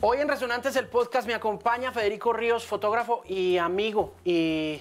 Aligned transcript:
Hoy 0.00 0.18
en 0.18 0.28
Resonantes 0.28 0.76
el 0.76 0.86
podcast 0.86 1.26
me 1.26 1.34
acompaña 1.34 1.90
Federico 1.90 2.32
Ríos, 2.32 2.64
fotógrafo 2.64 3.24
y 3.26 3.58
amigo. 3.58 4.14
Y 4.24 4.80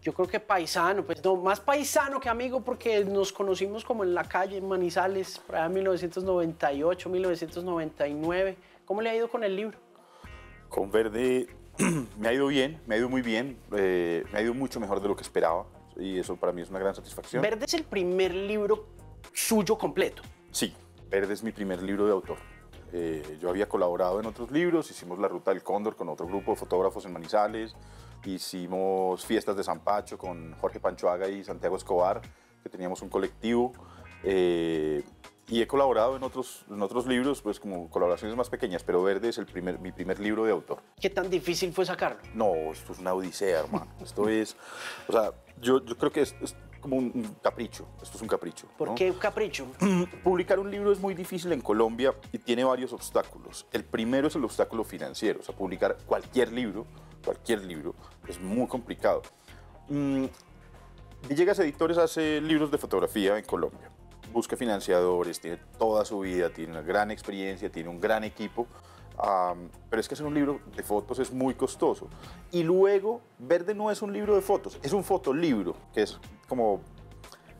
yo 0.00 0.14
creo 0.14 0.28
que 0.28 0.38
paisano, 0.38 1.04
pues 1.04 1.24
no, 1.24 1.34
más 1.34 1.58
paisano 1.58 2.20
que 2.20 2.28
amigo 2.28 2.60
porque 2.60 3.04
nos 3.04 3.32
conocimos 3.32 3.84
como 3.84 4.04
en 4.04 4.14
la 4.14 4.22
calle, 4.22 4.58
en 4.58 4.68
Manizales, 4.68 5.40
por 5.40 5.56
allá 5.56 5.66
en 5.66 5.72
1998, 5.72 7.08
1999. 7.08 8.56
¿Cómo 8.84 9.02
le 9.02 9.10
ha 9.10 9.16
ido 9.16 9.28
con 9.28 9.42
el 9.42 9.56
libro? 9.56 9.76
Con 10.68 10.92
Verde 10.92 11.48
me 12.16 12.28
ha 12.28 12.32
ido 12.32 12.46
bien, 12.46 12.80
me 12.86 12.94
ha 12.94 12.98
ido 12.98 13.08
muy 13.08 13.22
bien, 13.22 13.58
eh, 13.72 14.22
me 14.32 14.38
ha 14.38 14.42
ido 14.42 14.54
mucho 14.54 14.78
mejor 14.78 15.02
de 15.02 15.08
lo 15.08 15.16
que 15.16 15.22
esperaba 15.22 15.66
y 15.96 16.20
eso 16.20 16.36
para 16.36 16.52
mí 16.52 16.62
es 16.62 16.70
una 16.70 16.78
gran 16.78 16.94
satisfacción. 16.94 17.42
Verde 17.42 17.64
es 17.64 17.74
el 17.74 17.82
primer 17.82 18.32
libro 18.32 18.86
suyo 19.32 19.76
completo. 19.76 20.22
Sí, 20.52 20.72
Verde 21.10 21.34
es 21.34 21.42
mi 21.42 21.50
primer 21.50 21.82
libro 21.82 22.06
de 22.06 22.12
autor. 22.12 22.51
Eh, 22.92 23.38
yo 23.40 23.48
había 23.48 23.68
colaborado 23.68 24.20
en 24.20 24.26
otros 24.26 24.50
libros, 24.50 24.90
hicimos 24.90 25.18
La 25.18 25.28
Ruta 25.28 25.50
del 25.50 25.62
Cóndor 25.62 25.96
con 25.96 26.08
otro 26.08 26.26
grupo 26.26 26.52
de 26.52 26.56
fotógrafos 26.58 27.06
en 27.06 27.12
Manizales, 27.12 27.74
hicimos 28.24 29.24
Fiestas 29.24 29.56
de 29.56 29.64
San 29.64 29.80
Pacho 29.80 30.18
con 30.18 30.54
Jorge 30.60 30.78
Panchoaga 30.78 31.28
y 31.28 31.42
Santiago 31.42 31.76
Escobar, 31.76 32.20
que 32.62 32.68
teníamos 32.68 33.00
un 33.02 33.08
colectivo. 33.08 33.72
Eh, 34.24 35.02
y 35.48 35.60
he 35.60 35.66
colaborado 35.66 36.16
en 36.16 36.22
otros, 36.22 36.64
en 36.70 36.80
otros 36.80 37.06
libros, 37.06 37.42
pues 37.42 37.58
como 37.58 37.90
colaboraciones 37.90 38.36
más 38.36 38.48
pequeñas, 38.48 38.84
pero 38.84 39.02
Verde 39.02 39.28
es 39.28 39.38
el 39.38 39.46
primer, 39.46 39.78
mi 39.80 39.92
primer 39.92 40.18
libro 40.20 40.44
de 40.44 40.52
autor. 40.52 40.82
¿Qué 41.00 41.10
tan 41.10 41.28
difícil 41.28 41.72
fue 41.72 41.84
sacarlo? 41.84 42.20
No, 42.34 42.54
esto 42.72 42.92
es 42.92 43.00
una 43.00 43.12
odisea, 43.12 43.60
hermano. 43.60 43.88
Esto 44.00 44.28
es, 44.28 44.56
o 45.08 45.12
sea, 45.12 45.32
yo, 45.60 45.84
yo 45.84 45.96
creo 45.98 46.12
que 46.12 46.22
es, 46.22 46.34
es 46.40 46.56
como 46.82 46.96
un 46.96 47.36
capricho. 47.40 47.86
Esto 48.02 48.16
es 48.16 48.22
un 48.22 48.28
capricho. 48.28 48.66
¿Por 48.76 48.88
¿no? 48.88 48.94
qué 48.94 49.10
un 49.10 49.16
capricho? 49.16 49.66
Publicar 50.22 50.58
un 50.58 50.70
libro 50.70 50.92
es 50.92 51.00
muy 51.00 51.14
difícil 51.14 51.52
en 51.52 51.62
Colombia 51.62 52.14
y 52.32 52.38
tiene 52.38 52.64
varios 52.64 52.92
obstáculos. 52.92 53.66
El 53.72 53.84
primero 53.84 54.28
es 54.28 54.36
el 54.36 54.44
obstáculo 54.44 54.84
financiero, 54.84 55.40
o 55.40 55.42
sea, 55.42 55.54
publicar 55.54 55.96
cualquier 56.04 56.52
libro, 56.52 56.84
cualquier 57.24 57.64
libro, 57.64 57.94
es 58.28 58.38
muy 58.40 58.66
complicado. 58.66 59.22
Mm, 59.88 60.26
Villegas 61.28 61.58
Editores 61.60 61.98
hace 61.98 62.40
libros 62.40 62.70
de 62.70 62.78
fotografía 62.78 63.38
en 63.38 63.44
Colombia. 63.44 63.90
Busca 64.32 64.56
financiadores, 64.56 65.40
tiene 65.40 65.58
toda 65.78 66.04
su 66.04 66.20
vida, 66.20 66.50
tiene 66.50 66.72
una 66.72 66.82
gran 66.82 67.10
experiencia, 67.10 67.70
tiene 67.70 67.88
un 67.88 68.00
gran 68.00 68.24
equipo. 68.24 68.66
am, 69.18 69.68
pero 69.88 70.00
es 70.00 70.08
que 70.08 70.14
hacer 70.14 70.26
un 70.26 70.34
libro 70.34 70.60
de 70.74 70.82
fotos 70.82 71.18
es 71.20 71.30
muy 71.30 71.54
costoso. 71.54 72.08
Y 72.50 72.64
luego, 72.64 73.20
Verde 73.38 73.74
no 73.74 73.90
es 73.90 74.02
un 74.02 74.12
libro 74.12 74.34
de 74.34 74.40
fotos, 74.40 74.78
es 74.82 74.92
un 74.92 75.04
fotolibro, 75.04 75.76
que 75.94 76.02
es 76.02 76.18
como 76.52 76.82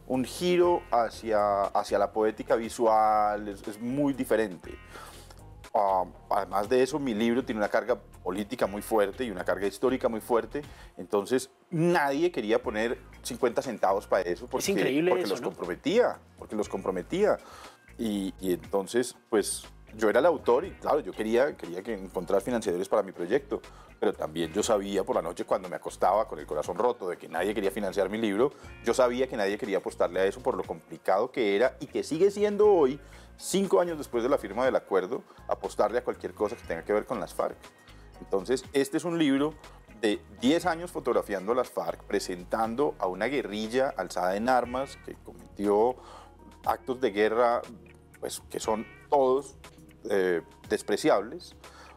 un 0.07 0.23
giro 0.23 0.83
hacia, 0.91 1.63
hacia 1.63 1.99
la 1.99 2.13
poética 2.13 2.57
visual, 2.57 3.49
es, 3.49 3.67
es 3.67 3.81
muy 3.81 4.13
diferente. 4.13 4.71
Ah, 5.73 6.05
además 6.29 6.69
de 6.69 6.83
eso, 6.83 6.99
mi 6.99 7.15
libro 7.15 7.43
tiene 7.43 7.59
una 7.59 7.71
carga 7.71 7.99
política 8.23 8.67
muy 8.67 8.83
fuerte 8.83 9.25
y 9.25 9.31
una 9.31 9.45
carga 9.45 9.67
histórica 9.67 10.11
muy 10.11 10.21
fuerte, 10.21 10.61
entonces 10.99 11.49
nadie 11.71 12.31
quería 12.31 12.63
poner 12.63 12.99
50 13.23 13.63
centavos 13.63 14.07
para 14.07 14.25
eso 14.29 14.47
porque, 14.47 14.73
increíble 14.73 15.09
porque 15.09 15.25
eso, 15.25 15.33
los 15.33 15.41
¿no? 15.41 15.49
comprometía, 15.49 16.19
porque 16.37 16.55
los 16.55 16.69
comprometía. 16.69 17.39
Y, 17.97 18.35
y 18.41 18.53
entonces, 18.53 19.17
pues 19.31 19.65
yo 19.97 20.09
era 20.09 20.21
el 20.21 20.27
autor 20.27 20.65
y 20.65 20.71
claro, 20.73 21.01
yo 21.01 21.13
quería, 21.13 21.57
quería 21.57 21.83
que 21.83 21.95
encontrar 21.95 22.41
financiadores 22.41 22.89
para 22.89 23.03
mi 23.03 23.13
proyecto, 23.13 23.61
pero 24.01 24.13
también 24.13 24.53
yo 24.53 24.63
sabía 24.63 25.05
por 25.05 25.17
la 25.17 25.23
noche 25.23 25.45
cuando 25.45 25.69
me 25.69 25.77
acostaba 25.77 26.27
con 26.27 26.39
el 26.39 26.47
corazón 26.47 26.77
roto 26.77 27.09
de 27.09 27.17
que 27.17 27.29
nadie 27.29 27.55
quería 27.55 27.71
financiar 27.71 28.09
mi 28.09 28.19
libro, 28.19 28.53
yo 28.85 28.95
sabía 28.95 29.27
que 29.27 29.37
nadie 29.37 29.59
quería 29.59 29.79
apostarle 29.79 30.21
a 30.21 30.25
eso 30.25 30.41
por 30.41 30.57
lo 30.57 30.65
complicado 30.65 31.31
que 31.31 31.57
era 31.57 31.77
y 31.81 31.87
que 31.87 32.03
sigue 32.03 32.31
siendo 32.31 32.67
hoy, 32.67 32.99
cinco 33.37 33.81
años 33.81 33.99
después 33.99 34.23
de 34.23 34.29
la 34.29 34.39
firma 34.39 34.65
del 34.65 34.77
acuerdo, 34.77 35.23
apostarle 35.49 35.99
a 35.99 36.05
cualquier 36.05 36.35
cosa 36.35 36.57
que 36.57 36.63
tenga 36.63 36.85
que 36.85 36.93
ver 36.93 37.07
con 37.07 37.21
las 37.21 37.35
FARC. 37.35 37.57
Entonces, 38.21 38.65
este 38.73 38.97
es 38.97 39.05
un 39.05 39.19
libro 39.19 39.55
de 40.01 40.21
10 40.41 40.67
años 40.67 40.91
fotografiando 40.91 41.55
las 41.55 41.71
FARC, 41.71 42.03
presentando 42.05 42.95
a 42.99 43.07
una 43.07 43.27
guerrilla 43.27 43.95
alzada 43.97 44.37
en 44.37 44.49
armas 44.49 44.99
que 45.05 45.15
cometió 45.15 45.97
actos 46.65 47.01
de 47.01 47.11
guerra 47.11 47.63
pues, 48.23 48.41
que 48.51 48.61
son 48.61 48.87
todos 49.11 49.57
eh, 50.11 50.43
despreciables, 50.69 51.55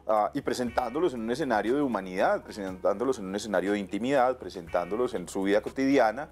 ah, 0.07 0.31
y 0.33 0.41
presentándolos 0.41 1.13
en 1.13 1.21
un 1.21 1.31
escenario 1.31 1.75
de 1.75 1.81
humanidad, 1.81 2.43
presentándolos 2.43 3.19
en 3.19 3.25
un 3.25 3.35
escenario 3.35 3.73
de 3.73 3.79
intimidad, 3.79 4.37
presentándolos 4.37 5.13
en 5.13 5.27
su 5.27 5.43
vida 5.43 5.61
cotidiana, 5.61 6.29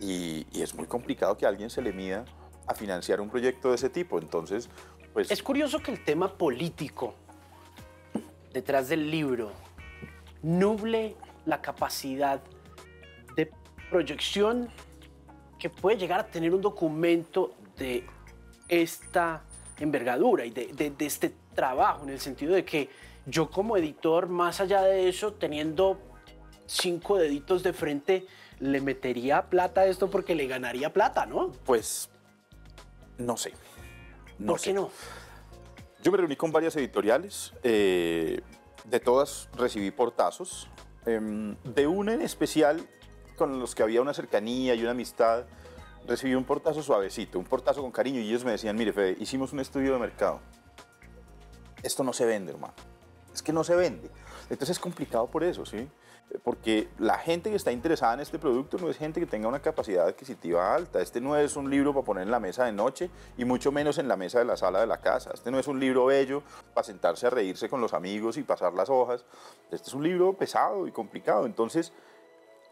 y, 0.00 0.46
y 0.52 0.62
es 0.62 0.74
muy 0.74 0.86
complicado 0.86 1.36
que 1.36 1.46
alguien 1.46 1.70
se 1.70 1.80
le 1.82 1.92
mida 1.92 2.24
a 2.66 2.74
financiar 2.74 3.20
un 3.20 3.30
proyecto 3.30 3.70
de 3.70 3.76
ese 3.76 3.88
tipo. 3.88 4.18
Entonces, 4.18 4.68
pues... 5.12 5.30
Es 5.30 5.42
curioso 5.42 5.80
que 5.80 5.90
el 5.90 6.04
tema 6.04 6.36
político 6.36 7.14
detrás 8.52 8.88
del 8.88 9.10
libro 9.10 9.52
nuble 10.42 11.16
la 11.44 11.60
capacidad 11.60 12.40
de 13.36 13.50
proyección 13.90 14.68
que 15.58 15.70
puede 15.70 15.96
llegar 15.96 16.20
a 16.20 16.26
tener 16.26 16.52
un 16.54 16.60
documento 16.60 17.52
de 17.76 18.06
esta 18.68 19.42
envergadura 19.80 20.44
y 20.44 20.50
de, 20.50 20.68
de- 20.72 20.90
de 20.90 21.06
este 21.06 21.34
trabajo, 21.54 22.04
en 22.04 22.10
el 22.10 22.20
sentido 22.20 22.54
de 22.54 22.64
que 22.64 22.88
yo 23.26 23.50
como 23.50 23.76
editor, 23.76 24.28
más 24.28 24.60
allá 24.60 24.82
de 24.82 25.08
eso, 25.08 25.32
teniendo 25.32 25.98
cinco 26.66 27.16
deditos 27.18 27.62
de 27.62 27.72
frente, 27.72 28.26
le 28.60 28.80
metería 28.80 29.42
plata 29.50 29.82
a 29.82 29.86
esto 29.86 30.08
porque 30.10 30.34
le 30.34 30.46
ganaría 30.46 30.92
plata, 30.92 31.26
¿no? 31.26 31.52
Pues 31.64 32.08
no 33.18 33.36
sé. 33.36 33.52
No 34.38 34.52
¿Por 34.52 34.60
sé. 34.60 34.66
qué 34.66 34.72
no? 34.74 34.90
Yo 36.02 36.12
me 36.12 36.18
reuní 36.18 36.36
con 36.36 36.52
varias 36.52 36.76
editoriales, 36.76 37.52
eh, 37.62 38.40
de 38.84 39.00
todas 39.00 39.48
recibí 39.56 39.90
portazos, 39.90 40.68
em, 41.04 41.56
de 41.64 41.86
una 41.86 42.14
en 42.14 42.22
especial 42.22 42.86
con 43.36 43.58
los 43.58 43.74
que 43.74 43.82
había 43.82 44.00
una 44.00 44.14
cercanía 44.14 44.74
y 44.74 44.82
una 44.82 44.92
amistad, 44.92 45.44
recibí 46.06 46.34
un 46.34 46.44
portazo 46.44 46.82
suavecito, 46.82 47.38
un 47.38 47.44
portazo 47.44 47.82
con 47.82 47.90
cariño 47.90 48.20
y 48.20 48.28
ellos 48.28 48.44
me 48.44 48.52
decían, 48.52 48.76
mire 48.76 48.92
Fede, 48.92 49.16
hicimos 49.18 49.52
un 49.52 49.60
estudio 49.60 49.92
de 49.94 49.98
mercado, 49.98 50.40
esto 51.82 52.04
no 52.04 52.12
se 52.12 52.24
vende 52.24 52.52
hermano, 52.52 52.74
es 53.34 53.42
que 53.42 53.52
no 53.52 53.64
se 53.64 53.74
vende, 53.74 54.10
entonces 54.50 54.70
es 54.70 54.78
complicado 54.78 55.26
por 55.26 55.44
eso, 55.44 55.66
¿sí? 55.66 55.88
Porque 56.42 56.88
la 56.98 57.18
gente 57.18 57.50
que 57.50 57.56
está 57.56 57.70
interesada 57.70 58.14
en 58.14 58.20
este 58.20 58.38
producto 58.38 58.78
no 58.78 58.90
es 58.90 58.98
gente 58.98 59.20
que 59.20 59.26
tenga 59.26 59.46
una 59.48 59.60
capacidad 59.60 60.08
adquisitiva 60.08 60.74
alta. 60.74 61.00
Este 61.00 61.20
no 61.20 61.36
es 61.36 61.54
un 61.54 61.70
libro 61.70 61.94
para 61.94 62.04
poner 62.04 62.24
en 62.24 62.32
la 62.32 62.40
mesa 62.40 62.64
de 62.64 62.72
noche 62.72 63.10
y 63.38 63.44
mucho 63.44 63.70
menos 63.70 63.98
en 63.98 64.08
la 64.08 64.16
mesa 64.16 64.40
de 64.40 64.44
la 64.44 64.56
sala 64.56 64.80
de 64.80 64.88
la 64.88 65.00
casa. 65.00 65.30
Este 65.32 65.52
no 65.52 65.58
es 65.58 65.68
un 65.68 65.78
libro 65.78 66.06
bello 66.06 66.42
para 66.74 66.84
sentarse 66.84 67.28
a 67.28 67.30
reírse 67.30 67.68
con 67.68 67.80
los 67.80 67.94
amigos 67.94 68.36
y 68.38 68.42
pasar 68.42 68.74
las 68.74 68.90
hojas. 68.90 69.24
Este 69.70 69.88
es 69.88 69.94
un 69.94 70.02
libro 70.02 70.32
pesado 70.32 70.88
y 70.88 70.92
complicado. 70.92 71.46
Entonces, 71.46 71.92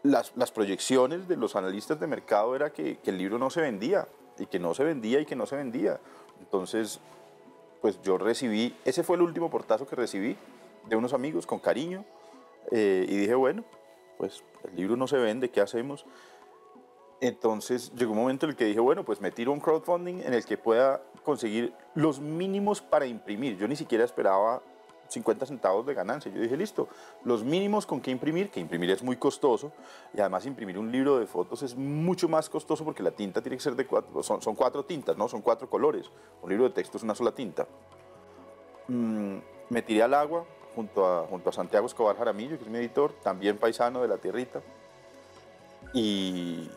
las, 0.05 0.33
las 0.35 0.51
proyecciones 0.51 1.27
de 1.27 1.35
los 1.35 1.55
analistas 1.55 1.99
de 1.99 2.07
mercado 2.07 2.55
era 2.55 2.69
que, 2.69 2.99
el 3.03 3.17
libro 3.17 3.39
no 3.39 3.49
se 3.49 3.61
vendía 3.61 4.07
y 4.37 4.45
que 4.45 4.59
no 4.59 4.73
se 4.73 4.83
vendía 4.83 5.19
y 5.19 5.25
que 5.25 5.35
no 5.35 5.45
se 5.45 5.55
vendía. 5.55 5.99
Entonces, 6.39 6.99
pues 7.81 7.99
yo 8.03 8.17
recibí, 8.17 8.75
ese 8.85 9.03
fue 9.03 9.15
el 9.15 9.23
último 9.23 9.49
portazo 9.49 9.87
que 9.87 9.95
recibí 9.95 10.37
de 10.87 10.95
unos 10.95 11.13
amigos 11.13 11.47
con 11.47 11.59
cariño 11.59 12.05
eh, 12.71 13.05
y 13.09 13.15
dije, 13.15 13.33
bueno, 13.33 13.63
pues 14.17 14.43
el 14.63 14.75
libro 14.75 14.95
no 14.95 15.07
se 15.07 15.17
vende, 15.17 15.49
¿qué 15.49 15.61
hacemos? 15.61 16.05
Entonces 17.19 17.91
llegó 17.95 18.11
un 18.11 18.19
momento 18.19 18.45
en 18.45 18.51
el 18.51 18.55
que 18.55 18.65
dije, 18.65 18.79
bueno, 18.79 19.03
pues 19.03 19.21
me 19.21 19.31
tiro 19.31 19.51
un 19.51 19.59
crowdfunding 19.59 20.19
en 20.19 20.33
el 20.33 20.45
que 20.45 20.57
pueda 20.57 21.01
conseguir 21.23 21.73
los 21.95 22.19
mínimos 22.19 22.81
para 22.81 23.07
imprimir. 23.07 23.57
Yo 23.57 23.67
ni 23.67 23.75
siquiera 23.75 24.03
esperaba 24.03 24.61
50 25.07 25.45
centavos 25.45 25.85
de 25.85 25.93
ganancia. 25.93 26.31
Yo 26.31 26.41
dije, 26.41 26.57
listo, 26.57 26.87
los 27.23 27.43
mínimos 27.43 27.85
con 27.85 28.01
qué 28.01 28.11
imprimir, 28.11 28.49
que 28.49 28.59
imprimir 28.59 28.91
es 28.91 29.03
muy 29.03 29.17
costoso 29.17 29.71
y 30.13 30.19
además 30.19 30.45
imprimir 30.45 30.77
un 30.77 30.91
libro 30.91 31.19
de 31.19 31.27
fotos 31.27 31.63
es 31.63 31.75
mucho 31.75 32.27
más 32.27 32.49
costoso 32.49 32.83
porque 32.83 33.03
la 33.03 33.11
tinta 33.11 33.41
tiene 33.41 33.57
que 33.57 33.63
ser 33.63 33.75
de 33.75 33.85
cuatro, 33.85 34.23
son, 34.23 34.55
cuatro 34.55 34.83
tintas, 34.83 35.17
¿no? 35.17 35.27
Son 35.27 35.41
cuatro 35.41 35.69
colores. 35.69 36.09
Un 36.41 36.49
libro 36.49 36.65
de 36.65 36.71
texto 36.71 36.97
es 36.97 37.03
una 37.03 37.15
sola 37.15 37.31
tinta. 37.31 37.67
Mm, 38.87 39.37
me 39.69 39.81
tiré 39.81 40.03
al 40.03 40.13
agua 40.13 40.45
junto 40.75 41.05
a, 41.05 41.25
junto 41.27 41.49
a 41.49 41.53
Santiago 41.53 41.87
Escobar 41.87 42.17
Jaramillo, 42.17 42.57
que 42.57 42.65
es 42.65 42.69
mi 42.69 42.77
editor, 42.77 43.13
también 43.23 43.57
paisano 43.57 44.01
de 44.01 44.07
la 44.07 44.17
tierrita. 44.17 44.61
Y, 45.93 46.69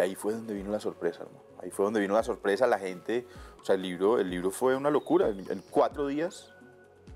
ahí 0.00 0.14
fue 0.14 0.34
donde 0.34 0.54
vino 0.54 0.70
la 0.70 0.80
sorpresa, 0.80 1.22
hermano. 1.22 1.40
Ahí 1.62 1.70
fue 1.70 1.84
donde 1.84 2.00
vino 2.00 2.14
la 2.14 2.22
sorpresa, 2.22 2.66
la 2.66 2.78
gente, 2.78 3.26
o 3.60 3.64
sea, 3.64 3.74
el 3.74 3.82
libro, 3.82 4.18
el 4.18 4.30
libro 4.30 4.50
fue 4.50 4.76
una 4.76 4.90
locura. 4.90 5.28
En 5.28 5.62
cuatro 5.70 6.06
días 6.06 6.52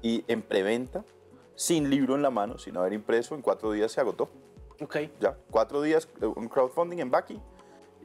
y 0.04 0.22
en 0.28 0.42
preventa, 0.42 1.02
sin 1.56 1.88
libro 1.88 2.14
en 2.14 2.20
la 2.20 2.28
mano, 2.30 2.58
sin 2.58 2.76
haber 2.76 2.92
impreso, 2.92 3.34
en 3.34 3.40
cuatro 3.40 3.72
días 3.72 3.90
se 3.90 4.00
agotó. 4.02 4.28
Ok. 4.82 4.96
Ya, 5.18 5.34
cuatro 5.50 5.80
días, 5.80 6.06
eh, 6.20 6.26
un 6.26 6.46
crowdfunding 6.48 6.98
en 6.98 7.10
Baki. 7.10 7.40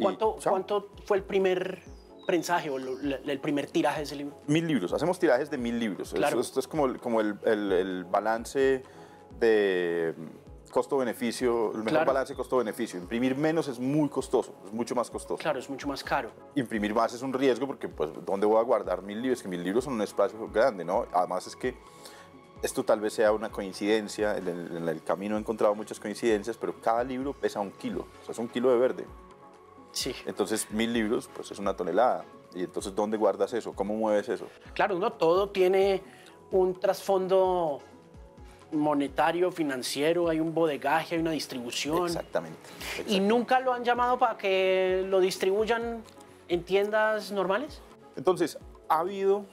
¿Cuánto. 0.02 0.38
¿Cuánto 0.42 0.88
fue 1.06 1.18
el 1.18 1.24
primer 1.24 1.82
prensaje 2.26 2.70
o 2.70 2.78
el 2.78 3.40
primer 3.42 3.70
tiraje 3.70 3.98
de 3.98 4.04
ese 4.04 4.16
libro? 4.16 4.38
Mil 4.48 4.66
libros, 4.66 4.94
hacemos 4.94 5.20
tirajes 5.20 5.52
de 5.52 5.58
mil 5.58 5.78
libros. 5.78 6.14
Claro. 6.14 6.40
Esto, 6.40 6.40
esto 6.40 6.60
es 6.62 6.68
como, 6.70 6.86
el- 6.86 7.00
como 7.02 7.20
el, 7.20 7.38
el- 7.44 7.72
el 7.74 8.04
balance 8.06 8.82
de 9.40 10.14
costo-beneficio, 10.70 11.72
el 11.72 11.78
mejor 11.80 11.90
Claro. 11.92 12.06
balance 12.08 12.36
costo-beneficio. 12.36 13.00
Imprimir 13.00 13.36
menos 13.36 13.68
es 13.68 13.80
muy 13.80 14.10
costoso, 14.10 14.54
es 14.66 14.72
mucho 14.74 14.96
más 14.96 15.10
costoso. 15.10 15.38
Claro, 15.38 15.60
es 15.60 15.70
mucho 15.70 15.88
más 15.88 16.04
caro. 16.04 16.32
Imprimir 16.56 16.94
más 16.94 17.14
es 17.14 17.22
un 17.22 17.34
riesgo 17.34 17.68
porque, 17.68 17.88
pues, 17.88 18.12
¿dónde 18.26 18.46
voy 18.46 18.58
a 18.60 18.64
guardar 18.64 19.02
mil 19.02 19.22
libros? 19.22 19.42
Que 19.42 19.48
mil 19.48 19.64
libros 19.64 19.84
son 19.84 19.94
un 19.94 20.02
espacio 20.02 20.48
grande, 20.52 20.84
¿no? 20.86 21.06
Además 21.14 21.48
es 21.48 21.56
que 21.56 21.76
esto 22.62 22.84
tal 22.84 23.00
vez 23.00 23.14
sea 23.14 23.32
una 23.32 23.50
coincidencia, 23.50 24.38
en 24.38 24.48
el, 24.48 24.78
en 24.78 24.90
el 24.90 25.02
camino 25.04 25.38
he 25.38 25.40
encontrado 25.40 25.74
muchas 25.76 26.00
coincidencias, 26.00 26.58
pero 26.58 26.74
cada 26.82 27.04
libro 27.04 27.34
pesa 27.34 27.60
un 27.60 27.72
kilo, 27.72 28.02
o 28.22 28.26
sea, 28.26 28.34
es 28.34 28.40
un 28.40 28.48
kilo 28.50 28.70
de 28.72 28.78
verde. 28.78 29.06
Sí. 29.92 30.14
Entonces, 30.26 30.70
mil 30.72 30.92
libros, 30.94 31.30
pues 31.34 31.52
es 31.52 31.60
una 31.60 31.76
tonelada. 31.76 32.26
Y 32.54 32.64
entonces, 32.64 32.94
¿dónde 32.96 33.16
guardas 33.18 33.54
eso? 33.54 33.74
¿Cómo 33.74 33.96
mueves 33.96 34.28
eso? 34.30 34.46
Claro, 34.74 34.98
no 35.00 35.14
todo 35.14 35.50
tiene 35.50 36.02
un 36.52 36.80
trasfondo 36.80 37.80
monetario, 38.72 39.52
financiero, 39.52 40.30
hay 40.30 40.40
un 40.40 40.54
bodegaje, 40.54 41.16
hay 41.16 41.22
una 41.22 41.32
distribución. 41.32 42.06
Exactamente. 42.06 42.58
¿Y 43.08 43.20
nunca 43.20 43.60
lo 43.60 43.74
han 43.74 43.84
llamado 43.84 44.18
para 44.20 44.38
que 44.38 45.06
lo 45.08 45.20
distribuyan 45.20 46.04
en 46.48 46.64
tiendas 46.64 47.32
normales? 47.32 47.82
Entonces, 48.16 48.58
ha 48.88 49.00
habido 49.00 49.46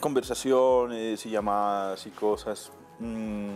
conversaciones 0.00 1.24
y 1.26 1.30
llamadas 1.30 2.06
y 2.06 2.10
cosas. 2.10 2.70
Mm, 2.98 3.50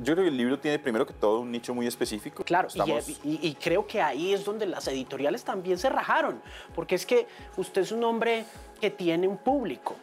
yo 0.00 0.14
creo 0.14 0.24
que 0.24 0.28
el 0.28 0.36
libro 0.36 0.58
tiene 0.58 0.78
primero 0.78 1.06
que 1.06 1.12
todo 1.12 1.40
un 1.40 1.50
nicho 1.50 1.74
muy 1.74 1.86
específico. 1.86 2.44
Claro, 2.44 2.68
y- 2.74 2.78
Estamos- 2.78 3.08
y, 3.24 3.48
y 3.48 3.54
creo 3.54 3.86
que 3.86 4.00
ahí 4.00 4.32
es 4.32 4.44
donde 4.44 4.66
las 4.66 4.86
editoriales 4.88 5.42
también 5.44 5.78
se 5.78 5.88
rajaron, 5.88 6.40
porque 6.74 6.94
es 6.94 7.04
que 7.06 7.26
usted 7.56 7.82
es 7.82 7.92
un 7.92 8.04
hombre 8.04 8.44
que 8.80 8.90
tiene 8.90 9.26
un 9.26 9.38
público. 9.38 9.96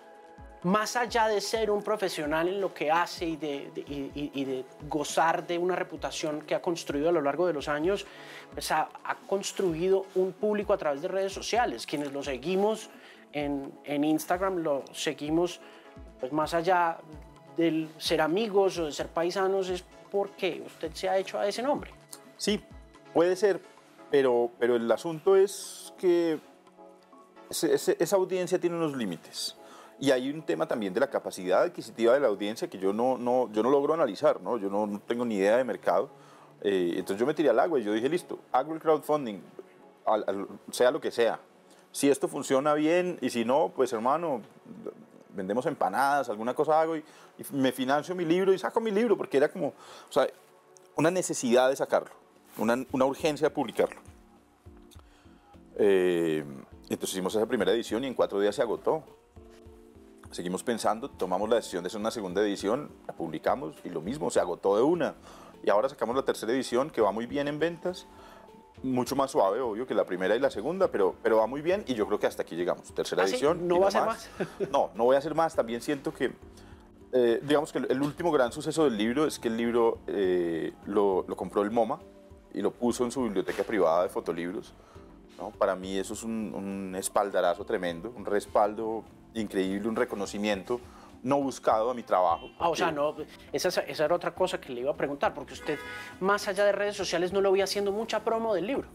Más 0.66 0.96
allá 0.96 1.28
de 1.28 1.42
ser 1.42 1.70
un 1.70 1.84
profesional 1.84 2.48
en 2.48 2.60
lo 2.60 2.74
que 2.74 2.90
hace 2.90 3.24
y 3.28 3.36
de, 3.36 4.66
gozar 4.90 5.46
de 5.46 5.60
una 5.60 5.76
reputación 5.76 6.42
que 6.42 6.56
ha 6.56 6.62
construido 6.64 7.10
a 7.10 7.12
lo 7.12 7.22
largo 7.22 7.46
de 7.46 7.54
los 7.54 7.68
años, 7.68 8.04
pues 8.52 8.72
ha, 8.72 8.90
construido 9.28 10.08
un 10.16 10.34
público 10.34 10.74
a 10.74 10.78
través 10.80 11.04
de 11.04 11.08
redes 11.08 11.32
sociales. 11.32 11.86
Quienes 11.86 12.12
lo 12.12 12.24
seguimos 12.24 12.90
en, 13.32 13.76
Instagram, 13.86 14.64
lo 14.64 14.84
seguimos 14.92 15.60
pues 16.20 16.32
más 16.32 16.56
allá 16.56 16.98
del 17.56 17.88
ser 18.00 18.22
amigos 18.22 18.80
o 18.80 18.86
de 18.86 18.92
ser 18.92 19.10
paisanos, 19.10 19.70
es 19.70 19.84
porque 20.10 20.64
usted 20.66 20.92
se 20.94 21.08
ha 21.08 21.20
hecho 21.20 21.38
a 21.38 21.48
ese 21.48 21.62
nombre. 21.62 21.92
Sí, 22.38 22.60
puede 23.14 23.36
ser, 23.36 23.62
pero, 24.10 24.50
pero 24.58 24.78
el 24.78 24.92
asunto 24.92 25.36
es 25.36 25.94
que 26.00 26.40
esa 27.52 28.16
audiencia 28.16 28.60
tiene 28.60 28.78
unos 28.78 28.98
límites. 28.98 29.56
Y 30.00 30.12
hay 30.12 30.30
un 30.30 30.42
tema 30.42 30.68
también 30.68 30.94
de 30.94 31.00
la 31.00 31.10
capacidad 31.10 31.64
adquisitiva 31.64 32.14
de 32.14 32.20
la 32.20 32.28
audiencia 32.28 32.70
que 32.70 32.78
yo 32.78 32.92
no, 32.92 33.18
no, 33.18 33.50
yo 33.54 33.64
no 33.64 33.70
logro 33.70 33.94
analizar, 33.94 34.42
¿no? 34.42 34.58
yo 34.58 34.70
no, 34.70 34.86
no 34.86 35.00
tengo 35.00 35.24
ni 35.24 35.36
idea 35.36 35.56
de 35.58 35.64
mercado. 35.64 36.10
Eh, 36.62 36.94
entonces 36.98 37.18
yo 37.20 37.26
me 37.26 37.34
tiré 37.34 37.50
al 37.50 37.60
agua 37.60 37.80
y 37.80 37.84
yo 37.84 37.94
dije, 37.94 38.10
listo, 38.10 38.40
hago 38.52 38.74
el 38.74 38.80
crowdfunding, 38.82 39.40
al- 40.06 40.26
al- 40.28 40.48
sea 40.72 40.92
lo 40.92 41.00
que 41.00 41.12
sea. 41.12 41.40
Si 41.92 42.10
esto 42.10 42.28
funciona 42.28 42.74
bien 42.74 43.18
y 43.22 43.30
si 43.30 43.46
no, 43.46 43.72
pues 43.74 43.94
hermano, 43.94 44.42
vendemos 45.30 45.66
empanadas, 45.66 46.28
alguna 46.28 46.54
cosa 46.54 46.82
hago 46.82 46.98
y, 46.98 47.04
y 47.38 47.44
me 47.56 47.72
financio 47.72 48.16
mi 48.16 48.26
libro 48.26 48.52
y 48.54 48.60
saco 48.60 48.82
mi 48.82 48.92
libro 48.92 49.16
porque 49.16 49.38
era 49.38 49.48
como, 49.48 49.68
o 49.70 50.12
sea, 50.12 50.28
una 50.98 51.10
necesidad 51.10 51.70
de 51.70 51.76
sacarlo, 51.78 52.12
una, 52.58 52.84
una 52.92 53.06
urgencia 53.06 53.48
de 53.48 53.54
publicarlo. 53.56 54.02
Eh, 55.78 56.44
entonces 56.90 57.12
hicimos 57.12 57.36
esa 57.36 57.46
primera 57.46 57.72
edición 57.72 58.04
y 58.04 58.08
en 58.08 58.14
cuatro 58.14 58.40
días 58.40 58.56
se 58.56 58.62
agotó. 58.62 59.04
Seguimos 60.36 60.64
pensando, 60.64 61.10
tomamos 61.10 61.50
la 61.50 61.56
decisión 61.56 61.82
de 61.82 61.88
hacer 61.88 62.02
una 62.02 62.12
segunda 62.12 62.42
edición, 62.42 62.92
la 63.08 63.14
publicamos 63.14 63.78
y 63.86 63.90
lo 63.90 64.02
mismo, 64.02 64.30
se 64.30 64.42
agotó 64.42 64.76
de 64.76 64.84
una. 64.84 65.16
Y 65.64 65.70
ahora 65.70 65.88
sacamos 65.88 66.14
la 66.14 66.24
tercera 66.24 66.52
edición 66.52 66.90
que 66.90 67.00
va 67.00 67.14
muy 67.14 67.26
bien 67.26 67.48
en 67.48 67.58
ventas, 67.58 68.06
mucho 68.84 69.16
más 69.16 69.32
suave, 69.32 69.62
obvio, 69.62 69.88
que 69.88 69.94
la 69.94 70.06
primera 70.06 70.36
y 70.36 70.40
la 70.42 70.50
segunda, 70.50 70.92
pero, 70.92 71.16
pero 71.24 71.38
va 71.38 71.48
muy 71.48 71.62
bien 71.62 71.86
y 71.88 71.94
yo 71.94 72.06
creo 72.06 72.20
que 72.20 72.28
hasta 72.28 72.42
aquí 72.42 72.58
llegamos. 72.58 72.94
Tercera 72.94 73.24
¿Ah, 73.24 73.28
sí? 73.28 73.36
edición. 73.36 73.66
¿No 73.66 73.78
y 73.78 73.80
va 73.80 73.88
a 73.88 74.18
ser 74.18 74.48
no, 74.74 74.90
no 74.94 75.06
voy 75.06 75.16
a 75.16 75.20
hacer 75.20 75.34
más. 75.36 75.56
También 75.56 75.82
siento 75.82 76.14
que, 76.14 76.34
eh, 77.14 77.40
digamos 77.42 77.72
que 77.72 77.78
el, 77.78 77.88
el 77.90 78.02
último 78.02 78.30
gran 78.30 78.52
suceso 78.52 78.84
del 78.84 78.98
libro 78.98 79.26
es 79.26 79.40
que 79.40 79.48
el 79.48 79.56
libro 79.56 80.00
eh, 80.08 80.74
lo, 80.86 81.24
lo 81.30 81.38
compró 81.38 81.62
el 81.62 81.72
MoMA 81.72 81.98
y 82.54 82.60
lo 82.60 82.72
puso 82.72 83.06
en 83.06 83.12
su 83.12 83.24
biblioteca 83.24 83.64
privada 83.64 84.04
de 84.04 84.10
fotolibros. 84.10 84.74
¿no? 85.38 85.52
Para 85.52 85.78
mí 85.78 85.98
eso 85.98 86.14
es 86.14 86.24
un, 86.24 86.54
un 86.54 86.94
espaldarazo 86.98 87.64
tremendo, 87.64 88.12
un 88.14 88.26
respaldo 88.26 89.06
increíble, 89.46 89.88
un 89.88 89.96
reconocimiento 89.96 90.80
no 91.24 91.42
buscado 91.42 91.90
a 91.90 91.94
mi 91.94 92.04
trabajo. 92.04 92.50
Ah, 92.60 92.70
o 92.70 92.76
sea, 92.76 92.92
no, 92.92 93.16
esa, 93.52 93.70
es- 93.70 93.78
esa 93.88 94.06
era 94.06 94.16
otra 94.16 94.34
cosa 94.36 94.60
que 94.62 94.72
le 94.72 94.82
iba 94.82 94.92
a 94.92 94.96
preguntar, 94.96 95.34
porque 95.34 95.54
usted, 95.54 95.80
más 96.20 96.48
allá 96.48 96.66
de 96.66 96.72
redes 96.72 96.96
sociales, 96.96 97.34
no 97.34 97.42
lo 97.42 97.52
veía 97.52 97.64
haciendo 97.64 97.92
mucha 97.92 98.24
promo 98.24 98.54
del 98.54 98.68
libro. 98.68 98.88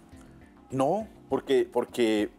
No, 0.70 1.08
porque, 1.28 1.68
porque 1.70 2.30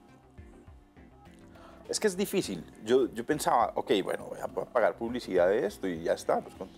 es 1.89 1.99
que 1.99 2.07
es 2.07 2.15
difícil. 2.15 2.63
Yo, 2.85 3.11
yo 3.13 3.25
pensaba, 3.25 3.73
ok, 3.75 3.91
bueno, 4.03 4.27
voy 4.29 4.39
a 4.39 4.47
pa- 4.47 4.63
pagar 4.65 4.95
publicidad 4.95 5.47
de 5.49 5.65
esto 5.65 5.87
y 5.89 6.03
ya 6.03 6.13
está. 6.13 6.39
pues, 6.39 6.55
con- 6.55 6.69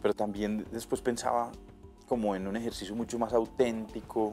pero 0.00 0.14
también 0.14 0.64
después 0.70 1.00
pensaba 1.00 1.50
como 2.06 2.36
en 2.36 2.46
un 2.46 2.56
ejercicio 2.56 2.94
mucho 2.94 3.18
más 3.18 3.32
auténtico, 3.32 4.30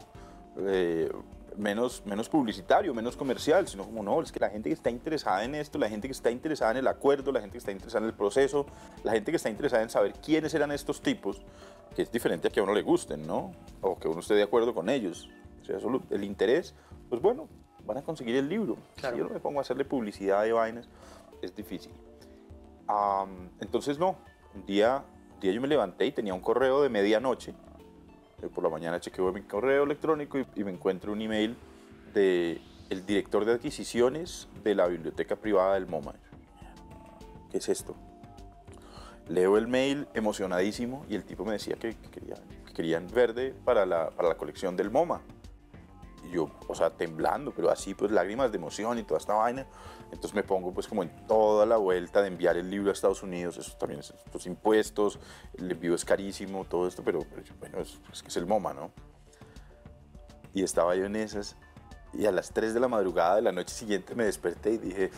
eh, 0.60 1.10
menos, 1.58 2.04
menos 2.06 2.30
publicitario, 2.30 2.94
menos 2.94 3.16
comercial, 3.18 3.68
sino 3.68 3.86
como 3.86 4.04
no, 4.04 4.22
es 4.22 4.32
que 4.32 4.40
la 4.40 4.50
gente 4.50 4.70
que 4.70 4.74
está 4.74 4.90
interesada 4.90 5.44
en 5.44 5.56
esto, 5.56 5.78
la 5.78 5.90
gente 5.90 6.08
que 6.08 6.14
está 6.14 6.32
interesada 6.32 6.72
en 6.72 6.78
el 6.78 6.88
acuerdo, 6.88 7.32
la 7.32 7.42
gente 7.42 7.54
que 7.54 7.58
está 7.60 7.72
interesada 7.72 8.06
en 8.06 8.10
el 8.10 8.16
proceso, 8.16 8.66
la 9.04 9.12
gente 9.12 9.32
que 9.32 9.38
está 9.38 9.50
interesada 9.50 9.84
en 9.84 9.90
saber 9.90 10.14
quiénes 10.14 10.54
eran 10.54 10.72
estos 10.72 11.02
tipos, 11.02 11.42
que 11.96 12.04
es 12.04 12.12
diferente 12.12 12.48
a 12.48 12.52
que 12.52 12.60
a 12.60 12.64
uno 12.64 12.74
le 12.74 12.82
gusten, 12.82 13.26
¿no? 13.28 13.52
O 13.82 13.98
que 13.98 14.08
uno 14.08 14.22
esté 14.22 14.36
de 14.36 14.44
acuerdo 14.44 14.74
con 14.74 14.90
ellos. 14.90 15.30
O 15.62 15.66
sea, 15.66 15.80
solo 15.80 16.02
el 16.10 16.24
interés, 16.24 16.74
pues 17.10 17.22
bueno, 17.22 17.48
van 17.86 17.98
a 17.98 18.02
conseguir 18.02 18.36
el 18.36 18.48
libro. 18.48 18.78
Claro. 18.96 19.16
Si 19.16 19.20
yo 19.20 19.28
no 19.28 19.34
me 19.34 19.40
pongo 19.40 19.60
a 19.60 19.62
hacerle 19.62 19.86
publicidad 19.86 20.44
de 20.44 20.54
vainas, 20.54 20.88
es 21.42 21.56
difícil. 21.56 21.92
Am, 22.88 23.50
entonces, 23.60 24.00
no, 24.00 24.16
un 24.56 24.66
día, 24.66 25.04
un 25.34 25.40
día 25.40 25.52
yo 25.52 25.62
me 25.62 25.68
levanté 25.68 26.06
y 26.06 26.12
tenía 26.12 26.34
un 26.34 26.42
correo 26.42 26.82
de 26.82 26.90
medianoche. 26.90 27.54
Eh, 28.42 28.48
Por 28.54 28.64
la 28.64 28.70
mañana 28.70 29.00
chequeo 29.00 29.32
mi 29.32 29.42
correo 29.42 29.84
electrónico 29.84 30.38
y, 30.56 30.64
me 30.64 30.72
encuentro 30.72 31.12
un 31.12 31.22
email 31.22 31.56
de 32.14 32.62
el 32.90 33.06
director 33.06 33.46
de 33.46 33.54
adquisiciones 33.54 34.50
de 34.64 34.76
la 34.76 34.88
biblioteca 34.88 35.36
privada 35.38 35.76
del 35.76 35.88
MoMA. 35.88 36.14
¿Qué 37.50 37.58
es 37.58 37.70
esto? 37.70 37.96
Leo 39.30 39.58
el 39.58 39.68
mail 39.68 40.08
emocionadísimo 40.14 41.06
y 41.10 41.16
el 41.16 41.24
tipo 41.24 41.46
me 41.46 41.54
decía 41.54 41.76
que, 41.76 41.96
que 41.96 42.10
quería- 42.10 42.42
que 42.66 42.74
querían 42.74 43.08
verde 43.08 43.54
para 43.64 43.86
la, 43.86 44.10
para 44.10 44.28
la 44.30 44.36
colección 44.36 44.76
del 44.76 44.92
MoMA. 44.92 45.22
Y 46.24 46.32
yo, 46.32 46.50
o 46.68 46.76
sea, 46.76 46.92
temblando, 46.92 47.52
pero 47.52 47.70
así, 47.70 47.94
pues 47.94 48.12
lágrimas 48.12 48.52
de 48.52 48.58
emoción 48.58 49.00
y 49.00 49.04
toda 49.04 49.20
esta 49.20 49.34
vaina. 49.34 49.66
Entonces 50.06 50.34
me 50.34 50.44
pongo 50.44 50.74
pues 50.74 50.88
como 50.88 51.04
en 51.04 51.26
toda 51.26 51.66
la 51.66 51.78
vuelta 51.78 52.22
de 52.22 52.28
enviar 52.28 52.58
el 52.58 52.70
libro 52.70 52.90
a 52.90 52.94
Estados 52.94 53.24
Unidos, 53.24 53.58
eso 53.58 53.78
también 53.78 54.02
es 54.02 54.12
estos 54.12 54.46
impuestos, 54.46 55.20
el 55.58 55.72
envío 55.72 55.96
es 55.96 56.04
carísimo, 56.04 56.66
todo 56.66 56.88
esto, 56.88 57.02
pero, 57.04 57.20
pero 57.30 57.42
yo, 57.44 57.54
bueno, 57.60 57.80
es, 57.80 57.98
es 58.12 58.22
que 58.22 58.28
es 58.28 58.38
el 58.38 58.46
MoMA, 58.46 58.74
¿no? 58.74 58.92
Y 60.54 60.64
estaba 60.64 60.96
yo 60.96 61.06
en 61.06 61.16
esas 61.16 61.56
y 62.14 62.26
a 62.26 62.32
las 62.32 62.52
3 62.52 62.74
de 62.74 62.80
la 62.80 62.88
madrugada 62.88 63.36
de 63.36 63.42
la 63.42 63.52
noche 63.52 63.74
siguiente 63.74 64.16
me 64.16 64.26
desperté 64.26 64.72
y 64.72 64.78
dije, 64.78 65.12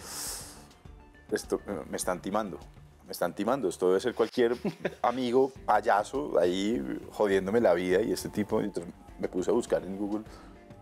esto 1.31 1.60
eh, 1.67 1.81
me 1.89 1.98
están 1.98 2.22
timando, 2.22 2.60
me 3.05 3.12
están 3.12 3.33
timando, 3.33 3.67
esto 3.67 3.88
debe 3.88 4.00
ser 4.00 4.13
cualquier 4.13 4.55
amigo 5.01 5.51
payaso 5.65 6.38
ahí 6.39 7.00
jodiéndome 7.12 7.62
la 7.62 7.74
vida 7.74 8.01
y 8.01 8.12
este 8.12 8.29
tipo, 8.29 8.62
y 8.62 8.65
entonces 8.65 8.93
me 9.19 9.27
puse 9.27 9.50
a 9.50 9.53
buscar 9.53 9.83
en 9.83 9.98
Google 9.98 10.24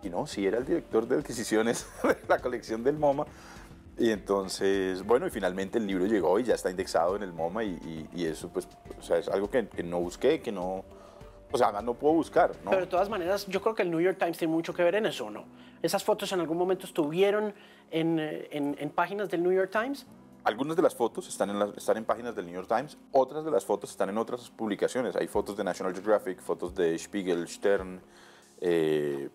y 0.03 0.09
no, 0.09 0.25
sí 0.27 0.45
era 0.45 0.57
el 0.57 0.65
director 0.65 1.07
de 1.07 1.17
adquisiciones 1.17 1.87
de 2.03 2.17
la 2.27 2.39
colección 2.39 2.83
del 2.83 2.97
MoMA. 2.97 3.25
Y 3.97 4.09
entonces, 4.09 5.03
bueno, 5.05 5.27
y 5.27 5.29
finalmente 5.29 5.77
el 5.77 5.85
libro 5.85 6.05
llegó 6.05 6.39
y 6.39 6.43
ya 6.43 6.55
está 6.55 6.71
indexado 6.71 7.15
en 7.15 7.23
el 7.23 7.33
MoMA 7.33 7.63
y, 7.63 7.69
y- 8.13 8.21
y 8.21 8.25
eso 8.25 8.49
pues, 8.49 8.67
o 8.97 9.01
sea, 9.01 9.17
es 9.17 9.27
algo 9.27 9.49
que, 9.49 9.67
que 9.67 9.83
no 9.83 9.99
busqué, 9.99 10.41
que 10.41 10.51
no, 10.51 10.83
o 11.51 11.57
sea, 11.57 11.67
además 11.67 11.83
no 11.83 11.93
puedo 11.93 12.15
buscar, 12.15 12.51
¿no? 12.63 12.71
Pero 12.71 12.81
de 12.83 12.87
todas 12.87 13.09
maneras, 13.09 13.45
yo 13.47 13.61
creo 13.61 13.75
que 13.75 13.83
el 13.83 13.91
New 13.91 13.99
York 13.99 14.17
Times 14.17 14.37
tiene 14.37 14.53
mucho 14.53 14.73
que 14.73 14.83
ver 14.83 14.95
en 14.95 15.05
eso, 15.05 15.29
¿no? 15.29 15.43
¿Esas 15.81 16.03
fotos 16.03 16.31
en 16.31 16.39
algún 16.39 16.57
momento 16.57 16.85
estuvieron 16.87 17.53
en, 17.91 18.17
en- 18.19 18.75
en 18.79 18.89
páginas 18.89 19.29
del 19.29 19.43
New 19.43 19.51
York 19.51 19.69
Times? 19.71 20.07
Algunas 20.45 20.75
de 20.75 20.81
las 20.81 20.95
fotos 20.95 21.27
están 21.27 21.51
en, 21.51 21.59
las- 21.59 21.77
están 21.77 21.97
en 21.97 22.05
páginas 22.05 22.35
del 22.35 22.45
New 22.47 22.55
York 22.55 22.67
Times, 22.69 22.97
otras 23.11 23.45
de 23.45 23.51
las 23.51 23.65
fotos 23.65 23.91
están 23.91 24.09
en 24.09 24.17
otras 24.17 24.49
publicaciones. 24.49 25.15
Hay 25.15 25.27
fotos 25.27 25.55
de 25.57 25.63
National 25.63 25.93
Geographic, 25.93 26.39
fotos 26.41 26.73
de 26.73 26.97
Spiegel, 26.97 27.47
Stern, 27.47 28.01
eh, 28.61 29.29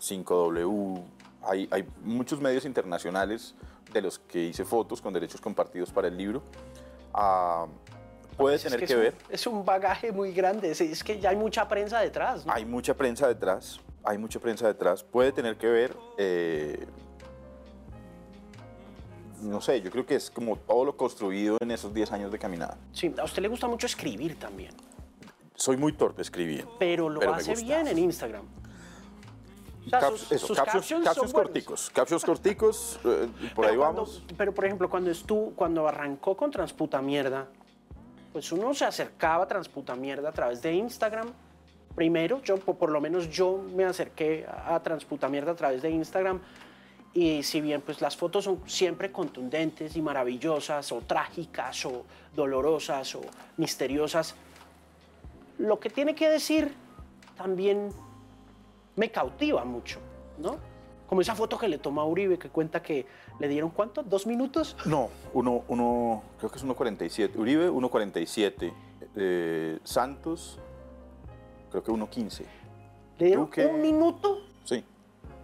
5W. 0.00 1.02
Hay, 1.42 1.68
hay 1.70 1.86
muchos 2.02 2.40
medios 2.40 2.64
internacionales 2.64 3.54
de 3.92 4.02
los 4.02 4.18
que 4.18 4.44
hice 4.44 4.64
fotos 4.64 5.00
con 5.00 5.12
derechos 5.12 5.40
compartidos 5.40 5.90
para 5.90 6.08
el 6.08 6.16
libro. 6.16 6.42
Ah, 7.14 7.66
puede 8.36 8.56
Es 8.56 8.62
tener 8.64 8.80
que 8.80 8.86
que, 8.86 8.92
es 8.92 8.96
un- 8.98 9.02
ver. 9.02 9.14
Es 9.30 9.46
un 9.46 9.64
bagaje 9.64 10.12
muy 10.12 10.32
grande, 10.32 10.70
es, 10.70 10.80
es 10.80 11.02
que 11.02 11.18
ya 11.20 11.30
hay 11.30 11.36
mucha 11.36 11.66
prensa 11.68 12.00
detrás, 12.00 12.44
¿no? 12.44 12.52
Hay 12.52 12.64
mucha 12.64 12.94
prensa 12.94 13.26
detrás, 13.28 13.80
hay 14.04 14.18
mucha 14.18 14.38
prensa 14.40 14.66
detrás. 14.66 15.02
Puede 15.02 15.32
tener 15.32 15.56
que 15.56 15.66
ver, 15.68 15.96
eh, 16.18 16.86
no 19.42 19.60
sé, 19.60 19.80
yo 19.80 19.90
creo 19.90 20.04
que 20.04 20.16
es 20.16 20.30
como 20.30 20.56
todo 20.56 20.84
lo 20.84 20.96
construido 20.96 21.56
en 21.60 21.70
esos 21.70 21.94
10 21.94 22.10
años 22.12 22.32
de 22.32 22.38
caminada. 22.38 22.76
Sí, 22.92 23.14
a 23.18 23.24
usted 23.24 23.40
le 23.42 23.48
gusta 23.48 23.68
mucho 23.68 23.86
escribir 23.86 24.38
también, 24.38 24.72
Soy 25.54 25.76
muy 25.76 25.92
torpe 25.92 26.22
escribiendo. 26.22 26.74
pero 26.78 27.08
lo 27.08 27.20
Pero 27.20 27.34
hace 27.34 27.54
bien 27.54 27.86
en 27.88 27.98
Instagram. 27.98 28.44
O 29.88 29.90
sea, 29.90 30.00
Cap- 30.00 30.10
sus, 30.12 30.32
eso, 30.32 30.46
sus 30.48 30.56
captions, 30.56 31.32
corticos, 31.32 31.90
captions 31.90 32.24
corticos, 32.24 33.00
eh, 33.04 33.28
por 33.54 33.64
Pero 33.64 33.68
ahí 33.68 33.76
cuando- 33.76 34.02
vamos. 34.02 34.22
Pero, 34.36 34.54
por 34.54 34.64
ejemplo, 34.64 34.88
cuando 34.90 35.10
estuvo, 35.10 35.50
cuando 35.56 35.88
arrancó 35.88 36.36
con 36.36 36.50
Transputa 36.50 37.00
Mierda, 37.02 37.46
pues 38.32 38.52
uno 38.52 38.74
se 38.74 38.84
acercaba 38.84 39.44
a 39.44 39.48
Transputa 39.48 39.94
Mierda 39.96 40.28
a 40.28 40.32
través 40.32 40.62
de 40.62 40.72
Instagram. 40.74 41.28
Primero, 41.94 42.40
yo, 42.42 42.56
po- 42.58 42.74
por 42.76 42.90
lo 42.90 43.00
menos 43.00 43.28
yo 43.30 43.60
me 43.74 43.84
acerqué 43.84 44.46
a 44.46 44.74
a 44.76 44.82
Transputa 44.82 45.28
Mierda 45.28 45.52
a 45.52 45.56
través 45.56 45.82
de 45.82 45.90
Instagram. 45.90 46.40
Y 47.14 47.42
si 47.42 47.60
bien 47.62 47.80
pues 47.80 48.00
las 48.02 48.16
fotos 48.16 48.44
son 48.44 48.60
siempre 48.68 49.10
contundentes 49.10 49.96
y 49.96 50.02
maravillosas, 50.02 50.92
o 50.92 51.00
trágicas, 51.00 51.84
o 51.86 52.04
dolorosas, 52.36 53.14
o 53.16 53.22
misteriosas, 53.56 54.34
lo 55.58 55.80
que 55.80 55.90
tiene 55.90 56.14
que 56.14 56.28
decir 56.28 56.72
también 57.36 57.88
me 58.98 59.10
cautiva 59.10 59.64
mucho, 59.64 59.98
¿no? 60.38 60.56
Como 61.08 61.22
esa 61.22 61.34
foto 61.34 61.56
que 61.56 61.68
le 61.68 61.78
toma 61.78 62.02
a 62.02 62.04
Uribe, 62.04 62.38
que 62.38 62.50
cuenta 62.50 62.82
que 62.82 63.06
le 63.38 63.48
dieron 63.48 63.70
cuánto, 63.70 64.02
dos 64.02 64.26
minutos. 64.26 64.76
No, 64.84 65.08
uno, 65.32 65.62
uno, 65.68 66.22
creo 66.38 66.50
que 66.50 66.58
es 66.58 66.64
1.47. 66.66 67.36
Uribe, 67.36 67.70
1.47. 67.70 68.72
Eh, 69.16 69.78
Santos, 69.84 70.58
creo 71.70 71.82
que 71.82 71.90
1.15. 71.92 72.42
Le 73.18 73.26
dieron 73.26 73.46
¿Tú 73.46 73.50
qué? 73.52 73.64
un 73.66 73.80
minuto. 73.80 74.42
Sí, 74.64 74.84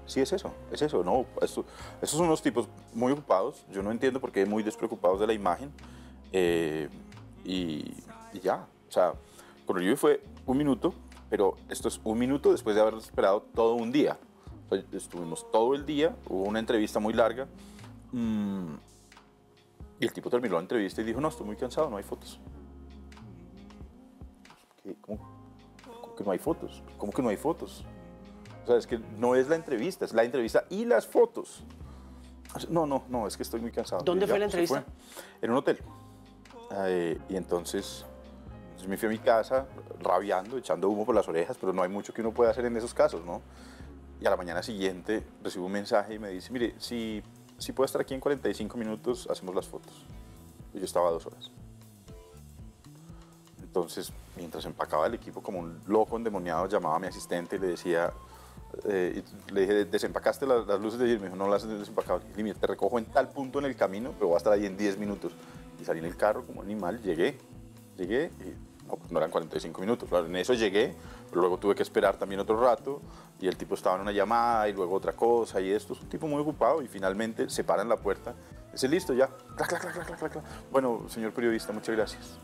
sí 0.07 0.21
es 0.21 0.33
eso, 0.35 0.53
es 0.71 0.83
eso. 0.83 1.03
No, 1.03 1.25
esto- 1.41 1.65
estos 2.03 2.11
son 2.19 2.27
unos 2.27 2.43
tipos 2.43 2.69
muy 2.93 3.13
ocupados. 3.13 3.65
Yo 3.73 3.83
no 3.83 3.91
entiendo 3.91 4.21
por 4.21 4.33
qué 4.33 4.45
muy 4.45 4.63
despreocupados 4.63 5.19
de 5.21 5.27
la 5.29 5.33
imagen. 5.33 5.71
Eh, 6.33 6.89
y, 7.45 7.95
y 8.35 8.41
ya, 8.43 8.67
o 8.89 8.93
sea, 8.93 9.15
con 9.67 9.77
Uribe 9.77 9.97
fue 9.97 10.21
un 10.45 10.59
minuto, 10.59 10.93
pero 11.35 11.57
esto 11.69 11.89
es 11.89 12.01
un 12.05 12.17
minuto 12.17 12.53
después 12.53 12.77
de 12.77 12.83
haber 12.83 12.95
esperado 12.95 13.43
todo 13.57 13.75
un 13.75 13.91
día. 13.91 14.17
O 14.67 14.77
sea, 14.77 14.85
estuvimos 14.93 15.51
todo 15.51 15.75
el 15.75 15.85
día, 15.85 16.15
hubo 16.29 16.45
una 16.45 16.61
entrevista 16.61 17.01
muy 17.01 17.13
larga. 17.13 17.49
mm, 18.13 18.75
y 19.99 20.05
el 20.05 20.13
tipo 20.13 20.31
terminó 20.31 20.55
la 20.55 20.61
entrevista 20.61 21.01
y 21.01 21.05
dijo, 21.05 21.21
no, 21.21 21.27
estoy 21.27 21.45
muy 21.45 21.57
cansado, 21.57 21.91
no 21.91 21.97
hay 21.97 22.05
fotos. 22.05 22.39
¿Cómo, 25.01 25.19
cómo 26.03 26.15
que 26.15 26.23
no 26.23 26.31
hay 26.31 26.39
fotos? 26.39 26.85
¿Cómo 26.99 27.11
que 27.11 27.21
no 27.21 27.31
hay 27.31 27.37
fotos? 27.37 27.85
O 28.63 28.67
sea, 28.69 28.77
es 28.77 28.87
que 28.87 29.01
no 29.19 29.35
es 29.35 29.49
la 29.49 29.57
entrevista, 29.57 30.05
es 30.05 30.15
la 30.15 30.23
entrevista 30.23 30.67
y 30.71 30.85
las 30.85 31.05
fotos. 31.05 31.65
No, 32.69 32.87
no, 32.87 33.07
no, 33.09 33.27
es 33.27 33.37
que 33.37 33.43
estoy 33.43 33.61
muy 33.61 33.73
cansado. 33.73 34.05
¿Dónde 34.05 34.29
fue 34.29 34.39
la 34.39 34.45
entrevista? 34.45 34.85
En 35.43 35.51
un 35.51 35.57
hotel. 35.57 35.81
Eh, 36.77 37.19
y 37.29 37.35
entonces, 37.35 38.07
entonces 38.85 38.89
me 38.89 38.97
fui 38.97 39.07
a 39.07 39.11
mi 39.11 39.19
casa 39.19 39.67
rabiando, 40.01 40.59
echando 40.59 40.89
humo 40.89 41.07
por 41.07 41.15
las 41.15 41.27
orejas, 41.29 41.57
pero 41.59 41.73
no 41.73 41.83
hay 41.83 41.89
mucho 41.89 42.13
que 42.13 42.21
uno 42.21 42.33
pueda 42.33 42.51
hacer 42.51 42.65
en 42.67 42.77
esos 42.77 42.93
casos, 42.93 43.25
¿no? 43.25 43.41
Y 44.21 44.27
a 44.27 44.31
la 44.31 44.37
mañana 44.37 44.63
siguiente 44.63 45.25
recibo 45.43 45.67
un 45.67 45.73
mensaje 45.73 46.15
y 46.15 46.19
me 46.19 46.29
dice, 46.31 46.53
mire, 46.53 46.75
si, 46.79 47.23
si 47.59 47.73
puedo 47.73 47.87
estar 47.87 48.01
aquí 48.01 48.15
en 48.15 48.21
45 48.21 48.77
minutos, 48.77 49.29
hacemos 49.31 49.55
las 49.55 49.67
fotos. 49.67 50.05
Y 50.73 50.79
yo 50.79 50.85
estaba 50.85 51.11
dos 51.11 51.27
horas. 51.27 51.51
Entonces, 53.63 54.13
mientras 54.37 54.65
empacaba 54.67 55.07
el 55.07 55.15
equipo 55.15 55.43
como 55.43 55.61
un 55.61 55.81
loco 55.87 56.17
endemoniado, 56.17 56.69
llamaba 56.69 56.97
a 56.97 56.99
mi 56.99 57.07
asistente 57.07 57.57
y 57.57 57.59
le 57.59 57.69
decía, 57.69 58.13
eh, 58.85 59.23
y 59.49 59.53
le 59.53 59.61
dije, 59.63 59.85
¿desempacaste 59.87 60.47
las, 60.47 60.67
las 60.67 60.81
luces 60.81 60.99
de? 61.01 61.07
Me 61.19 61.25
dijo, 61.25 61.37
no 61.37 61.49
las 61.49 61.65
he 61.65 61.69
desempacado. 61.69 62.19
Le 62.21 62.29
dije, 62.29 62.43
"Mira, 62.43 62.59
te 62.59 62.67
recojo 62.67 62.99
en 62.99 63.07
tal 63.07 63.31
punto 63.31 63.59
en 63.59 63.65
el 63.65 63.77
camino, 63.77 64.13
pero 64.13 64.29
voy 64.29 64.35
a 64.35 64.39
estar 64.39 64.53
ahí 64.53 64.67
en 64.67 64.77
10 64.77 64.99
minutos. 64.99 65.33
Y 65.81 65.85
salí 65.85 65.99
en 66.01 66.05
el 66.07 66.17
carro 66.17 66.47
como 66.47 66.63
animal, 66.63 67.03
llegué, 67.03 67.37
llegué 67.97 68.31
y 68.41 68.74
no, 68.87 68.97
pues 68.97 69.11
no 69.11 69.19
eran 69.19 69.31
45 69.31 69.81
minutos. 69.81 70.09
Claro, 70.09 70.27
en 70.27 70.37
eso 70.37 70.55
llegué, 70.55 70.95
pero 71.29 71.41
luego 71.41 71.59
tuve 71.59 71.75
que 71.75 71.83
esperar 71.83 72.17
también 72.17 72.41
otro 72.41 72.61
rato 72.61 73.01
y 73.41 73.49
el 73.49 73.57
tipo 73.57 73.75
estaba 73.75 73.97
en 73.97 74.03
una 74.03 74.13
llamada 74.13 74.69
y 74.69 74.73
luego 74.73 74.95
otra 74.95 75.13
cosa 75.13 75.61
y 75.61 75.71
esto. 75.71 75.95
Es 75.95 76.01
un 76.01 76.09
tipo 76.09 76.27
muy 76.27 76.41
ocupado 76.41 76.83
y 76.83 76.89
finalmente 76.89 77.49
se 77.51 77.65
para 77.65 77.83
en 77.83 77.89
la 77.89 77.97
puerta. 77.97 78.35
Dice, 78.73 78.89
listo, 78.89 79.13
ya. 79.15 79.29
Clac, 79.57 79.69
clac, 79.69 80.19
clac. 80.19 80.43
Bueno, 80.71 81.03
señor 81.09 81.33
periodista, 81.33 81.73
muchas 81.73 81.95
gracias 81.95 82.39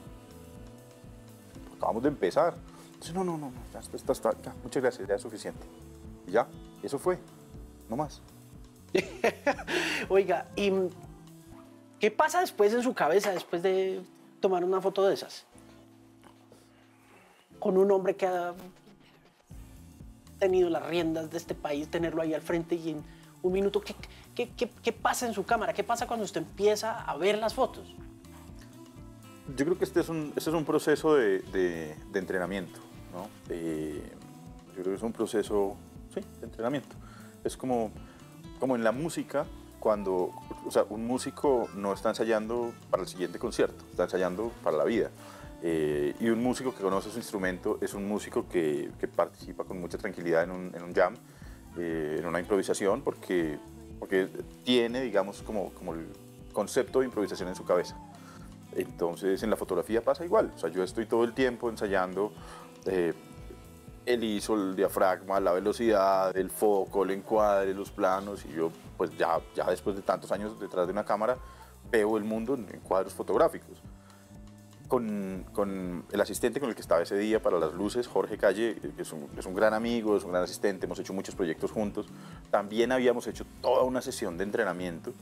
acabamos 1.80 2.02
de 2.02 2.10
empezar. 2.10 2.54
Dice, 3.00 3.14
no, 3.14 3.24
no, 3.24 3.38
no, 3.38 3.50
muchas 4.62 4.82
gracias, 4.82 5.08
ya 5.08 5.14
es 5.14 5.22
suficiente. 5.22 5.66
Y 6.26 6.32
ya, 6.32 6.46
eso 6.82 6.98
fue, 6.98 7.18
no 7.88 7.96
más. 7.96 8.20
Oiga, 10.10 10.46
¿y 10.54 10.70
qué 11.98 12.10
pasa 12.10 12.40
después 12.40 12.74
en 12.74 12.82
su 12.82 12.92
cabeza 12.92 13.32
después 13.32 13.62
de 13.62 14.02
tomar 14.40 14.62
una 14.62 14.82
foto 14.82 15.06
de 15.08 15.14
esas? 15.14 15.46
Con 17.60 17.76
un 17.78 17.90
hombre 17.92 18.16
que 18.16 18.26
ha 18.26 18.54
tenido 20.40 20.68
las 20.70 20.84
riendas 20.86 21.30
de 21.30 21.36
este 21.36 21.54
país, 21.54 21.88
tenerlo 21.88 22.22
ahí 22.22 22.34
al 22.34 22.40
frente 22.42 22.74
y 22.74 22.90
en 22.90 23.04
un 23.42 23.52
minuto, 23.52 23.80
¿qué, 23.80 23.94
qué, 24.34 24.70
qué- 24.82 24.92
pasa 24.92 25.26
en 25.26 25.34
su 25.34 25.44
cámara? 25.44 25.72
¿Qué 25.72 25.84
pasa 25.84 26.06
cuando 26.06 26.24
usted 26.24 26.40
empieza 26.42 27.00
a 27.00 27.16
ver 27.16 27.38
las 27.38 27.54
fotos? 27.54 27.94
Yo 29.56 29.64
creo 29.64 29.76
que 29.78 29.84
este 29.84 30.00
es 30.00 30.08
un, 30.08 30.32
este 30.36 30.50
es 30.50 30.56
un 30.56 30.64
proceso 30.64 31.14
de, 31.14 31.40
de- 31.40 31.96
entrenamiento, 32.14 32.80
¿no? 33.12 33.28
Eh, 33.50 34.02
yo 34.68 34.72
creo 34.74 34.84
que 34.86 34.94
es 34.94 35.02
un 35.02 35.12
proceso, 35.12 35.76
de 36.14 36.22
entrenamiento. 36.46 36.96
Es 37.44 37.56
como, 37.56 37.90
como 38.58 38.76
en 38.76 38.84
la 38.84 38.92
música, 38.92 39.46
cuando, 39.78 40.30
o 40.66 40.70
sea, 40.70 40.84
un 40.88 41.06
músico 41.06 41.68
no 41.74 41.92
está 41.92 42.10
ensayando 42.10 42.72
para 42.90 43.02
el 43.02 43.08
siguiente 43.08 43.38
concierto, 43.38 43.84
está 43.90 44.04
ensayando 44.04 44.52
para 44.62 44.76
la 44.76 44.84
vida. 44.84 45.10
Eh, 45.62 46.14
y 46.20 46.28
un 46.30 46.42
músico 46.42 46.74
que 46.74 46.82
conoce 46.82 47.10
su 47.10 47.18
instrumento 47.18 47.78
es 47.82 47.92
un 47.92 48.08
músico 48.08 48.48
que, 48.48 48.90
que 48.98 49.06
participa 49.08 49.64
con 49.64 49.78
mucha 49.80 49.98
tranquilidad 49.98 50.44
en 50.44 50.50
un, 50.50 50.74
en 50.74 50.82
un 50.82 50.94
jam, 50.94 51.14
eh, 51.78 52.16
en 52.18 52.26
una 52.26 52.40
improvisación, 52.40 53.02
porque, 53.02 53.58
porque 53.98 54.28
tiene, 54.64 55.02
digamos, 55.02 55.42
como, 55.42 55.70
como 55.74 55.94
el 55.94 56.06
concepto 56.52 57.00
de 57.00 57.06
improvisación 57.06 57.48
en 57.48 57.54
su 57.54 57.64
cabeza. 57.64 57.96
Entonces 58.74 59.42
en 59.42 59.50
la 59.50 59.56
fotografía 59.56 60.02
pasa 60.02 60.24
igual. 60.24 60.52
O 60.54 60.58
sea, 60.58 60.70
yo 60.70 60.82
estoy 60.82 61.06
todo 61.06 61.24
el 61.24 61.34
tiempo 61.34 61.68
ensayando 61.68 62.32
eh, 62.86 63.12
el 64.06 64.24
ISO, 64.24 64.54
el 64.54 64.76
diafragma, 64.76 65.40
la 65.40 65.52
velocidad, 65.52 66.36
el 66.36 66.50
foco, 66.50 67.04
el 67.04 67.10
encuadre, 67.10 67.74
los 67.74 67.90
planos. 67.90 68.44
Y 68.46 68.52
yo, 68.52 68.70
pues 68.96 69.16
ya, 69.18 69.40
ya 69.54 69.66
después 69.66 69.96
de 69.96 70.02
tantos 70.02 70.32
años 70.32 70.58
detrás 70.58 70.86
de 70.86 70.92
una 70.92 71.04
cámara, 71.04 71.36
veo 71.90 72.16
el 72.16 72.24
mundo 72.24 72.54
en, 72.54 72.66
en 72.72 72.80
cuadros 72.80 73.12
fotográficos. 73.12 73.82
Con, 74.90 75.46
con 75.52 76.04
el 76.10 76.20
asistente 76.20 76.58
con 76.58 76.68
el 76.68 76.74
que 76.74 76.80
estaba 76.80 77.00
ese 77.00 77.16
día 77.16 77.40
para 77.40 77.60
las 77.60 77.72
luces, 77.74 78.08
Jorge 78.08 78.36
Calle, 78.36 78.74
que 78.74 79.02
es 79.02 79.12
un, 79.12 79.28
es 79.38 79.46
un 79.46 79.54
gran 79.54 79.72
amigo, 79.72 80.16
es 80.16 80.24
un 80.24 80.32
gran 80.32 80.42
asistente, 80.42 80.86
hemos 80.86 80.98
hecho 80.98 81.12
muchos 81.12 81.36
proyectos 81.36 81.70
juntos. 81.70 82.08
También 82.50 82.90
habíamos 82.90 83.28
hecho 83.28 83.46
toda 83.62 83.84
una 83.84 84.02
sesión 84.02 84.36
de 84.36 84.42
entrenamiento 84.42 85.12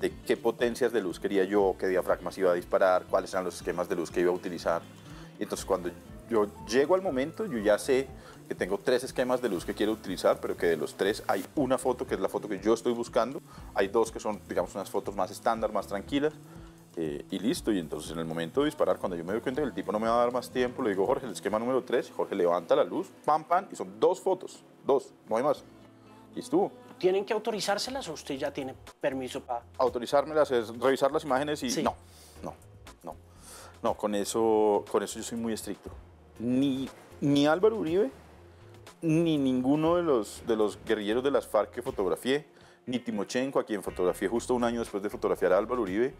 de 0.00 0.10
qué 0.26 0.38
potencias 0.38 0.90
de 0.90 1.02
luz 1.02 1.20
quería 1.20 1.44
yo, 1.44 1.76
qué 1.78 1.86
diafragmas 1.86 2.38
iba 2.38 2.50
a 2.50 2.54
disparar, 2.54 3.04
cuáles 3.10 3.30
eran 3.34 3.44
los 3.44 3.56
esquemas 3.56 3.90
de 3.90 3.96
luz 3.96 4.10
que 4.10 4.22
iba 4.22 4.30
a 4.30 4.34
utilizar. 4.34 4.80
Y 5.38 5.42
entonces 5.42 5.66
cuando 5.66 5.90
yo 6.30 6.46
llego 6.66 6.94
al 6.94 7.02
momento, 7.02 7.44
yo 7.44 7.58
ya 7.58 7.78
sé 7.78 8.08
que 8.48 8.54
tengo 8.54 8.78
tres 8.78 9.04
esquemas 9.04 9.42
de 9.42 9.50
luz 9.50 9.66
que 9.66 9.74
quiero 9.74 9.92
utilizar, 9.92 10.40
pero 10.40 10.56
que 10.56 10.64
de 10.66 10.78
los 10.78 10.94
tres 10.94 11.22
hay 11.26 11.44
una 11.56 11.76
foto 11.76 12.06
que 12.06 12.14
es 12.14 12.20
la 12.20 12.30
foto 12.30 12.48
que 12.48 12.58
yo 12.58 12.72
estoy 12.72 12.94
buscando, 12.94 13.42
hay 13.74 13.88
dos 13.88 14.10
que 14.10 14.18
son, 14.18 14.40
digamos, 14.48 14.74
unas 14.74 14.88
fotos 14.88 15.14
más 15.14 15.30
estándar, 15.30 15.72
más 15.72 15.86
tranquilas, 15.86 16.32
eh, 16.96 17.24
y 17.30 17.38
listo. 17.38 17.72
Y 17.72 17.78
entonces 17.78 18.10
en 18.12 18.18
el 18.18 18.24
momento 18.24 18.60
de 18.60 18.66
disparar, 18.66 18.98
cuando 18.98 19.16
yo 19.16 19.24
me 19.24 19.32
doy 19.32 19.40
cuenta 19.40 19.60
que 19.62 19.66
el 19.68 19.74
tipo 19.74 19.92
no 19.92 19.98
me 19.98 20.08
va 20.08 20.14
a 20.14 20.18
dar 20.18 20.32
más 20.32 20.50
tiempo, 20.50 20.82
le 20.82 20.90
digo, 20.90 21.06
Jorge, 21.06 21.26
el 21.26 21.32
esquema 21.32 21.58
número 21.58 21.82
tres, 21.84 22.10
Jorge 22.14 22.34
levanta 22.34 22.74
la 22.76 22.84
luz, 22.84 23.10
pam, 23.24 23.44
pam, 23.44 23.66
y 23.70 23.76
son 23.76 23.98
dos 24.00 24.20
fotos, 24.20 24.62
dos, 24.86 25.12
no 25.28 25.36
hay 25.36 25.42
más. 25.42 25.64
Y 26.34 26.40
estuvo. 26.40 26.70
¿Tienen 26.98 27.24
que 27.24 27.32
autorizárselas 27.32 28.08
o 28.08 28.12
usted 28.12 28.36
ya 28.36 28.52
tiene 28.52 28.74
permiso 29.00 29.40
para...? 29.40 29.64
autorizármelas 29.78 30.50
es 30.50 30.68
revisar 30.78 31.10
las 31.10 31.24
imágenes 31.24 31.62
y 31.62 31.70
Sí. 31.70 31.82
no, 31.82 31.94
no, 32.42 32.54
no, 33.02 33.16
no, 33.82 33.94
con 33.96 34.14
eso, 34.14 34.84
con 34.90 35.02
eso 35.02 35.18
yo 35.18 35.22
soy 35.24 35.38
muy 35.38 35.54
estricto. 35.54 35.90
Ni, 36.38 36.88
ni 37.22 37.46
Álvaro 37.46 37.76
Uribe, 37.76 38.10
ni 39.02 39.38
ninguno 39.38 39.96
de 39.96 40.02
los, 40.02 40.42
de 40.46 40.56
los 40.56 40.78
guerrilleros 40.84 41.24
de 41.24 41.30
las 41.30 41.46
FARC 41.46 41.70
que 41.70 41.80
fotografié, 41.80 42.44
ni 42.84 42.98
Timochenko, 42.98 43.58
a 43.60 43.64
quien 43.64 43.82
fotografié 43.82 44.28
justo 44.28 44.54
un 44.54 44.64
año 44.64 44.80
después 44.80 45.02
de 45.02 45.08
fotografiar 45.08 45.54
a 45.54 45.58
Álvaro 45.58 45.80
Uribe, 45.82 46.12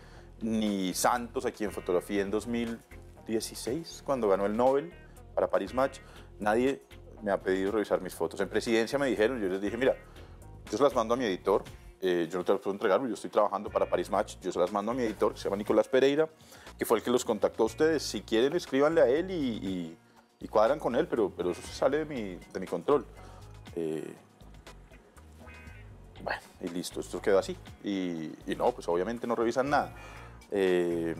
ni 0.42 0.94
Santos, 0.94 1.44
a 1.46 1.50
quien 1.52 1.70
fotografié 1.70 2.20
en 2.22 2.30
2016, 2.30 4.02
cuando 4.04 4.28
ganó 4.28 4.46
el 4.46 4.56
Nobel 4.56 4.92
para 5.34 5.48
Paris 5.48 5.74
Match, 5.74 5.98
nadie 6.38 6.82
me 7.22 7.30
ha 7.30 7.38
pedido 7.40 7.72
revisar 7.72 8.00
mis 8.00 8.14
fotos. 8.14 8.40
En 8.40 8.48
presidencia 8.48 8.98
me 8.98 9.06
dijeron, 9.06 9.40
yo 9.40 9.48
les 9.48 9.60
dije, 9.60 9.76
mira, 9.76 9.94
yo 10.70 10.76
se 10.76 10.82
las 10.82 10.94
mando 10.94 11.14
a 11.14 11.16
mi 11.16 11.24
editor, 11.24 11.62
eh, 12.00 12.26
yo 12.30 12.38
no 12.38 12.44
te 12.44 12.52
las 12.52 12.60
puedo 12.62 12.72
entregar, 12.74 13.06
yo 13.06 13.12
estoy 13.14 13.28
trabajando 13.30 13.68
para 13.70 13.88
Paris 13.88 14.10
Match, 14.10 14.36
yo 14.40 14.50
se 14.50 14.58
las 14.58 14.72
mando 14.72 14.92
a 14.92 14.94
mi 14.94 15.02
editor, 15.02 15.32
que 15.34 15.38
se 15.38 15.44
llama 15.44 15.56
Nicolás 15.56 15.88
Pereira, 15.88 16.28
que 16.78 16.84
fue 16.86 16.96
el 16.98 17.04
que 17.04 17.10
los 17.10 17.24
contactó 17.24 17.64
a 17.64 17.66
ustedes. 17.66 18.02
Si 18.02 18.22
quieren, 18.22 18.54
escríbanle 18.54 19.02
a 19.02 19.06
él 19.08 19.30
y, 19.30 19.96
y- 20.40 20.48
cuadran 20.48 20.78
con 20.78 20.96
él, 20.96 21.06
pero, 21.06 21.30
pero 21.36 21.50
eso 21.50 21.60
sale 21.62 21.98
de 21.98 22.04
mi, 22.06 22.36
de 22.52 22.60
mi 22.60 22.66
control. 22.66 23.04
Eh, 23.76 24.14
bueno, 26.24 26.40
y 26.62 26.68
listo, 26.68 27.00
esto 27.00 27.20
quedó 27.20 27.38
así. 27.38 27.56
Y 27.84 28.32
no, 28.56 28.72
pues 28.72 28.88
obviamente 28.88 29.26
no 29.26 29.34
revisan 29.34 29.68
nada. 29.70 29.94
Eh, 30.50 31.14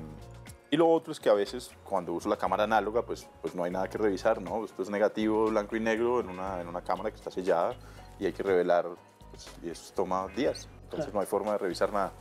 y 0.70 0.76
lo 0.76 0.88
otro 0.88 1.12
es 1.12 1.18
que 1.18 1.28
a 1.28 1.34
veces 1.34 1.70
cuando 1.84 2.12
uso 2.12 2.28
la 2.28 2.36
cámara 2.36 2.64
análoga, 2.64 3.02
pues, 3.02 3.28
pues 3.42 3.54
no 3.54 3.64
hay 3.64 3.72
nada 3.72 3.88
que 3.88 3.98
revisar, 3.98 4.40
¿no? 4.40 4.64
Esto 4.64 4.82
es 4.82 4.90
negativo, 4.90 5.46
blanco 5.46 5.74
y 5.74 5.80
negro 5.80 6.20
en 6.20 6.28
una, 6.28 6.60
en 6.60 6.68
una 6.68 6.82
cámara 6.82 7.10
que 7.10 7.16
está 7.16 7.30
sellada 7.30 7.74
y 8.20 8.26
hay 8.26 8.32
que 8.32 8.44
revelar, 8.44 8.86
pues, 9.30 9.50
y 9.64 9.70
eso 9.70 9.92
toma 9.94 10.28
días. 10.36 10.68
Entonces 10.84 11.12
no 11.12 11.20
hay 11.20 11.26
forma 11.26 11.52
de 11.52 11.58
revisar 11.58 11.92
nada. 11.92 12.12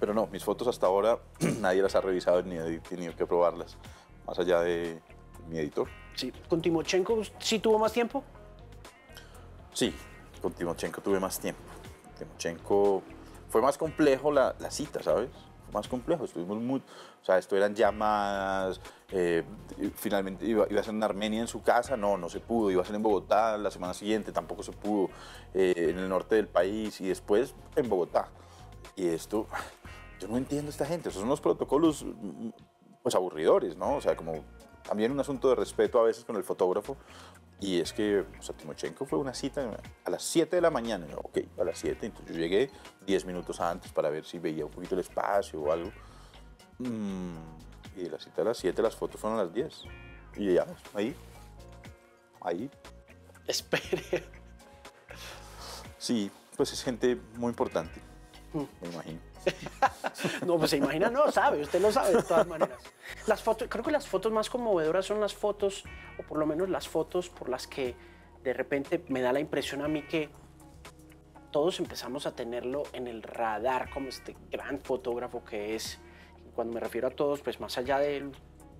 Pero 0.00 0.14
no, 0.14 0.26
mis 0.26 0.42
fotos 0.42 0.68
hasta 0.68 0.86
ahora 0.86 1.18
nadie 1.60 1.82
las 1.82 1.94
ha 1.96 2.00
revisado 2.00 2.42
ni 2.42 2.56
he 2.56 2.80
tenido 2.80 3.14
que 3.14 3.26
probarlas. 3.26 3.76
más 4.26 4.38
allá 4.38 4.60
de 4.60 5.00
mi 5.48 5.58
editor. 5.58 5.88
Sí. 6.14 6.32
¿Con 6.48 6.62
Timochenko 6.62 7.22
sí 7.38 7.58
tuvo 7.58 7.78
más 7.78 7.92
tiempo? 7.92 8.24
Sí, 9.72 9.94
con 10.40 10.52
Timochenko 10.52 11.00
tuve 11.02 11.20
más 11.20 11.38
tiempo. 11.38 11.62
Timochenko 12.18 13.02
fue 13.50 13.62
más 13.62 13.76
complejo 13.76 14.32
la, 14.32 14.54
la 14.58 14.70
cita, 14.70 15.02
¿sabes? 15.02 15.30
Más 15.72 15.88
complejo. 15.88 16.24
Estuvimos 16.24 16.58
muy. 16.58 16.80
O 16.80 17.24
sea, 17.24 17.38
esto 17.38 17.56
eran 17.56 17.74
llamadas. 17.74 18.80
eh, 19.10 19.44
finalmente 19.96 20.46
iba, 20.46 20.66
iba 20.70 20.80
a 20.80 20.84
ser 20.84 20.94
en 20.94 21.02
Armenia 21.02 21.40
en 21.40 21.48
su 21.48 21.62
casa. 21.62 21.96
No, 21.96 22.16
no 22.16 22.28
se 22.28 22.40
pudo. 22.40 22.70
Iba 22.70 22.82
a 22.82 22.84
ser 22.84 22.96
en 22.96 23.02
Bogotá 23.02 23.56
la 23.58 23.70
semana 23.70 23.94
siguiente. 23.94 24.32
Tampoco 24.32 24.62
se 24.62 24.72
pudo. 24.72 25.10
eh, 25.54 25.74
en 25.90 25.98
el 25.98 26.08
norte 26.08 26.34
del 26.36 26.48
país. 26.48 27.00
Y 27.00 27.08
después 27.08 27.54
en 27.76 27.88
Bogotá. 27.88 28.28
Y 28.96 29.08
esto. 29.08 29.46
Yo 30.20 30.28
no 30.28 30.36
entiendo 30.36 30.68
a 30.68 30.70
esta 30.70 30.86
gente. 30.86 31.08
Esos 31.10 31.20
son 31.20 31.28
los 31.28 31.40
protocolos. 31.40 32.04
mm, 32.04 32.48
Pues 33.02 33.14
aburridores, 33.14 33.76
¿no? 33.76 33.96
O 33.96 34.00
sea, 34.00 34.16
como. 34.16 34.44
También 34.82 35.12
un 35.12 35.20
asunto 35.20 35.50
de 35.50 35.54
respeto 35.54 36.00
a 36.00 36.04
veces 36.04 36.24
con 36.24 36.36
el 36.36 36.44
fotógrafo. 36.44 36.96
Y 37.60 37.80
es 37.80 37.92
que 37.92 38.20
o 38.20 38.42
sea, 38.42 38.56
Timochenko 38.56 39.04
fue 39.04 39.18
una 39.18 39.34
cita 39.34 39.76
a 40.04 40.10
las 40.10 40.22
7 40.22 40.56
de 40.56 40.62
la 40.62 40.70
mañana. 40.70 41.06
Yo, 41.08 41.18
ok, 41.18 41.38
a 41.58 41.64
las 41.64 41.78
7. 41.78 42.06
Entonces 42.06 42.36
yo 42.36 42.40
llegué 42.40 42.70
10 43.06 43.24
minutos 43.24 43.60
antes 43.60 43.90
para 43.92 44.10
ver 44.10 44.24
si 44.24 44.38
veía 44.38 44.64
un 44.64 44.70
poquito 44.70 44.94
el 44.94 45.00
espacio 45.00 45.60
o 45.60 45.72
algo. 45.72 45.90
Mm, 46.78 47.36
y 47.96 48.02
de 48.02 48.10
la 48.10 48.20
cita 48.20 48.42
a 48.42 48.44
las 48.46 48.58
7 48.58 48.80
las 48.80 48.94
fotos 48.94 49.20
fueron 49.20 49.40
a 49.40 49.44
las 49.44 49.52
10. 49.52 49.82
Y 50.36 50.54
ya, 50.54 50.66
ahí. 50.94 51.14
Ahí. 52.40 52.70
Espere. 53.46 54.38
Sí, 55.98 56.30
pues 56.56 56.72
es 56.72 56.82
gente 56.82 57.20
muy 57.34 57.50
importante, 57.50 58.00
me 58.54 58.88
imagino. 58.88 59.20
No, 60.46 60.58
pues 60.58 60.70
se 60.70 60.78
imagina, 60.78 61.10
no 61.10 61.30
sabe, 61.30 61.60
usted 61.60 61.80
lo 61.80 61.92
sabe 61.92 62.14
de 62.14 62.22
todas 62.22 62.46
maneras. 62.46 62.78
Las 63.26 63.42
fotos, 63.42 63.68
creo 63.70 63.84
que 63.84 63.90
las 63.90 64.08
fotos 64.08 64.32
más 64.32 64.50
conmovedoras 64.50 65.06
son 65.06 65.20
las 65.20 65.34
fotos, 65.34 65.84
o 66.18 66.22
por 66.22 66.38
lo 66.38 66.46
menos 66.46 66.68
las 66.68 66.88
fotos 66.88 67.28
por 67.28 67.48
las 67.48 67.66
que 67.66 67.94
de 68.42 68.52
repente 68.52 69.04
me 69.08 69.20
da 69.20 69.32
la 69.32 69.40
impresión 69.40 69.82
a 69.82 69.88
mí 69.88 70.02
que 70.02 70.28
todos 71.50 71.80
empezamos 71.80 72.26
a 72.26 72.34
tenerlo 72.34 72.84
en 72.92 73.06
el 73.06 73.22
radar 73.22 73.90
como 73.90 74.08
este 74.08 74.36
gran 74.50 74.80
fotógrafo 74.80 75.44
que 75.44 75.74
es. 75.74 75.98
Cuando 76.54 76.74
me 76.74 76.80
refiero 76.80 77.08
a 77.08 77.10
todos, 77.10 77.40
pues 77.40 77.60
más 77.60 77.78
allá 77.78 77.98
del 77.98 78.32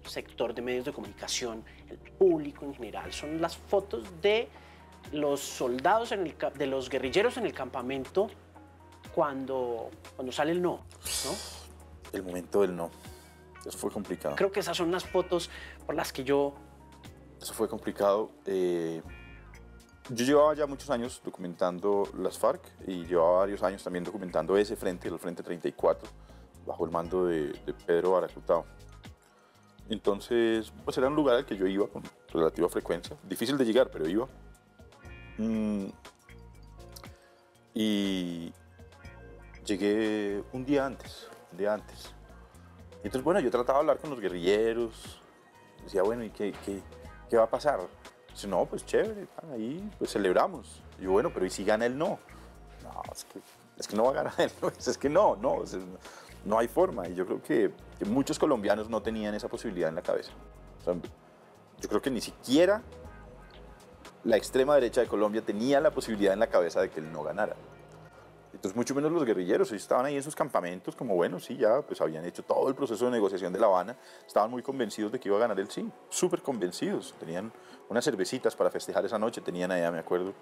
sector 0.04 0.54
de 0.54 0.62
medios 0.62 0.84
de 0.84 0.92
comunicación, 0.92 1.64
el 1.88 1.98
público 1.98 2.64
en 2.64 2.74
general, 2.74 3.12
son 3.12 3.40
las 3.40 3.56
fotos 3.56 4.04
de 4.20 4.48
los 5.12 5.40
soldados, 5.40 6.12
de 6.54 6.66
los 6.66 6.88
guerrilleros 6.88 7.36
en 7.36 7.46
el 7.46 7.52
campamento 7.52 8.30
cuando, 9.18 9.90
cuando 10.14 10.30
sale 10.30 10.52
el 10.52 10.62
no, 10.62 10.84
¿no? 11.24 11.32
El 12.12 12.22
momento 12.22 12.60
del 12.60 12.76
no. 12.76 12.88
Eso 13.66 13.76
fue 13.76 13.90
complicado. 13.90 14.36
Creo 14.36 14.52
que 14.52 14.60
esas 14.60 14.76
son 14.76 14.92
las 14.92 15.04
fotos 15.04 15.50
por 15.84 15.96
las 15.96 16.12
que 16.12 16.22
yo... 16.22 16.54
Eso 17.42 17.52
fue 17.52 17.68
complicado. 17.68 18.30
eh, 18.46 19.02
yo 20.10 20.24
llevaba 20.24 20.54
ya 20.54 20.68
muchos 20.68 20.88
años 20.90 21.20
documentando 21.24 22.08
las 22.16 22.38
FARC 22.38 22.62
y 22.86 23.06
llevaba 23.06 23.38
varios 23.38 23.60
años 23.64 23.82
también 23.82 24.04
documentando 24.04 24.56
ese 24.56 24.76
frente, 24.76 25.08
el 25.08 25.18
Frente 25.18 25.42
34, 25.42 26.08
bajo 26.64 26.84
el 26.84 26.92
mando 26.92 27.26
de, 27.26 27.48
de 27.48 27.74
Pedro 27.74 28.12
Baracutao. 28.12 28.66
Entonces, 29.88 30.72
pues 30.84 30.96
era 30.96 31.08
un 31.08 31.16
lugar 31.16 31.34
al 31.34 31.44
que 31.44 31.56
yo 31.56 31.66
iba 31.66 31.88
con 31.88 32.04
relativa 32.32 32.68
frecuencia. 32.68 33.16
Difícil 33.24 33.58
de 33.58 33.64
llegar, 33.64 33.90
pero 33.90 34.08
iba. 34.08 34.28
Mm, 35.38 35.86
y 37.74 38.52
llegué 39.68 40.42
un 40.52 40.64
día 40.64 40.86
antes, 40.86 41.28
un 41.52 41.58
día 41.58 41.74
antes. 41.74 42.12
Entonces, 42.96 43.22
bueno, 43.22 43.40
yo 43.40 43.50
trataba 43.50 43.78
de 43.78 43.80
hablar 43.82 43.98
con 43.98 44.10
los 44.10 44.20
guerrilleros. 44.20 45.20
Decía, 45.84 46.02
bueno, 46.02 46.24
¿y 46.24 46.30
qué, 46.30 46.52
qué, 46.64 46.82
qué 47.30 47.36
va 47.36 47.44
a 47.44 47.50
pasar? 47.50 47.80
Dice, 48.30 48.48
no, 48.48 48.64
pues 48.66 48.84
chévere, 48.84 49.28
ahí 49.52 49.88
pues 49.98 50.12
celebramos. 50.12 50.82
Y 50.98 51.04
yo, 51.04 51.12
bueno, 51.12 51.30
pero 51.32 51.46
¿y 51.46 51.50
si 51.50 51.64
gana 51.64 51.86
el 51.86 51.96
no? 51.96 52.18
No, 52.82 53.02
es 53.12 53.24
que, 53.24 53.40
es 53.78 53.86
que 53.86 53.96
no 53.96 54.04
va 54.04 54.10
a 54.10 54.14
ganar 54.14 54.34
el 54.38 54.50
no. 54.60 54.68
Es 54.78 54.98
que 54.98 55.08
no, 55.08 55.36
no, 55.36 55.62
no 56.44 56.58
hay 56.58 56.68
forma. 56.68 57.08
Y 57.08 57.14
yo 57.14 57.26
creo 57.26 57.42
que, 57.42 57.70
muchos 58.06 58.38
colombianos 58.38 58.88
no 58.88 59.02
tenían 59.02 59.34
esa 59.34 59.48
posibilidad 59.48 59.88
en 59.88 59.94
la 59.94 60.02
cabeza. 60.02 60.32
Yo 61.80 61.88
creo 61.88 62.00
que 62.00 62.10
ni 62.10 62.20
siquiera 62.20 62.82
la 64.24 64.36
extrema 64.36 64.74
derecha 64.74 65.00
de 65.00 65.06
Colombia 65.06 65.42
tenía 65.42 65.80
la 65.80 65.90
posibilidad 65.90 66.32
en 66.32 66.40
la 66.40 66.48
cabeza 66.48 66.80
de 66.80 66.90
que 66.90 67.00
él 67.00 67.12
no 67.12 67.22
ganara. 67.22 67.56
Entonces, 68.52 68.74
mucho 68.74 68.94
menos 68.94 69.12
los 69.12 69.24
guerrilleros, 69.24 69.70
estaban 69.72 70.06
ahí 70.06 70.16
en 70.16 70.22
sus 70.22 70.34
campamentos, 70.34 70.96
como 70.96 71.14
bueno, 71.14 71.38
sí, 71.38 71.56
ya, 71.56 71.82
pues 71.82 72.00
habían 72.00 72.24
hecho 72.24 72.42
todo 72.42 72.68
el 72.68 72.74
proceso 72.74 73.04
de 73.04 73.10
negociación 73.10 73.52
de 73.52 73.58
La 73.58 73.66
Habana, 73.66 73.96
estaban 74.26 74.50
muy 74.50 74.62
convencidos 74.62 75.12
de 75.12 75.20
que 75.20 75.28
iba 75.28 75.36
a 75.36 75.40
ganar 75.40 75.60
el 75.60 75.70
sí, 75.70 75.88
súper 76.08 76.42
convencidos, 76.42 77.14
tenían 77.20 77.52
unas 77.88 78.04
cervecitas 78.04 78.56
para 78.56 78.70
festejar 78.70 79.04
esa 79.04 79.18
noche, 79.18 79.42
tenían 79.42 79.70
allá, 79.70 79.90
me 79.90 79.98
acuerdo. 79.98 80.32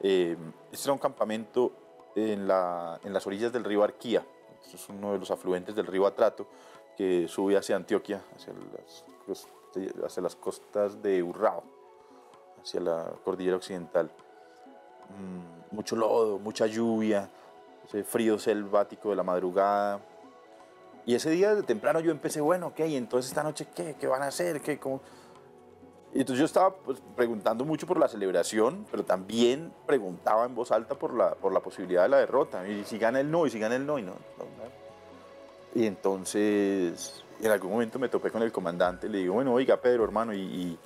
Eh, 0.00 0.36
este 0.72 0.86
era 0.86 0.94
un 0.94 0.98
campamento 0.98 1.72
en, 2.16 2.48
la, 2.48 2.98
en 3.04 3.12
las 3.12 3.26
orillas 3.26 3.52
del 3.52 3.64
río 3.64 3.84
Arquía, 3.84 4.24
Este 4.64 4.76
es 4.76 4.88
uno 4.88 5.12
de 5.12 5.18
los 5.18 5.30
afluentes 5.30 5.74
del 5.74 5.86
río 5.86 6.06
Atrato, 6.06 6.46
que 6.96 7.28
sube 7.28 7.56
hacia 7.56 7.76
Antioquia, 7.76 8.22
hacia 8.34 8.54
las, 9.28 9.46
hacia 10.04 10.22
las 10.22 10.36
costas 10.36 11.02
de 11.02 11.22
Urrao, 11.22 11.62
hacia 12.62 12.80
la 12.80 13.12
cordillera 13.24 13.56
occidental 13.56 14.10
mm, 15.10 15.74
mucho 15.74 15.96
lodo, 15.96 16.38
mucha 16.38 16.66
lluvia, 16.66 17.30
ese 17.86 18.04
frío 18.04 18.38
selvático 18.38 19.10
de 19.10 19.16
la 19.16 19.22
madrugada. 19.22 20.00
Y 21.04 21.14
ese 21.14 21.30
día 21.30 21.54
de 21.54 21.62
temprano 21.62 22.00
yo 22.00 22.10
empecé, 22.12 22.40
bueno, 22.40 22.68
ok, 22.68 22.80
entonces 22.80 23.30
esta 23.30 23.42
noche, 23.42 23.66
¿qué? 23.74 23.96
¿Qué 23.98 24.06
van 24.06 24.22
a 24.22 24.26
hacer? 24.28 24.60
¿Qué? 24.60 24.78
¿Cómo? 24.78 25.00
Y 26.14 26.20
entonces 26.20 26.38
yo 26.40 26.44
estaba 26.44 26.74
pues, 26.74 27.00
preguntando 27.16 27.64
mucho 27.64 27.86
por 27.86 27.98
la 27.98 28.06
celebración, 28.06 28.86
pero 28.90 29.02
también 29.02 29.72
preguntaba 29.86 30.44
en 30.44 30.54
voz 30.54 30.70
alta 30.70 30.94
por 30.94 31.14
la, 31.14 31.34
por 31.34 31.52
la 31.52 31.60
posibilidad 31.60 32.02
de 32.02 32.08
la 32.10 32.18
derrota. 32.18 32.68
Y 32.68 32.84
si 32.84 32.98
gana 32.98 33.18
el 33.18 33.30
no, 33.30 33.46
y 33.46 33.50
si 33.50 33.58
gana 33.58 33.76
el 33.76 33.86
no, 33.86 33.98
y 33.98 34.02
no. 34.02 34.12
Y 35.74 35.86
entonces, 35.86 37.24
en 37.40 37.50
algún 37.50 37.72
momento 37.72 37.98
me 37.98 38.10
topé 38.10 38.30
con 38.30 38.42
el 38.42 38.52
comandante, 38.52 39.08
le 39.08 39.18
digo, 39.18 39.34
bueno, 39.34 39.54
oiga, 39.54 39.78
Pedro, 39.78 40.04
hermano, 40.04 40.34
y- 40.34 40.38
y 40.40 40.78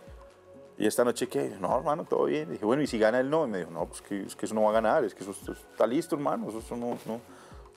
¿Y 0.79 0.87
esta 0.87 1.05
noche 1.05 1.27
qué? 1.29 1.57
No, 1.61 1.75
hermano, 1.77 2.05
todo 2.05 2.25
bien. 2.25 2.51
Dije, 2.51 2.65
bueno, 2.65 2.83
¿y 2.83 2.87
si 2.87 2.99
gana 2.99 3.19
el 3.21 3.31
no? 3.31 3.47
Y 3.47 3.51
me 3.51 3.59
dijo, 3.59 3.71
no, 3.71 3.87
pues 3.87 4.03
que, 4.03 4.23
es 4.23 4.37
que 4.37 4.47
eso 4.47 4.55
no 4.55 4.63
va 4.63 4.71
a 4.71 4.73
ganar, 4.73 5.05
es 5.05 5.15
que 5.15 5.23
eso, 5.23 5.31
eso 5.31 5.53
está 5.53 5.87
listo, 5.87 6.17
hermano, 6.17 6.49
eso, 6.49 6.59
eso 6.59 6.77
no, 6.77 6.99
no, 7.07 7.21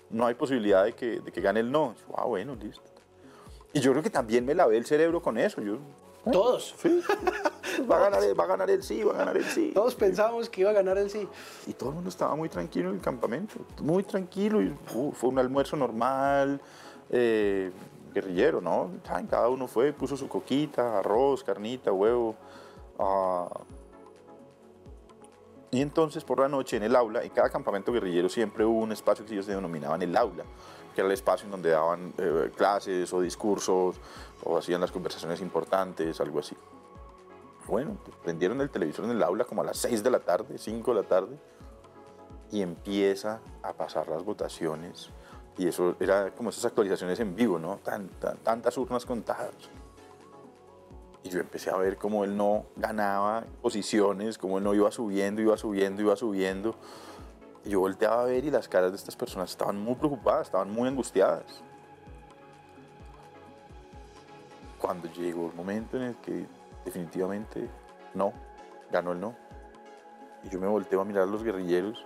no 0.09 0.25
hay 0.25 0.33
posibilidad 0.33 0.83
de 0.83 0.93
que, 0.93 1.21
de 1.21 1.31
que 1.31 1.41
gane 1.41 1.61
el 1.61 1.71
no. 1.71 1.95
Yo, 1.95 2.15
ah, 2.17 2.25
bueno, 2.25 2.55
listo. 2.55 2.83
Y 3.71 3.79
yo 3.79 3.91
creo 3.91 4.03
que 4.03 4.09
también 4.09 4.45
me 4.45 4.53
lavé 4.53 4.77
el 4.77 4.85
cerebro 4.85 5.21
con 5.21 5.37
eso. 5.37 5.61
Yo, 5.61 5.77
Todos, 6.31 6.75
sí, 6.77 7.01
va 7.89 7.97
a 7.97 8.09
ganar, 8.09 8.39
va 8.39 8.43
a 8.43 8.47
ganar 8.47 8.69
el 8.69 8.83
sí, 8.83 9.03
va 9.03 9.13
a 9.13 9.17
ganar 9.17 9.37
el 9.37 9.45
sí. 9.45 9.71
todos 9.73 9.95
pensábamos 9.95 10.49
que 10.49 10.61
iba 10.61 10.71
a 10.71 10.73
ganar 10.73 10.97
el 10.97 11.09
sí. 11.09 11.27
Y 11.67 11.73
todo 11.73 11.89
el 11.89 11.95
mundo 11.95 12.09
estaba 12.09 12.35
muy 12.35 12.49
tranquilo 12.49 12.89
en 12.89 12.95
el 12.95 13.01
campamento, 13.01 13.55
muy 13.81 14.03
tranquilo. 14.03 14.61
Y, 14.61 14.75
uh, 14.93 15.11
fue 15.13 15.29
un 15.29 15.39
almuerzo 15.39 15.77
normal, 15.77 16.59
eh, 17.09 17.71
guerrillero, 18.13 18.59
¿no? 18.59 18.91
Cada 19.29 19.47
uno 19.49 19.67
fue, 19.67 19.93
puso 19.93 20.17
su 20.17 20.27
coquita, 20.27 20.99
arroz, 20.99 21.43
carnita, 21.43 21.91
huevo. 21.91 22.35
Ah. 22.99 23.49
y 25.71 25.81
entonces 25.81 26.23
por 26.23 26.39
la 26.39 26.47
noche 26.47 26.77
en 26.77 26.83
el 26.83 26.95
aula, 26.95 27.23
en 27.23 27.29
cada 27.29 27.49
campamento 27.49 27.91
guerrillero 27.91 28.29
siempre 28.29 28.65
hubo 28.65 28.79
un 28.79 28.91
espacio 28.91 29.25
que 29.25 29.33
ellos 29.33 29.45
denominaban 29.47 30.01
el 30.01 30.15
aula, 30.17 30.43
que 30.93 31.01
era 31.01 31.07
el 31.07 31.13
espacio 31.13 31.45
en 31.45 31.51
donde 31.51 31.69
daban 31.69 32.13
eh, 32.17 32.51
clases 32.55 33.11
o 33.13 33.21
discursos 33.21 33.95
o 34.43 34.57
hacían 34.57 34.81
las 34.81 34.91
conversaciones 34.91 35.41
importantes, 35.41 36.19
algo 36.21 36.39
así. 36.39 36.55
Bueno, 37.67 37.97
prendieron 38.23 38.59
el 38.61 38.69
televisor 38.71 39.05
en 39.05 39.11
el 39.11 39.21
aula 39.21 39.45
como 39.45 39.61
a 39.61 39.65
las 39.65 39.77
6 39.77 40.01
de 40.03 40.09
la 40.09 40.19
tarde, 40.19 40.57
5 40.57 40.93
de 40.95 41.01
la 41.01 41.07
tarde, 41.07 41.37
y 42.51 42.63
empieza 42.63 43.41
a 43.61 43.73
pasar 43.73 44.07
las 44.07 44.23
votaciones. 44.23 45.11
Y 45.55 45.67
eso 45.67 45.95
era 45.99 46.31
como 46.31 46.49
esas 46.49 46.65
actualizaciones 46.65 47.19
en 47.19 47.35
vivo, 47.35 47.59
¿no? 47.59 47.77
Tan- 47.83 48.07
tan- 48.19 48.37
tantas 48.37 48.75
urnas 48.77 49.05
contadas. 49.05 49.51
Yo 51.29 51.39
empecé 51.39 51.69
a 51.69 51.77
ver 51.77 51.97
cómo 51.97 52.23
él 52.23 52.35
no 52.35 52.65
ganaba 52.75 53.45
posiciones, 53.61 54.39
cómo 54.39 54.57
él 54.57 54.63
no 54.63 54.73
iba 54.73 54.89
subiendo, 54.91 55.41
iba 55.41 55.57
subiendo, 55.57 56.01
iba 56.01 56.15
subiendo. 56.15 56.75
Yo 57.65 57.81
volteaba 57.81 58.23
a 58.23 58.25
ver 58.25 58.45
y 58.45 58.49
las 58.49 58.67
caras 58.67 58.91
de 58.91 58.97
estas 58.97 59.15
personas 59.15 59.51
estaban 59.51 59.79
muy 59.79 59.93
preocupadas, 59.93 60.47
estaban 60.47 60.71
muy 60.71 60.87
angustiadas. 60.87 61.61
Cuando 64.79 65.07
llegó 65.11 65.47
el 65.47 65.53
momento 65.53 65.97
en 65.97 66.03
el 66.03 66.15
que 66.15 66.47
definitivamente 66.83 67.69
no, 68.15 68.33
ganó 68.91 69.11
el 69.11 69.19
no. 69.19 69.35
Y 70.43 70.49
yo 70.49 70.59
me 70.59 70.67
volteo 70.67 71.01
a 71.01 71.05
mirar 71.05 71.23
a 71.23 71.27
los 71.27 71.43
guerrilleros 71.43 72.03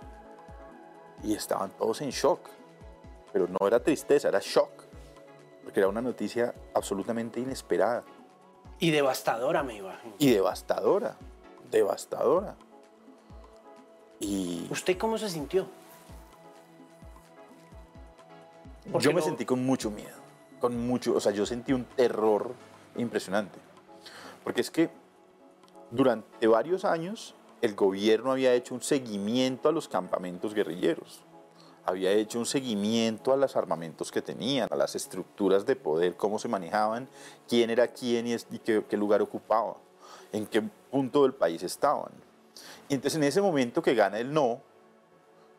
y 1.22 1.34
estaban 1.34 1.70
todos 1.70 2.02
en 2.02 2.10
shock. 2.10 2.40
Pero 3.32 3.48
no 3.48 3.66
era 3.66 3.82
tristeza, 3.82 4.28
era 4.28 4.40
shock. 4.42 4.84
Porque 5.62 5.80
era 5.80 5.88
una 5.88 6.02
noticia 6.02 6.54
absolutamente 6.74 7.40
inesperada 7.40 8.04
Y 8.80 8.90
devastadora, 8.90 9.62
me 9.62 9.76
imagino. 9.76 10.14
y 10.18 10.30
devastadora. 10.30 11.16
Devastadora. 11.70 12.54
Y 14.20 14.66
¿Usted 14.70 14.96
cómo 14.98 15.18
se 15.18 15.28
sintió? 15.30 15.66
Porque 18.92 19.04
yo 19.06 19.10
me 19.12 19.20
no- 19.20 19.26
sentí 19.26 19.44
con 19.44 19.64
mucho 19.64 19.90
miedo. 19.90 20.16
Con 20.60 20.86
mucho, 20.86 21.14
o 21.16 21.20
sea, 21.20 21.32
yo 21.32 21.46
sentí 21.46 21.72
un 21.72 21.84
terror 21.84 22.52
impresionante. 22.96 23.58
Porque 24.42 24.60
es 24.60 24.70
que 24.70 24.90
durante 25.90 26.46
varios 26.46 26.84
años 26.84 27.34
el 27.62 27.74
gobierno 27.74 28.32
había 28.32 28.52
hecho 28.54 28.74
un 28.74 28.82
seguimiento 28.82 29.68
a 29.68 29.72
los 29.72 29.88
campamentos 29.88 30.54
guerrilleros, 30.54 31.22
había 31.86 32.10
hecho 32.12 32.38
un 32.38 32.46
seguimiento 32.46 33.32
a 33.32 33.36
los 33.36 33.56
armamentos 33.56 34.10
que 34.10 34.22
tenían, 34.22 34.68
a 34.70 34.76
las 34.76 34.94
estructuras 34.94 35.66
de 35.66 35.76
poder, 35.76 36.16
cómo 36.16 36.38
se 36.38 36.48
manejaban, 36.48 37.08
quién 37.48 37.70
era 37.70 37.88
quién 37.88 38.26
y, 38.26 38.38
qué, 38.58 38.96
lugar 38.96 39.20
ocupaba, 39.20 39.76
en 40.32 40.46
qué 40.46 40.62
punto 40.90 41.22
del 41.22 41.34
país 41.34 41.62
estaban. 41.62 42.12
Entonces 42.88 43.16
en 43.16 43.24
ese 43.24 43.42
momento 43.42 43.82
que 43.82 43.94
gana 43.94 44.18
el 44.18 44.32
no, 44.32 44.60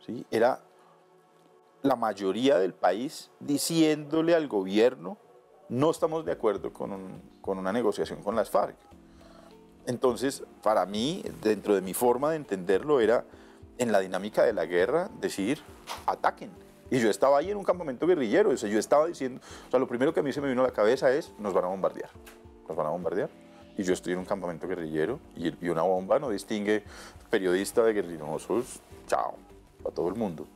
¿sí? 0.05 0.25
era 0.31 0.61
la 1.83 1.95
mayoría 1.95 2.57
del 2.57 2.73
país 2.73 3.29
diciéndole 3.39 4.33
al 4.33 4.47
gobierno, 4.47 5.17
no 5.69 5.91
estamos 5.91 6.25
de 6.25 6.31
acuerdo 6.31 6.73
con, 6.73 7.21
con 7.41 7.59
una 7.59 7.71
negociación 7.71 8.23
con 8.23 8.35
las 8.35 8.49
FARC. 8.49 8.75
Entonces, 9.87 10.43
para 10.63 10.85
mí, 10.87 11.23
dentro 11.43 11.75
de 11.75 11.81
mi 11.81 11.93
forma 11.93 12.31
de 12.31 12.37
entenderlo, 12.37 12.99
era 12.99 13.23
en 13.77 13.91
la 13.91 13.99
dinámica 13.99 14.43
de 14.43 14.53
la 14.53 14.65
guerra 14.65 15.09
decir, 15.19 15.61
ataquen. 16.05 16.51
Y 16.91 16.99
yo 16.99 17.09
estaba 17.09 17.39
ahí 17.39 17.49
en 17.49 17.57
un 17.57 17.63
campamento 17.63 18.05
guerrillero, 18.05 18.51
o 18.51 18.57
sea, 18.57 18.69
yo 18.69 18.77
estaba 18.77 19.07
diciendo, 19.07 19.41
o 19.67 19.71
sea, 19.71 19.79
lo 19.79 19.87
primero 19.87 20.13
que 20.13 20.19
a 20.19 20.23
mí 20.23 20.31
se 20.31 20.41
me 20.41 20.47
vino 20.47 20.61
a 20.61 20.67
la 20.67 20.73
cabeza 20.73 21.11
es, 21.11 21.33
nos 21.39 21.53
van 21.53 21.65
a 21.65 21.67
bombardear, 21.67 22.09
nos 22.67 22.77
van 22.77 22.87
a 22.87 22.89
bombardear. 22.89 23.29
Y 23.77 23.83
yo 23.83 23.93
estoy 23.93 24.13
en 24.13 24.19
un 24.19 24.25
campamento 24.25 24.67
guerrillero 24.67 25.19
y, 25.35 25.65
y 25.65 25.69
una 25.69 25.81
bomba 25.81 26.19
no 26.19 26.29
distingue 26.29 26.83
periodista 27.29 27.83
de 27.83 27.93
guerrillerosos, 27.93 28.79
chao, 29.07 29.35
para 29.83 29.93
todo 29.93 30.07
el 30.07 30.15
mundo. 30.15 30.47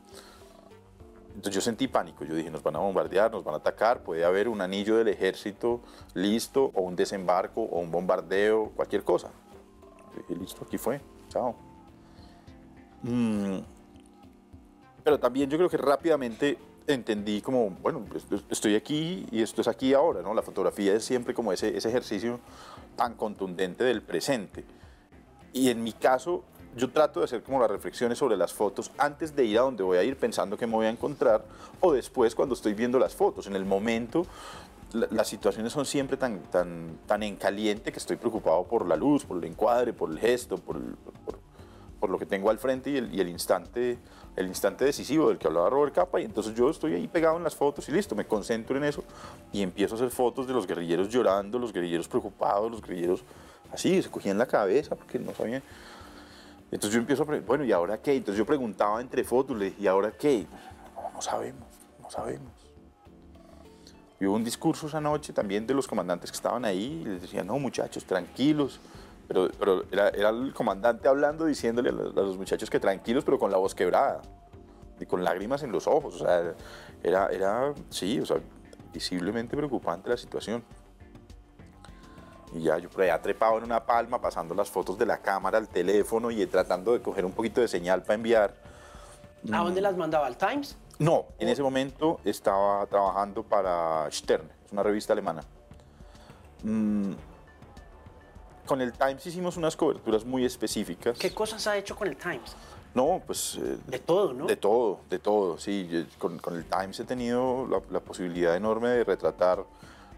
Entonces 1.36 1.56
yo 1.56 1.62
sentí 1.62 1.88
pánico, 1.88 2.26
yo 2.26 2.36
dije, 2.36 2.50
nos 2.50 2.64
van 2.64 2.76
a 2.76 2.80
bombardear, 2.80 3.32
nos 3.32 3.44
van 3.44 3.56
a 3.56 3.58
atacar, 3.58 4.04
puede 4.04 4.26
haber 4.26 4.50
un 4.50 4.62
anillo 4.62 4.98
del 4.98 5.08
ejército 5.08 5.82
listo, 6.14 6.72
o 6.74 6.82
un 6.82 6.96
desembarco, 6.96 7.62
o 7.62 7.80
un 7.80 7.92
bombardeo, 7.92 8.72
cualquier 8.76 9.04
cosa. 9.04 9.30
Yo 10.16 10.22
dije, 10.22 10.36
listo, 10.40 10.64
aquí 10.66 10.78
fue, 10.78 11.02
chao. 11.30 11.69
Mm, 13.04 13.60
Pero 15.04 15.20
también 15.20 15.50
yo 15.50 15.58
creo 15.58 15.70
que 15.70 15.78
rápidamente 15.78 16.58
entendí 16.86 17.42
como, 17.42 17.70
bueno, 17.82 18.04
pues, 18.10 18.26
estoy 18.50 18.76
aquí 18.76 19.26
y 19.32 19.42
esto 19.42 19.62
es 19.62 19.68
aquí 19.68 19.94
ahora, 19.94 20.22
¿no? 20.22 20.34
La 20.34 20.42
fotografía 20.42 20.94
es 20.94 21.04
siempre 21.06 21.34
como 21.34 21.54
ese, 21.54 21.76
ese 21.78 21.90
ejercicio 21.90 22.40
tan 22.96 23.14
contundente 23.16 23.84
del 23.84 24.02
presente. 24.02 24.64
Y 25.54 25.70
en 25.70 25.84
mi 25.84 25.94
caso, 25.94 26.44
yo 26.76 26.90
trato 26.92 27.20
de 27.22 27.26
hacer 27.26 27.42
como 27.44 27.60
las 27.60 27.72
reflexiones 27.72 28.18
sobre 28.18 28.38
las 28.38 28.54
fotos 28.54 28.92
antes 28.98 29.36
de 29.36 29.46
ir 29.46 29.58
a 29.58 29.62
donde 29.62 29.84
voy 29.84 29.98
a 29.98 30.04
ir 30.04 30.18
pensando 30.18 30.58
que 30.58 30.68
me 30.68 30.74
voy 30.74 30.86
a 30.86 30.90
encontrar 30.90 31.44
o 31.80 31.94
después 31.94 32.36
cuando 32.36 32.54
estoy 32.54 32.74
viendo 32.74 33.00
las 33.00 33.16
fotos. 33.16 33.48
En 33.48 33.56
el 33.56 33.66
momento 33.66 34.26
la- 34.94 35.08
las 35.12 35.28
situaciones 35.28 35.72
son 35.74 35.86
siempre 35.86 36.18
tan, 36.18 36.40
tan, 36.52 36.98
tan 37.08 37.24
en 37.24 37.36
caliente 37.36 37.92
que 37.92 37.98
estoy 38.00 38.18
preocupado 38.18 38.64
por 38.66 38.88
la 38.88 38.96
luz, 38.96 39.26
por 39.26 39.38
el 39.38 39.44
encuadre, 39.46 39.94
por 39.94 40.12
el 40.12 40.20
gesto, 40.20 40.58
por, 40.58 40.80
por, 41.26 41.40
por 42.00 42.10
lo 42.10 42.18
que 42.18 42.26
tengo 42.26 42.50
al 42.50 42.58
frente 42.58 42.90
y 42.90 42.98
el, 42.98 43.14
y 43.14 43.20
el 43.20 43.30
instante, 43.30 43.98
el 44.36 44.48
instante 44.48 44.86
decisivo 44.86 45.30
del 45.30 45.38
que 45.38 45.48
hablaba 45.48 45.70
Robert 45.70 45.94
Capa. 45.94 46.22
Y 46.22 46.26
entonces 46.26 46.56
yo 46.56 46.70
estoy 46.70 46.94
ahí 46.94 47.08
pegado 47.08 47.38
en 47.38 47.44
las 47.44 47.56
fotos 47.56 47.88
y 47.90 47.92
listo, 47.92 48.16
me 48.16 48.26
concentro 48.26 48.78
en 48.78 48.84
eso 48.84 49.04
y 49.52 49.62
empiezo 49.62 49.96
a 49.96 49.98
hacer 49.98 50.10
fotos 50.10 50.48
de 50.48 50.54
los 50.54 50.66
guerrilleros 50.66 51.10
llorando, 51.10 51.60
los 51.60 51.74
guerrilleros 51.74 52.08
preocupados, 52.08 52.72
los 52.72 52.82
guerrilleros 52.82 53.24
así, 53.72 54.02
se 54.02 54.10
cogían 54.10 54.38
la 54.38 54.46
cabeza 54.46 54.96
porque 54.96 55.20
no 55.20 55.34
sabían. 55.34 55.64
Entonces 56.72 56.94
yo 56.94 57.00
empiezo 57.00 57.24
a 57.24 57.26
preguntar, 57.26 57.48
bueno, 57.48 57.66
¿y 57.66 57.72
ahora 57.72 58.00
qué? 58.02 58.16
Entonces 58.16 58.38
yo 58.38 58.46
preguntaba 58.46 59.02
entre 59.02 59.24
fotos, 59.24 59.58
le 59.58 59.66
dije, 59.66 59.82
¿y 59.82 59.88
ahora 59.88 60.12
qué? 60.12 60.46
No, 60.96 61.12
no 61.14 61.22
sabemos, 61.22 61.68
no 62.00 62.10
sabemos. 62.10 62.60
Y 64.20 64.26
hubo 64.26 64.36
un 64.36 64.44
discurso 64.44 64.88
esa 64.88 65.00
noche 65.00 65.32
también 65.34 65.66
de 65.66 65.74
los 65.74 65.88
comandantes 65.88 66.30
que 66.30 66.36
estaban 66.36 66.66
ahí 66.66 67.02
y 67.02 67.06
les 67.06 67.22
decían, 67.22 67.48
no, 67.48 67.58
muchachos, 67.58 68.04
tranquilos. 68.04 68.80
Pero, 69.30 69.48
pero 69.60 69.84
era, 69.92 70.10
era 70.10 70.30
el 70.30 70.54
comandante 70.54 71.08
hablando, 71.08 71.46
diciéndole 71.46 71.90
a 71.90 71.94
los, 71.94 72.18
a 72.18 72.22
los 72.22 72.36
muchachos 72.36 72.70
que 72.70 72.80
tranquilos, 72.80 73.24
pero 73.24 73.38
con 73.38 73.52
la 73.52 73.58
voz 73.58 73.76
quebrada 73.76 74.22
y 75.00 75.06
con 75.06 75.24
lágrimas 75.24 75.62
en 75.64 75.72
los 75.72 75.88
ojos. 75.88 76.16
O 76.16 76.26
sea, 76.26 76.56
era, 77.04 77.28
era 77.28 77.74
sí, 77.90 78.20
o 78.20 78.26
sea, 78.26 78.38
visiblemente 78.92 79.56
preocupante 79.56 80.10
la 80.10 80.18
situación. 80.18 80.64
Y 82.54 82.64
ya 82.64 82.80
yo 82.80 82.90
por 82.90 83.04
allá 83.04 83.22
trepado 83.22 83.60
en 83.60 83.66
una 83.66 83.86
palma, 83.86 84.20
pasando 84.20 84.56
las 84.56 84.70
fotos 84.70 84.98
de 84.98 85.06
la 85.06 85.20
cámara 85.20 85.60
al 85.60 85.68
teléfono 85.68 86.32
y 86.32 86.44
tratando 86.48 86.94
de 86.94 87.02
coger 87.02 87.24
un 87.24 87.32
poquito 87.32 87.62
de 87.62 87.68
señal 87.68 88.02
para 88.02 88.16
enviar. 88.16 88.56
¿A 89.52 89.60
dónde 89.60 89.80
las 89.80 89.96
mandaba? 89.96 90.26
¿Al 90.26 90.38
Times? 90.38 90.76
No, 90.98 91.28
en 91.38 91.48
ese 91.48 91.62
momento 91.62 92.20
estaba 92.26 92.86
trabajando 92.88 93.44
para 93.44 94.10
Stern, 94.12 94.50
es 94.66 94.72
una 94.72 94.84
revista 94.84 95.14
alemana. 95.14 95.44
Con 98.70 98.82
el 98.82 98.94
Times 98.94 99.26
hicimos 99.26 99.58
unas 99.58 99.76
coberturas 99.76 100.24
muy 100.26 100.46
específicas. 100.46 101.18
¿Qué 101.18 101.34
cosas 101.34 101.66
ha 101.66 101.76
hecho 101.76 101.96
con 101.96 102.08
el 102.08 102.16
Times? 102.16 102.56
No, 102.94 103.20
pues... 103.26 103.58
eh, 103.60 103.80
De 103.88 103.98
todo, 103.98 104.32
¿no? 104.32 104.46
De 104.46 104.58
todo, 104.58 105.00
de 105.10 105.18
todo, 105.18 105.58
sí. 105.58 105.88
Yo 105.90 106.02
con, 106.20 106.38
con 106.38 106.56
el 106.56 106.66
Times 106.66 107.00
he 107.00 107.04
tenido 107.04 107.66
la, 107.68 107.82
la 107.90 108.00
posibilidad 108.00 108.56
enorme 108.56 108.90
de 108.90 109.04
retratar, 109.04 109.66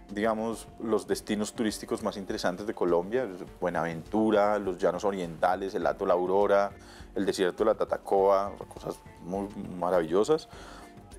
digamos, 0.10 0.68
los 0.84 1.08
destinos 1.08 1.54
turísticos 1.54 2.04
más 2.04 2.18
interesantes 2.18 2.68
de 2.68 2.74
Colombia. 2.74 3.26
Buenaventura, 3.62 4.60
los 4.60 4.78
llanos 4.78 5.06
orientales, 5.06 5.74
el 5.74 5.88
Hato 5.88 6.06
La 6.06 6.16
Aurora, 6.16 6.72
el 7.16 7.26
desierto 7.26 7.64
de 7.64 7.70
la 7.72 7.76
Tatacoa, 7.76 8.52
cosas 8.68 8.96
muy 9.24 9.48
maravillosas. 9.80 10.50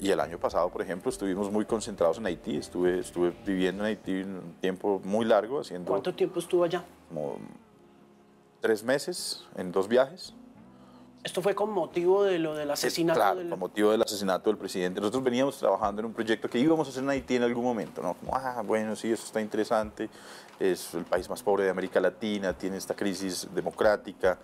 Y 0.03 0.11
el 0.11 0.19
año 0.19 0.37
pasado, 0.37 0.69
por 0.69 0.83
ejemplo, 0.83 1.11
estuvimos 1.11 1.49
muy 1.53 1.65
concentrados 1.65 2.19
en 2.19 2.27
Haití. 2.27 2.57
Estuve, 2.57 2.99
estuve 2.99 3.33
viviendo 3.47 3.85
en 3.85 3.91
Haití 3.91 4.23
un 4.23 4.57
tiempo 4.61 5.01
muy 5.05 5.25
largo, 5.25 5.61
haciendo 5.61 5.88
¿Cuánto 5.88 6.12
tiempo 6.12 6.41
estuvo 6.41 6.65
allá? 6.65 6.85
como 7.09 7.37
tres 8.61 8.83
meses 8.83 9.47
en 9.55 9.71
dos 9.71 9.87
viajes. 9.87 10.35
Esto 11.23 11.41
fue 11.41 11.55
con 11.55 11.71
motivo 11.71 12.25
de 12.25 12.41
lo 12.41 12.57
del 12.57 12.73
asesinato 12.73 13.21
Claro, 13.21 13.38
del... 13.38 13.51
con 13.51 13.61
motivo 13.61 13.93
del 13.93 14.03
asesinato 14.03 14.51
del 14.51 14.59
presidente. 14.59 15.01
Nosotros 15.01 15.23
veníamos 15.23 15.57
trabajando 15.57 16.01
en 16.01 16.07
un 16.07 16.12
proyecto 16.12 16.51
que 16.51 16.59
íbamos 16.59 16.88
a 16.88 16.91
hacer 16.91 17.05
en 17.05 17.11
Haití 17.11 17.37
en 17.37 17.45
algún 17.45 17.62
momento, 17.62 18.03
¿no? 18.03 18.15
Como, 18.15 18.35
ah, 18.35 18.61
bueno, 18.67 18.97
sí, 18.97 19.12
eso 19.12 19.25
está 19.25 19.41
interesante, 19.41 20.11
es 20.59 20.95
el 20.95 21.05
país 21.05 21.31
más 21.31 21.45
pobre 21.45 21.62
de 21.62 21.71
América 21.71 22.01
Latina, 22.01 22.53
tiene 22.59 22.77
esta 22.77 22.95
crisis 22.95 23.47
democrática, 23.55 24.37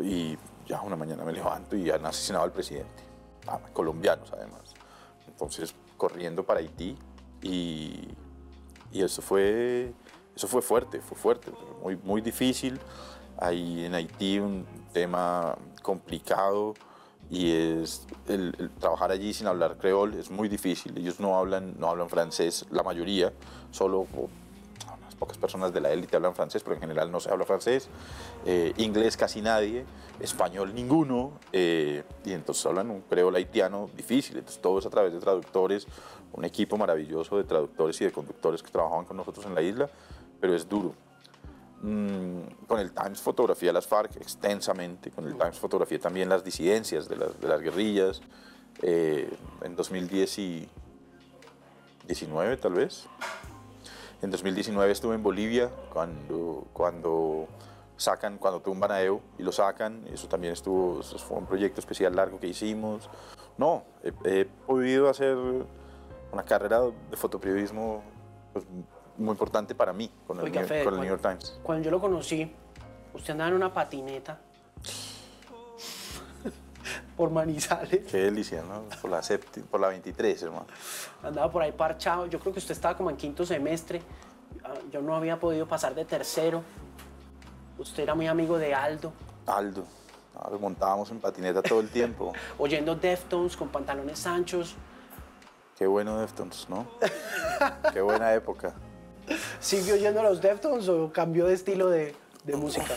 y 0.00 0.38
ya 0.66 0.80
una 0.80 0.96
mañana 0.96 1.22
me 1.22 1.34
levanto 1.34 1.76
y 1.76 1.90
han 1.90 2.06
asesinado 2.06 2.46
al 2.46 2.52
presidente, 2.52 3.02
ah, 3.46 3.60
colombianos 3.74 4.32
además. 4.32 4.65
Entonces, 5.36 5.74
corriendo 5.98 6.44
para 6.44 6.60
Haití, 6.60 6.96
y, 7.42 8.08
y 8.90 9.02
eso 9.02 9.20
fue, 9.20 9.92
eso 10.34 10.48
fue 10.48 10.62
fuerte, 10.62 11.02
fue 11.02 11.16
fuerte, 11.16 11.52
muy, 11.82 11.96
muy 11.96 12.22
difícil. 12.22 12.80
Hay 13.38 13.84
en 13.84 13.94
Haití 13.94 14.38
un 14.38 14.66
tema 14.94 15.58
complicado 15.82 16.72
y 17.28 17.52
es 17.52 18.06
el, 18.28 18.54
el 18.58 18.70
trabajar 18.70 19.10
allí 19.10 19.34
sin 19.34 19.46
hablar 19.46 19.76
creol 19.76 20.14
es 20.14 20.30
muy 20.30 20.48
difícil. 20.48 20.96
Ellos 20.96 21.20
no 21.20 21.36
hablan, 21.36 21.78
no 21.78 21.90
hablan 21.90 22.08
francés, 22.08 22.64
la 22.70 22.82
mayoría, 22.82 23.34
solo 23.70 24.06
pocas 25.18 25.38
personas 25.38 25.72
de 25.72 25.80
la 25.80 25.92
élite 25.92 26.16
hablan 26.16 26.34
francés, 26.34 26.62
pero 26.62 26.74
en 26.74 26.80
general 26.80 27.10
no 27.10 27.20
se 27.20 27.30
habla 27.30 27.44
francés. 27.44 27.88
Eh, 28.44 28.72
inglés 28.76 29.16
casi 29.16 29.40
nadie, 29.40 29.84
español 30.20 30.74
ninguno, 30.74 31.32
eh, 31.52 32.02
y 32.24 32.32
entonces 32.32 32.64
hablan 32.66 32.90
un 32.90 33.02
creol 33.02 33.34
haitiano 33.34 33.88
difícil. 33.96 34.38
Entonces 34.38 34.60
todo 34.60 34.78
es 34.78 34.86
a 34.86 34.90
través 34.90 35.12
de 35.12 35.20
traductores, 35.20 35.86
un 36.32 36.44
equipo 36.44 36.76
maravilloso 36.76 37.36
de 37.36 37.44
traductores 37.44 38.00
y 38.00 38.04
de 38.04 38.12
conductores 38.12 38.62
que 38.62 38.70
trabajaban 38.70 39.04
con 39.04 39.16
nosotros 39.16 39.46
en 39.46 39.54
la 39.54 39.62
isla, 39.62 39.88
pero 40.40 40.54
es 40.54 40.68
duro. 40.68 40.94
Mm, 41.82 42.66
con 42.66 42.80
el 42.80 42.92
Times 42.92 43.20
fotografía 43.20 43.72
las 43.72 43.86
FARC 43.86 44.16
extensamente, 44.16 45.10
con 45.10 45.26
el 45.26 45.36
Times 45.36 45.58
fotografía 45.58 45.98
también 45.98 46.28
las 46.28 46.42
disidencias 46.42 47.08
de 47.08 47.16
las, 47.16 47.40
de 47.40 47.48
las 47.48 47.60
guerrillas. 47.60 48.22
Eh, 48.82 49.30
en 49.62 49.76
2019 49.76 52.56
tal 52.58 52.74
vez. 52.74 53.06
En 54.22 54.30
2019 54.30 54.90
estuve 54.92 55.14
en 55.14 55.22
Bolivia 55.22 55.70
cuando, 55.92 56.66
cuando 56.72 57.46
sacan, 57.96 58.38
cuando 58.38 58.60
tumban 58.60 58.90
a 58.90 59.00
Evo 59.02 59.20
y 59.38 59.42
lo 59.42 59.52
sacan. 59.52 60.06
Eso 60.12 60.28
también 60.28 60.52
estuvo, 60.52 61.00
eso 61.00 61.18
fue 61.18 61.38
un 61.38 61.46
proyecto 61.46 61.80
especial 61.80 62.14
largo 62.16 62.40
que 62.40 62.46
hicimos. 62.48 63.08
No, 63.58 63.84
he, 64.02 64.12
he 64.40 64.44
podido 64.44 65.08
hacer 65.08 65.36
una 66.32 66.44
carrera 66.44 66.80
de 67.10 67.16
fotoperiodismo 67.16 68.02
pues, 68.52 68.64
muy 69.18 69.30
importante 69.32 69.74
para 69.74 69.92
mí 69.92 70.10
con 70.26 70.38
el, 70.38 70.44
Oiga, 70.44 70.60
New- 70.60 70.68
Fede, 70.68 70.84
con 70.84 70.94
el 70.94 70.98
cuando- 71.00 71.14
New 71.14 71.22
York 71.22 71.22
Times. 71.22 71.60
Cuando 71.62 71.84
yo 71.84 71.90
lo 71.90 72.00
conocí, 72.00 72.50
usted 73.14 73.30
andaba 73.32 73.50
en 73.50 73.56
una 73.56 73.72
patineta 73.72 74.40
por 77.16 77.30
Manizales, 77.30 78.04
Qué 78.10 78.18
delicia, 78.18 78.62
¿no? 78.62 78.82
Por 79.00 79.10
la, 79.10 79.20
septi- 79.22 79.62
por 79.64 79.80
la 79.80 79.88
23, 79.88 80.42
hermano. 80.42 80.66
andaba 81.22 81.50
por 81.50 81.62
ahí 81.62 81.72
parchado. 81.72 82.26
Yo 82.26 82.38
creo 82.38 82.52
que 82.52 82.58
usted 82.58 82.72
estaba 82.72 82.96
como 82.96 83.08
en 83.10 83.16
quinto 83.16 83.46
semestre. 83.46 84.02
Ah, 84.64 84.74
Yo 84.92 85.00
no 85.00 85.14
había 85.16 85.38
podido 85.40 85.66
pasar 85.66 85.94
de 85.94 86.04
tercero. 86.04 86.62
Usted 87.78 88.02
era 88.02 88.14
muy 88.14 88.26
amigo 88.26 88.58
de 88.58 88.74
Aldo, 88.74 89.12
Aldo. 89.46 89.84
Ahora 90.34 90.58
montábamos 90.58 91.10
en 91.10 91.18
patineta 91.20 91.62
todo 91.62 91.80
el 91.80 91.88
tiempo. 91.88 92.32
oyendo 92.58 92.94
Deftones 92.96 93.56
con 93.56 93.68
pantalones 93.68 94.26
anchos. 94.26 94.74
Qué 95.78 95.86
bueno 95.86 96.18
Deftones, 96.18 96.66
¿no? 96.68 96.86
Qué 97.92 98.00
buena 98.00 98.32
época. 98.34 98.74
¿Sigue 99.60 99.92
oyendo 99.94 100.22
los 100.22 100.40
Deftones 100.40 100.88
o 100.88 101.10
cambió 101.12 101.46
de 101.46 101.54
estilo 101.54 101.88
de, 101.88 102.14
de 102.44 102.56
música? 102.56 102.94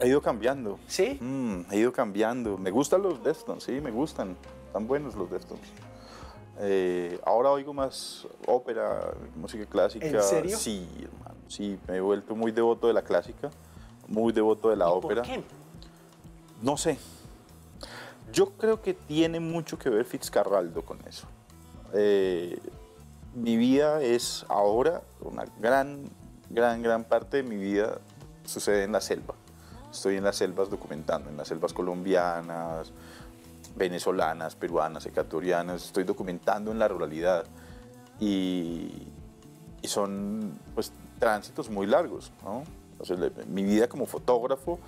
Ha 0.00 0.06
ido 0.06 0.20
cambiando. 0.20 0.78
¿Sí? 0.86 1.18
Mm, 1.20 1.70
ha 1.70 1.76
ido 1.76 1.92
cambiando. 1.92 2.58
Me 2.58 2.70
gustan 2.70 3.02
los 3.02 3.22
Deftones, 3.22 3.64
sí, 3.64 3.80
me 3.80 3.90
gustan. 3.90 4.36
Están 4.66 4.86
buenos 4.86 5.14
los 5.14 5.30
Deftones. 5.30 5.64
Eh, 6.58 7.18
ahora 7.24 7.50
oigo 7.50 7.72
más 7.72 8.26
ópera, 8.46 9.12
música 9.36 9.66
clásica. 9.66 10.06
¿En 10.06 10.22
serio? 10.22 10.56
Sí, 10.56 10.88
hermano. 11.02 11.34
Sí, 11.48 11.78
me 11.88 11.96
he 11.96 12.00
vuelto 12.00 12.34
muy 12.34 12.52
devoto 12.52 12.86
de 12.86 12.92
la 12.92 13.02
clásica, 13.02 13.50
muy 14.08 14.32
devoto 14.32 14.70
de 14.70 14.76
la 14.76 14.86
¿Y 14.86 14.90
ópera. 14.90 15.22
¿Por 15.22 15.30
qué? 15.30 15.44
No 16.62 16.76
sé. 16.76 16.98
Yo 18.32 18.50
creo 18.50 18.82
que 18.82 18.94
tiene 18.94 19.38
mucho 19.38 19.78
que 19.78 19.90
ver 19.90 20.04
Fitzcarraldo 20.04 20.82
con 20.82 20.98
eso. 21.06 21.26
Eh, 21.92 22.58
mi 23.34 23.56
vida 23.56 24.02
es 24.02 24.44
ahora, 24.48 25.02
una 25.20 25.44
gran, 25.60 26.04
gran, 26.50 26.82
gran 26.82 27.04
parte 27.04 27.38
de 27.38 27.42
mi 27.44 27.56
vida 27.56 27.98
sucede 28.44 28.84
en 28.84 28.92
la 28.92 29.00
selva. 29.00 29.34
Estoy 29.94 30.16
en 30.16 30.24
las 30.24 30.36
selvas 30.36 30.68
documentando, 30.68 31.30
en 31.30 31.36
las 31.36 31.46
selvas 31.46 31.72
colombianas, 31.72 32.92
venezolanas, 33.76 34.56
peruanas, 34.56 35.06
ecuatorianas. 35.06 35.84
Estoy 35.84 36.02
documentando 36.02 36.72
en 36.72 36.80
la 36.80 36.88
ruralidad. 36.88 37.44
Y, 38.18 38.90
y 39.82 39.88
son 39.88 40.58
pues, 40.74 40.92
tránsitos 41.20 41.70
muy 41.70 41.86
largos. 41.86 42.32
¿no? 42.42 42.64
Mi 43.46 43.62
vida 43.62 43.88
como 43.88 44.06
fotógrafo, 44.06 44.80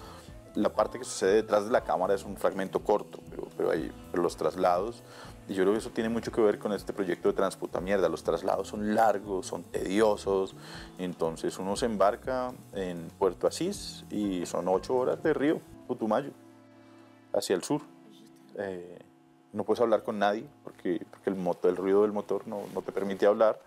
la 0.55 0.71
parte 0.71 0.99
que 0.99 1.05
sucede 1.05 1.35
detrás 1.35 1.67
de 1.67 1.71
la 1.71 1.83
cámara 1.83 2.15
es 2.15 2.25
un 2.25 2.37
fragmento 2.37 2.81
corto, 2.81 3.21
pero, 3.31 3.49
pero 3.57 3.71
hay 3.71 3.93
pero 4.11 4.23
los 4.23 4.37
traslados. 4.37 5.03
Y 5.49 5.55
yo 5.55 5.63
creo 5.63 5.73
que 5.75 5.79
eso 5.79 5.91
tiene 5.91 6.09
mucho 6.09 6.33
que 6.33 6.41
ver 6.41 6.59
con 6.59 6.73
este 6.73 6.93
proyecto 6.93 7.29
de 7.29 7.35
Transputa 7.35 7.81
Mierda. 7.81 8.09
Los 8.09 8.25
traslados 8.25 8.69
son 8.69 8.95
largos, 8.95 9.47
son 9.47 9.63
tediosos. 9.63 10.57
Entonces 10.99 11.57
uno 11.59 11.77
se 11.77 11.87
embarca 11.87 12.53
en 12.73 13.09
Puerto 13.19 13.47
Asís 13.47 14.05
y 14.11 14.45
son 14.47 14.67
ocho 14.69 14.97
horas 14.97 15.23
de 15.23 15.33
río, 15.33 15.61
Putumayo, 15.87 16.31
hacia 17.33 17.55
el 17.55 17.63
sur. 17.63 17.83
Eh, 18.59 18.99
no 19.53 19.65
puedes 19.65 19.81
hablar 19.81 20.03
con 20.03 20.19
nadie 20.19 20.47
porque, 20.65 21.01
porque 21.11 21.31
el, 21.31 21.37
motor, 21.37 21.71
el 21.71 21.77
ruido 21.77 22.03
del 22.03 22.13
motor 22.13 22.47
no, 22.49 22.63
no 22.75 22.83
te 22.83 22.91
permite 22.91 23.27
hablar. 23.27 23.59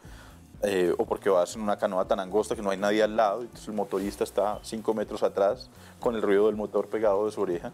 eh, 0.62 0.94
o 0.98 1.06
porque 1.06 1.30
vas 1.30 1.56
en 1.56 1.62
una 1.62 1.78
canoa 1.78 2.06
tan 2.06 2.20
angosta 2.20 2.56
que 2.56 2.62
no 2.62 2.70
hay 2.70 2.78
nadie 2.78 3.02
al 3.02 3.16
lado, 3.16 3.42
entonces 3.42 3.68
el 3.68 3.74
motorista 3.74 4.24
está 4.24 4.60
cinco 4.62 4.94
metros 4.94 5.24
atrás 5.24 5.70
con 6.00 6.16
el 6.16 6.22
ruido 6.22 6.48
del 6.48 6.56
motor 6.56 6.88
pegado 6.88 7.26
de 7.26 7.32
su 7.32 7.42
oreja. 7.42 7.72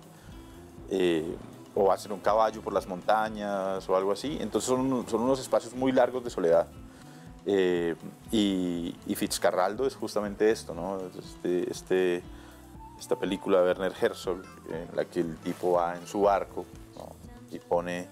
Eh, 0.89 1.35
o 1.75 1.93
en 1.93 2.11
un 2.11 2.19
caballo 2.21 2.61
por 2.61 2.73
las 2.73 2.87
montañas 2.87 3.87
o 3.89 3.95
algo 3.95 4.13
así. 4.13 4.37
Entonces 4.39 4.67
son, 4.69 5.05
son 5.07 5.21
unos 5.21 5.39
espacios 5.39 5.73
muy 5.75 5.91
largos 5.91 6.23
de 6.23 6.29
soledad. 6.29 6.67
Eh, 7.45 7.95
y, 8.31 8.95
y 9.05 9.15
Fitzcarraldo 9.15 9.85
es 9.85 9.95
justamente 9.95 10.49
esto, 10.49 10.73
¿no? 10.73 10.99
Este, 11.19 11.69
este, 11.69 12.23
esta 12.97 13.17
película 13.17 13.59
de 13.59 13.65
Werner 13.67 13.93
Herzog, 14.01 14.41
en 14.71 14.95
la 14.95 15.05
que 15.05 15.19
el 15.19 15.35
tipo 15.37 15.73
va 15.73 15.95
en 15.95 16.07
su 16.07 16.21
barco 16.21 16.65
¿no? 16.97 17.09
y 17.51 17.59
pone 17.59 18.07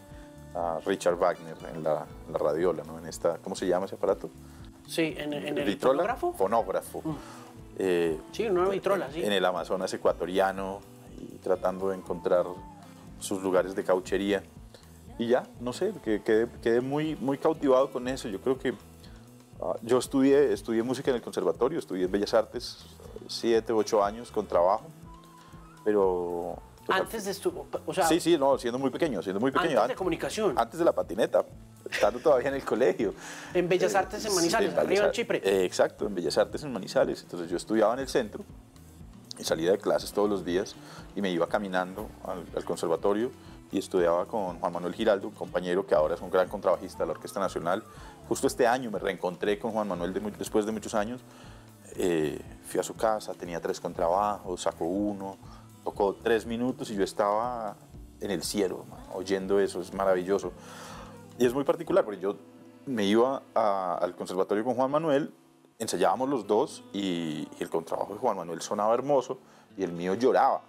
a 0.54 0.80
Richard 0.86 1.15
Wagner 1.15 1.56
en 1.73 1.84
la, 1.84 2.06
en 2.28 2.34
la 2.34 2.38
radiola, 2.38 2.84
¿no? 2.84 2.99
En 2.99 3.08
esta, 3.08 3.38
¿cómo 3.38 3.56
se 3.56 3.65
llama 3.65 3.86
ese 3.88 3.95
aparato? 3.95 4.30
Sí, 4.86 5.15
en, 5.17 5.34
en 5.34 5.58
el 5.58 5.78
fonógrafo. 5.80 6.34
Fonógrafo. 6.34 7.02
Eh, 7.80 8.19
Sí, 8.34 8.45
una 8.45 8.67
vitrola, 8.69 9.10
sí. 9.12 9.23
en 9.23 9.32
el 9.32 9.43
Amazonas 9.45 9.91
ecuatoriano 9.93 10.80
y 11.17 11.38
tratando 11.38 11.89
de 11.89 11.95
encontrar 11.95 12.45
sus 13.23 13.41
lugares 13.41 13.73
de 13.75 13.83
cauchería. 13.83 14.43
Y 15.17 15.27
ya, 15.27 15.43
no 15.62 15.73
sé, 15.73 15.93
que- 16.03 16.21
quedé, 16.21 16.47
quedé 16.62 16.81
muy, 16.81 17.15
muy 17.15 17.38
cautivado 17.38 17.89
con 17.91 18.07
eso. 18.07 18.27
Yo 18.27 18.41
creo 18.41 18.57
que 18.59 18.73
ah, 19.62 19.75
yo 19.81 19.97
estudié, 19.97 20.51
estudié 20.51 20.83
música 20.83 21.09
en 21.12 21.15
el 21.17 21.21
conservatorio, 21.21 21.79
estudié 21.79 22.07
Bellas 22.07 22.33
Artes, 22.33 22.86
siete, 23.27 23.71
ocho 23.71 24.03
años 24.03 24.31
con 24.31 24.45
trabajo, 24.45 24.86
pero... 25.86 26.57
pues, 26.86 26.99
Antes 26.99 27.25
de 27.25 27.31
estu- 27.31 27.65
o 27.86 27.93
sea, 27.93 28.07
Sí, 28.07 28.19
sí, 28.19 28.38
no, 28.38 28.57
siendo 28.57 28.77
muy 28.79 28.89
pequeño, 28.89 29.21
siendo 29.21 29.39
muy 29.39 29.51
pequeño. 29.51 29.77
antes 29.79 29.89
de 29.89 29.95
comunicación. 29.95 30.53
antes 30.57 30.79
de 30.79 30.86
la 30.86 30.91
patineta, 30.91 31.45
estando 31.89 32.19
todavía 32.19 32.49
en 32.49 32.55
el 32.55 32.65
colegio. 32.65 33.13
En 33.53 33.69
Bellas 33.69 33.95
Artes 33.95 34.25
en 34.25 34.36
Manizales, 34.36 34.73
en 34.73 34.79
arriba 34.79 35.05
en 35.05 35.12
Chipre. 35.12 35.41
eh, 35.43 35.63
exacto, 35.63 36.07
en 36.07 36.15
Bellas 36.15 36.38
Artes 36.38 36.63
en 36.63 36.73
Manizales. 36.73 37.21
Entonces 37.23 37.49
yo 37.49 37.55
estudiaba 37.57 37.93
en 37.93 37.99
el 37.99 38.07
centro 38.09 38.43
y 39.43 39.45
salía 39.45 39.71
de 39.71 39.77
clases 39.77 40.13
todos 40.13 40.29
los 40.29 40.45
días 40.45 40.73
y 41.17 41.21
me 41.21 41.29
iba 41.29 41.47
caminando 41.47 42.08
al, 42.25 42.45
al 42.56 42.63
conservatorio 42.63 43.29
y 43.73 43.77
estudiaba 43.77 44.25
con 44.25 44.58
Juan 44.60 44.71
Manuel 44.71 44.93
Giraldo, 44.93 45.27
un 45.27 45.34
compañero 45.34 45.86
que 45.86 45.93
ahora 45.95 46.15
es 46.15 46.21
un 46.21 46.29
gran 46.29 46.47
contrabajista 46.47 46.99
de 46.99 47.08
la 47.08 47.12
Orquesta 47.12 47.41
Nacional. 47.41 47.84
Justo 48.29 48.47
este 48.47 48.65
año 48.67 48.89
me 48.89 48.99
reencontré 48.99 49.60
con 49.60 49.71
Juan 49.71 49.88
Manuel 49.88 50.13
de 50.13 50.21
después 50.39 50.65
de 50.65 50.71
muchos 50.71 50.95
años. 50.95 51.19
Eh, 51.97 52.39
fui 52.65 52.79
a 52.79 52.84
su 52.84 52.93
casa, 52.95 53.34
tenía 53.34 53.60
tres 53.60 53.82
contrabajos, 53.82 54.62
sacó 54.62 54.86
uno, 54.86 55.38
tocó 55.84 56.15
tres 56.23 56.45
minutos 56.45 56.89
y 56.91 56.95
yo 56.95 57.03
estaba 57.03 57.75
en 58.21 58.32
el 58.32 58.43
cielo, 58.43 58.86
oyendo 59.13 59.60
eso, 59.60 59.82
es 59.82 59.93
maravilloso. 59.93 60.53
Y 61.38 61.45
es 61.45 61.53
muy 61.53 61.65
particular 61.65 62.06
porque 62.06 62.21
yo 62.21 62.36
me 62.86 63.03
iba 63.03 63.41
a- 63.53 63.97
al 64.01 64.15
conservatorio 64.15 64.63
con 64.63 64.75
Juan 64.75 64.89
Manuel, 64.91 65.34
ensayábamos 65.83 66.29
los 66.29 66.47
dos 66.47 66.83
y, 66.93 67.47
el 67.59 67.69
contrabajo 67.69 68.13
de 68.13 68.19
Juan 68.19 68.37
Manuel 68.37 68.61
sonaba 68.61 68.93
hermoso 68.93 69.37
y 69.77 69.83
el 69.83 69.91
mío 69.91 70.15
lloraba 70.15 70.61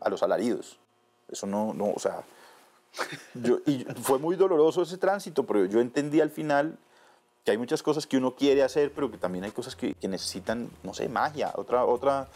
a 0.00 0.08
los 0.08 0.22
alaridos. 0.22 0.78
Eso 1.28 1.46
no, 1.46 1.74
no 1.74 1.90
o 1.90 1.98
sea, 1.98 2.22
y 3.66 3.84
fue 4.02 4.18
muy 4.18 4.36
doloroso 4.36 4.82
ese 4.82 4.98
tránsito, 4.98 5.44
pero 5.44 5.64
yo 5.64 5.80
entendí 5.80 6.20
al 6.20 6.30
final 6.30 6.78
que 7.44 7.52
hay 7.52 7.58
muchas 7.58 7.82
cosas 7.82 8.06
que 8.06 8.16
uno 8.16 8.34
quiere 8.34 8.62
hacer, 8.62 8.92
pero 8.92 9.10
que 9.10 9.18
también 9.18 9.44
hay 9.44 9.52
cosas 9.52 9.76
que, 9.76 9.94
que 9.94 10.08
necesitan, 10.08 10.70
no 10.82 10.94
sé, 10.94 11.08
magia, 11.08 11.52
otra, 11.56 11.84
otra, 11.84 12.28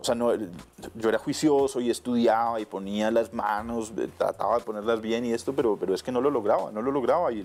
o 0.00 0.04
sea, 0.04 0.14
no, 0.14 0.32
yo 0.34 1.08
era 1.08 1.18
juicioso 1.18 1.80
y 1.80 1.90
estudiaba 1.90 2.60
y 2.60 2.66
ponía 2.66 3.10
las 3.10 3.32
manos, 3.32 3.92
eh, 3.98 4.08
trataba 4.16 4.56
de 4.56 4.64
ponerlas 4.64 5.00
bien 5.00 5.24
y 5.24 5.32
esto, 5.32 5.52
pero, 5.52 5.76
pero 5.76 5.92
es 5.92 6.02
que 6.02 6.12
no 6.12 6.20
lo 6.20 6.30
lograba, 6.30 6.70
no 6.70 6.82
lo 6.82 6.92
lograba 6.92 7.32
y 7.32 7.44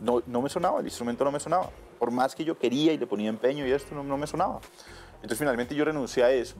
no, 0.00 0.22
no 0.26 0.42
me 0.42 0.48
sonaba, 0.48 0.80
el 0.80 0.86
instrumento 0.86 1.24
no 1.24 1.30
me 1.30 1.38
sonaba. 1.38 1.70
Por 1.98 2.10
más 2.10 2.34
que 2.34 2.44
yo 2.44 2.58
quería 2.58 2.92
y 2.92 2.98
le 2.98 3.06
ponía 3.06 3.28
empeño 3.28 3.66
y 3.66 3.70
esto, 3.70 3.94
no, 3.94 4.02
no 4.02 4.16
me 4.16 4.26
sonaba. 4.26 4.60
Entonces 5.16 5.38
finalmente 5.38 5.74
yo 5.76 5.84
renuncié 5.84 6.24
a 6.24 6.32
eso 6.32 6.56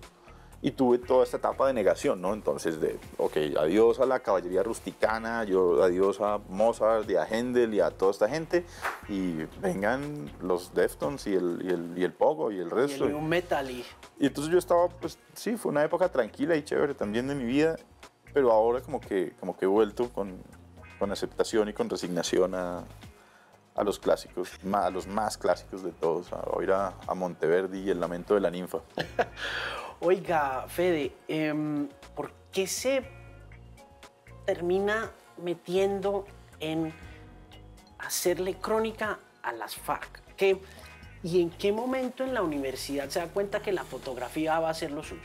y 0.64 0.70
tuve 0.70 0.98
toda 0.98 1.24
esta 1.24 1.38
etapa 1.38 1.66
de 1.66 1.72
negación, 1.72 2.22
¿no? 2.22 2.32
Entonces, 2.32 2.80
de, 2.80 2.96
ok, 3.18 3.36
adiós 3.58 3.98
a 3.98 4.06
la 4.06 4.20
caballería 4.20 4.62
rusticana, 4.62 5.42
yo, 5.42 5.82
adiós 5.82 6.20
a 6.20 6.38
Mozart 6.48 7.10
y 7.10 7.16
a 7.16 7.24
Händel 7.26 7.74
y 7.74 7.80
a 7.80 7.90
toda 7.90 8.12
esta 8.12 8.28
gente, 8.28 8.64
y 9.08 9.44
vengan 9.60 10.30
los 10.40 10.72
Deftones 10.72 11.26
y 11.26 11.34
el, 11.34 11.60
y 11.64 11.68
el, 11.70 11.98
y 11.98 12.04
el 12.04 12.12
Pogo 12.12 12.52
y 12.52 12.60
el 12.60 12.68
Y 12.68 12.70
resto. 12.70 13.04
el 13.06 13.10
new 13.10 13.20
metal 13.20 13.68
y 13.70 13.84
Y 14.20 14.26
entonces 14.26 14.52
yo 14.52 14.58
estaba, 14.58 14.88
pues 14.88 15.18
sí, 15.34 15.56
fue 15.56 15.72
una 15.72 15.82
época 15.82 16.08
tranquila 16.10 16.54
y 16.54 16.62
chévere 16.62 16.94
también 16.94 17.26
de 17.26 17.34
mi 17.34 17.44
vida, 17.44 17.76
pero 18.32 18.52
ahora 18.52 18.80
como 18.82 19.00
que, 19.00 19.32
como 19.40 19.56
que 19.56 19.64
he 19.64 19.68
vuelto 19.68 20.10
con, 20.10 20.40
con 21.00 21.10
aceptación 21.10 21.68
y 21.70 21.72
con 21.72 21.90
resignación 21.90 22.54
a, 22.54 22.84
a 23.74 23.82
los 23.82 23.98
clásicos, 23.98 24.48
a 24.72 24.90
los 24.90 25.08
más 25.08 25.36
clásicos 25.38 25.82
de 25.82 25.90
todos, 25.90 26.32
a 26.32 26.40
oír 26.52 26.70
a, 26.70 26.94
a 27.08 27.14
Monteverdi 27.16 27.80
y 27.80 27.90
el 27.90 27.98
lamento 27.98 28.34
de 28.34 28.40
la 28.40 28.50
ninfa. 28.52 28.78
Oiga, 30.04 30.64
Fede, 30.68 31.12
em, 31.28 31.88
¿por 32.16 32.32
qué 32.50 32.66
se 32.66 33.08
termina 34.44 35.12
metiendo 35.38 36.26
en 36.58 36.92
hacerle 37.98 38.54
crónica 38.56 39.18
a 39.42 39.52
las 39.52 39.76
FARC? 39.76 40.20
¿Qué- 40.36 40.60
¿Y 41.22 41.40
en 41.40 41.50
qué 41.50 41.70
momento 41.70 42.24
en 42.24 42.34
la 42.34 42.42
universidad 42.42 43.08
se 43.08 43.20
da 43.20 43.28
cuenta 43.28 43.60
que 43.62 43.70
la 43.70 43.84
fotografía 43.84 44.58
va 44.58 44.70
a 44.70 44.74
ser 44.74 44.90
lo 44.90 45.04
suyo? 45.04 45.22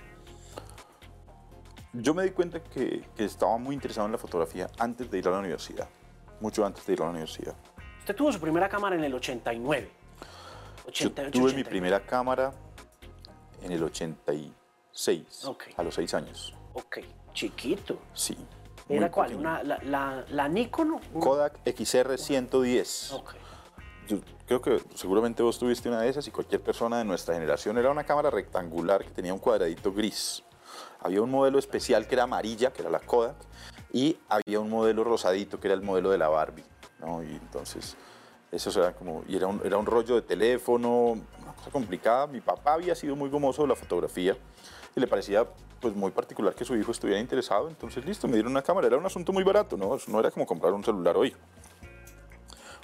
Yo 1.94 2.14
me 2.14 2.22
di 2.24 2.30
cuenta 2.30 2.62
que, 2.62 3.04
que 3.16 3.26
estaba 3.26 3.58
muy 3.58 3.74
interesado 3.74 4.06
en 4.06 4.12
la 4.12 4.20
fotografía 4.20 4.70
antes 4.78 5.10
de 5.10 5.18
ir 5.18 5.28
a 5.28 5.32
la 5.32 5.40
universidad, 5.40 5.90
mucho 6.40 6.64
antes 6.64 6.86
de 6.86 6.94
ir 6.94 7.02
a 7.02 7.06
la 7.06 7.10
universidad. 7.12 7.56
Usted 8.02 8.16
tuvo 8.16 8.32
su 8.32 8.40
primera 8.40 8.70
cámara 8.70 8.96
en 8.96 9.04
el 9.04 9.16
89. 9.16 9.90
Yo 10.86 10.90
88, 10.90 11.32
tuve 11.32 11.42
mi 11.46 11.62
89. 11.62 11.70
primera 11.70 12.00
cámara 12.06 12.54
en 13.64 13.72
el 13.72 13.84
86, 14.98 15.46
Ok. 15.46 15.64
a 15.78 15.84
los 15.84 15.94
6 15.96 16.14
años. 16.16 16.54
Ok, 16.74 16.98
chiquito. 17.34 18.00
Sí. 18.14 18.36
¿Era 18.90 19.12
cuál? 19.12 19.36
Una, 19.36 19.62
la, 19.64 19.80
la, 19.84 20.26
la 20.30 20.48
Nikon? 20.48 21.00
Kodak 21.20 21.60
XR 21.66 22.18
110. 22.18 23.12
Ok. 23.12 23.36
Yo 24.08 24.20
creo 24.48 24.62
que 24.62 24.82
seguramente 24.96 25.44
vos 25.44 25.60
tuviste 25.60 25.90
una 25.90 26.02
de 26.02 26.10
esas 26.10 26.26
y 26.28 26.32
cualquier 26.32 26.62
persona 26.62 26.98
de 26.98 27.04
nuestra 27.04 27.34
generación. 27.36 27.78
Era 27.78 27.92
una 27.92 28.06
cámara 28.06 28.30
rectangular 28.30 29.04
que 29.04 29.12
tenía 29.12 29.34
un 29.34 29.40
cuadradito 29.40 29.92
gris. 29.92 30.44
Había 31.02 31.22
un 31.22 31.30
modelo 31.30 31.60
especial 31.60 32.08
que 32.08 32.16
era 32.16 32.24
amarilla, 32.24 32.72
que 32.72 32.82
era 32.82 32.90
la 32.90 33.00
Kodak, 33.00 33.36
y 33.92 34.18
había 34.30 34.60
un 34.62 34.70
modelo 34.70 35.04
rosadito, 35.04 35.60
que 35.60 35.68
era 35.68 35.76
el 35.76 35.82
modelo 35.82 36.10
de 36.10 36.18
la 36.18 36.30
Barbie. 36.30 36.64
¿no? 37.00 37.22
Y 37.22 37.28
entonces, 37.32 37.98
eso 38.52 38.82
era 38.82 38.94
como, 38.94 39.24
y 39.28 39.36
era 39.36 39.48
un, 39.48 39.62
era 39.66 39.78
un 39.78 39.86
rollo 39.86 40.16
de 40.16 40.22
teléfono, 40.22 41.12
una 41.42 41.54
cosa 41.58 41.70
complicada. 41.70 42.26
Mi 42.28 42.40
papá 42.40 42.74
había 42.76 42.96
sido 42.96 43.18
muy 43.18 43.30
gomoso 43.30 43.64
de 43.64 43.68
la 43.68 43.76
fotografía 43.76 44.38
y 44.98 45.00
le 45.00 45.08
parecía 45.08 45.48
pues 45.80 45.96
muy 45.96 46.12
particular 46.12 46.54
que 46.56 46.66
su 46.66 46.76
hijo 46.76 46.92
estuviera 46.92 47.20
interesado. 47.22 47.70
Entonces, 47.70 48.04
listo, 48.04 48.28
me 48.28 48.34
dieron 48.34 48.52
una 48.52 48.64
cámara. 48.64 48.88
Era 48.88 48.98
un 48.98 49.06
asunto 49.06 49.32
muy 49.32 49.44
barato, 49.44 49.78
¿no? 49.78 49.98
No 50.08 50.20
era 50.20 50.32
como 50.32 50.46
comprar 50.46 50.74
un 50.74 50.84
celular 50.84 51.16
hoy 51.16 51.34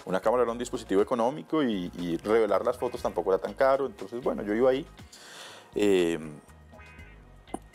una 0.05 0.19
cámara 0.19 0.43
era 0.43 0.51
un 0.51 0.57
dispositivo 0.57 1.01
económico 1.01 1.63
y, 1.63 1.91
y 1.97 2.17
revelar 2.17 2.65
las 2.65 2.77
fotos 2.77 3.01
tampoco 3.01 3.33
era 3.33 3.41
tan 3.41 3.53
caro, 3.53 3.85
entonces 3.85 4.21
bueno, 4.23 4.43
yo 4.43 4.53
iba 4.53 4.69
ahí. 4.69 4.85
Eh, 5.75 6.19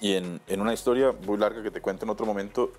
y 0.01 0.15
en, 0.15 0.41
en, 0.47 0.61
una 0.61 0.73
historia 0.73 1.13
muy 1.27 1.39
larga 1.39 1.63
que 1.63 1.71
te 1.71 1.81
cuento 1.81 2.05
en 2.05 2.11
otro 2.11 2.27
momento, 2.27 2.71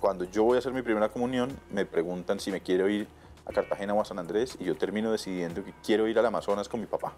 cuando 0.00 0.24
yo 0.24 0.44
voy 0.44 0.56
a 0.56 0.58
hacer 0.60 0.72
mi 0.72 0.82
primera 0.82 1.08
comunión, 1.08 1.58
me 1.70 1.84
preguntan 1.84 2.40
si 2.40 2.50
me 2.50 2.60
quiero 2.60 2.88
ir 2.88 3.06
a 3.44 3.52
Cartagena 3.52 3.92
o 3.92 4.00
a 4.00 4.04
San 4.04 4.18
Andrés 4.18 4.56
y 4.58 4.64
yo 4.64 4.76
termino 4.76 5.12
decidiendo 5.12 5.64
que 5.64 5.74
quiero 5.84 6.08
ir 6.08 6.18
al 6.18 6.26
Amazonas 6.26 6.68
con 6.68 6.80
mi 6.80 6.86
papá. 6.86 7.12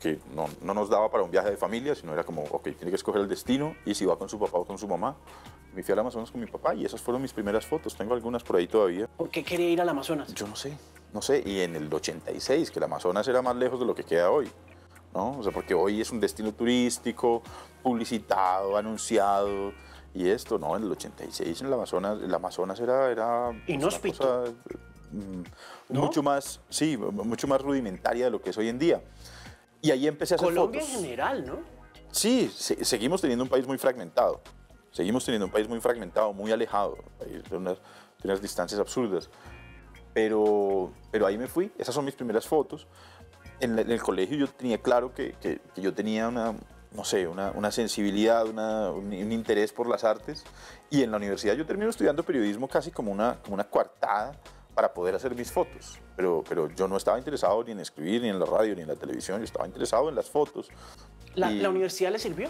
Porque 0.00 0.18
no, 0.34 0.48
no 0.62 0.72
nos 0.72 0.88
daba 0.88 1.10
para 1.10 1.22
un 1.22 1.30
viaje 1.30 1.50
de 1.50 1.58
familia, 1.58 1.94
sino 1.94 2.14
era 2.14 2.24
como, 2.24 2.42
ok, 2.44 2.62
tiene 2.62 2.88
que 2.88 2.94
escoger 2.94 3.20
el 3.20 3.28
destino 3.28 3.76
y 3.84 3.94
si 3.94 4.06
va 4.06 4.16
con 4.16 4.30
su 4.30 4.38
papá 4.38 4.56
o 4.56 4.64
con 4.64 4.78
su 4.78 4.88
mamá. 4.88 5.14
Me 5.74 5.82
fui 5.82 5.92
al 5.92 5.98
Amazonas 5.98 6.30
con 6.30 6.40
mi 6.40 6.46
papá 6.46 6.74
y 6.74 6.86
esas 6.86 7.02
fueron 7.02 7.20
mis 7.20 7.34
primeras 7.34 7.66
fotos. 7.66 7.94
Tengo 7.94 8.14
algunas 8.14 8.42
por 8.42 8.56
ahí 8.56 8.66
todavía. 8.66 9.06
¿Por 9.08 9.28
qué 9.28 9.44
quería 9.44 9.68
ir 9.68 9.80
al 9.80 9.88
Amazonas? 9.90 10.32
Yo 10.32 10.46
no 10.46 10.56
sé, 10.56 10.74
no 11.12 11.20
sé. 11.20 11.42
Y 11.44 11.60
en 11.60 11.76
el 11.76 11.92
86, 11.92 12.70
que 12.70 12.78
el 12.78 12.84
Amazonas 12.84 13.28
era 13.28 13.42
más 13.42 13.54
lejos 13.56 13.78
de 13.78 13.84
lo 13.84 13.94
que 13.94 14.02
queda 14.04 14.30
hoy. 14.30 14.50
¿no? 15.14 15.38
O 15.38 15.42
sea, 15.42 15.52
porque 15.52 15.74
hoy 15.74 16.00
es 16.00 16.10
un 16.10 16.18
destino 16.20 16.52
turístico, 16.52 17.42
publicitado, 17.82 18.78
anunciado. 18.78 19.74
Y 20.14 20.28
esto, 20.28 20.58
no, 20.58 20.76
en 20.76 20.84
el 20.84 20.92
86 20.92 21.60
en 21.60 21.66
el 21.66 21.72
Amazonas, 21.74 22.22
el 22.22 22.34
Amazonas 22.34 22.80
era... 22.80 23.10
era 23.10 23.52
Inhóspito. 23.66 24.16
Cosa, 24.16 24.52
mm, 25.12 25.42
¿No? 25.90 26.00
Mucho 26.00 26.22
más, 26.22 26.60
sí, 26.70 26.96
mucho 26.96 27.46
más 27.46 27.60
rudimentaria 27.60 28.24
de 28.24 28.30
lo 28.30 28.40
que 28.40 28.50
es 28.50 28.56
hoy 28.56 28.68
en 28.68 28.78
día. 28.78 29.02
Y 29.82 29.90
ahí 29.90 30.06
empecé 30.06 30.34
a 30.34 30.36
hacer 30.36 30.48
Colombia 30.48 30.80
fotos. 30.80 30.94
en 30.94 31.02
general, 31.02 31.46
¿no? 31.46 31.58
Sí, 32.10 32.50
se, 32.54 32.84
seguimos 32.84 33.20
teniendo 33.20 33.44
un 33.44 33.50
país 33.50 33.66
muy 33.66 33.78
fragmentado. 33.78 34.40
Seguimos 34.90 35.24
teniendo 35.24 35.46
un 35.46 35.52
país 35.52 35.68
muy 35.68 35.80
fragmentado, 35.80 36.32
muy 36.32 36.50
alejado, 36.50 36.98
de 37.20 37.56
unas, 37.56 37.78
de 37.78 38.28
unas 38.28 38.42
distancias 38.42 38.80
absurdas. 38.80 39.30
Pero, 40.12 40.92
pero 41.12 41.26
ahí 41.26 41.38
me 41.38 41.46
fui, 41.46 41.70
esas 41.78 41.94
son 41.94 42.04
mis 42.04 42.14
primeras 42.14 42.46
fotos. 42.46 42.88
En, 43.60 43.78
en 43.78 43.90
el 43.90 44.02
colegio 44.02 44.36
yo 44.36 44.48
tenía 44.48 44.78
claro 44.78 45.14
que, 45.14 45.34
que, 45.40 45.60
que 45.74 45.80
yo 45.80 45.94
tenía 45.94 46.26
una, 46.28 46.54
no 46.92 47.04
sé, 47.04 47.28
una, 47.28 47.52
una 47.52 47.70
sensibilidad, 47.70 48.46
una, 48.46 48.90
un, 48.90 49.06
un, 49.06 49.32
interés 49.32 49.72
por 49.72 49.88
las 49.88 50.02
artes. 50.02 50.44
Y 50.90 51.04
en 51.04 51.12
la 51.12 51.18
universidad 51.18 51.54
yo 51.54 51.64
termino 51.64 51.88
estudiando 51.88 52.24
periodismo 52.24 52.66
casi 52.66 52.90
como 52.90 53.12
una, 53.12 53.38
como 53.42 53.54
una 53.54 53.64
coartada 53.64 54.32
para 54.74 54.92
poder 54.92 55.14
hacer 55.14 55.34
mis 55.34 55.50
fotos. 55.50 55.98
Pero, 56.16 56.44
pero 56.48 56.68
yo 56.70 56.88
no 56.88 56.96
estaba 56.96 57.18
interesado 57.18 57.62
ni 57.64 57.72
en 57.72 57.80
escribir, 57.80 58.22
ni 58.22 58.28
en 58.28 58.38
la 58.38 58.46
radio, 58.46 58.74
ni 58.74 58.82
en 58.82 58.88
la 58.88 58.96
televisión, 58.96 59.38
yo 59.38 59.44
estaba 59.44 59.66
interesado 59.66 60.08
en 60.08 60.14
las 60.14 60.30
fotos. 60.30 60.68
¿La, 61.34 61.50
y... 61.50 61.60
¿la 61.60 61.70
universidad 61.70 62.10
le 62.12 62.18
sirvió? 62.18 62.48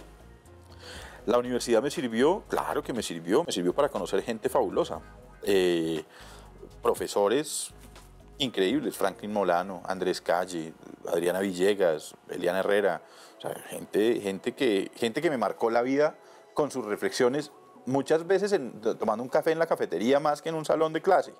La 1.27 1.39
universidad 1.39 1.83
me 1.83 1.91
sirvió, 1.91 2.43
claro 2.49 2.83
que 2.83 2.93
me 2.93 3.03
sirvió, 3.03 3.45
me 3.45 3.53
sirvió 3.53 3.75
para 3.75 3.89
conocer 3.89 4.23
gente 4.23 4.49
fabulosa. 4.49 5.01
Eh, 5.43 6.03
profesores 6.83 7.73
increíbles, 8.39 8.97
Franklin 8.97 9.33
Molano, 9.33 9.83
Andrés 9.85 10.21
Calle, 10.21 10.73
Adriana 11.07 11.41
Villegas, 11.41 12.15
Eliana 12.29 12.61
Herrera, 12.61 13.03
o 13.37 13.41
sea, 13.41 13.55
gente, 13.69 14.21
gente, 14.21 14.53
que, 14.53 14.91
gente 14.97 15.21
que 15.21 15.31
me 15.31 15.37
marcó 15.37 15.71
la 15.71 15.83
vida 15.83 16.17
con 16.55 16.71
sus 16.71 16.85
reflexiones, 16.85 17.53
muchas 17.87 18.27
veces 18.27 18.53
en, 18.53 18.81
tomando 18.81 19.23
un 19.23 19.29
café 19.29 19.53
en 19.53 19.59
la 19.59 19.67
cafetería 19.67 20.21
más 20.21 20.43
que 20.43 20.49
en 20.49 20.55
un 20.55 20.65
salón 20.65 20.93
de 20.93 21.03
clase. 21.03 21.35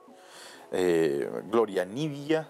Eh, 0.73 1.29
Gloria 1.51 1.85
Nivia 1.85 2.49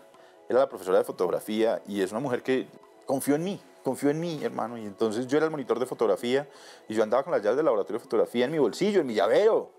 era 0.48 0.60
la 0.60 0.68
profesora 0.68 0.98
de 0.98 1.04
fotografía 1.04 1.80
y 1.86 2.02
es 2.02 2.10
una 2.10 2.20
mujer 2.20 2.42
que 2.42 2.66
confió 3.06 3.34
en 3.36 3.44
mí, 3.44 3.60
confió 3.82 4.10
en 4.10 4.20
mí, 4.20 4.40
hermano. 4.42 4.76
Y 4.76 4.84
entonces 4.84 5.26
yo 5.26 5.36
era 5.36 5.46
el 5.46 5.50
monitor 5.50 5.78
de 5.78 5.86
fotografía 5.86 6.48
y 6.88 6.94
yo 6.94 7.02
andaba 7.02 7.22
con 7.22 7.32
las 7.32 7.42
llaves 7.42 7.56
del 7.56 7.66
laboratorio 7.66 7.98
de 7.98 8.04
fotografía 8.04 8.44
en 8.44 8.52
mi 8.52 8.58
bolsillo, 8.58 9.00
en 9.00 9.06
mi 9.06 9.14
llavero. 9.14 9.70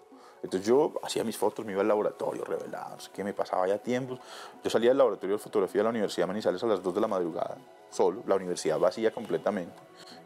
Entonces 0.43 0.67
yo 0.67 0.93
hacía 1.03 1.23
mis 1.23 1.37
fotos, 1.37 1.63
me 1.65 1.71
iba 1.71 1.81
al 1.81 1.87
laboratorio, 1.87 2.43
revelado, 2.43 2.95
no 2.95 2.99
sé 2.99 3.11
qué 3.13 3.23
me 3.23 3.33
pasaba 3.33 3.67
ya 3.67 3.77
tiempos. 3.77 4.19
Yo 4.63 4.69
salía 4.69 4.89
del 4.89 4.97
laboratorio 4.97 5.35
de 5.35 5.43
fotografía 5.43 5.79
de 5.79 5.83
la 5.83 5.89
Universidad 5.91 6.23
de 6.23 6.27
Manizales 6.27 6.63
a 6.63 6.67
las 6.67 6.81
2 6.81 6.95
de 6.95 7.01
la 7.01 7.07
madrugada, 7.07 7.57
solo, 7.91 8.23
la 8.25 8.35
universidad 8.35 8.79
vacía 8.79 9.11
completamente. 9.11 9.75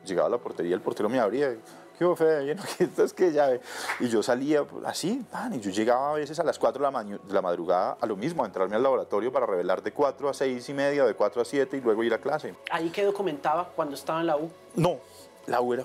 Llegaba 0.06 0.28
a 0.28 0.32
la 0.32 0.38
portería, 0.38 0.73
el 0.73 0.82
portero 0.82 1.10
me 1.10 1.19
abría, 1.19 1.58
¿qué 1.98 2.16
fe? 2.16 2.56
¿Esto 2.80 3.04
es 3.04 3.14
que 3.14 3.32
llave? 3.32 3.62
Y 4.00 4.08
yo 4.08 4.22
salía 4.22 4.64
pues, 4.64 4.86
así, 4.86 5.24
man, 5.32 5.54
y 5.54 5.60
yo 5.60 5.72
llegaba 5.72 6.12
a 6.12 6.14
veces 6.16 6.40
a 6.40 6.44
las 6.44 6.60
4 6.60 6.86
de 6.86 6.92
la, 6.92 7.04
de 7.04 7.34
la 7.34 7.42
madrugada 7.42 7.98
a 8.00 8.06
lo 8.06 8.16
mismo, 8.16 8.44
a 8.44 8.48
entrarme 8.48 8.76
al 8.76 8.84
laboratorio 8.84 9.32
para 9.32 9.46
revelar 9.46 9.82
de 9.82 9.92
4 9.92 10.30
a 10.30 10.34
6 10.34 10.70
y 10.70 10.74
media, 10.74 11.06
de 11.06 11.14
4 11.14 11.42
a 11.42 11.46
7 11.46 11.78
y 11.78 11.82
luego 11.82 12.04
ir 12.04 12.14
a 12.14 12.18
clase. 12.18 12.56
¿Ahí 12.72 12.90
qué 12.90 13.04
documentaba 13.04 13.70
cuando 13.76 13.96
estaba 13.96 14.22
en 14.22 14.28
la 14.28 14.38
U? 14.38 14.50
No, 14.76 15.00
la 15.48 15.62
U 15.62 15.74
era, 15.74 15.84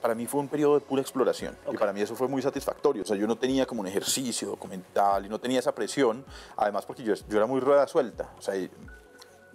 para 0.00 0.14
mí 0.14 0.26
fue 0.26 0.40
un 0.40 0.48
periodo 0.48 0.74
de 0.74 0.80
pura 0.80 1.00
exploración 1.00 1.56
okay. 1.62 1.74
y 1.74 1.78
para 1.78 1.92
mí 1.92 2.00
eso 2.00 2.14
fue 2.14 2.28
muy 2.28 2.42
satisfactorio. 2.42 3.02
O 3.02 3.06
sea, 3.06 3.16
yo 3.16 3.26
no 3.26 3.36
tenía 3.36 3.66
como 3.66 3.80
un 3.80 3.86
ejercicio 3.86 4.48
documental 4.48 5.24
y 5.26 5.28
no 5.28 5.38
tenía 5.38 5.58
esa 5.58 5.74
presión, 5.74 6.24
además 6.56 6.84
porque 6.84 7.02
yo, 7.02 7.14
yo 7.14 7.36
era 7.36 7.46
muy 7.46 7.60
rueda 7.60 7.86
suelta, 7.86 8.30
o 8.38 8.42
sea, 8.42 8.54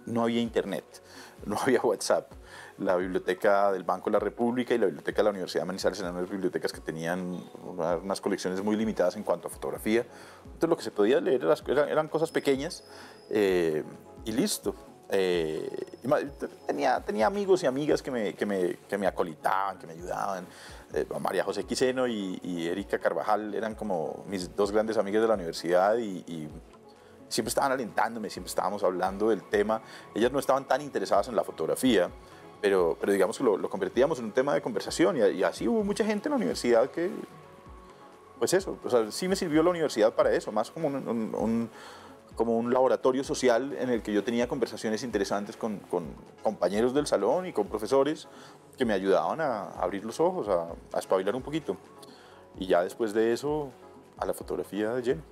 no 0.06 0.22
había 0.22 0.40
internet, 0.40 0.84
no 1.46 1.56
había 1.58 1.80
WhatsApp. 1.80 2.30
La 2.78 2.96
biblioteca 2.96 3.70
del 3.70 3.84
Banco 3.84 4.06
de 4.10 4.14
la 4.14 4.18
República 4.18 4.74
y 4.74 4.78
la 4.78 4.86
biblioteca 4.86 5.18
de 5.18 5.24
la 5.24 5.30
Universidad 5.30 5.62
de 5.62 5.66
Manizales 5.66 6.00
eran 6.00 6.16
unas 6.16 6.28
bibliotecas 6.28 6.72
que 6.72 6.80
tenían 6.80 7.40
unas 7.62 8.20
colecciones 8.20 8.62
muy 8.64 8.76
limitadas 8.76 9.16
en 9.16 9.22
cuanto 9.22 9.46
a 9.46 9.50
fotografía. 9.50 10.04
Entonces 10.44 10.68
lo 10.68 10.76
que 10.76 10.82
se 10.82 10.90
podía 10.90 11.20
leer 11.20 11.44
eran, 11.44 11.88
eran 11.88 12.08
cosas 12.08 12.32
pequeñas 12.32 12.84
eh, 13.30 13.84
y 14.24 14.32
listo. 14.32 14.74
Eh, 15.10 15.70
tenía, 16.66 17.00
tenía 17.00 17.26
amigos 17.26 17.62
y 17.62 17.66
amigas 17.66 18.02
que 18.02 18.10
me, 18.10 18.34
que 18.34 18.46
me, 18.46 18.76
que 18.88 18.98
me 18.98 19.06
acolitaban, 19.06 19.78
que 19.78 19.86
me 19.86 19.92
ayudaban. 19.92 20.46
Eh, 20.92 21.06
María 21.20 21.44
José 21.44 21.64
Quiseno 21.64 22.08
y, 22.08 22.40
y, 22.42 22.66
Erika 22.66 22.98
Carvajal 22.98 23.54
eran 23.54 23.74
como 23.74 24.24
mis 24.26 24.56
dos 24.56 24.72
grandes 24.72 24.96
amigas 24.96 25.22
de 25.22 25.28
la 25.28 25.34
universidad 25.34 25.96
y, 25.98 26.24
y, 26.26 26.48
siempre 27.28 27.48
estaban 27.48 27.72
alentándome, 27.72 28.30
siempre 28.30 28.48
estábamos 28.48 28.82
hablando 28.82 29.28
del 29.28 29.42
tema. 29.42 29.82
Ellas 30.14 30.32
no 30.32 30.38
estaban 30.38 30.66
tan 30.66 30.80
interesadas 30.80 31.28
en 31.28 31.36
la 31.36 31.44
fotografía, 31.44 32.10
pero, 32.64 32.96
pero 32.98 33.12
digamos 33.12 33.36
que 33.36 33.44
lo, 33.44 33.58
lo 33.58 33.68
convertíamos 33.68 34.18
en 34.20 34.24
un 34.24 34.32
tema 34.32 34.54
de 34.54 34.62
conversación 34.62 35.18
y, 35.18 35.20
y, 35.36 35.42
así 35.42 35.68
hubo 35.68 35.84
mucha 35.84 36.02
gente 36.02 36.28
en 36.28 36.30
la 36.30 36.36
universidad 36.36 36.90
que, 36.90 37.10
pues 38.38 38.54
eso, 38.54 38.78
o 38.82 38.88
sea, 38.88 39.10
sí 39.10 39.28
me 39.28 39.36
sirvió 39.36 39.62
la 39.62 39.68
universidad 39.68 40.14
para 40.14 40.32
eso, 40.32 40.50
más 40.50 40.70
como 40.70 40.88
un, 40.88 40.94
un, 41.06 41.34
un 41.34 41.70
como 42.34 42.56
un 42.56 42.72
laboratorio 42.72 43.22
social 43.22 43.76
en 43.78 43.90
el 43.90 44.00
que 44.00 44.14
yo 44.14 44.24
tenía 44.24 44.48
conversaciones 44.48 45.02
interesantes 45.02 45.58
con, 45.58 45.78
con, 45.90 46.06
compañeros 46.42 46.94
del 46.94 47.06
salón 47.06 47.44
y 47.44 47.52
con 47.52 47.66
profesores 47.66 48.28
que 48.78 48.86
me 48.86 48.94
ayudaban 48.94 49.42
a 49.42 49.68
abrir 49.72 50.02
los 50.02 50.18
ojos, 50.18 50.48
a, 50.48 50.68
a 50.96 50.98
espabilar 50.98 51.36
un 51.36 51.42
poquito. 51.42 51.76
Y 52.58 52.66
ya 52.66 52.82
después 52.82 53.12
de 53.12 53.34
eso, 53.34 53.72
a 54.16 54.24
la 54.24 54.32
fotografía 54.32 54.94
de 54.94 55.02
lleno. 55.02 55.22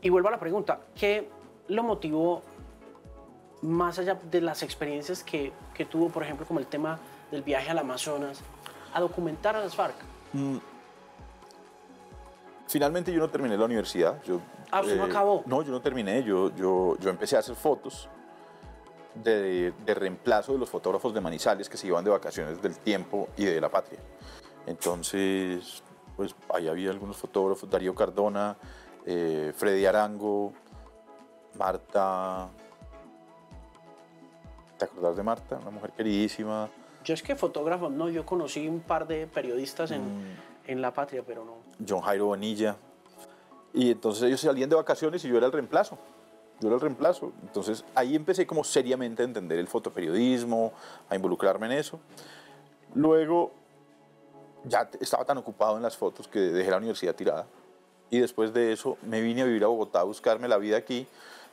Y 0.00 0.08
vuelvo 0.08 0.28
a 0.28 0.30
la 0.30 0.40
pregunta, 0.40 0.80
¿qué 0.98 1.28
lo 1.68 1.82
motivó 1.82 2.42
más 3.62 3.98
allá 3.98 4.18
de 4.30 4.40
las 4.40 4.62
experiencias 4.62 5.22
que, 5.22 5.52
que 5.74 5.84
tuvo, 5.84 6.08
por 6.08 6.22
ejemplo, 6.22 6.46
como 6.46 6.60
el 6.60 6.66
tema 6.66 6.98
del 7.30 7.42
viaje 7.42 7.70
al 7.70 7.78
Amazonas, 7.78 8.40
a 8.92 9.00
documentar 9.00 9.56
a 9.56 9.60
las 9.60 9.74
FARC? 9.74 9.94
Mm. 10.32 10.58
Finalmente 12.66 13.12
yo 13.12 13.18
no 13.18 13.28
terminé 13.28 13.56
la 13.56 13.64
universidad. 13.64 14.22
Yo, 14.22 14.40
ah, 14.70 14.80
¿usted 14.80 14.94
eh, 14.94 14.98
no 14.98 15.04
acabó? 15.04 15.42
No, 15.46 15.62
yo 15.62 15.72
no 15.72 15.80
terminé. 15.80 16.22
Yo, 16.22 16.54
yo, 16.54 16.96
yo 16.98 17.10
empecé 17.10 17.36
a 17.36 17.40
hacer 17.40 17.56
fotos 17.56 18.08
de, 19.14 19.72
de, 19.84 19.94
reemplazo 19.94 20.52
de 20.52 20.58
los 20.58 20.70
fotógrafos 20.70 21.12
de 21.12 21.20
Manizales 21.20 21.68
que 21.68 21.76
se 21.76 21.88
iban 21.88 22.04
de 22.04 22.10
vacaciones 22.10 22.62
del 22.62 22.78
tiempo 22.78 23.28
y 23.36 23.44
de 23.44 23.60
la 23.60 23.68
patria. 23.68 23.98
Entonces, 24.66 25.82
pues 26.16 26.34
ahí 26.54 26.68
había 26.68 26.90
algunos 26.90 27.16
fotógrafos, 27.16 27.68
Darío 27.68 27.94
Cardona, 27.94 28.56
eh, 29.04 29.52
Freddy 29.56 29.84
Arango, 29.86 30.52
Marta. 31.58 32.48
¿Te 34.80 34.86
acordás 34.86 35.14
de 35.14 35.22
Marta? 35.22 35.58
Una 35.60 35.70
mujer 35.70 35.92
queridísima. 35.92 36.70
Yo 37.04 37.12
es 37.12 37.22
que 37.22 37.36
fotógrafo, 37.36 37.90
no, 37.90 38.08
yo 38.08 38.24
conocí 38.24 38.66
un 38.66 38.80
par 38.80 39.06
de 39.06 39.26
periodistas 39.26 39.90
en, 39.90 40.00
mm. 40.00 40.36
en 40.68 40.80
La 40.80 40.94
Patria, 40.94 41.22
pero 41.26 41.44
no. 41.44 41.56
John 41.86 42.00
Jairo 42.00 42.24
Bonilla. 42.24 42.76
Y 43.74 43.90
entonces 43.90 44.22
ellos 44.22 44.40
salían 44.40 44.70
de 44.70 44.76
vacaciones 44.76 45.22
y 45.22 45.28
yo 45.28 45.36
era 45.36 45.44
el 45.44 45.52
reemplazo. 45.52 45.98
Yo 46.60 46.68
era 46.68 46.76
el 46.76 46.80
reemplazo. 46.80 47.30
Entonces 47.42 47.84
ahí 47.94 48.16
empecé 48.16 48.46
como 48.46 48.64
seriamente 48.64 49.20
a 49.20 49.26
entender 49.26 49.58
el 49.58 49.68
fotoperiodismo, 49.68 50.72
a 51.10 51.14
involucrarme 51.14 51.66
en 51.66 51.72
eso. 51.72 52.00
Luego 52.94 53.52
ya 54.64 54.88
estaba 54.98 55.26
tan 55.26 55.36
ocupado 55.36 55.76
en 55.76 55.82
las 55.82 55.94
fotos 55.94 56.26
que 56.26 56.38
dejé 56.38 56.70
la 56.70 56.78
universidad 56.78 57.14
tirada. 57.14 57.46
Y 58.08 58.18
después 58.18 58.54
de 58.54 58.72
eso 58.72 58.96
me 59.02 59.20
vine 59.20 59.42
a 59.42 59.44
vivir 59.44 59.62
a 59.62 59.66
Bogotá 59.66 60.00
a 60.00 60.04
buscarme 60.04 60.48
la 60.48 60.56
vida 60.56 60.78
aquí. 60.78 61.06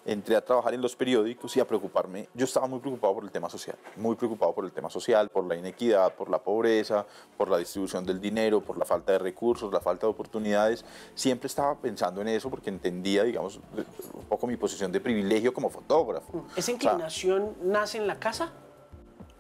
Entré 0.08 0.38
a 0.38 0.42
trabajar 0.42 0.74
en 0.74 0.82
los 0.82 0.96
periódicos 0.96 1.58
y 1.58 1.60
a 1.60 1.68
preocuparme. 1.68 2.30
Yo 2.34 2.46
estaba 2.46 2.66
muy 2.66 2.80
preocupado 2.80 3.16
por 3.16 3.26
el 3.26 3.30
tema 3.30 3.50
social, 3.50 3.76
muy 3.98 4.16
preocupado 4.16 4.56
por 4.56 4.64
el 4.64 4.72
tema 4.72 4.90
social, 4.90 5.28
por 5.28 5.46
la 5.46 5.58
inequidad, 5.58 6.14
por 6.14 6.30
la 6.30 6.40
pobreza, 6.40 7.06
por 7.36 7.50
la 7.50 7.58
distribución 7.58 8.06
del 8.06 8.22
dinero, 8.22 8.62
por 8.62 8.78
la 8.78 8.86
falta 8.86 9.12
de 9.12 9.20
recursos, 9.20 9.74
la 9.74 9.82
falta 9.82 10.08
de 10.08 10.12
oportunidades. 10.12 10.86
Siempre 11.14 11.48
estaba 11.48 11.76
pensando 11.76 12.22
en 12.22 12.30
eso 12.30 12.50
porque 12.50 12.70
entendía, 12.70 13.26
digamos, 13.26 13.60
un 14.14 14.24
poco 14.30 14.48
mi 14.48 14.56
posición 14.56 14.94
de 14.94 15.02
privilegio 15.02 15.54
como 15.54 15.70
fotógrafo. 15.70 16.46
¿Esa 16.56 16.72
inclinación 16.72 17.42
o 17.42 17.46
sea, 17.46 17.66
nace 17.66 17.98
en 17.98 18.08
la 18.08 18.18
casa? 18.18 18.54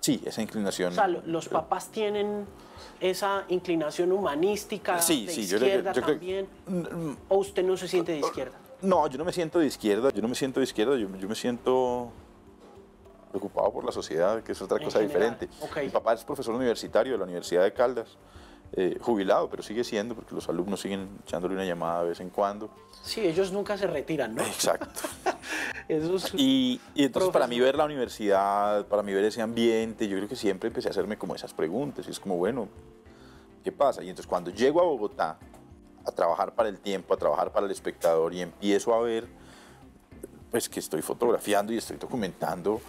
Sí, 0.01 0.21
esa 0.25 0.41
inclinación. 0.41 0.91
O 0.91 0.95
sea, 0.95 1.07
los 1.07 1.47
papás 1.47 1.89
tienen 1.93 2.45
esa 2.99 3.45
inclinación 3.47 4.11
humanística 4.11 5.01
sí, 5.01 5.27
de 5.27 5.31
sí, 5.31 5.41
izquierda 5.41 5.93
yo 5.93 6.01
creo, 6.01 6.07
yo 6.07 6.11
también? 6.11 6.47
¿O 7.29 7.37
usted 7.37 7.63
no 7.63 7.77
se 7.77 7.87
siente 7.87 8.11
de 8.11 8.19
izquierda? 8.19 8.57
No, 8.81 9.07
yo 9.07 9.17
no 9.17 9.25
me 9.25 9.33
siento 9.33 9.59
de 9.59 9.65
izquierda, 9.65 10.11
yo 10.11 10.21
no 10.21 10.27
me 10.27 10.35
siento 10.35 10.59
de 10.59 10.65
izquierda, 10.65 10.95
yo, 10.97 11.07
yo 11.17 11.27
me 11.27 11.35
siento 11.35 12.11
preocupado 13.31 13.71
por 13.73 13.83
la 13.83 13.91
sociedad, 13.91 14.41
que 14.43 14.51
es 14.51 14.61
otra 14.61 14.77
En 14.77 14.83
cosa 14.85 14.99
general, 14.99 15.37
diferente. 15.37 15.49
ok. 15.65 15.77
Mi 15.83 15.89
papá 15.89 16.13
es 16.13 16.23
profesor 16.23 16.53
universitario 16.55 17.13
de 17.13 17.17
la 17.17 17.23
Universidad 17.25 17.63
de 17.63 17.73
Caldas, 17.73 18.17
eh, 18.73 18.97
jubilado, 19.01 19.49
pero 19.49 19.63
sigue 19.63 19.83
siendo, 19.83 20.13
porque 20.13 20.35
los 20.35 20.47
alumnos 20.49 20.79
siguen 20.81 21.09
echándole 21.23 21.55
una 21.55 21.65
llamada 21.65 22.03
de 22.03 22.09
vez 22.09 22.19
en 22.19 22.29
cuando. 22.29 22.69
Sí, 23.01 23.21
ellos 23.21 23.51
nunca 23.51 23.77
se 23.77 23.87
retiran, 23.87 24.35
¿no? 24.35 24.43
Exacto. 24.43 24.87
Esos- 25.87 26.33
Y, 26.35 26.79
y 26.93 27.05
entonces 27.05 27.31
para 27.31 27.47
mí 27.47 27.55
Profesor. 27.55 27.65
ver 27.65 27.75
la 27.77 27.85
universidad, 27.85 28.85
para 28.87 29.01
mí 29.03 29.13
ver 29.13 29.23
ese 29.25 29.41
ambiente, 29.41 30.07
yo 30.07 30.17
creo 30.17 30.27
que 30.29 30.35
siempre 30.35 30.67
empecé 30.67 30.89
a 30.89 30.91
hacerme 30.91 31.17
como 31.17 31.33
esas 31.33 31.53
preguntas. 31.53 32.05
Y 32.07 32.11
es 32.11 32.19
como, 32.19 32.35
bueno, 32.37 32.67
¿qué 33.63 33.71
pasa? 33.71 34.03
Y 34.03 34.09
entonces 34.09 34.27
cuando 34.27 34.51
llego 34.51 34.81
a 34.81 34.83
Bogotá 34.83 35.39
a 36.07 36.11
trabajar 36.11 36.53
para 36.53 36.69
el 36.69 36.79
tiempo, 36.79 37.13
a 37.13 37.17
trabajar 37.17 37.51
para 37.51 37.65
el 37.65 37.71
espectador 37.71 38.33
y 38.33 38.41
empiezo 38.41 38.93
a 38.93 39.01
ver, 39.01 39.27
pues 40.51 40.69
que 40.69 40.79
estoy 40.79 41.01
fotografiando 41.01 41.73
y 41.73 41.77
estoy 41.77 41.97
documentando 41.97 42.81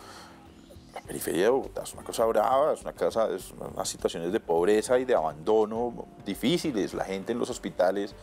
la 0.95 1.01
periferia 1.03 1.45
de 1.45 1.49
Bogotá 1.51 1.83
es 1.83 1.93
una 1.93 2.03
cosa 2.03 2.25
brava, 2.25 2.73
es 2.73 2.83
una 2.83 2.93
cosa, 2.93 3.29
es 3.31 3.53
unas 3.53 3.89
situaciones 3.89 4.33
de 4.33 4.41
pobreza 4.41 4.99
y 4.99 5.05
de 5.05 5.15
abandono 5.15 6.07
difíciles. 6.25 6.95
La 6.95 7.05
gente 7.05 7.33
en 7.33 7.39
los 7.39 7.51
hospitales 7.51 8.15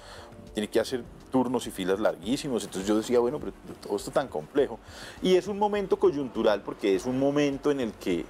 tiene 0.54 0.68
que 0.70 0.80
hacer 0.80 1.04
turnos 1.32 1.68
y 1.68 1.72
filas 1.72 2.00
larguísimos. 2.00 2.64
Entonces 2.64 2.88
yo 2.88 2.98
decía, 2.98 3.20
bueno, 3.20 3.40
pero 3.40 3.54
todo 3.82 3.96
esto 3.96 4.12
tan 4.12 4.28
complejo. 4.28 4.80
Y 5.22 5.36
es 5.36 5.48
un 5.48 5.60
momento 5.60 5.98
coyuntural 5.98 6.62
porque 6.62 6.96
es 6.96 7.06
un 7.06 7.20
momento 7.20 7.72
en 7.72 7.80
el 7.80 7.94
que 7.94 8.26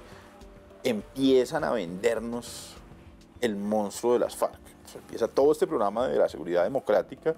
empiezan 0.84 1.64
a 1.64 1.72
vendernos 1.72 2.74
el 3.40 3.56
monstruo 3.56 4.12
de 4.14 4.20
las 4.20 4.36
FARC. 4.36 4.65
Empieza 4.94 5.28
todo 5.28 5.52
este 5.52 5.66
programa 5.66 6.08
de 6.08 6.18
la 6.18 6.28
seguridad 6.28 6.64
democrática 6.64 7.34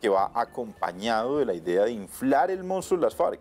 que 0.00 0.08
va 0.08 0.30
acompañado 0.34 1.38
de 1.38 1.44
la 1.44 1.54
idea 1.54 1.84
de 1.84 1.92
inflar 1.92 2.50
el 2.50 2.64
monstruo 2.64 2.98
de 2.98 3.06
las 3.06 3.14
FARC. 3.14 3.40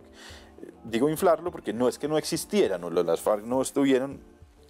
Eh, 0.62 0.72
Digo 0.84 1.10
inflarlo 1.10 1.52
porque 1.52 1.74
no 1.74 1.88
es 1.88 2.00
que 2.00 2.08
no 2.08 2.18
existieran, 2.18 2.84
o 2.84 2.90
las 2.90 3.20
FARC 3.22 3.44
no 3.44 3.62
estuvieron 3.62 4.20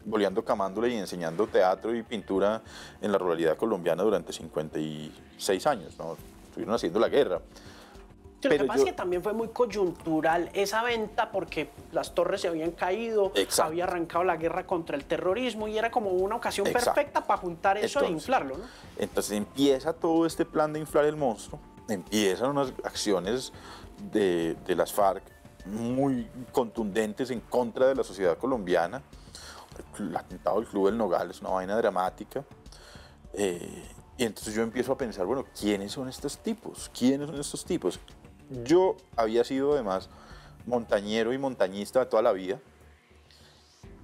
boleando 0.06 0.44
camándula 0.44 0.88
y 0.88 0.96
enseñando 0.96 1.48
teatro 1.48 1.94
y 1.94 2.02
pintura 2.02 2.62
en 3.02 3.12
la 3.12 3.18
ruralidad 3.18 3.58
colombiana 3.58 4.04
durante 4.04 4.32
56 4.32 5.68
años, 5.68 5.98
¿no? 6.00 6.18
estuvieron 6.46 6.76
haciendo 6.76 7.00
la 7.00 7.10
guerra. 7.10 7.42
Sí, 8.40 8.44
lo 8.44 8.50
que 8.52 8.58
Pero 8.58 8.68
pasa 8.68 8.78
yo- 8.80 8.84
es 8.86 8.92
que 8.92 8.96
también 8.96 9.24
fue 9.24 9.34
muy 9.34 9.48
coyuntural 9.48 10.50
esa 10.54 10.84
venta 10.84 11.32
porque 11.32 11.72
las 11.92 12.14
torres 12.14 12.42
se 12.42 12.48
habían 12.48 12.72
caído, 12.72 13.32
Exacto. 13.34 13.64
había 13.72 13.86
arrancado 13.86 14.24
la 14.24 14.38
guerra 14.38 14.68
contra 14.68 14.96
el 14.96 15.06
terrorismo 15.06 15.68
y 15.68 15.76
era 15.78 15.90
como 15.90 16.12
una 16.12 16.36
ocasión 16.36 16.68
Exacto. 16.68 16.94
perfecta 16.94 17.26
para 17.26 17.40
juntar 17.42 17.78
eso 17.78 18.00
e 18.02 18.10
inflarlo, 18.10 18.58
¿no? 18.58 18.64
Entonces 18.98 19.32
empieza 19.32 19.92
todo 19.94 20.26
este 20.28 20.46
plan 20.46 20.72
de 20.72 20.80
inflar 20.80 21.06
el 21.06 21.16
monstruo, 21.16 21.60
empiezan 21.90 22.52
unas 22.52 22.72
acciones 22.84 23.52
de, 24.12 24.56
de 24.68 24.76
las 24.76 24.94
FARC 24.94 25.24
muy 25.66 26.30
contundentes 26.52 27.32
en 27.32 27.40
contra 27.42 27.88
de 27.88 27.96
la 27.96 28.04
sociedad 28.04 28.38
colombiana. 28.38 29.02
El 29.98 30.16
atentado 30.16 30.58
del 30.60 30.68
Club 30.70 30.86
del 30.88 30.98
Nogal 30.98 31.32
es 31.32 31.42
una 31.42 31.50
vaina 31.50 31.76
dramática. 31.76 32.44
Eh, 33.34 33.84
y 34.18 34.24
entonces 34.24 34.54
yo 34.54 34.62
empiezo 34.62 34.94
a 34.94 34.98
pensar, 34.98 35.26
bueno, 35.26 35.46
¿quiénes 35.60 35.92
son 35.92 36.08
estos 36.08 36.38
tipos? 36.38 36.90
¿Quiénes 36.98 37.28
son 37.28 37.40
estos 37.40 37.66
tipos? 37.66 38.00
Yo 38.50 38.98
había 39.16 39.44
sido 39.44 39.74
además 39.74 40.10
montañero 40.66 41.34
y 41.34 41.38
montañista 41.38 42.08
toda 42.08 42.22
la 42.22 42.34
vida. 42.34 42.60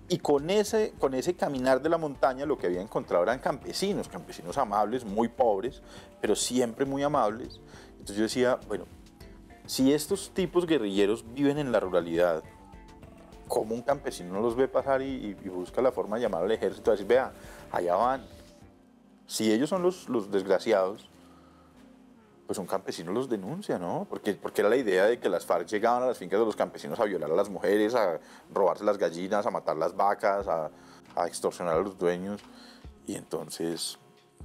Y 0.09 0.17
con 0.19 0.49
ese, 0.49 0.93
con 0.99 1.13
ese 1.13 1.33
caminar 1.35 1.81
de 1.81 1.89
la 1.89 1.97
montaña 1.97 2.45
lo 2.45 2.57
que 2.57 2.67
había 2.67 2.81
encontrado 2.81 3.23
eran 3.23 3.39
campesinos, 3.39 4.09
campesinos 4.09 4.57
amables, 4.57 5.05
muy 5.05 5.27
pobres, 5.27 5.81
pero 6.21 6.35
siempre 6.35 6.85
muy 6.85 7.03
amables. 7.03 7.59
Entonces 7.91 8.17
yo 8.17 8.23
decía, 8.23 8.59
bueno, 8.67 8.85
si 9.65 9.93
estos 9.93 10.31
tipos 10.33 10.67
guerrilleros 10.67 11.23
viven 11.33 11.57
en 11.57 11.71
la 11.71 11.79
ruralidad, 11.79 12.43
¿cómo 13.47 13.73
un 13.73 13.81
campesino 13.81 14.33
no 14.33 14.41
los 14.41 14.55
ve 14.55 14.67
pasar 14.67 15.01
y, 15.01 15.33
busca 15.45 15.81
la 15.81 15.91
forma 15.91 16.17
de 16.17 16.23
llamar 16.23 16.43
al 16.43 16.51
ejército 16.51 16.91
y 16.91 16.93
decir, 16.93 17.07
vea, 17.07 17.31
allá 17.71 17.95
van? 17.95 18.25
Si 19.25 19.51
ellos 19.51 19.69
son 19.69 19.81
los, 19.81 20.09
los 20.09 20.29
desgraciados, 20.31 21.07
pues 22.45 22.59
un 22.59 22.65
campesino 22.65 23.11
los 23.11 23.29
denuncia, 23.29 23.79
¿no? 23.79 24.05
Porque, 24.09 24.33
porque 24.33 24.61
era 24.61 24.69
la 24.69 24.75
idea 24.75 25.05
de 25.05 25.19
que 25.19 25.29
las 25.29 25.45
FARC 25.45 25.67
llegaban 25.67 26.03
a 26.03 26.07
las 26.07 26.17
fincas 26.17 26.39
de 26.39 26.45
los 26.45 26.55
campesinos 26.55 26.99
a 26.99 27.05
violar 27.05 27.31
a 27.31 27.35
las 27.35 27.49
mujeres, 27.49 27.95
a 27.95 28.19
robarse 28.53 28.83
las 28.83 28.97
gallinas, 28.97 29.45
a 29.45 29.51
matar 29.51 29.77
las 29.77 29.95
vacas, 29.95 30.47
a, 30.47 30.69
extorsionar 31.27 31.77
a 31.77 31.81
los 31.81 31.97
dueños. 31.97 32.41
Y 33.05 33.15
entonces 33.15 33.97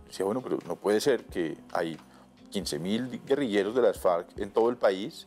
decía, 0.06 0.24
bueno, 0.24 0.42
pero 0.42 0.58
no 0.66 0.76
puede 0.76 1.00
ser 1.00 1.24
que 1.24 1.56
hay 1.72 1.96
15.000 2.52 3.24
guerrilleros 3.24 3.74
de 3.74 3.82
las 3.82 3.98
FARC 3.98 4.38
en 4.38 4.50
todo 4.50 4.70
el 4.70 4.76
país 4.76 5.26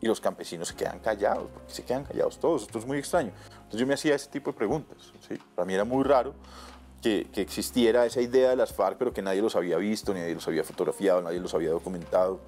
y 0.00 0.06
los 0.06 0.20
campesinos 0.20 0.68
se 0.68 0.74
quedan 0.74 1.00
callados, 1.00 1.48
porque 1.52 1.72
se 1.72 1.84
quedan 1.84 2.04
callados 2.04 2.38
todos, 2.38 2.62
esto 2.62 2.78
es 2.78 2.86
muy 2.86 2.98
extraño. 2.98 3.32
Entonces 3.54 3.80
yo 3.80 3.86
me 3.86 3.94
hacía 3.94 4.14
ese 4.14 4.28
tipo 4.28 4.52
de 4.52 4.56
preguntas. 4.56 5.12
Para 5.54 5.66
mí 5.66 5.74
era 5.74 5.84
muy 5.84 6.04
raro 6.04 6.34
que, 7.02 7.28
existiera 7.36 8.06
esa 8.06 8.20
idea 8.20 8.50
de 8.50 8.56
las 8.56 8.72
FARC, 8.72 8.98
pero 8.98 9.12
que 9.12 9.22
nadie 9.22 9.42
los 9.42 9.56
había 9.56 9.76
visto, 9.76 10.12
nadie 10.14 10.34
los 10.34 10.46
había 10.48 10.64
fotografiado, 10.64 11.22
nadie 11.22 11.40
los 11.40 11.54
había 11.54 11.70
documentado. 11.70 12.40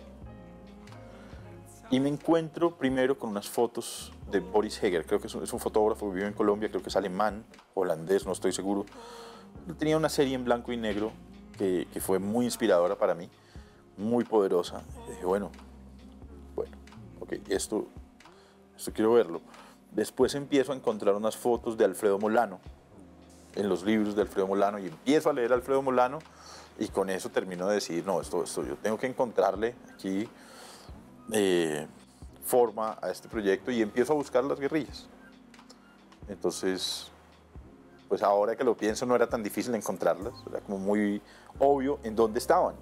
Y 1.91 2.01
me 2.01 2.09
encuentro 2.09 2.77
primero 2.77 3.19
con 3.19 3.31
unas 3.31 3.49
fotos 3.49 4.13
de 4.31 4.41
Boris 4.41 4.83
Heger, 4.83 5.07
creo 5.07 5.21
que 5.21 5.27
es 5.27 5.35
un, 5.35 5.61
fotógrafo 5.61 6.09
que 6.09 6.17
vive 6.17 6.27
en 6.27 6.35
Colombia, 6.35 6.69
creo 6.69 6.83
que 6.83 6.91
es 6.91 6.97
alemán, 6.97 7.45
holandés, 7.75 8.27
no 8.27 8.33
estoy 8.33 8.53
seguro. 8.53 8.85
Tenía 9.79 9.97
una 9.97 10.09
serie 10.09 10.35
en 10.35 10.45
blanco 10.45 10.73
y 10.73 10.77
negro 10.77 11.13
que, 11.57 11.87
fue 12.01 12.19
muy 12.19 12.45
inspiradora 12.45 12.97
para 12.97 13.15
mí, 13.15 13.31
muy 13.97 14.25
poderosa. 14.25 14.83
Dije, 15.09 15.25
bueno, 15.25 15.51
bueno, 16.55 16.77
ok, 17.21 17.35
esto, 17.49 17.87
esto 18.77 18.93
quiero 18.93 19.15
verlo. 19.15 19.41
Después 19.91 20.35
empiezo 20.35 20.73
a 20.73 20.77
encontrar 20.77 21.15
unas 21.15 21.37
fotos 21.37 21.79
de 21.79 21.87
Alfredo 21.87 22.19
Molano, 22.19 22.61
en 23.59 23.69
los 23.69 23.83
libros 23.83 24.15
de 24.15 24.23
Alfredo 24.23 24.47
Molano, 24.47 24.79
y 24.79 24.87
empiezo 24.87 25.29
a 25.29 25.33
leer 25.33 25.53
a 25.53 25.57
Alfredo 25.57 25.83
Molano, 25.83 26.21
y 26.79 26.87
con 26.89 27.11
eso 27.11 27.29
termino 27.29 27.67
de 27.67 27.75
decir, 27.75 28.07
no, 28.07 28.21
esto, 28.21 28.45
esto 28.45 28.65
yo 28.65 28.77
tengo 28.77 28.97
que 28.97 29.09
encontrarle 29.09 29.75
aquí 29.93 30.29
eh, 31.33 31.87
forma 32.45 32.97
a 33.03 33.11
este 33.11 33.29
proyecto, 33.29 33.73
y 33.73 33.83
empiezo 33.83 34.13
a 34.13 34.17
buscar 34.17 34.45
las 34.45 34.61
guerrillas. 34.61 35.09
Entonces, 36.29 37.11
pues 38.09 38.23
ahora 38.23 38.55
que 38.55 38.63
lo 38.63 38.77
pienso 38.77 39.05
no 39.07 39.17
era 39.17 39.27
tan 39.27 39.43
difícil 39.43 39.75
encontrarlas, 39.75 40.35
era 40.49 40.61
como 40.61 40.79
muy 40.79 41.21
obvio 41.59 41.99
en 42.05 42.15
dónde 42.15 42.39
estaban. 42.39 42.77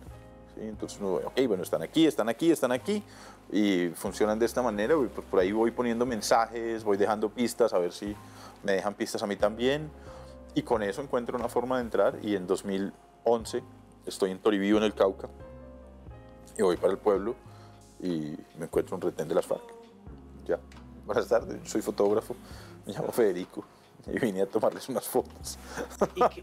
¿sí? 0.54 0.60
Entonces, 0.62 1.00
ok, 1.00 1.40
bueno, 1.48 1.62
están 1.62 1.82
aquí, 1.82 2.06
están 2.06 2.28
aquí, 2.28 2.50
están 2.50 2.72
aquí, 2.72 3.02
y 3.50 3.88
funcionan 3.94 4.38
de 4.38 4.44
esta 4.44 4.60
manera, 4.60 4.94
pues 4.94 5.26
por 5.30 5.40
ahí 5.40 5.52
voy 5.52 5.70
poniendo 5.70 6.04
mensajes, 6.04 6.84
voy 6.84 6.98
dejando 6.98 7.30
pistas, 7.30 7.72
a 7.72 7.78
ver 7.78 7.92
si 7.92 8.14
me 8.62 8.72
dejan 8.72 8.92
pistas 8.92 9.22
a 9.22 9.26
mí 9.26 9.36
también, 9.36 9.90
y 10.56 10.62
con 10.62 10.82
eso 10.82 11.02
encuentro 11.02 11.36
una 11.38 11.48
forma 11.48 11.76
de 11.76 11.82
entrar, 11.82 12.18
y 12.22 12.34
en 12.34 12.46
2011 12.46 13.62
estoy 14.06 14.30
en 14.30 14.38
Toribío, 14.38 14.78
en 14.78 14.84
el 14.84 14.94
Cauca, 14.94 15.28
y 16.58 16.62
voy 16.62 16.76
para 16.78 16.92
el 16.94 16.98
pueblo, 16.98 17.34
y 18.00 18.34
me 18.58 18.64
encuentro 18.64 18.96
un 18.96 19.02
retén 19.02 19.28
de 19.28 19.34
las 19.34 19.46
FARC. 19.46 19.62
Ya, 20.46 20.58
buenas 21.04 21.28
tardes, 21.28 21.60
soy 21.70 21.82
fotógrafo, 21.82 22.34
me 22.86 22.94
llamo 22.94 23.12
Federico, 23.12 23.64
y 24.06 24.18
vine 24.18 24.40
a 24.40 24.46
tomarles 24.46 24.88
unas 24.88 25.06
fotos. 25.06 25.58
¿Y 26.14 26.20
qué, 26.30 26.42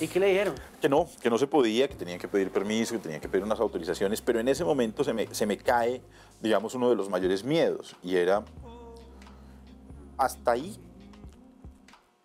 y- 0.00 0.04
y 0.04 0.08
qué 0.08 0.18
le 0.18 0.26
dijeron? 0.26 0.54
Que 0.80 0.88
no, 0.88 1.06
que 1.22 1.30
no 1.30 1.38
se 1.38 1.46
podía, 1.46 1.86
que 1.86 1.94
tenían 1.94 2.18
que 2.18 2.26
pedir 2.26 2.50
permiso, 2.50 2.94
que 2.94 3.00
tenían 3.00 3.20
que 3.20 3.28
pedir 3.28 3.44
unas 3.44 3.60
autorizaciones, 3.60 4.20
pero 4.20 4.40
en 4.40 4.48
ese 4.48 4.64
momento 4.64 5.04
se 5.04 5.12
me, 5.12 5.32
se 5.32 5.46
me 5.46 5.56
cae, 5.58 6.02
digamos, 6.40 6.74
uno 6.74 6.90
de 6.90 6.96
los 6.96 7.08
mayores 7.08 7.44
miedos, 7.44 7.94
y 8.02 8.16
era, 8.16 8.42
hasta 10.18 10.50
ahí, 10.52 10.76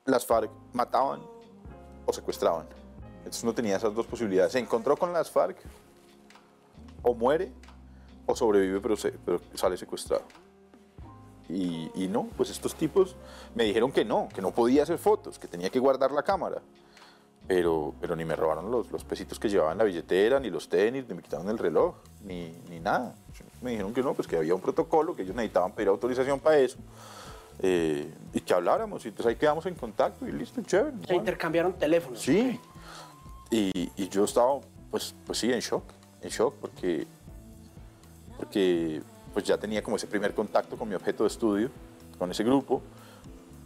las 0.05 0.25
FARC 0.25 0.49
mataban 0.73 1.21
o 2.05 2.13
secuestraban. 2.13 2.65
Entonces 3.19 3.43
uno 3.43 3.53
tenía 3.53 3.75
esas 3.77 3.93
dos 3.93 4.05
posibilidades. 4.07 4.51
Se 4.53 4.59
encontró 4.59 4.97
con 4.97 5.13
las 5.13 5.29
FARC, 5.29 5.57
o 7.03 7.13
muere, 7.13 7.51
o 8.25 8.35
sobrevive, 8.35 8.79
pero, 8.79 8.95
se- 8.95 9.11
pero 9.11 9.39
sale 9.53 9.77
secuestrado. 9.77 10.23
Y, 11.49 12.07
no, 12.07 12.29
pues 12.37 12.49
estos 12.49 12.75
tipos 12.75 13.15
me 13.55 13.65
dijeron 13.65 13.91
que 13.91 14.05
no, 14.05 14.29
que 14.33 14.41
no 14.41 14.51
podía 14.51 14.83
hacer 14.83 14.97
fotos, 14.97 15.37
que 15.37 15.47
tenía 15.49 15.69
que 15.69 15.79
guardar 15.79 16.11
la 16.11 16.23
cámara 16.23 16.61
pero, 17.47 17.93
pero 17.99 18.15
ni 18.15 18.23
me 18.23 18.35
robaron 18.37 18.71
los, 18.71 18.89
los 18.91 19.03
pesitos 19.03 19.37
que 19.37 19.49
llevaba 19.49 19.73
en 19.73 19.79
la 19.79 19.83
billetera, 19.83 20.39
ni 20.39 20.49
los 20.49 20.69
tenis, 20.69 21.03
ni 21.09 21.15
me 21.15 21.21
quitaron 21.21 21.49
el 21.49 21.57
reloj, 21.57 21.95
ni, 22.23 22.55
ni 22.69 22.79
nada. 22.79 23.15
Me 23.61 23.71
dijeron 23.71 23.93
que 23.93 24.01
no, 24.01 24.13
pues 24.13 24.25
que 24.27 24.37
había 24.37 24.55
un 24.55 24.61
protocolo, 24.61 25.15
que 25.15 25.23
ellos 25.23 25.35
necesitaban 25.35 25.73
pedir 25.73 25.89
autorización 25.89 26.39
para 26.39 26.59
eso, 26.59 26.77
eh, 27.61 28.13
y 28.33 28.39
que 28.41 28.53
habláramos, 28.53 29.05
y 29.05 29.09
entonces 29.09 29.29
ahí 29.31 29.35
quedamos 29.35 29.65
en 29.65 29.75
contacto, 29.75 30.27
y 30.27 30.31
listo, 30.31 30.61
chévere. 30.61 30.91
Se 30.91 31.05
bueno. 31.07 31.19
intercambiaron 31.19 31.73
teléfonos. 31.73 32.19
Sí, 32.19 32.59
y, 33.49 33.91
y 33.95 34.09
yo 34.09 34.23
estaba, 34.25 34.59
pues, 34.89 35.13
pues 35.25 35.37
sí, 35.39 35.51
en 35.51 35.59
shock, 35.59 35.83
en 36.21 36.29
shock, 36.29 36.55
porque, 36.61 37.05
porque 38.37 39.01
pues 39.33 39.45
ya 39.45 39.57
tenía 39.57 39.81
como 39.83 39.95
ese 39.95 40.07
primer 40.07 40.33
contacto 40.33 40.77
con 40.77 40.89
mi 40.89 40.95
objeto 40.95 41.23
de 41.23 41.27
estudio, 41.27 41.69
con 42.17 42.31
ese 42.31 42.43
grupo, 42.43 42.81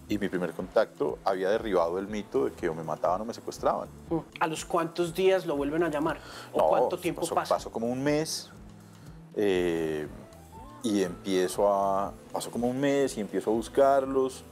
y 0.07 0.19
mi 0.19 0.29
primer 0.29 0.51
contacto 0.51 1.17
había 1.23 1.49
derribado 1.49 1.97
el 1.97 2.07
mito 2.07 2.45
de 2.45 2.51
que 2.51 2.69
o 2.69 2.75
me 2.75 2.83
mataban 2.83 3.21
o 3.21 3.25
me 3.25 3.33
secuestraban. 3.33 3.87
Mm. 4.09 4.17
¿A 4.39 4.47
los 4.47 4.63
cuántos 4.63 5.15
días 5.15 5.47
lo 5.47 5.55
vuelven 5.55 5.81
a 5.83 5.89
llamar? 5.89 6.19
¿O 6.53 6.59
No, 6.59 6.67
cuánto 6.67 6.97
tiempo 6.99 7.21
pasó, 7.21 7.33
pasa? 7.35 7.55
Pasó 7.55 7.71
como 7.71 7.87
un 7.87 8.03
mes 8.03 8.51
Eh, 9.37 10.07
y 10.85 11.01
empiezo 11.01 11.67
a, 11.67 12.13
pasó 12.31 12.51
como 12.51 12.67
un 12.67 12.79
mes 12.79 13.17
y 13.17 13.21
empiezo 13.21 13.49
a 13.49 13.53
buscarlos 13.53 14.43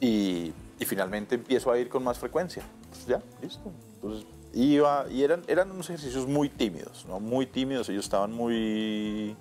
y, 0.00 0.52
y 0.80 0.84
finalmente 0.84 1.36
empiezo 1.36 1.70
a 1.70 1.78
ir 1.78 1.88
con 1.88 2.02
más 2.02 2.18
frecuencia. 2.18 2.64
Pues 2.90 3.06
ya, 3.06 3.22
listo. 3.40 3.70
Entonces 3.94 4.26
iba 4.52 5.06
y 5.08 5.22
eran, 5.22 5.44
eran 5.46 5.70
unos 5.70 5.88
ejercicios 5.90 6.26
muy 6.26 6.48
tímidos, 6.48 7.06
¿no? 7.06 7.20
Muy 7.20 7.46
tímidos, 7.46 7.88
ellos 7.88 8.04
estaban 8.04 8.32
muy... 8.32 9.36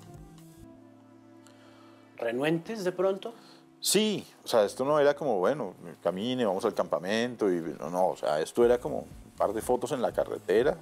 ¿Renuentes 2.18 2.84
de 2.84 2.92
pronto? 2.92 3.34
Sí, 3.80 4.24
o 4.44 4.48
sea, 4.48 4.66
esto 4.66 4.86
no 4.86 5.00
era 5.00 5.16
como, 5.16 5.40
bueno, 5.40 5.74
camine, 6.04 6.46
vamos 6.46 6.64
al 6.66 6.76
campamento 6.76 7.52
y 7.52 7.60
no, 7.80 7.90
no, 7.90 8.10
o 8.10 8.18
sea, 8.18 8.40
esto 8.40 8.64
era 8.64 8.78
como 8.80 9.00
un 9.00 9.32
par 9.36 9.52
de 9.52 9.62
fotos 9.62 9.92
en 9.94 10.02
la 10.04 10.12
carretera, 10.12 10.78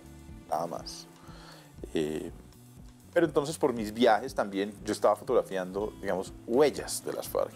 nada 0.50 0.68
más. 0.68 1.08
Eh, 1.94 2.32
pero 3.16 3.28
entonces 3.28 3.58
por 3.58 3.72
mis 3.72 3.94
viajes 3.94 4.36
también 4.36 4.74
yo 4.84 4.92
estaba 4.92 5.16
fotografiando, 5.16 5.94
digamos, 6.02 6.34
huellas 6.46 7.02
de 7.06 7.14
las 7.14 7.30
FARC. 7.30 7.54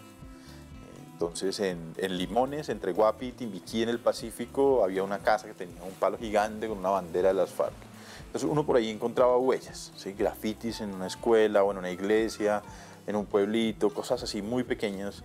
Entonces 1.12 1.60
en, 1.60 1.92
en 1.98 2.16
Limones, 2.16 2.70
entre 2.70 2.94
Guapi 2.94 3.26
y 3.26 3.32
Timbiquí 3.32 3.82
en 3.82 3.90
el 3.90 3.98
Pacífico, 3.98 4.82
había 4.82 5.02
una 5.02 5.18
casa 5.18 5.46
que 5.46 5.52
tenía 5.52 5.82
un 5.82 5.92
palo 5.92 6.16
gigante 6.16 6.66
con 6.66 6.78
una 6.78 6.88
bandera 6.88 7.28
de 7.28 7.34
las 7.34 7.50
FARC. 7.50 7.74
Entonces 8.24 8.48
uno 8.50 8.64
por 8.64 8.76
ahí 8.76 8.88
encontraba 8.88 9.36
huellas, 9.36 9.92
¿sí? 9.96 10.14
grafitis 10.14 10.80
en 10.80 10.94
una 10.94 11.08
escuela 11.08 11.62
o 11.62 11.72
en 11.72 11.76
una 11.76 11.90
iglesia, 11.90 12.62
en 13.06 13.16
un 13.16 13.26
pueblito, 13.26 13.92
cosas 13.92 14.22
así 14.22 14.40
muy 14.40 14.64
pequeñas, 14.64 15.22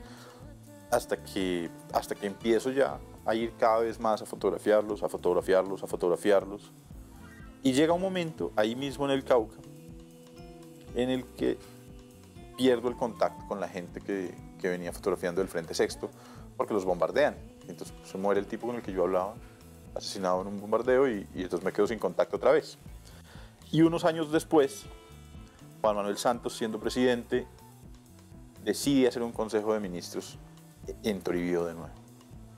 hasta 0.91 1.15
que, 1.15 1.69
hasta 1.93 2.13
que 2.13 2.27
empiezo 2.27 2.71
ya 2.71 2.99
a 3.25 3.35
ir 3.35 3.53
cada 3.57 3.79
vez 3.79 4.01
más 4.01 4.21
a 4.21 4.25
fotografiarlos, 4.25 5.01
a 5.01 5.07
fotografiarlos, 5.07 5.81
a 5.81 5.87
fotografiarlos. 5.87 6.73
Y 7.63 7.71
llega 7.71 7.93
un 7.93 8.01
momento, 8.01 8.51
ahí 8.57 8.75
mismo 8.75 9.05
en 9.05 9.11
el 9.11 9.23
Cauca, 9.23 9.55
en 10.95 11.09
el 11.09 11.25
que 11.25 11.57
pierdo 12.57 12.87
el 12.87 12.95
contacto 12.95 13.45
con 13.47 13.59
la 13.59 13.67
gente 13.67 14.01
que, 14.01 14.33
que 14.59 14.69
venía 14.69 14.91
fotografiando 14.91 15.41
del 15.41 15.49
Frente 15.49 15.73
Sexto, 15.73 16.09
porque 16.57 16.73
los 16.73 16.85
bombardean. 16.85 17.35
Entonces 17.67 17.93
pues, 17.97 18.09
se 18.09 18.17
muere 18.17 18.39
el 18.39 18.47
tipo 18.47 18.67
con 18.67 18.75
el 18.77 18.81
que 18.81 18.91
yo 18.91 19.03
hablaba, 19.03 19.35
asesinado 19.93 20.41
en 20.41 20.47
un 20.47 20.61
bombardeo, 20.61 21.07
y, 21.09 21.27
y 21.35 21.43
entonces 21.43 21.65
me 21.65 21.73
quedo 21.73 21.87
sin 21.87 21.99
contacto 21.99 22.37
otra 22.37 22.51
vez. 22.51 22.77
Y 23.71 23.81
unos 23.81 24.05
años 24.05 24.31
después, 24.31 24.85
Juan 25.81 25.95
Manuel 25.95 26.17
Santos, 26.17 26.55
siendo 26.55 26.79
presidente, 26.79 27.45
decide 28.63 29.07
hacer 29.07 29.21
un 29.21 29.31
consejo 29.31 29.73
de 29.73 29.79
ministros 29.79 30.37
en 31.03 31.21
Toribío 31.21 31.65
de 31.65 31.73
nuevo. 31.73 31.93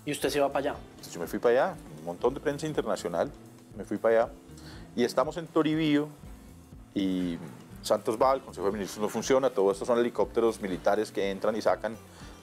¿Y 0.06 0.12
usted 0.12 0.30
se 0.30 0.40
va 0.40 0.48
para 0.52 0.72
allá? 0.72 0.80
Entonces 0.92 1.14
yo 1.14 1.20
me 1.20 1.28
fui 1.28 1.40
para 1.40 1.70
allá, 1.70 1.78
un 2.00 2.06
montón 2.06 2.34
de 2.34 2.40
prensa 2.40 2.68
internacional, 2.68 3.32
me 3.76 3.84
fui 3.84 3.98
para 3.98 4.24
allá, 4.24 4.34
y 4.96 5.04
estamos 5.04 5.38
en 5.38 5.48
Toribío, 5.48 6.08
y 6.94 7.38
Santos 7.88 8.18
va, 8.22 8.34
el 8.34 8.42
Consejo 8.42 8.68
de 8.68 8.74
Ministros 8.74 9.02
no 9.02 9.10
funciona, 9.10 9.50
todo 9.50 9.72
esto 9.72 9.86
son 9.86 9.98
helicópteros 9.98 10.62
militares 10.62 11.12
que 11.12 11.32
entran 11.32 11.56
y 11.56 11.62
sacan 11.62 11.96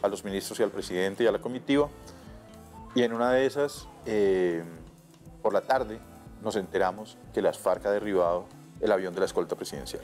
a 0.03 0.09
los 0.09 0.25
ministros 0.25 0.59
y 0.61 0.63
al 0.63 0.71
presidente 0.71 1.25
y 1.25 1.27
a 1.27 1.33
la 1.33 1.41
comitiva, 1.41 1.89
y 2.95 3.03
en 3.03 3.13
una 3.13 3.31
de 3.31 3.47
esas, 3.47 3.89
eh, 4.07 4.65
por 5.43 5.53
la 5.53 5.63
tarde, 5.63 5.99
nos 6.43 6.57
enteramos 6.57 7.19
que 7.33 7.43
las 7.43 7.59
FARC 7.59 7.87
ha 7.87 7.91
derribado 7.91 8.47
el 8.81 8.93
avión 8.93 9.15
de 9.15 9.21
la 9.21 9.27
escolta 9.27 9.57
presidencial. 9.57 10.03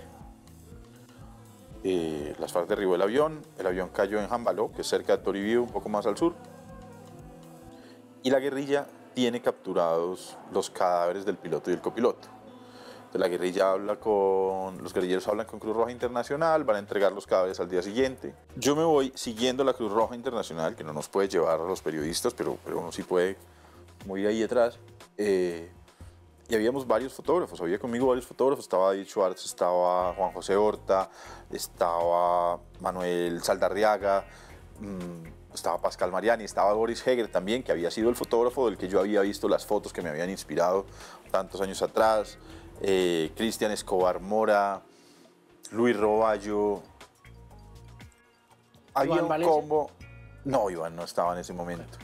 Eh, 1.85 2.35
las 2.39 2.53
FARC 2.53 2.69
derribó 2.69 2.95
el 2.95 3.03
avión, 3.03 3.41
el 3.59 3.67
avión 3.67 3.91
cayó 3.91 4.21
en 4.21 4.29
Jambaló, 4.29 4.73
que 4.73 4.83
es 4.83 4.89
cerca 4.89 5.17
de 5.17 5.23
Toribío, 5.23 5.63
un 5.63 5.71
poco 5.71 5.89
más 5.89 6.07
al 6.07 6.17
sur, 6.17 6.35
y 8.23 8.31
la 8.31 8.39
guerrilla 8.41 8.87
tiene 9.15 9.41
capturados 9.41 10.37
los 10.53 10.71
cadáveres 10.71 11.25
del 11.25 11.37
piloto 11.37 11.71
y 11.71 11.75
el 11.75 11.81
copiloto. 11.81 12.40
Entonces 13.11 13.29
la 13.29 13.37
guerrilla 13.37 13.73
habla 13.73 13.97
con, 13.97 14.81
los 14.81 14.95
guerrilleros 14.95 15.27
hablan 15.27 15.45
con 15.45 15.59
Cruz 15.59 15.75
Roja 15.75 15.91
Internacional, 15.91 16.63
van 16.63 16.77
a 16.77 16.79
entregar 16.79 17.11
los 17.11 17.27
cadáveres 17.27 17.59
al 17.59 17.69
día 17.69 17.83
siguiente. 17.83 18.37
Yo 18.55 18.77
me 18.77 18.85
voy 18.85 19.11
siguiendo 19.17 19.65
la 19.65 19.73
Cruz 19.73 19.91
Roja 19.91 20.15
Internacional, 20.15 20.77
que 20.77 20.85
no 20.85 20.93
nos 20.93 21.09
puede 21.09 21.27
llevar 21.27 21.61
a 21.61 21.65
los 21.65 21.83
periodistas, 21.83 22.35
pero, 22.35 22.57
pero 22.65 22.79
uno 22.79 22.93
sí 22.93 23.03
puede 23.03 23.37
muy 24.07 24.25
ahí 24.27 24.39
detrás. 24.39 24.79
Eh, 25.19 25.73
y 26.49 26.55
habíamos 26.55 26.87
varios 26.87 27.13
fotógrafos, 27.13 27.61
había 27.61 27.81
conmigo 27.81 28.07
varios 28.07 28.29
fotógrafos, 28.29 28.65
estaba 28.65 28.87
David 28.91 29.07
Schwartz, 29.09 29.45
estaba 29.45 30.15
Juan 30.15 30.31
José 30.31 30.55
Horta, 30.55 31.11
estaba 31.51 32.61
Manuel 32.79 33.43
Saldarriaga, 33.43 34.25
mmm, 34.79 35.53
estaba 35.53 35.79
Pascal 35.79 36.13
Mariani, 36.13 36.45
estaba 36.45 36.73
Boris 36.75 37.05
Heger 37.05 37.27
también, 37.27 37.65
que 37.65 37.73
había 37.73 37.91
sido 37.91 38.09
el 38.09 38.15
fotógrafo 38.15 38.67
del 38.67 38.79
que 38.79 38.87
yo 38.87 39.01
había 39.01 39.23
visto 39.23 39.49
las 39.49 39.67
fotos 39.67 39.93
que 39.93 40.01
me 40.01 40.11
habían 40.11 40.31
inspirado 40.31 40.87
tantos 41.33 41.61
años 41.61 41.83
atrás, 41.83 42.39
eh, 42.81 43.33
Cristian 43.37 43.71
Escobar 43.73 44.21
Mora, 44.21 44.81
Luis 45.73 45.97
Roballo. 45.97 46.83
Había 48.95 49.13
¿Iván 49.15 49.23
un 49.25 49.29
Valencia? 49.29 49.55
combo. 49.55 49.91
No, 50.45 50.71
Iván 50.71 50.97
no 50.97 51.05
estaba 51.05 51.33
en 51.35 51.39
ese 51.41 51.53
momento. 51.53 51.99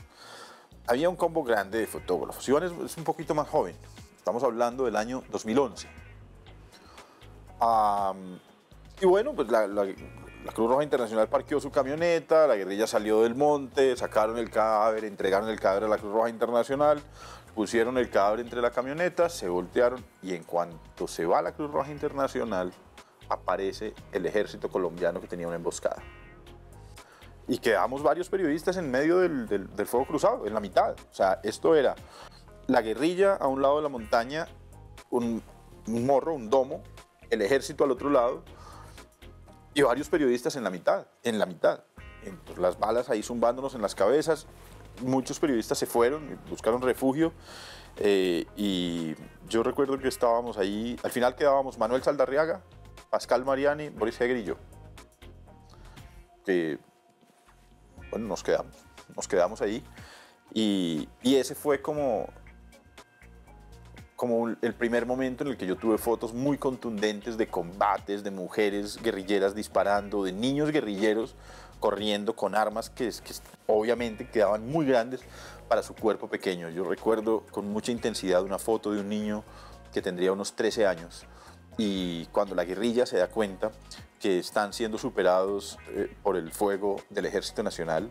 Había 0.87 1.09
un 1.09 1.15
combo 1.15 1.43
grande 1.43 1.79
de 1.79 1.87
fotógrafos. 1.87 2.47
Iván 2.47 2.63
es, 2.63 2.71
es 2.91 2.97
un 2.97 3.03
poquito 3.03 3.35
más 3.35 3.47
joven. 3.49 3.75
Estamos 4.17 4.43
hablando 4.43 4.85
del 4.85 4.95
año 4.95 5.23
2011. 5.29 5.87
Am, 7.59 8.39
y 9.01 9.05
bueno, 9.05 9.33
pues 9.33 9.49
la, 9.49 9.67
la- 9.67 9.85
la 10.45 10.53
Cruz 10.53 10.69
Roja 10.69 10.83
Internacional 10.83 11.27
parqueó 11.27 11.59
su 11.59 11.71
camioneta, 11.71 12.47
la 12.47 12.55
guerrilla 12.55 12.87
salió 12.87 13.23
del 13.23 13.35
monte, 13.35 13.97
sacaron 13.97 14.37
el 14.37 14.49
cadáver, 14.49 15.03
entregaron 15.03 15.49
el 15.49 15.59
cadáver 15.59 15.85
a 15.85 15.87
la 15.89 15.97
Cruz 15.97 16.13
Roja 16.13 16.29
Internacional, 16.29 17.01
pusieron 17.57 17.97
el 17.97 18.11
cadáver 18.11 18.41
entre 18.41 18.61
la 18.61 18.69
camioneta, 18.69 19.29
se 19.29 19.49
voltearon 19.49 20.05
y 20.21 20.35
en 20.35 20.43
cuanto 20.43 21.07
se 21.07 21.25
va 21.25 21.41
la 21.41 21.53
Cruz 21.53 21.71
Roja 21.71 21.89
Internacional, 21.89 22.71
aparece 23.29 23.95
el 24.11 24.27
ejército 24.27 24.69
colombiano 24.69 25.19
que 25.19 25.25
tenía 25.25 25.47
una 25.47 25.55
emboscada. 25.55 26.03
Y 27.47 27.57
quedamos 27.57 28.03
varios 28.03 28.29
periodistas 28.29 28.77
en 28.77 28.91
medio 28.91 29.17
del, 29.17 29.87
fuego 29.87 30.05
cruzado, 30.05 30.45
en 30.45 30.53
la 30.53 30.59
mitad. 30.59 30.95
O 31.09 31.13
sea, 31.15 31.39
esto 31.41 31.73
era 31.73 31.95
la 32.67 32.83
guerrilla 32.83 33.33
a 33.33 33.47
un 33.47 33.63
lado 33.63 33.77
de 33.77 33.81
la 33.81 33.89
montaña, 33.89 34.47
un, 35.09 35.41
morro, 35.87 36.35
un 36.35 36.51
domo, 36.51 36.83
el 37.31 37.41
ejército 37.41 37.85
al 37.85 37.89
otro 37.89 38.11
lado 38.11 38.43
y 39.73 39.81
varios 39.81 40.09
periodistas 40.09 40.55
en 40.57 40.63
la 40.63 40.69
mitad, 40.69 41.07
en 41.23 41.39
la 41.39 41.47
mitad. 41.47 41.85
Las 42.55 42.77
balas 42.77 43.09
ahí 43.09 43.23
zumbándonos 43.23 43.73
en 43.73 43.81
las 43.81 43.95
cabezas. 43.95 44.45
Muchos 45.01 45.39
periodistas 45.39 45.77
se 45.77 45.85
fueron, 45.85 46.39
buscaron 46.49 46.81
refugio 46.81 47.33
eh, 47.97 48.45
y 48.55 49.15
yo 49.47 49.63
recuerdo 49.63 49.97
que 49.97 50.07
estábamos 50.07 50.57
ahí, 50.57 50.97
al 51.03 51.11
final 51.11 51.35
quedábamos 51.35 51.77
Manuel 51.77 52.03
Saldarriaga, 52.03 52.61
Pascal 53.09 53.43
Mariani, 53.45 53.89
Boris 53.89 54.19
Heger 54.19 54.37
y 54.37 54.43
yo. 54.43 54.55
Que, 56.45 56.77
bueno, 58.11 58.27
nos 58.27 58.43
quedamos, 58.43 58.73
nos 59.15 59.27
quedamos 59.27 59.61
ahí 59.61 59.83
y, 60.53 61.09
y 61.21 61.35
ese 61.35 61.55
fue 61.55 61.81
como 61.81 62.27
como 64.17 64.47
el 64.47 64.73
primer 64.73 65.05
momento 65.05 65.43
en 65.43 65.51
el 65.51 65.57
que 65.57 65.67
yo 65.67 65.75
tuve 65.75 65.99
fotos 65.99 66.33
muy 66.33 66.57
contundentes 66.57 67.37
de 67.37 67.47
combates, 67.47 68.23
de 68.23 68.31
mujeres 68.31 68.99
guerrilleras 69.01 69.53
disparando, 69.53 70.23
de 70.23 70.33
niños 70.33 70.71
guerrilleros 70.71 71.35
corriendo 71.79 72.35
con 72.35 72.55
armas 72.55 72.89
que, 72.89 73.11
obviamente 73.67 74.29
quedaban 74.29 74.67
muy 74.67 74.85
grandes 74.85 75.21
para 75.67 75.83
su 75.83 75.95
cuerpo 75.95 76.27
pequeño. 76.27 76.69
Yo 76.69 76.83
recuerdo 76.83 77.43
con 77.51 77.69
mucha 77.71 77.91
intensidad 77.91 78.43
una 78.43 78.59
foto 78.59 78.91
de 78.91 79.01
un 79.01 79.09
niño 79.09 79.43
que 79.93 80.01
tendría 80.01 80.31
unos 80.31 80.53
13 80.53 80.87
años 80.87 81.25
y 81.77 82.25
cuando 82.27 82.55
la 82.55 82.65
guerrilla 82.65 83.05
se 83.05 83.17
da 83.17 83.27
cuenta 83.27 83.71
que 84.19 84.39
están 84.39 84.73
siendo 84.73 84.97
superados 84.97 85.77
eh, 85.89 86.15
por 86.23 86.35
el 86.37 86.51
fuego 86.51 86.97
del 87.09 87.27
Ejército 87.27 87.61
Nacional, 87.61 88.09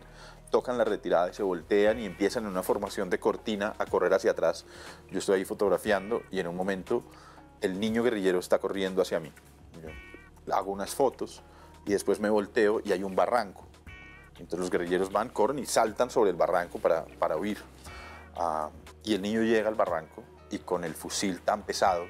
tocan 0.50 0.78
la 0.78 0.84
retirada 0.84 1.30
y 1.30 1.34
se 1.34 1.42
voltean 1.42 1.98
y 1.98 2.06
empiezan 2.06 2.44
en 2.44 2.50
una 2.50 2.62
formación 2.62 3.10
de 3.10 3.18
cortina 3.18 3.74
a 3.78 3.86
correr 3.86 4.14
hacia 4.14 4.30
atrás. 4.30 4.64
Yo 5.10 5.18
estoy 5.18 5.38
ahí 5.38 5.44
fotografiando 5.44 6.22
y 6.30 6.38
en 6.38 6.46
un 6.46 6.54
momento 6.54 7.02
el 7.60 7.80
niño 7.80 8.04
guerrillero 8.04 8.38
está 8.38 8.58
corriendo 8.58 9.02
hacia 9.02 9.18
mí. 9.18 9.32
Yo 9.82 10.54
hago 10.54 10.70
unas 10.70 10.94
fotos 10.94 11.42
y 11.86 11.92
después 11.92 12.20
me 12.20 12.28
volteo 12.28 12.82
y 12.84 12.92
hay 12.92 13.02
un 13.02 13.16
barranco. 13.16 13.64
Entonces 14.32 14.58
los 14.58 14.70
guerrilleros 14.70 15.10
van, 15.10 15.30
corren 15.30 15.60
y 15.60 15.66
saltan 15.66 16.10
sobre 16.10 16.30
el 16.30 16.36
barranco 16.36 16.78
para, 16.78 17.06
para 17.18 17.36
huir. 17.38 17.58
Ah, 18.36 18.68
y 19.02 19.14
el 19.14 19.22
niño 19.22 19.42
llega 19.42 19.68
al 19.68 19.76
barranco 19.76 20.22
y 20.50 20.58
con 20.58 20.84
el 20.84 20.94
fusil 20.94 21.40
tan 21.40 21.62
pesado 21.62 22.04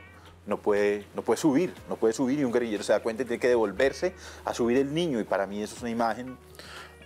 no 0.46 0.58
puede, 0.58 1.06
no 1.14 1.22
puede 1.22 1.38
subir, 1.38 1.74
no 1.88 1.96
puede 1.96 2.14
subir 2.14 2.38
y 2.38 2.44
un 2.44 2.52
guerrillero 2.52 2.82
se 2.82 2.92
da 2.92 3.00
cuenta 3.00 3.22
y 3.22 3.26
tiene 3.26 3.40
que 3.40 3.48
devolverse 3.48 4.14
a 4.44 4.54
subir 4.54 4.78
el 4.78 4.94
niño 4.94 5.20
y 5.20 5.24
para 5.24 5.46
mí 5.46 5.62
eso 5.62 5.76
es 5.76 5.82
una 5.82 5.90
imagen 5.90 6.38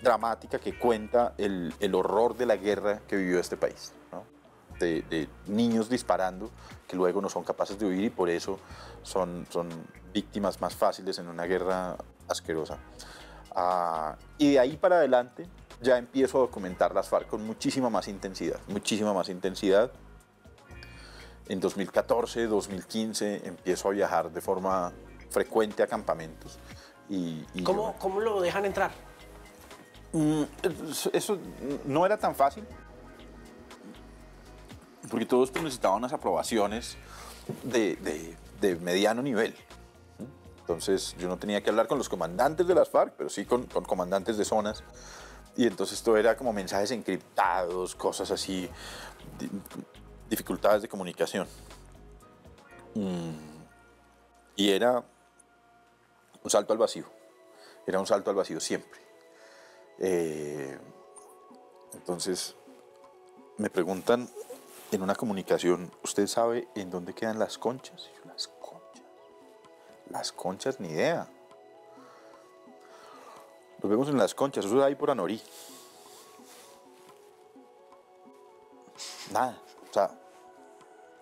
dramática 0.03 0.59
que 0.59 0.79
cuenta 0.79 1.35
el, 1.39 1.75
el 1.81 1.95
horror 1.95 2.37
de 2.37 2.47
la 2.47 2.57
guerra 2.57 3.01
que 3.07 3.17
vivió 3.17 3.41
este 3.41 3.57
país. 3.57 3.93
De, 4.79 5.03
de 5.11 5.29
niños 5.47 5.91
disparando 5.91 6.51
que 6.89 6.97
luego 6.97 7.21
no 7.21 7.29
son 7.29 7.45
capaces 7.45 7.79
de 7.79 7.85
huir 7.85 8.05
y 8.05 8.09
por 8.09 8.31
eso 8.31 8.59
son, 9.03 9.47
son 9.51 9.69
víctimas 10.15 10.59
más 10.63 10.75
fáciles 10.75 11.19
en 11.19 11.29
una 11.29 11.45
guerra 11.45 11.99
asquerosa. 12.31 12.79
Ah, 13.55 14.17
y 14.39 14.53
de 14.53 14.59
ahí 14.61 14.77
para 14.77 14.97
adelante 14.97 15.47
ya 15.83 15.99
empiezo 15.99 16.39
a 16.39 16.41
documentar 16.43 16.95
las 16.95 17.09
FARC 17.09 17.27
con 17.29 17.45
muchísima 17.47 17.91
más 17.91 18.07
intensidad, 18.09 18.61
muchísima 18.69 19.13
más 19.13 19.29
intensidad. 19.29 19.91
En 21.49 21.59
2014, 21.61 22.47
2015 22.47 23.47
empiezo 23.49 23.89
a 23.89 23.91
viajar 23.93 24.31
de 24.31 24.41
forma 24.41 24.93
frecuente 25.31 25.83
a 25.83 25.87
campamentos. 25.87 26.59
Y, 27.09 27.45
y 27.55 27.63
¿Cómo, 27.65 27.93
yo- 27.93 27.99
¿Cómo 27.99 28.21
lo 28.21 28.41
dejan 28.41 28.65
entrar? 28.67 28.93
Mm, 30.13 30.43
eso- 30.91 31.11
Eso 31.13 31.39
no 31.87 32.07
era 32.07 32.17
tan 32.19 32.35
fácil. 32.37 32.65
Porque 35.11 35.27
todos 35.27 35.51
pues, 35.51 35.65
necesitaban 35.65 35.99
unas 35.99 36.13
aprobaciones 36.13 36.97
de, 37.65 37.97
de- 37.97 38.37
de 38.61 38.77
mediano 38.77 39.23
nivel. 39.23 39.57
Entonces 40.71 41.17
yo 41.19 41.27
no 41.27 41.37
tenía 41.37 41.61
que 41.65 41.71
hablar 41.71 41.89
con 41.89 41.99
los 41.99 42.09
comandantes 42.09 42.65
de 42.69 42.77
las 42.77 42.89
FARC, 42.89 43.15
pero 43.17 43.29
sí 43.29 43.45
con, 43.45 43.65
con 43.67 43.85
comandantes 43.85 44.37
de 44.39 44.45
zonas. 44.45 44.85
Y 45.57 45.67
entonces 45.67 46.01
todo 46.01 46.17
era 46.17 46.37
como 46.37 46.53
mensajes 46.53 46.93
encriptados, 46.93 47.97
cosas 47.97 48.31
así, 48.31 48.71
di- 49.37 49.51
dificultades 50.29 50.81
de 50.83 50.89
comunicación. 50.89 51.49
Mm, 52.95 53.33
Y 54.55 54.71
era 54.71 55.03
un 56.45 56.51
salto 56.51 56.73
al 56.73 56.79
vacío. 56.79 57.07
Era 57.85 57.99
un 57.99 58.07
salto 58.07 58.31
al 58.31 58.37
vacío 58.37 58.61
siempre. 58.61 59.01
Eh, 59.99 60.79
entonces, 61.95 62.55
me 63.59 63.71
preguntan 63.71 64.29
en 64.93 65.03
una 65.03 65.17
comunicación, 65.17 65.91
¿usted 66.05 66.29
sabe 66.29 66.69
en 66.77 66.91
dónde 66.91 67.13
quedan 67.13 67.41
las 67.41 67.59
conchas. 67.59 68.09
Las 70.11 70.33
conchas, 70.33 70.81
ni 70.81 70.89
idea. 70.89 71.27
Nos 73.83 73.91
vemos 73.91 74.09
en 74.09 74.19
las 74.19 74.35
conchas, 74.35 74.65
eso 74.65 74.77
es 74.79 74.83
ahí 74.85 74.95
por 74.95 75.11
Anorí. 75.11 75.41
Nada, 79.33 79.57
o 79.89 79.95
sea, 79.95 80.11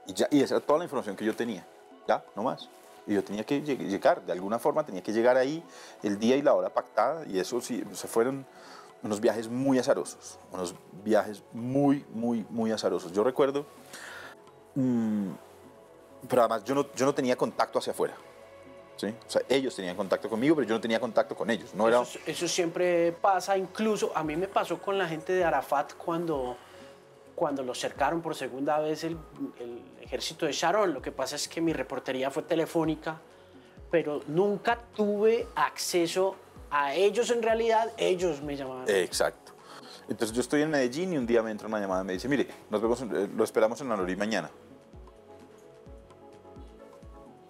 y, 0.07 0.14
ya, 0.14 0.26
y 0.30 0.43
esa 0.43 0.57
era 0.57 0.64
toda 0.66 0.78
la 0.78 0.84
información 0.84 1.14
que 1.14 1.24
yo 1.24 1.36
tenía, 1.36 1.66
ya, 2.09 2.24
no 2.34 2.43
más. 2.43 2.68
Y 3.07 3.14
yo 3.14 3.22
tenía 3.22 3.45
que 3.45 3.62
lleg- 3.62 3.86
llegar, 3.86 4.22
de 4.24 4.32
alguna 4.32 4.59
forma 4.59 4.84
tenía 4.84 5.03
que 5.03 5.12
llegar 5.12 5.36
ahí 5.36 5.62
el 6.03 6.18
día 6.18 6.36
y 6.36 6.43
la 6.43 6.55
hora 6.55 6.70
pactada, 6.70 7.24
y 7.26 7.39
eso 7.39 7.61
sí, 7.61 7.84
se 7.93 8.09
fueron 8.09 8.47
unos 9.03 9.20
viajes 9.20 9.49
muy 9.49 9.78
azarosos, 9.78 10.39
unos 10.51 10.74
viajes 11.05 11.43
muy, 11.53 12.05
muy, 12.11 12.45
muy 12.51 12.72
azarosos. 12.72 13.12
Yo 13.12 13.22
recuerdo, 13.22 13.66
mm, 14.74 15.30
pero 16.28 16.43
además 16.43 16.64
yo 16.64 16.74
no, 16.74 16.93
yo 16.95 17.07
no 17.07 17.14
tenía 17.14 17.36
contacto 17.36 17.78
hacia 17.78 17.93
afuera. 17.93 18.16
¿Sí? 18.99 19.07
O 19.07 19.30
sea, 19.30 19.42
ellos 19.49 19.74
tenían 19.74 19.96
contacto 19.96 20.28
conmigo, 20.28 20.57
pero 20.57 20.68
yo 20.68 20.74
no 20.74 20.80
tenía 20.80 21.01
contacto 21.01 21.34
con 21.34 21.49
ellos. 21.51 21.74
No 21.74 21.88
era, 21.88 22.03
Eso, 22.03 22.18
eso 22.26 22.49
siempre 22.49 23.12
pasa, 23.12 23.57
incluso 23.57 24.12
a 24.14 24.22
mí 24.24 24.36
me 24.36 24.49
pasó 24.49 24.78
con 24.78 24.99
la 24.99 25.09
gente 25.09 25.32
de 25.32 25.44
Arafat 25.44 25.94
cuando, 25.94 26.57
cuando 27.34 27.62
lo 27.62 27.74
cercaron 27.74 28.20
por 28.20 28.34
segunda 28.34 28.78
vez 28.80 29.05
el, 29.05 29.16
el 29.61 29.82
ejército 30.03 30.46
de 30.46 30.53
Sharon. 30.53 30.92
Lo 30.92 31.01
que 31.01 31.12
pasa 31.12 31.36
es 31.36 31.49
que 31.49 31.61
mi 31.61 31.72
reportería 31.72 32.30
fue 32.30 32.42
telefónica, 32.42 33.20
pero 33.90 34.20
nunca 34.26 34.78
tuve 34.94 35.46
acceso 35.55 36.36
a 36.70 36.94
ellos 36.94 37.30
en 37.30 37.42
realidad, 37.42 37.92
ellos 37.96 38.42
me 38.42 38.57
llamaban. 38.57 38.84
Exacto. 38.88 39.53
Entonces 40.09 40.34
yo 40.34 40.40
estoy 40.40 40.62
en 40.62 40.70
Medellín 40.70 41.12
y 41.12 41.18
un 41.18 41.26
día 41.26 41.42
me 41.42 41.51
entra 41.51 41.68
una 41.68 41.78
llamada 41.78 42.03
y 42.03 42.07
me 42.07 42.12
dice, 42.14 42.28
mire, 42.28 42.49
nos 42.70 42.80
vemos, 42.80 43.03
eh, 43.03 43.28
lo 43.34 43.44
esperamos 43.44 43.80
en 43.80 43.90
la 43.90 43.96
Norí 43.96 44.16
mañana. 44.16 44.51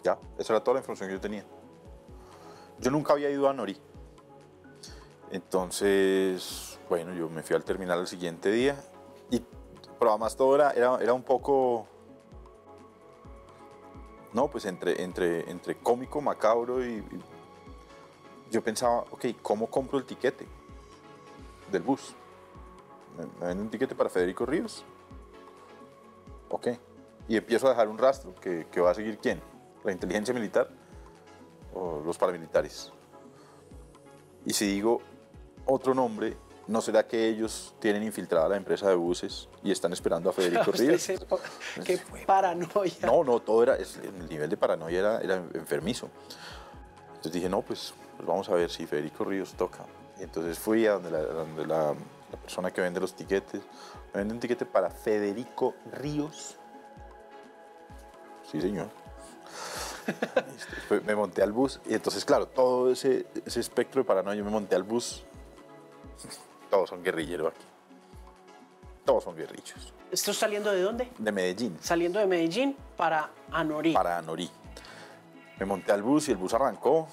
Ya, 0.08 0.18
esa 0.38 0.54
era 0.54 0.64
toda 0.64 0.76
la 0.76 0.80
información 0.80 1.10
que 1.10 1.16
yo 1.16 1.20
tenía. 1.20 1.44
Yo 2.78 2.90
nunca 2.90 3.12
había 3.12 3.28
ido 3.28 3.46
a 3.46 3.52
Norí. 3.52 3.78
Entonces, 5.30 6.80
bueno, 6.88 7.12
yo 7.12 7.28
me 7.28 7.42
fui 7.42 7.54
al 7.54 7.62
terminal 7.62 8.00
el 8.00 8.06
siguiente 8.06 8.50
día 8.50 8.82
y, 9.30 9.42
pero 9.98 10.12
además 10.12 10.34
todo 10.34 10.54
era, 10.54 10.70
era, 10.70 10.96
era 11.02 11.12
un 11.12 11.22
poco, 11.22 11.86
no, 14.32 14.48
pues 14.48 14.64
entre, 14.64 15.02
entre, 15.02 15.50
entre 15.50 15.76
cómico, 15.76 16.22
macabro 16.22 16.82
y, 16.82 17.04
yo 18.50 18.64
pensaba, 18.64 19.00
ok, 19.10 19.26
¿cómo 19.42 19.66
compro 19.66 19.98
el 19.98 20.06
tiquete 20.06 20.48
del 21.70 21.82
bus? 21.82 22.14
¿Me, 23.18 23.26
me 23.26 23.48
venden 23.48 23.66
un 23.66 23.70
tiquete 23.70 23.94
para 23.94 24.08
Federico 24.08 24.46
Ríos? 24.46 24.86
Ok. 26.48 26.68
Y 27.28 27.36
empiezo 27.36 27.66
a 27.66 27.70
dejar 27.70 27.88
un 27.88 27.98
rastro, 27.98 28.34
que, 28.36 28.66
que 28.72 28.80
va 28.80 28.92
a 28.92 28.94
seguir 28.94 29.18
quién? 29.18 29.42
¿La 29.88 29.92
inteligencia 29.94 30.34
militar 30.34 30.68
o 31.74 32.02
los 32.04 32.18
paramilitares? 32.18 32.92
Y 34.44 34.52
si 34.52 34.66
digo 34.66 35.00
otro 35.64 35.94
nombre, 35.94 36.36
¿no 36.66 36.82
será 36.82 37.06
que 37.06 37.26
ellos 37.26 37.74
tienen 37.78 38.02
infiltrada 38.02 38.50
la 38.50 38.58
empresa 38.58 38.86
de 38.90 38.96
buses 38.96 39.48
y 39.62 39.70
están 39.70 39.94
esperando 39.94 40.28
a 40.28 40.34
Federico 40.34 40.70
Ríos? 40.72 41.06
Qué 41.86 41.98
paranoia. 42.26 42.92
No, 43.06 43.24
no, 43.24 43.40
todo 43.40 43.62
era, 43.62 43.76
el 43.76 44.28
nivel 44.28 44.50
de 44.50 44.58
paranoia 44.58 44.98
era, 44.98 45.20
era 45.22 45.36
enfermizo. 45.54 46.10
Entonces 47.08 47.32
dije, 47.32 47.48
no, 47.48 47.62
pues, 47.62 47.94
pues 48.14 48.28
vamos 48.28 48.46
a 48.50 48.54
ver 48.54 48.68
si 48.70 48.86
Federico 48.86 49.24
Ríos 49.24 49.54
toca. 49.54 49.86
Y 50.20 50.24
entonces 50.24 50.58
fui 50.58 50.86
a 50.86 50.92
donde, 50.92 51.10
la, 51.12 51.22
donde 51.22 51.66
la- 51.66 51.94
la 52.30 52.38
persona 52.42 52.70
que 52.70 52.82
vende 52.82 53.00
los 53.00 53.14
tiquetes. 53.14 53.62
Me 54.12 54.18
vende 54.20 54.34
un 54.34 54.40
tiquete 54.40 54.66
para 54.66 54.90
Federico 54.90 55.74
Ríos. 55.92 56.56
Sí, 58.52 58.60
señor. 58.60 58.88
Este, 60.08 61.00
me 61.00 61.14
monté 61.14 61.42
al 61.42 61.52
bus 61.52 61.80
y 61.86 61.94
entonces, 61.94 62.24
claro, 62.24 62.46
todo 62.46 62.90
ese, 62.90 63.26
ese 63.44 63.60
espectro 63.60 64.02
de 64.02 64.06
paranoia, 64.06 64.36
yo 64.36 64.44
me 64.44 64.50
monté 64.50 64.74
al 64.74 64.82
bus. 64.82 65.24
Todos 66.70 66.90
son 66.90 67.02
guerrilleros 67.02 67.52
aquí. 67.52 67.64
Todos 69.04 69.24
son 69.24 69.36
guerrillos. 69.36 69.92
¿Esto 70.10 70.32
saliendo 70.32 70.70
de 70.72 70.82
dónde? 70.82 71.08
De 71.18 71.32
Medellín. 71.32 71.78
Saliendo 71.80 72.18
de 72.18 72.26
Medellín 72.26 72.76
para 72.96 73.30
Anorí. 73.50 73.92
para 73.92 74.18
Anorí. 74.18 74.50
Me 75.58 75.66
monté 75.66 75.92
al 75.92 76.02
bus 76.02 76.28
y 76.28 76.32
el 76.32 76.36
bus 76.36 76.54
arrancó. 76.54 77.08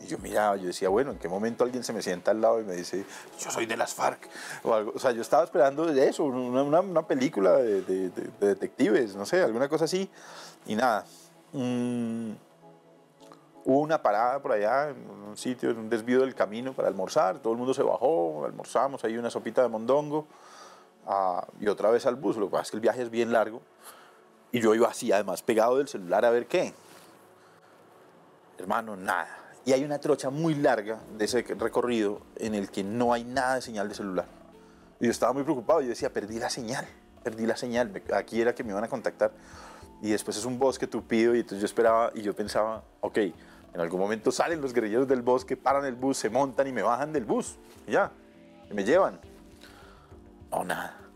Y 0.00 0.06
yo 0.08 0.18
miraba, 0.18 0.56
yo 0.56 0.66
decía, 0.66 0.88
bueno, 0.88 1.10
¿en 1.12 1.18
qué 1.18 1.28
momento 1.28 1.64
alguien 1.64 1.82
se 1.82 1.92
me 1.92 2.02
sienta 2.02 2.30
al 2.30 2.40
lado 2.40 2.60
y 2.60 2.64
me 2.64 2.74
dice, 2.74 3.04
yo 3.40 3.50
soy 3.50 3.66
de 3.66 3.76
las 3.76 3.94
FARC? 3.94 4.28
O, 4.62 4.74
algo. 4.74 4.92
o 4.94 4.98
sea, 4.98 5.10
yo 5.12 5.22
estaba 5.22 5.42
esperando 5.44 5.88
eso, 5.88 6.24
una, 6.24 6.80
una- 6.80 7.02
película 7.06 7.56
de 7.56 8.10
detectives, 8.40 9.16
no 9.16 9.24
sé, 9.26 9.42
alguna 9.42 9.68
cosa 9.68 9.84
así. 9.86 10.08
Y 10.66 10.74
nada. 10.76 11.04
Mm, 11.52 12.32
hubo 13.64 13.80
una 13.80 14.02
parada 14.02 14.40
por 14.40 14.52
allá, 14.52 14.90
en 14.90 15.10
un 15.10 15.36
sitio, 15.36 15.70
en 15.70 15.78
un 15.78 15.88
desvío 15.88 16.20
del 16.20 16.34
camino 16.34 16.72
para 16.72 16.88
almorzar. 16.88 17.38
Todo 17.38 17.52
el 17.54 17.58
mundo 17.58 17.72
se 17.74 17.82
bajó, 17.82 18.44
almorzamos 18.44 19.02
ahí 19.04 19.16
una 19.16 19.30
sopita 19.30 19.62
de 19.62 19.68
mondongo. 19.68 20.26
ah, 21.06 21.46
y 21.60 21.68
otra 21.68 21.90
vez 21.90 22.04
al 22.06 22.16
bus. 22.16 22.36
Lo 22.36 22.46
que 22.46 22.52
pasa 22.52 22.62
es 22.64 22.70
que 22.70 22.76
el 22.76 22.80
viaje 22.82 23.02
es 23.02 23.10
bien 23.10 23.32
largo. 23.32 23.62
Y 24.52 24.60
yo 24.60 24.74
iba 24.74 24.88
así, 24.88 25.10
además, 25.10 25.42
pegado 25.42 25.78
del 25.78 25.88
celular 25.88 26.24
a 26.24 26.30
ver 26.30 26.46
qué. 26.46 26.74
Hermano, 28.58 28.96
nada. 28.96 29.28
Y 29.66 29.72
hay 29.72 29.84
una 29.84 29.98
trocha 29.98 30.30
muy 30.30 30.54
larga 30.54 31.00
de 31.18 31.26
ese 31.26 31.42
recorrido 31.42 32.22
en 32.36 32.54
el 32.54 32.70
que 32.70 32.82
no 32.82 33.12
hay 33.12 33.24
nada 33.24 33.56
de 33.56 33.60
señal 33.60 33.88
de 33.90 33.94
celular. 33.94 34.24
Y 34.98 35.04
yo 35.04 35.10
estaba 35.10 35.34
muy 35.34 35.42
preocupado. 35.42 35.82
Yo 35.82 35.88
decía, 35.88 36.10
perdí 36.10 36.38
la 36.38 36.48
señal. 36.48 36.86
Perdí 37.22 37.44
la 37.44 37.56
señal. 37.56 37.92
Aquí 38.14 38.40
era 38.40 38.54
que 38.54 38.64
me 38.64 38.70
iban 38.70 38.84
a 38.84 38.88
contactar. 38.88 39.32
Y 40.00 40.10
después 40.10 40.38
es 40.38 40.46
un 40.46 40.58
bosque 40.58 40.86
tupido. 40.86 41.34
Y 41.34 41.40
entonces 41.40 41.60
yo 41.60 41.66
esperaba 41.66 42.12
y 42.14 42.22
yo 42.22 42.34
pensaba, 42.34 42.82
ok, 43.02 43.18
en 43.18 43.80
algún 43.80 44.00
momento 44.00 44.32
salen 44.32 44.62
los 44.62 44.72
guerrilleros 44.72 45.06
del 45.06 45.20
bosque, 45.20 45.56
paran 45.56 45.84
el 45.84 45.96
bus, 45.96 46.16
se 46.16 46.30
montan 46.30 46.66
y 46.66 46.72
me 46.72 46.82
bajan 46.82 47.12
del 47.12 47.26
bus. 47.26 47.58
Y 47.86 47.92
ya. 47.92 48.10
Y 48.70 48.72
me 48.74 48.84
llevan. 48.84 49.20
No, 50.50 50.64
nada 50.64 51.06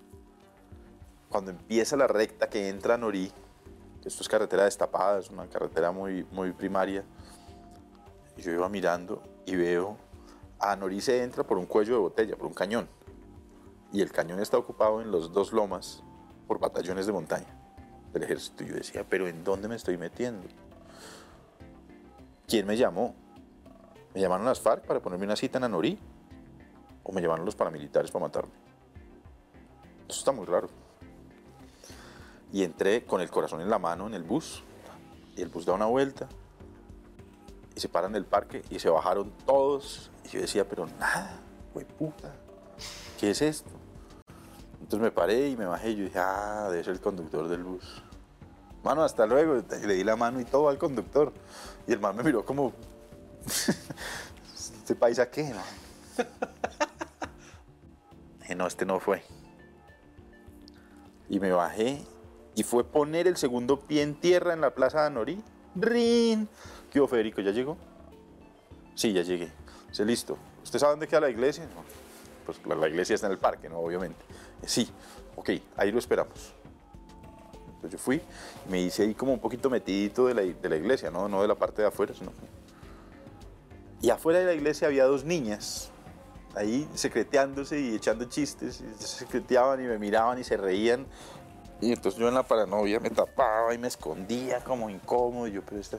cuando 1.31 1.53
empieza 1.53 1.97
la 1.97 2.09
recta 2.09 2.51
que 2.51 2.69
entra 2.69 2.95
a 2.95 2.99
Norí, 2.99 3.31
esto 4.05 4.23
es 4.23 4.29
carretera 4.29 4.65
destapada, 4.65 5.21
es 5.21 5.31
una 5.31 5.47
carretera 5.47 5.93
muy, 5.93 6.27
muy 6.33 6.53
primaria, 6.53 7.05
y 8.41 8.43
yo 8.43 8.53
iba 8.53 8.69
mirando 8.71 9.23
y 9.45 9.55
veo, 9.55 9.99
a 10.59 10.75
Norí 10.75 11.03
se 11.03 11.23
entra 11.23 11.45
por 11.45 11.59
un 11.59 11.67
cuello 11.67 11.93
de 11.93 12.01
botella, 12.01 12.37
por 12.37 12.47
un 12.47 12.55
cañón, 12.55 12.89
y 13.93 14.01
el 14.01 14.11
cañón 14.11 14.41
está 14.41 14.57
ocupado 14.57 15.03
en 15.03 15.11
los 15.11 15.33
dos 15.33 15.53
lomas 15.53 16.03
por 16.47 16.59
batallones 16.59 17.05
de 17.05 17.13
montaña 17.13 17.55
del 18.13 18.23
ejército. 18.23 18.65
Y 18.65 18.69
yo 18.69 18.75
decía, 18.77 19.05
pero 19.09 19.29
¿en 19.29 19.45
dónde 19.45 19.69
me 19.69 19.77
estoy 19.77 19.99
metiendo? 19.99 20.49
¿Quién 22.49 22.67
me 22.67 22.77
llamó? 22.77 23.15
¿Me 24.15 24.21
llamaron 24.21 24.47
las 24.47 24.61
FARC 24.61 24.87
para 24.87 25.01
ponerme 25.01 25.27
una 25.27 25.37
cita 25.37 25.59
en 25.59 25.65
Anorí? 25.65 25.99
¿O 27.03 27.13
me 27.13 27.21
llamaron 27.21 27.45
los 27.45 27.55
paramilitares 27.55 28.11
para 28.11 28.25
matarme? 28.25 28.53
Eso 30.09 30.19
está 30.19 30.33
muy 30.33 30.47
raro 30.47 30.69
y 32.53 32.65
entré 32.65 33.05
con 33.05 33.21
el 33.21 33.31
corazón 33.31 33.61
en 33.61 33.71
la 33.71 33.79
mano 33.79 34.07
en 34.07 34.15
el 34.15 34.23
bus. 34.23 34.63
Y 35.37 35.43
el 35.43 35.49
bus 35.49 35.65
da 35.65 35.75
una 35.75 35.87
vuelta 35.87 36.29
se 37.81 37.89
paran 37.89 38.13
del 38.13 38.25
parque 38.25 38.63
y 38.71 38.79
se 38.79 38.89
bajaron 38.89 39.33
todos. 39.47 40.11
Y 40.25 40.29
yo 40.29 40.41
decía, 40.41 40.69
pero 40.69 40.87
nada, 40.99 41.41
güey 41.75 41.87
puta, 41.87 42.35
¿qué 43.19 43.31
es 43.31 43.43
esto? 43.43 43.71
Entonces 44.81 45.01
me 45.01 45.11
paré 45.11 45.49
y 45.49 45.57
me 45.57 45.67
bajé 45.67 45.91
y 45.91 45.97
yo 45.97 46.05
dije, 46.05 46.19
ah, 46.19 46.69
debe 46.71 46.85
ser 46.85 46.95
el 46.95 47.01
conductor 47.01 47.49
del 47.49 47.65
bus. 47.65 48.03
Mano, 48.83 49.03
hasta 49.03 49.27
luego. 49.27 49.63
Le 49.87 49.95
di 49.95 50.05
la 50.05 50.17
mano 50.17 50.41
y 50.41 50.45
todo 50.45 50.69
al 50.69 50.79
conductor. 50.79 51.33
Y 51.87 51.93
el 51.93 52.01
man 52.01 52.17
me 52.17 52.23
miró 52.23 52.45
como, 52.45 52.73
¿este 54.55 54.95
país 54.95 55.19
a 55.19 55.31
qué? 55.31 55.51
No? 55.51 55.63
Dije, 58.41 58.55
no, 58.55 58.67
este 58.67 58.87
no 58.87 59.01
fue. 59.01 59.23
Y 61.29 61.39
me 61.41 61.53
bajé 61.53 62.03
y 62.55 62.63
fue 62.63 62.85
poner 62.85 63.29
el 63.29 63.37
segundo 63.37 63.81
pie 63.81 64.03
en 64.03 64.19
tierra 64.19 64.53
en 64.53 64.61
la 64.61 64.75
plaza 64.75 65.03
de 65.03 65.07
Anorí 65.07 65.45
rin. 65.77 66.49
¿Qué 66.91 67.01
hubo, 67.01 67.07
Federico? 67.07 67.41
¿Ya 67.41 67.53
llegó? 67.53 67.77
Sí, 68.95 69.13
ya 69.13 69.23
llegué. 69.23 69.51
Dice, 69.89 70.05
listo. 70.05 70.37
¿Usted 70.63 70.79
sabe 70.79 70.93
dónde 70.93 71.07
queda 71.09 71.21
la 71.21 71.31
iglesia? 71.31 71.65
Pues 72.45 72.59
la, 72.67 72.89
iglesia 72.89 73.15
está 73.15 73.27
en 73.27 73.33
el 73.33 73.39
parque, 73.39 73.69
¿no? 73.69 73.79
Obviamente. 73.79 74.19
Sí, 74.67 74.91
ok, 75.37 75.51
ahí 75.77 75.93
lo 75.93 75.99
esperamos. 75.99 76.53
Entonces 77.67 77.93
yo 77.93 77.99
fui, 77.99 78.21
me 78.69 78.81
hice 78.81 79.05
ahí 79.05 79.15
como 79.15 79.33
un 79.33 79.39
poquito 79.39 79.71
metidito 79.71 80.27
de 80.27 80.35
la, 80.35 80.43
de 80.43 80.69
la 80.69 80.77
iglesia, 80.77 81.11
¿no? 81.11 81.29
no 81.29 81.41
de 81.41 81.49
la 81.49 81.55
parte 81.55 81.81
de 81.81 81.89
afuera, 81.89 82.13
sino... 82.13 82.33
Y 84.03 84.11
afuera 84.11 84.39
de 84.39 84.47
la 84.47 84.53
iglesia 84.53 84.89
había 84.89 85.05
dos 85.05 85.25
niñas, 85.25 85.91
ahí 86.55 86.89
secreteándose 86.95 87.81
y 87.81 87.95
echando 87.95 88.25
chistes, 88.27 88.81
y 88.83 89.03
se 89.03 89.07
secreteaban 89.07 89.83
y 89.83 89.87
me 89.87 89.99
miraban 89.99 90.39
y 90.39 90.45
se 90.45 90.57
reían. 90.57 91.07
Y 91.81 91.93
entonces 91.93 92.21
yo 92.21 92.29
en 92.29 92.35
la 92.35 92.43
paranoia 92.43 93.01
me 93.01 93.11
tapaba 93.11 93.73
y 93.75 93.79
me 93.79 93.89
escondía 93.89 94.63
como 94.63 94.91
incómodo. 94.91 95.47
y 95.47 95.53
yo, 95.53 95.63
pero 95.63 95.81
esta... 95.81 95.99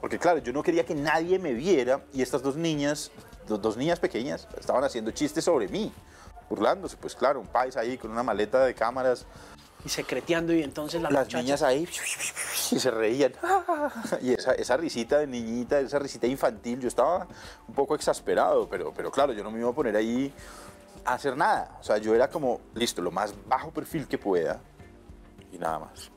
Porque 0.00 0.18
claro, 0.18 0.38
yo 0.38 0.52
no 0.52 0.62
quería 0.62 0.84
que 0.84 0.94
nadie 0.94 1.38
me 1.38 1.52
viera 1.52 2.02
y 2.12 2.20
estas 2.22 2.42
dos 2.42 2.56
niñas, 2.56 3.10
dos, 3.48 3.60
dos 3.60 3.76
niñas 3.76 3.98
pequeñas, 4.00 4.46
estaban 4.58 4.84
haciendo 4.84 5.10
chistes 5.12 5.44
sobre 5.44 5.68
mí, 5.68 5.92
burlándose. 6.50 6.96
Pues 6.96 7.14
claro, 7.14 7.40
un 7.40 7.46
país 7.46 7.76
ahí 7.76 7.96
con 7.96 8.10
una 8.10 8.22
maleta 8.22 8.64
de 8.64 8.74
cámaras 8.74 9.24
Y 9.84 9.88
secreteando 9.88 10.52
y 10.52 10.62
entonces 10.62 11.00
la 11.00 11.10
las 11.10 11.26
muchacha- 11.26 11.42
niñas 11.42 11.62
ahí 11.62 11.88
y 12.70 12.78
se 12.78 12.90
reían. 12.90 13.32
Y 14.22 14.32
esa, 14.32 14.52
esa 14.52 14.76
risita 14.76 15.18
de 15.18 15.26
niñita, 15.26 15.78
esa 15.80 15.98
risita 15.98 16.26
infantil, 16.26 16.80
yo 16.80 16.88
estaba 16.88 17.26
un 17.68 17.74
poco 17.74 17.94
exasperado, 17.94 18.68
pero, 18.68 18.92
pero 18.94 19.10
claro, 19.10 19.32
yo 19.32 19.42
no 19.42 19.50
me 19.50 19.58
iba 19.60 19.70
a 19.70 19.74
poner 19.74 19.96
ahí 19.96 20.32
a 21.04 21.14
hacer 21.14 21.36
nada. 21.36 21.76
O 21.80 21.84
sea, 21.84 21.98
yo 21.98 22.14
era 22.14 22.28
como, 22.28 22.60
listo, 22.74 23.00
lo 23.02 23.10
más 23.10 23.34
bajo 23.46 23.70
perfil 23.70 24.06
que 24.06 24.16
pueda 24.18 24.60
y 25.52 25.58
nada 25.58 25.78
más. 25.80 26.10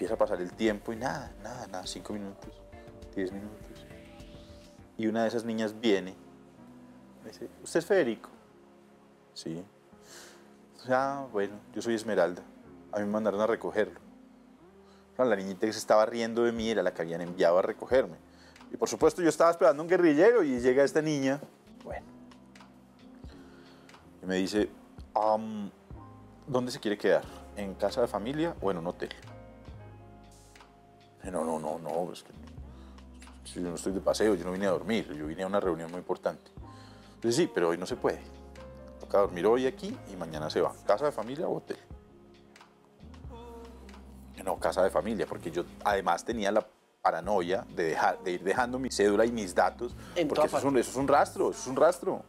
Empieza 0.00 0.14
a 0.14 0.16
pasar 0.16 0.40
el 0.40 0.50
tiempo 0.54 0.94
y 0.94 0.96
nada, 0.96 1.30
nada, 1.42 1.66
nada, 1.66 1.86
cinco 1.86 2.14
minutos, 2.14 2.48
diez 3.14 3.30
minutos. 3.30 3.84
Y 4.96 5.06
una 5.06 5.24
de 5.24 5.28
esas 5.28 5.44
niñas 5.44 5.78
viene, 5.78 6.14
me 7.22 7.28
dice, 7.28 7.50
¿usted 7.62 7.80
es 7.80 7.84
Federico? 7.84 8.30
Sí. 9.34 9.62
Ah, 10.88 11.26
bueno, 11.30 11.52
yo 11.74 11.82
soy 11.82 11.96
Esmeralda. 11.96 12.40
A 12.92 12.98
mí 12.98 13.04
me 13.04 13.10
mandaron 13.10 13.42
a 13.42 13.46
recogerlo. 13.46 14.00
Claro, 15.16 15.28
la 15.28 15.36
niñita 15.36 15.66
que 15.66 15.72
se 15.74 15.78
estaba 15.78 16.06
riendo 16.06 16.44
de 16.44 16.52
mí 16.52 16.70
era 16.70 16.82
la 16.82 16.94
que 16.94 17.02
habían 17.02 17.20
enviado 17.20 17.58
a 17.58 17.62
recogerme. 17.62 18.16
Y 18.72 18.78
por 18.78 18.88
supuesto 18.88 19.20
yo 19.20 19.28
estaba 19.28 19.50
esperando 19.50 19.82
a 19.82 19.84
un 19.84 19.90
guerrillero 19.90 20.42
y 20.42 20.60
llega 20.60 20.82
esta 20.82 21.02
niña. 21.02 21.42
Bueno. 21.84 22.06
Y 24.22 24.24
me 24.24 24.36
dice, 24.36 24.70
"Am, 25.12 25.70
¿dónde 26.46 26.72
se 26.72 26.80
quiere 26.80 26.96
quedar? 26.96 27.24
¿En 27.54 27.74
casa 27.74 28.00
de 28.00 28.08
familia 28.08 28.56
o 28.62 28.70
en 28.70 28.78
un 28.78 28.86
hotel? 28.86 29.10
No, 31.30 31.44
no, 31.44 31.58
no, 31.58 31.78
no, 31.78 32.12
es 32.12 32.22
que 32.22 32.32
yo 33.54 33.68
no 33.68 33.74
estoy 33.74 33.92
de 33.92 34.00
paseo, 34.00 34.34
yo 34.34 34.44
no 34.44 34.52
vine 34.52 34.66
a 34.66 34.70
dormir, 34.70 35.12
yo 35.12 35.26
vine 35.26 35.42
a 35.42 35.46
una 35.46 35.60
reunión 35.60 35.90
muy 35.90 35.98
importante. 35.98 36.50
Dice, 37.22 37.42
sí, 37.42 37.50
pero 37.52 37.70
hoy 37.70 37.78
no 37.78 37.86
se 37.86 37.96
puede. 37.96 38.20
Toca 39.00 39.18
dormir 39.18 39.46
hoy 39.46 39.66
aquí 39.66 39.96
y 40.12 40.16
mañana 40.16 40.48
se 40.50 40.60
va. 40.60 40.72
¿Casa 40.86 41.06
de 41.06 41.12
familia 41.12 41.48
o 41.48 41.56
hotel? 41.56 41.78
No, 44.44 44.58
casa 44.58 44.82
de 44.82 44.90
familia, 44.90 45.26
porque 45.26 45.50
yo 45.50 45.64
además 45.84 46.24
tenía 46.24 46.50
la 46.50 46.66
paranoia 47.02 47.66
de, 47.74 47.84
dejar, 47.84 48.22
de 48.22 48.32
ir 48.32 48.42
dejando 48.42 48.78
mi 48.78 48.90
cédula 48.90 49.26
y 49.26 49.32
mis 49.32 49.54
datos, 49.54 49.94
En 50.16 50.28
porque 50.28 50.46
eso 50.46 50.58
es, 50.58 50.64
un, 50.64 50.78
eso 50.78 50.90
es 50.90 50.96
un 50.96 51.08
rastro, 51.08 51.50
eso 51.50 51.60
es 51.60 51.66
un 51.66 51.76
rastro. 51.76 52.22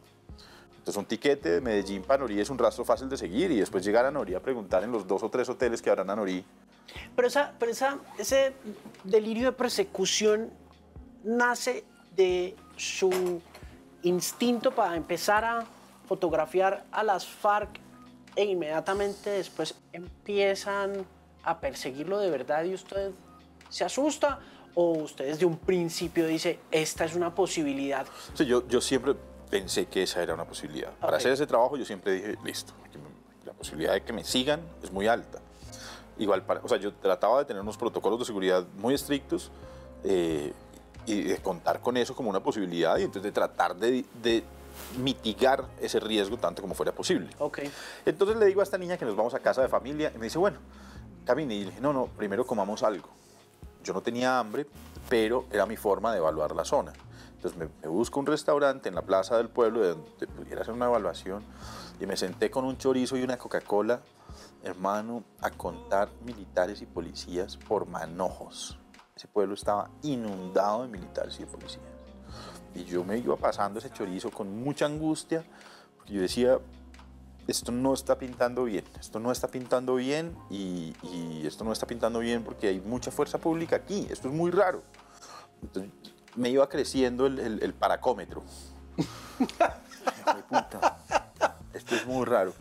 Entonces 0.72 0.96
un 0.96 1.04
tiquete 1.04 1.50
de 1.50 1.60
Medellín 1.60 2.02
para 2.02 2.18
Norí 2.18 2.40
es 2.40 2.50
un 2.50 2.58
rastro 2.58 2.84
fácil 2.84 3.08
de 3.08 3.16
seguir 3.16 3.50
y 3.52 3.60
después 3.60 3.84
llegar 3.84 4.04
a 4.04 4.10
Norí 4.10 4.34
a 4.34 4.40
preguntar 4.40 4.82
en 4.82 4.90
los 4.90 5.06
dos 5.06 5.22
o 5.22 5.30
tres 5.30 5.48
hoteles 5.48 5.80
que 5.80 5.90
habrán 5.90 6.10
a 6.10 6.16
Norí. 6.16 6.44
Pero, 7.14 7.28
esa, 7.28 7.54
pero 7.58 7.72
esa, 7.72 7.98
ese 8.18 8.54
delirio 9.04 9.46
de 9.46 9.52
persecución 9.52 10.50
nace 11.24 11.84
de 12.16 12.56
su 12.76 13.40
instinto 14.02 14.72
para 14.72 14.96
empezar 14.96 15.44
a 15.44 15.64
fotografiar 16.06 16.84
a 16.92 17.02
las 17.02 17.26
FARC 17.26 17.80
e 18.36 18.44
inmediatamente 18.44 19.30
después 19.30 19.74
empiezan 19.92 21.06
a 21.44 21.60
perseguirlo 21.60 22.18
de 22.18 22.30
verdad 22.30 22.64
y 22.64 22.74
usted 22.74 23.10
se 23.68 23.84
asusta 23.84 24.40
o 24.74 24.92
usted 24.92 25.26
desde 25.26 25.44
un 25.44 25.58
principio 25.58 26.26
dice, 26.26 26.58
esta 26.70 27.04
es 27.04 27.14
una 27.14 27.34
posibilidad. 27.34 28.06
Yo, 28.36 28.66
yo 28.66 28.80
siempre 28.80 29.14
pensé 29.50 29.86
que 29.86 30.02
esa 30.04 30.22
era 30.22 30.32
una 30.32 30.46
posibilidad. 30.46 30.92
Para 30.92 31.18
hacer 31.18 31.32
ese 31.32 31.46
trabajo 31.46 31.76
yo 31.76 31.84
siempre 31.84 32.12
dije, 32.12 32.36
listo, 32.44 32.72
la 33.44 33.52
posibilidad 33.52 33.92
de 33.92 34.02
que 34.02 34.12
me 34.12 34.24
sigan 34.24 34.60
es 34.82 34.90
muy 34.90 35.06
alta. 35.08 35.41
Igual, 36.18 36.42
para, 36.42 36.60
o 36.62 36.68
sea, 36.68 36.78
yo 36.78 36.92
trataba 36.94 37.38
de 37.38 37.44
tener 37.46 37.62
unos 37.62 37.76
protocolos 37.76 38.18
de 38.18 38.24
seguridad 38.24 38.64
muy 38.78 38.94
estrictos 38.94 39.50
eh, 40.04 40.52
y 41.06 41.22
de 41.22 41.38
contar 41.38 41.80
con 41.80 41.96
eso 41.96 42.14
como 42.14 42.30
una 42.30 42.40
posibilidad 42.40 42.98
y 42.98 43.02
entonces 43.02 43.22
de 43.22 43.32
tratar 43.32 43.74
de, 43.76 44.04
de 44.22 44.44
mitigar 44.98 45.64
ese 45.80 46.00
riesgo 46.00 46.36
tanto 46.36 46.62
como 46.62 46.74
fuera 46.74 46.92
posible. 46.92 47.30
Ok. 47.38 47.60
Entonces 48.04 48.36
le 48.36 48.46
digo 48.46 48.60
a 48.60 48.64
esta 48.64 48.78
niña 48.78 48.96
que 48.96 49.04
nos 49.04 49.16
vamos 49.16 49.34
a 49.34 49.40
casa 49.40 49.62
de 49.62 49.68
familia 49.68 50.12
y 50.14 50.18
me 50.18 50.24
dice, 50.24 50.38
bueno, 50.38 50.58
camine. 51.24 51.54
Y 51.54 51.60
le 51.60 51.66
dije, 51.66 51.80
no, 51.80 51.92
no, 51.92 52.06
primero 52.06 52.46
comamos 52.46 52.82
algo. 52.82 53.08
Yo 53.82 53.92
no 53.92 54.00
tenía 54.00 54.38
hambre, 54.38 54.66
pero 55.08 55.46
era 55.50 55.66
mi 55.66 55.76
forma 55.76 56.12
de 56.12 56.18
evaluar 56.18 56.54
la 56.54 56.64
zona. 56.64 56.92
Entonces 57.34 57.58
me, 57.58 57.68
me 57.82 57.88
busco 57.88 58.20
un 58.20 58.26
restaurante 58.26 58.88
en 58.88 58.94
la 58.94 59.02
plaza 59.02 59.36
del 59.36 59.48
pueblo 59.48 59.80
de 59.80 59.88
donde 59.88 60.26
pudiera 60.28 60.62
hacer 60.62 60.74
una 60.74 60.86
evaluación 60.86 61.42
y 62.00 62.06
me 62.06 62.16
senté 62.16 62.50
con 62.50 62.64
un 62.64 62.78
chorizo 62.78 63.16
y 63.16 63.22
una 63.22 63.36
Coca-Cola, 63.36 64.00
hermano, 64.62 65.24
a 65.40 65.50
contar 65.50 66.10
militares 66.24 66.80
y 66.82 66.86
policías 66.86 67.56
por 67.56 67.86
manojos. 67.86 68.78
Ese 69.16 69.28
pueblo 69.28 69.54
estaba 69.54 69.90
inundado 70.02 70.82
de 70.82 70.88
militares 70.88 71.36
y 71.36 71.40
de 71.40 71.46
policías. 71.46 71.84
Y 72.74 72.84
yo 72.84 73.04
me 73.04 73.18
iba 73.18 73.36
pasando 73.36 73.78
ese 73.78 73.90
chorizo 73.90 74.30
con 74.30 74.62
mucha 74.62 74.86
angustia, 74.86 75.44
porque 75.96 76.14
yo 76.14 76.22
decía, 76.22 76.58
esto 77.46 77.72
no 77.72 77.92
está 77.92 78.18
pintando 78.18 78.64
bien, 78.64 78.84
esto 78.98 79.18
no 79.20 79.30
está 79.32 79.48
pintando 79.48 79.96
bien 79.96 80.36
y, 80.48 80.94
y 81.02 81.42
esto 81.46 81.64
no 81.64 81.72
está 81.72 81.86
pintando 81.86 82.20
bien 82.20 82.44
porque 82.44 82.68
hay 82.68 82.80
mucha 82.80 83.10
fuerza 83.10 83.38
pública 83.38 83.76
aquí, 83.76 84.06
esto 84.10 84.28
es 84.28 84.34
muy 84.34 84.50
raro. 84.50 84.82
Entonces, 85.60 85.92
me 86.34 86.48
iba 86.48 86.66
creciendo 86.68 87.26
el, 87.26 87.38
el- 87.38 87.62
el 87.62 87.74
paracómetro. 87.74 88.42
Puta, 90.48 90.98
Esto 91.74 91.94
es 91.94 92.06
muy 92.06 92.24
raro. 92.24 92.52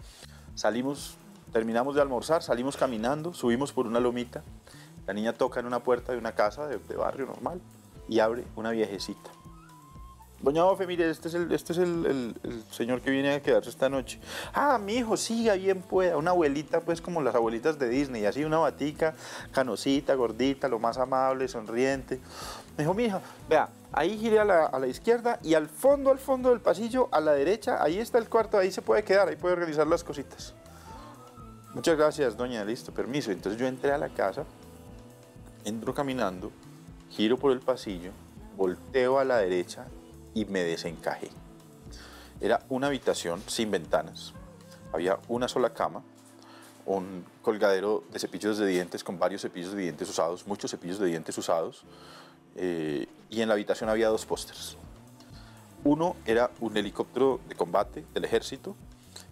Salimos, 0.56 1.16
terminamos 1.52 1.96
de 1.96 2.02
almorzar, 2.02 2.44
salimos 2.44 2.78
caminando, 2.78 3.34
subimos 3.34 3.74
por 3.74 3.88
una 3.88 4.00
lomita. 4.00 4.44
La 5.08 5.14
niña 5.14 5.34
toca 5.34 5.60
en 5.60 5.66
una 5.66 5.80
puerta 5.80 6.12
de 6.12 6.18
una 6.18 6.34
casa 6.34 6.68
de, 6.68 6.78
barrio 6.96 7.26
normal 7.26 7.60
y 8.08 8.20
abre 8.20 8.44
una 8.56 8.72
viejecita. 8.72 9.30
Doña 10.42 10.66
Ofe, 10.66 10.88
mire, 10.88 11.08
este 11.10 11.28
es, 11.28 11.36
el, 11.36 11.52
este 11.52 11.74
es 11.74 11.80
el- 11.80 12.36
el 12.44 12.64
señor 12.72 13.02
que 13.02 13.12
viene 13.12 13.32
a 13.36 13.42
quedarse 13.44 13.70
esta 13.70 13.90
noche. 13.90 14.20
Ah, 14.56 14.80
mi 14.80 14.96
hijo, 14.96 15.16
siga 15.16 15.54
bien 15.54 15.82
pueda. 15.84 16.18
Una 16.18 16.32
abuelita, 16.32 16.82
pues 16.82 17.00
como 17.00 17.22
las 17.22 17.36
abuelitas 17.36 17.78
de 17.78 17.88
Disney, 17.90 18.26
así 18.26 18.44
una 18.44 18.58
batica, 18.58 19.14
canosita, 19.52 20.16
gordita, 20.16 20.68
lo 20.68 20.80
más 20.80 20.98
amable, 20.98 21.48
sonriente. 21.48 22.20
Me 22.76 22.84
dijo, 22.84 22.94
mi 22.96 23.04
hija, 23.04 23.22
vea, 23.50 23.70
ahí 23.92 24.18
gire 24.18 24.40
a 24.40 24.46
la, 24.46 24.66
a 24.66 24.80
la 24.80 24.88
izquierda 24.88 25.38
y 25.44 25.54
al 25.54 25.68
fondo, 25.68 26.10
al 26.10 26.18
fondo 26.18 26.50
del 26.50 26.60
pasillo, 26.60 27.08
a 27.12 27.20
la 27.20 27.34
derecha, 27.34 27.84
ahí 27.84 28.00
está 28.00 28.18
el 28.18 28.28
cuarto, 28.28 28.58
ahí 28.58 28.72
se 28.72 28.82
puede 28.82 29.04
quedar, 29.04 29.28
ahí 29.28 29.36
puede 29.36 29.54
organizar 29.54 29.86
las 29.86 30.04
cositas. 30.04 30.56
Muchas 31.74 31.96
gracias, 31.96 32.36
doña, 32.36 32.66
listo, 32.66 32.94
permiso. 32.94 33.32
Entonces 33.32 33.60
yo 33.60 33.66
entré 33.66 33.94
a 33.94 33.98
la 33.98 34.10
casa, 34.10 34.44
entro 35.64 35.94
caminando, 35.94 36.52
giro 37.10 37.38
por 37.38 37.54
el 37.54 37.62
pasillo, 37.62 38.12
volteo 38.58 39.20
a 39.20 39.24
la 39.24 39.38
derecha 39.38 39.86
y 40.34 40.44
me 40.44 40.64
desencajé. 40.64 41.30
Era 42.42 42.66
una 42.68 42.88
habitación 42.88 43.42
sin 43.48 43.72
ventanas. 43.72 44.34
Había 44.92 45.18
una 45.30 45.48
sola 45.48 45.74
cama, 45.74 46.04
un 46.86 47.24
colgadero 47.42 48.04
de 48.12 48.20
cepillos 48.20 48.58
de 48.58 48.68
dientes 48.68 49.02
con 49.02 49.18
varios 49.18 49.42
cepillos 49.42 49.72
de 49.72 49.84
dientes 49.84 50.10
usados, 50.10 50.46
muchos 50.48 50.72
cepillos 50.72 51.00
de 51.00 51.08
dientes 51.08 51.38
usados, 51.38 51.86
eh, 52.58 53.08
y 53.30 53.42
en 53.42 53.48
la 53.48 53.54
habitación 53.54 53.90
había 53.90 54.10
dos 54.10 54.26
pósters. 54.26 54.76
Uno 55.86 56.18
era 56.26 56.52
un 56.60 56.76
helicóptero 56.76 57.40
de 57.48 57.56
combate 57.56 58.04
del 58.14 58.26
ejército 58.26 58.76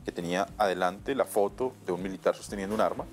que 0.05 0.11
tenía 0.11 0.47
adelante 0.57 1.15
la 1.15 1.25
foto 1.25 1.73
de 1.85 1.91
un 1.91 2.01
militar 2.01 2.35
sosteniendo 2.35 2.75
un 2.75 2.81
arma 2.81 3.05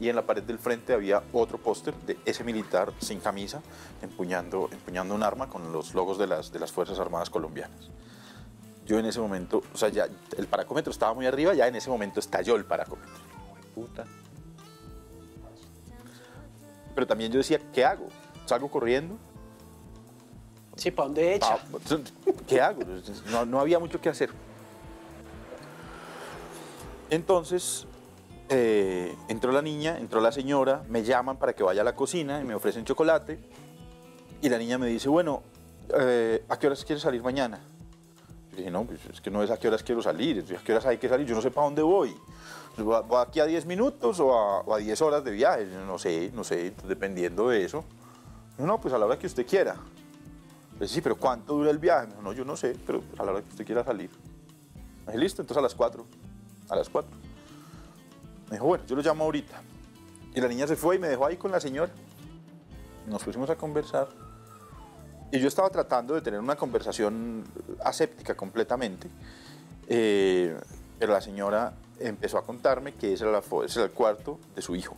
y 0.00 0.08
en 0.08 0.16
la 0.16 0.22
pared 0.22 0.42
del 0.42 0.58
frente 0.58 0.92
había 0.92 1.22
otro 1.32 1.58
póster 1.58 1.94
de 2.06 2.18
ese 2.24 2.42
militar 2.42 2.92
sin 2.98 3.20
camisa 3.20 3.62
empuñando, 4.02 4.68
empuñando 4.72 5.14
un 5.14 5.22
arma 5.22 5.48
con 5.48 5.72
los 5.72 5.94
logos 5.94 6.18
de 6.18 6.26
las, 6.26 6.52
de 6.52 6.58
las 6.58 6.72
Fuerzas 6.72 6.98
Armadas 6.98 7.30
colombianas. 7.30 7.90
Yo 8.84 8.98
en 8.98 9.06
ese 9.06 9.20
momento, 9.20 9.62
o 9.72 9.76
sea, 9.76 9.90
ya 9.90 10.08
el 10.36 10.46
paracómetro 10.48 10.90
estaba 10.90 11.14
muy 11.14 11.26
arriba, 11.26 11.54
ya 11.54 11.68
en 11.68 11.76
ese 11.76 11.88
momento 11.88 12.18
estalló 12.18 12.56
el 12.56 12.64
paracómetro. 12.64 13.14
Puta. 13.76 14.04
Pero 16.94 17.06
también 17.06 17.30
yo 17.30 17.38
decía, 17.38 17.60
¿qué 17.72 17.84
hago? 17.84 18.08
¿Salgo 18.46 18.68
corriendo? 18.68 19.16
Sí, 20.74 20.90
¿para 20.90 21.06
dónde 21.06 21.34
echa? 21.36 21.58
¿Qué 22.48 22.60
hago? 22.60 22.82
No, 23.30 23.46
no 23.46 23.60
había 23.60 23.78
mucho 23.78 24.00
que 24.00 24.08
hacer. 24.08 24.30
Entonces, 27.12 27.86
eh, 28.48 29.14
entró 29.28 29.52
la 29.52 29.60
niña, 29.60 29.98
entró 29.98 30.18
la 30.22 30.32
señora, 30.32 30.82
me 30.88 31.04
llaman 31.04 31.36
para 31.36 31.52
que 31.52 31.62
vaya 31.62 31.82
a 31.82 31.84
la 31.84 31.94
cocina 31.94 32.40
y 32.40 32.44
me 32.44 32.54
ofrecen 32.54 32.86
chocolate. 32.86 33.38
Y 34.40 34.48
la 34.48 34.56
niña 34.56 34.78
me 34.78 34.86
dice, 34.86 35.10
bueno, 35.10 35.42
eh, 36.00 36.42
¿a 36.48 36.58
qué 36.58 36.68
horas 36.68 36.86
quieres 36.86 37.02
salir 37.02 37.22
mañana? 37.22 37.60
Le 38.52 38.56
dije, 38.56 38.70
no, 38.70 38.84
pues 38.84 38.98
es 39.12 39.20
que 39.20 39.30
no 39.30 39.42
es 39.42 39.50
a 39.50 39.58
qué 39.58 39.68
horas 39.68 39.82
quiero 39.82 40.00
salir, 40.00 40.42
a 40.58 40.64
qué 40.64 40.72
horas 40.72 40.86
hay 40.86 40.96
que 40.96 41.06
salir, 41.06 41.26
yo 41.26 41.34
no 41.34 41.42
sé 41.42 41.50
para 41.50 41.66
dónde 41.66 41.82
voy. 41.82 42.16
¿Voy 42.78 43.04
aquí 43.20 43.40
a 43.40 43.44
10 43.44 43.66
minutos 43.66 44.18
o 44.18 44.72
a, 44.72 44.78
10 44.78 45.02
horas 45.02 45.22
de 45.22 45.32
viaje? 45.32 45.66
No 45.86 45.98
sé, 45.98 46.30
no 46.32 46.44
sé, 46.44 46.72
dependiendo 46.88 47.50
de 47.50 47.62
eso. 47.62 47.84
No, 48.56 48.80
pues 48.80 48.94
a 48.94 48.98
la 48.98 49.04
hora 49.04 49.18
que 49.18 49.26
usted 49.26 49.46
quiera. 49.46 49.76
Sí, 50.86 51.02
pero 51.02 51.16
¿cuánto 51.16 51.56
dura 51.56 51.70
el 51.70 51.78
viaje? 51.78 52.08
No, 52.22 52.32
yo 52.32 52.46
no 52.46 52.56
sé, 52.56 52.74
pero 52.86 53.02
a 53.18 53.22
la 53.22 53.32
hora 53.32 53.42
que 53.42 53.50
usted 53.50 53.66
quiera 53.66 53.84
salir. 53.84 54.08
Listo, 55.14 55.42
entonces 55.42 55.58
a 55.58 55.60
las 55.60 55.74
4. 55.74 56.06
A 56.72 56.76
las 56.76 56.88
4. 56.88 57.10
Me 58.46 58.56
dijo, 58.56 58.64
bueno, 58.64 58.84
yo 58.86 58.96
lo 58.96 59.02
llamo 59.02 59.24
ahorita. 59.24 59.60
Y 60.34 60.40
la 60.40 60.48
niña 60.48 60.66
se 60.66 60.74
fue 60.74 60.96
y 60.96 60.98
me 60.98 61.08
dejó 61.08 61.26
ahí 61.26 61.36
con 61.36 61.52
la 61.52 61.60
señora. 61.60 61.92
Nos 63.06 63.22
pusimos 63.22 63.50
a 63.50 63.56
conversar. 63.56 64.08
Y 65.30 65.38
yo 65.38 65.48
estaba 65.48 65.68
tratando 65.68 66.14
de 66.14 66.22
tener 66.22 66.40
una 66.40 66.56
conversación 66.56 67.44
aséptica 67.84 68.34
completamente. 68.34 69.10
Eh, 69.86 70.58
pero 70.98 71.12
la 71.12 71.20
señora 71.20 71.74
empezó 72.00 72.38
a 72.38 72.46
contarme 72.46 72.94
que 72.94 73.12
ese 73.12 73.28
era, 73.28 73.42
el 73.84 73.90
cuarto 73.90 74.40
de 74.54 74.62
su 74.62 74.74
hijo. 74.74 74.96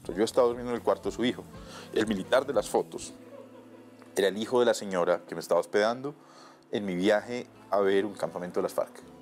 Entonces 0.00 0.18
yo 0.18 0.24
estaba 0.24 0.46
durmiendo 0.46 0.72
en 0.72 0.76
el 0.76 0.82
cuarto 0.82 1.08
de 1.08 1.16
su 1.16 1.24
hijo. 1.24 1.42
El 1.94 2.06
militar 2.06 2.44
de 2.44 2.52
las 2.52 2.68
fotos 2.68 3.14
era 4.14 4.28
el 4.28 4.36
hijo 4.36 4.60
de 4.60 4.66
la 4.66 4.74
señora 4.74 5.22
que 5.26 5.34
me 5.34 5.40
estaba 5.40 5.58
hospedando 5.58 6.14
en 6.70 6.84
mi 6.84 6.94
viaje 6.96 7.46
a 7.70 7.80
ver 7.80 8.04
un 8.04 8.12
campamento 8.12 8.60
de 8.60 8.64
las 8.64 8.74
FARC. 8.74 9.17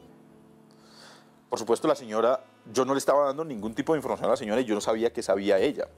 Por 1.49 1.59
supuesto, 1.59 1.87
la 1.87 1.95
señora, 1.95 2.45
yo 2.73 2.85
no 2.85 2.93
le 2.93 2.99
estaba 2.99 3.27
dando 3.27 3.45
ningún 3.45 3.75
tipo 3.75 3.93
de 3.93 3.99
información 3.99 4.27
a 4.27 4.31
la 4.33 4.37
señora 4.37 4.61
y 4.61 4.65
yo 4.65 4.75
no 4.75 4.81
sabía 4.81 5.13
que 5.13 5.23
sabía 5.23 5.59
ella. 5.59 5.89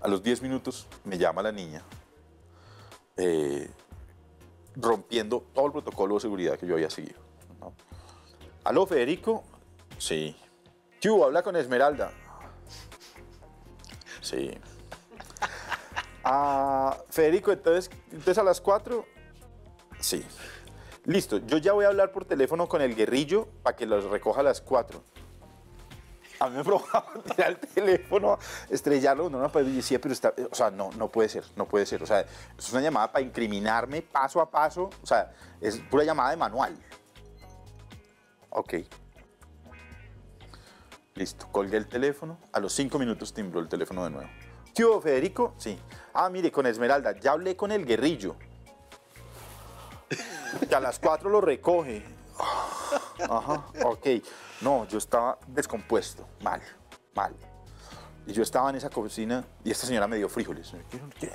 A 0.00 0.08
los 0.08 0.22
10 0.22 0.42
minutos 0.42 0.86
me 1.04 1.18
llama 1.18 1.42
la 1.42 1.52
niña, 1.52 1.82
eh, 3.16 3.70
rompiendo 4.76 5.44
todo 5.54 5.66
el 5.66 5.72
protocolo 5.72 6.14
de 6.14 6.20
seguridad 6.20 6.58
que 6.58 6.66
yo 6.66 6.74
había 6.74 6.90
seguido. 6.90 7.20
¿Aló, 8.64 8.86
Federico? 8.86 9.42
Sí. 9.98 10.36
¿Qué 11.00 11.08
Habla 11.08 11.42
con 11.42 11.56
Esmeralda. 11.56 12.12
Sí. 14.20 14.50
Ah, 16.22 16.98
Federico, 17.08 17.52
entonces, 17.52 17.90
entonces 18.10 18.38
a 18.38 18.42
las 18.42 18.60
4. 18.60 19.04
Sí. 19.98 20.24
Listo, 21.04 21.38
yo 21.38 21.56
ya 21.56 21.72
voy 21.72 21.84
a 21.84 21.88
hablar 21.88 22.12
por 22.12 22.24
teléfono 22.24 22.68
con 22.68 22.82
el 22.82 22.94
guerrillo 22.94 23.48
para 23.62 23.76
que 23.76 23.86
los 23.86 24.04
recoja 24.04 24.40
a 24.40 24.44
las 24.44 24.60
4. 24.60 25.02
A 26.40 26.48
mí 26.48 26.56
me 26.56 26.64
provocaba 26.64 27.12
tirar 27.22 27.50
el 27.50 27.58
teléfono, 27.58 28.38
estrellarlo, 28.68 29.30
no, 29.30 29.40
no, 29.40 29.50
pero 29.50 29.66
decía, 29.66 30.00
pero 30.00 30.12
está, 30.12 30.34
o 30.50 30.54
sea, 30.54 30.70
no, 30.70 30.90
no 30.92 31.08
puede 31.08 31.28
ser, 31.28 31.44
no 31.56 31.66
puede 31.66 31.86
ser. 31.86 32.02
O 32.02 32.06
sea, 32.06 32.20
es 32.58 32.72
una 32.72 32.80
llamada 32.80 33.12
para 33.12 33.24
incriminarme 33.24 34.02
paso 34.02 34.40
a 34.40 34.50
paso, 34.50 34.90
o 35.02 35.06
sea, 35.06 35.32
es 35.60 35.78
pura 35.78 36.04
llamada 36.04 36.30
de 36.30 36.36
manual. 36.36 36.76
Ok. 38.50 38.74
Listo, 41.14 41.46
colgué 41.52 41.76
el 41.76 41.86
teléfono. 41.86 42.38
A 42.52 42.60
los 42.60 42.72
cinco 42.72 42.98
minutos 42.98 43.32
timbró 43.34 43.60
el 43.60 43.68
teléfono 43.68 44.04
de 44.04 44.10
nuevo. 44.10 44.30
¿Qué 44.74 44.84
hubo, 44.84 45.00
Federico? 45.00 45.54
Sí. 45.58 45.78
Ah, 46.14 46.30
mire, 46.30 46.50
con 46.50 46.66
Esmeralda, 46.66 47.18
ya 47.18 47.32
hablé 47.32 47.56
con 47.56 47.72
el 47.72 47.84
guerrillo. 47.84 48.36
Que 50.68 50.74
a 50.74 50.80
las 50.80 50.98
cuatro 50.98 51.30
lo 51.30 51.40
recoge. 51.40 52.04
Ajá, 53.28 53.66
ok. 53.84 54.06
No, 54.60 54.86
yo 54.86 54.98
estaba 54.98 55.38
descompuesto, 55.46 56.26
mal, 56.42 56.60
mal. 57.14 57.34
Y 58.26 58.32
yo 58.32 58.42
estaba 58.42 58.70
en 58.70 58.76
esa 58.76 58.90
cocina 58.90 59.44
y 59.64 59.70
esta 59.70 59.86
señora 59.86 60.06
me 60.06 60.16
dio 60.16 60.28
frijoles. 60.28 60.74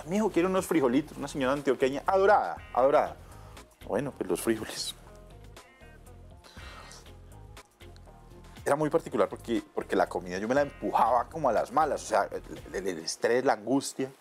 Mi 0.07 0.17
hijo 0.17 0.30
quiere 0.30 0.47
unos 0.47 0.65
frijolitos, 0.65 1.17
una 1.17 1.28
señora 1.28 1.53
antioqueña 1.53 2.03
adorada, 2.05 2.57
adorada. 2.73 3.17
Bueno, 3.88 4.13
pues 4.17 4.30
los 4.30 4.41
frijoles. 4.41 4.95
era 8.65 8.76
muy 8.76 8.89
particular 8.89 9.30
porque, 9.30 9.61
porque 9.73 9.95
la 9.95 10.09
comida 10.09 10.39
yo 10.39 10.47
me 10.47 10.55
la 10.55 10.63
empujaba 10.63 11.30
como 11.30 11.49
a 11.49 11.53
las 11.53 11.71
malas, 11.71 12.01
o 12.03 12.05
sea, 12.07 12.28
el, 12.73 12.88
estrés, 12.88 13.45
la 13.45 13.53
angustia. 13.53 14.11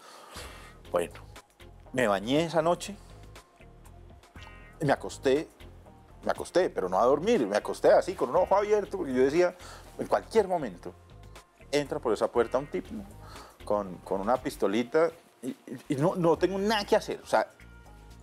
Bueno, 0.92 1.14
me 1.92 2.06
bañé 2.06 2.44
esa 2.44 2.60
noche, 2.60 2.94
me 4.80 4.92
acosté, 4.92 5.48
me 6.24 6.30
acosté, 6.30 6.70
pero 6.70 6.88
no 6.88 6.98
a 6.98 7.04
dormir, 7.04 7.46
me 7.46 7.56
acosté 7.56 7.92
así 7.92 8.14
con 8.14 8.30
un 8.30 8.36
ojo 8.36 8.56
abierto, 8.56 8.98
porque 8.98 9.14
yo 9.14 9.22
decía, 9.22 9.56
en 9.98 10.06
cualquier 10.06 10.48
momento, 10.48 10.94
entra 11.70 11.98
por 11.98 12.12
esa 12.12 12.30
puerta 12.30 12.58
un 12.58 12.66
tipo 12.66 12.90
con, 13.64 13.96
con 13.98 14.20
una 14.20 14.36
pistolita 14.36 15.10
y, 15.42 15.56
y, 15.88 15.96
no, 15.96 16.14
no 16.14 16.38
tengo 16.38 16.58
nada 16.58 16.84
que 16.84 16.96
hacer, 16.96 17.20
o 17.22 17.26
sea, 17.26 17.48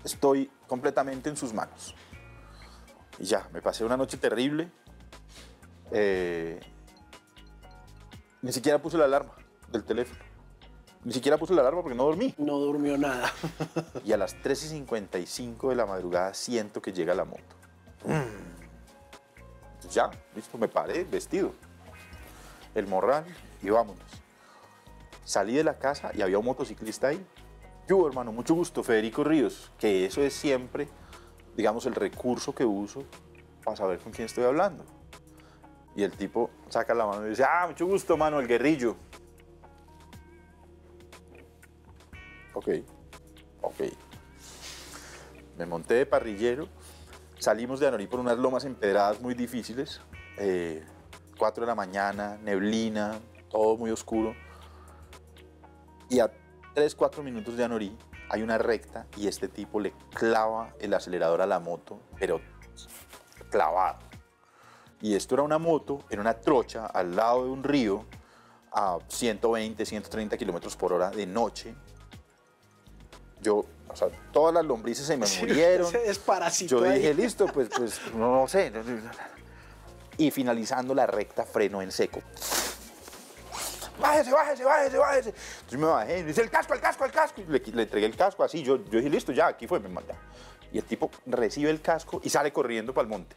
estoy 0.03 0.49
completamente 0.67 1.29
en 1.29 1.37
sus 1.37 1.53
manos. 1.53 1.95
Y 3.19 3.25
ya, 3.25 3.47
me 3.51 3.61
pasé 3.61 3.83
una 3.83 3.97
noche 3.97 4.17
terrible, 4.17 4.71
eh, 5.91 6.59
ni 8.41 8.51
siquiera 8.51 8.81
puse 8.81 8.97
la 8.97 9.05
alarma 9.05 9.33
del 9.69 9.83
teléfono. 9.83 10.30
Ni 11.03 11.13
siquiera 11.13 11.37
puse 11.37 11.53
la 11.53 11.61
alarma 11.61 11.81
porque 11.81 11.97
no 11.97 12.03
dormí. 12.03 12.33
No 12.37 12.57
durmió 12.59 12.97
nada. 12.97 13.31
y 14.05 14.11
a 14.13 14.17
las 14.17 14.35
3 14.41 14.65
y 14.65 14.67
55 14.67 15.69
de 15.69 15.75
la 15.75 15.85
madrugada 15.85 16.33
siento 16.33 16.81
que 16.81 16.93
llega 16.93 17.15
la 17.15 17.25
moto. 17.25 17.41
Ya, 19.89 20.11
listo, 20.35 20.57
me 20.57 20.67
paré 20.67 21.03
vestido. 21.03 21.53
El 22.75 22.87
morral 22.87 23.25
y 23.63 23.69
vámonos. 23.69 24.03
Salí 25.25 25.55
de 25.55 25.63
la 25.63 25.77
casa 25.77 26.11
y 26.13 26.21
había 26.21 26.37
un 26.37 26.45
motociclista 26.45 27.07
ahí. 27.07 27.25
Yo, 27.87 28.07
hermano, 28.07 28.31
mucho 28.31 28.53
gusto, 28.53 28.83
Federico 28.83 29.23
Ríos, 29.23 29.71
que 29.77 30.05
eso 30.05 30.21
es 30.21 30.33
siempre, 30.33 30.87
digamos, 31.57 31.85
el 31.87 31.95
recurso 31.95 32.53
que 32.53 32.63
uso 32.63 33.03
para 33.63 33.75
saber 33.75 33.99
con 33.99 34.11
quién 34.11 34.27
estoy 34.27 34.43
hablando. 34.43 34.85
Y 35.95 36.03
el 36.03 36.11
tipo 36.11 36.49
saca 36.69 36.93
la 36.93 37.05
mano 37.05 37.25
y 37.25 37.31
dice, 37.31 37.43
ah, 37.43 37.65
mucho 37.67 37.85
gusto, 37.85 38.15
mano, 38.15 38.39
el 38.39 38.47
guerrillo. 38.47 38.95
Ok, 42.53 42.69
ok. 43.61 43.81
Me 45.57 45.65
monté 45.65 45.95
de 45.95 46.05
parrillero, 46.05 46.67
salimos 47.39 47.79
de 47.79 47.87
Anorí 47.87 48.07
por 48.07 48.19
unas 48.19 48.37
lomas 48.37 48.65
empedradas 48.65 49.21
muy 49.21 49.33
difíciles, 49.33 50.01
eh, 50.37 50.83
4 51.37 51.61
de 51.61 51.67
la 51.67 51.75
mañana, 51.75 52.37
neblina, 52.41 53.19
todo 53.49 53.77
muy 53.77 53.91
oscuro. 53.91 54.35
Y 56.09 56.19
a 56.19 56.31
3, 56.73 56.95
4 56.95 57.23
minutos 57.23 57.57
de 57.57 57.63
Anorí 57.63 57.97
hay 58.29 58.41
una 58.41 58.57
recta 58.57 59.07
y 59.17 59.27
este 59.27 59.47
tipo 59.47 59.79
le 59.79 59.93
clava 60.13 60.73
el 60.79 60.93
acelerador 60.93 61.41
a 61.41 61.45
la 61.45 61.59
moto, 61.59 61.99
pero 62.17 62.41
clavado 63.49 64.11
y 65.01 65.15
esto 65.15 65.35
era 65.35 65.43
una 65.43 65.57
moto 65.57 66.03
en 66.09 66.19
una 66.19 66.35
trocha 66.35 66.85
al 66.85 67.15
lado 67.15 67.45
de 67.45 67.49
un 67.49 67.63
río 67.63 68.05
a 68.71 68.99
120, 69.07 69.85
130 69.85 70.37
kilómetros 70.37 70.75
por 70.75 70.93
hora 70.93 71.09
de 71.09 71.25
noche. 71.25 71.75
Yo, 73.41 73.65
o 73.87 73.95
sea, 73.95 74.07
todas 74.31 74.53
las 74.53 74.65
lombrices 74.65 75.05
se 75.05 75.17
me 75.17 75.25
murieron. 75.39 75.93
Es 76.05 76.19
parásito. 76.19 76.79
Yo 76.79 76.91
dije, 76.91 77.13
listo, 77.13 77.47
pues, 77.47 77.69
pues 77.75 77.99
no, 78.15 78.47
sé. 78.47 78.71
Y 80.17 80.31
finalizando 80.31 80.93
la 80.93 81.07
recta, 81.07 81.45
freno 81.45 81.81
en 81.81 81.91
seco. 81.91 82.21
Bájese, 83.99 84.31
bájese, 84.31 84.63
bájese, 84.63 84.97
bájese. 84.97 85.29
Entonces 85.29 85.79
me 85.79 85.85
bajé 85.85 86.19
y 86.19 86.23
dice, 86.23 86.41
el 86.41 86.49
casco, 86.49 86.73
el 86.73 86.81
casco, 86.81 87.05
el 87.05 87.11
casco. 87.11 87.41
Y 87.41 87.45
le, 87.45 87.59
le 87.59 87.83
entregué 87.83 88.05
el 88.05 88.15
casco 88.15 88.43
así. 88.43 88.63
Yo, 88.63 88.77
yo 88.77 88.97
dije, 88.97 89.09
listo, 89.09 89.31
ya, 89.31 89.47
aquí 89.47 89.67
fue, 89.67 89.79
me 89.79 89.89
manda. 89.89 90.15
Y 90.71 90.77
el 90.77 90.85
tipo 90.85 91.11
recibe 91.25 91.69
el 91.69 91.81
casco 91.81 92.21
y 92.23 92.29
sale 92.29 92.51
corriendo 92.51 92.93
para 92.93 93.03
el 93.03 93.09
monte 93.09 93.35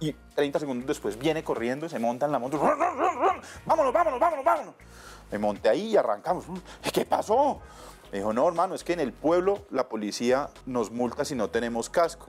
y 0.00 0.12
30 0.12 0.58
segundos 0.58 0.86
después 0.86 1.18
viene 1.18 1.42
corriendo, 1.42 1.88
se 1.88 1.98
monta 1.98 2.26
en 2.26 2.32
la 2.32 2.38
moto. 2.38 2.58
Vámonos, 2.58 3.92
vámonos, 3.92 4.20
vámonos, 4.20 4.44
vámonos. 4.44 4.74
Me 5.30 5.38
monté 5.38 5.68
ahí 5.68 5.88
y 5.88 5.96
arrancamos. 5.96 6.44
¿Qué 6.92 7.04
pasó? 7.04 7.60
Me 8.14 8.20
dijo, 8.20 8.32
no, 8.32 8.46
hermano, 8.46 8.76
es 8.76 8.84
que 8.84 8.92
en 8.92 9.00
el 9.00 9.12
pueblo 9.12 9.66
la 9.70 9.88
policía 9.88 10.48
nos 10.66 10.92
multa 10.92 11.24
si 11.24 11.34
no 11.34 11.50
tenemos 11.50 11.90
casco. 11.90 12.28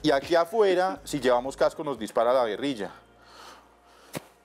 Y 0.00 0.10
aquí 0.10 0.34
afuera, 0.34 1.02
si 1.04 1.20
llevamos 1.20 1.54
casco, 1.54 1.84
nos 1.84 1.98
dispara 1.98 2.32
la 2.32 2.46
guerrilla. 2.46 2.90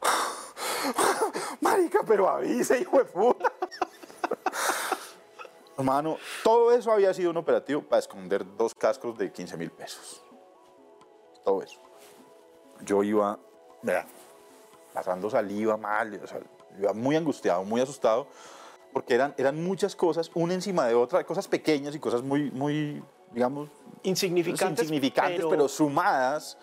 Marica, 1.62 2.00
pero 2.06 2.28
avise, 2.28 2.82
hijo 2.82 2.98
de 2.98 3.06
puta. 3.06 3.50
Hermano, 5.78 6.18
todo 6.44 6.74
eso 6.74 6.92
había 6.92 7.14
sido 7.14 7.30
un 7.32 7.38
operativo 7.38 7.82
para 7.84 8.00
esconder 8.02 8.46
dos 8.58 8.76
cascos 8.76 9.18
de 9.18 9.32
15 9.32 9.56
mil 9.56 9.72
pesos. 9.72 10.22
Todo 11.46 11.64
eso 11.64 11.80
yo 12.82 13.04
iba, 13.04 13.40
pasando 14.94 15.30
saliva 15.30 15.78
mal, 15.78 16.20
iba 16.78 16.92
muy 16.92 17.16
angustiado, 17.16 17.64
muy 17.64 17.80
asustado, 17.80 18.28
porque 18.96 19.14
eran, 19.14 19.34
eran 19.38 19.62
muchas 19.62 19.94
cosas, 19.94 20.32
una 20.36 20.54
encima 20.54 20.88
de 20.88 20.96
otra, 20.96 21.22
cosas 21.26 21.50
pequeñas 21.50 21.94
y 21.94 22.00
cosas 22.00 22.24
muy, 22.24 22.50
muy 22.52 23.04
digamos, 23.34 23.68
insignificantes, 24.04 24.86
insignificantes 24.86 25.46
pero... 25.50 25.68
sumadas 25.68 26.58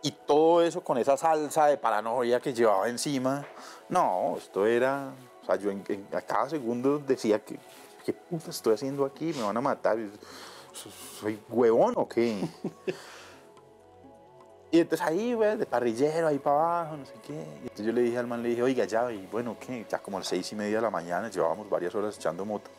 Y 0.00 0.12
todo 0.12 0.62
eso 0.62 0.84
con 0.84 0.98
esa 0.98 1.16
salsa 1.16 1.66
de 1.66 1.76
paranoia 1.76 2.38
que 2.38 2.54
llevaba 2.54 2.88
encima. 2.88 3.44
No, 3.88 4.36
esto 4.38 4.64
era. 4.66 5.12
O 5.42 5.46
sea, 5.46 5.56
yo 5.56 5.68
en, 5.72 5.82
en- 5.88 6.06
a 6.12 6.20
cada 6.20 6.48
segundo 6.48 7.00
decía 7.00 7.44
que. 7.44 7.58
¿Qué 8.06 8.12
puta 8.12 8.50
estoy 8.50 8.74
haciendo 8.74 9.04
aquí? 9.04 9.32
¿Me 9.34 9.42
van 9.42 9.56
a 9.56 9.60
matar? 9.60 9.96
¿Soy 11.20 11.40
huevón 11.48 11.94
o 11.96 12.06
qué? 12.06 12.38
Y 14.74 14.80
entonces 14.80 15.06
ahí, 15.06 15.34
güey, 15.34 15.56
de 15.56 15.66
parrillero, 15.66 16.26
ahí 16.26 16.40
para 16.40 16.56
abajo, 16.80 16.96
no 16.96 17.06
sé 17.06 17.12
qué. 17.24 17.32
Y 17.32 17.62
entonces 17.62 17.86
yo 17.86 17.92
le 17.92 18.00
dije 18.00 18.18
al 18.18 18.26
man, 18.26 18.42
le 18.42 18.48
dije, 18.48 18.62
oiga, 18.64 18.84
ya, 18.84 19.08
y 19.12 19.24
bueno, 19.30 19.56
¿qué? 19.60 19.86
Ya 19.88 20.00
como 20.00 20.16
a 20.16 20.20
las 20.20 20.26
seis 20.26 20.50
y 20.50 20.56
media 20.56 20.78
de 20.78 20.82
la 20.82 20.90
mañana, 20.90 21.30
llevábamos 21.30 21.70
varias 21.70 21.94
horas 21.94 22.16
echando 22.16 22.44
moto. 22.44 22.72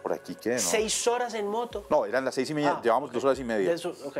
Por 0.00 0.12
aquí, 0.12 0.36
¿qué? 0.36 0.50
No, 0.52 0.58
Seis 0.60 1.04
horas 1.08 1.34
en 1.34 1.48
moto. 1.48 1.86
no 1.90 2.04
eran 2.06 2.24
las 2.24 2.36
seis 2.36 2.48
y 2.50 2.54
media, 2.54 2.74
Ah, 2.76 2.80
llevábamos 2.80 3.10
dos 3.10 3.24
horas 3.24 3.36
y 3.40 3.42
media. 3.42 3.72
Eso, 3.72 3.92
ok. 4.04 4.18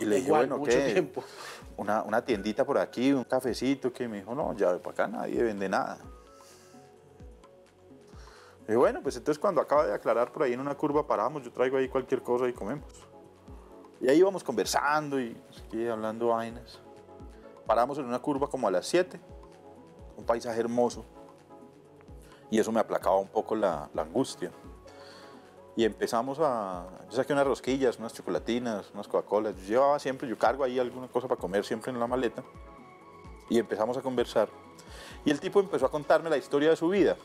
Y 0.00 0.04
le 0.04 0.16
dije, 0.16 0.28
bueno, 0.30 0.58
mucho 0.58 0.76
¿qué? 0.76 0.92
tiempo. 0.92 1.24
Una, 1.78 2.02
una 2.02 2.22
tiendita 2.22 2.62
por 2.66 2.76
aquí, 2.76 3.10
un 3.10 3.24
cafecito, 3.24 3.90
que 3.90 4.06
me 4.06 4.18
dijo, 4.18 4.34
no, 4.34 4.54
ya 4.54 4.76
para 4.76 4.90
acá 4.92 5.08
nadie 5.08 5.42
vende 5.42 5.66
nada. 5.66 5.96
Y 8.68 8.74
bueno, 8.74 9.00
pues 9.02 9.16
entonces 9.16 9.38
cuando 9.38 9.62
acaba 9.62 9.86
de 9.86 9.94
aclarar 9.94 10.30
por 10.30 10.42
ahí 10.42 10.52
en 10.52 10.60
una 10.60 10.74
curva 10.74 11.06
paramos, 11.06 11.42
yo 11.42 11.50
traigo 11.50 11.78
ahí 11.78 11.88
cualquier 11.88 12.20
cosa 12.22 12.46
y 12.46 12.52
comemos. 12.52 12.84
Y 14.00 14.08
ahí 14.08 14.18
íbamos 14.18 14.44
conversando 14.44 15.20
y 15.20 15.34
sé 15.50 15.62
qué, 15.70 15.90
hablando 15.90 16.28
vainas. 16.28 16.78
Paramos 17.66 17.98
en 17.98 18.04
una 18.04 18.18
curva 18.18 18.48
como 18.48 18.68
a 18.68 18.70
las 18.70 18.86
7, 18.86 19.20
un 20.16 20.24
paisaje 20.24 20.60
hermoso. 20.60 21.04
Y 22.50 22.58
eso 22.58 22.72
me 22.72 22.80
aplacaba 22.80 23.16
un 23.16 23.28
poco 23.28 23.54
la, 23.54 23.90
la 23.92 24.02
angustia. 24.02 24.50
Y 25.76 25.84
empezamos 25.84 26.38
a... 26.40 26.86
Yo 27.08 27.16
saqué 27.16 27.32
unas 27.32 27.46
rosquillas, 27.46 27.98
unas 27.98 28.12
chocolatinas, 28.12 28.90
unas 28.94 29.06
Coca-Colas. 29.06 29.54
Yo 29.56 29.62
llevaba 29.62 29.98
siempre, 29.98 30.28
yo 30.28 30.36
cargo 30.36 30.64
ahí 30.64 30.78
alguna 30.78 31.08
cosa 31.08 31.28
para 31.28 31.40
comer 31.40 31.64
siempre 31.64 31.92
en 31.92 32.00
la 32.00 32.06
maleta. 32.06 32.42
Y 33.48 33.58
empezamos 33.58 33.96
a 33.96 34.02
conversar. 34.02 34.48
Y 35.24 35.30
el 35.30 35.38
tipo 35.38 35.60
empezó 35.60 35.86
a 35.86 35.90
contarme 35.90 36.30
la 36.30 36.36
historia 36.36 36.70
de 36.70 36.76
su 36.76 36.88
vida. 36.88 37.16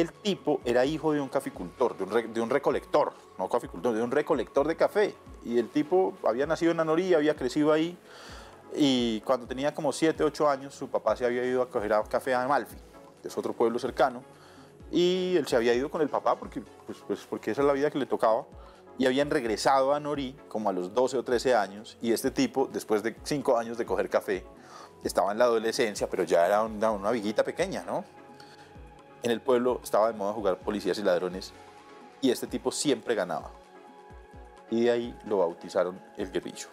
El 0.00 0.12
tipo 0.12 0.60
era 0.64 0.84
hijo 0.86 1.12
de 1.12 1.20
un 1.20 1.28
caficultor, 1.28 1.94
de 1.98 2.04
un, 2.04 2.10
re- 2.10 2.28
de 2.28 2.40
un 2.40 2.48
recolector, 2.48 3.12
no 3.38 3.48
caficultor, 3.48 3.94
de 3.94 4.02
un 4.02 4.10
recolector 4.10 4.66
de 4.66 4.74
café. 4.76 5.14
Y 5.44 5.58
el 5.58 5.68
tipo 5.68 6.14
había 6.26 6.46
nacido 6.46 6.72
en 6.72 6.80
Anorí, 6.80 7.12
había 7.12 7.36
crecido 7.36 7.70
ahí. 7.70 7.98
Y 8.74 9.20
cuando 9.22 9.46
tenía 9.46 9.74
como 9.74 9.92
7, 9.92 10.24
8 10.24 10.48
años, 10.48 10.74
su 10.74 10.88
papá 10.88 11.16
se 11.16 11.26
había 11.26 11.44
ido 11.44 11.60
a 11.60 11.68
coger 11.68 11.92
a 11.92 12.02
café 12.04 12.34
a 12.34 12.42
Amalfi, 12.44 12.76
que 13.20 13.28
es 13.28 13.36
otro 13.36 13.52
pueblo 13.52 13.78
cercano. 13.78 14.22
Y 14.90 15.36
él 15.36 15.46
se 15.46 15.56
había 15.56 15.74
ido 15.74 15.90
con 15.90 16.00
el 16.00 16.08
papá 16.08 16.36
porque, 16.38 16.62
pues, 16.86 16.98
pues, 17.06 17.20
porque 17.28 17.50
esa 17.50 17.60
es 17.60 17.66
la 17.66 17.72
vida 17.74 17.90
que 17.90 17.98
le 17.98 18.06
tocaba. 18.06 18.46
Y 18.96 19.06
habían 19.06 19.28
regresado 19.30 19.92
a 19.94 20.00
Norí 20.00 20.34
como 20.48 20.70
a 20.70 20.72
los 20.72 20.94
12 20.94 21.18
o 21.18 21.22
13 21.24 21.54
años. 21.54 21.98
Y 22.00 22.12
este 22.12 22.30
tipo, 22.30 22.68
después 22.72 23.02
de 23.02 23.16
5 23.22 23.58
años 23.58 23.76
de 23.76 23.84
coger 23.84 24.08
café, 24.08 24.44
estaba 25.04 25.32
en 25.32 25.38
la 25.38 25.44
adolescencia, 25.44 26.08
pero 26.08 26.24
ya 26.24 26.46
era 26.46 26.62
una, 26.62 26.90
una 26.90 27.10
viguita 27.10 27.42
pequeña, 27.44 27.82
¿no? 27.84 28.04
En 29.22 29.30
el 29.30 29.40
pueblo 29.40 29.80
estaba 29.82 30.08
de 30.10 30.14
moda 30.18 30.32
jugar 30.32 30.58
policías 30.58 30.98
y 30.98 31.02
ladrones. 31.02 31.52
Y 32.20 32.30
este 32.30 32.46
tipo 32.46 32.70
siempre 32.72 33.14
ganaba. 33.14 33.50
Y 34.70 34.84
de 34.84 34.90
ahí 34.90 35.18
lo 35.26 35.38
bautizaron 35.38 36.00
el 36.16 36.30
guerrillo. 36.30 36.68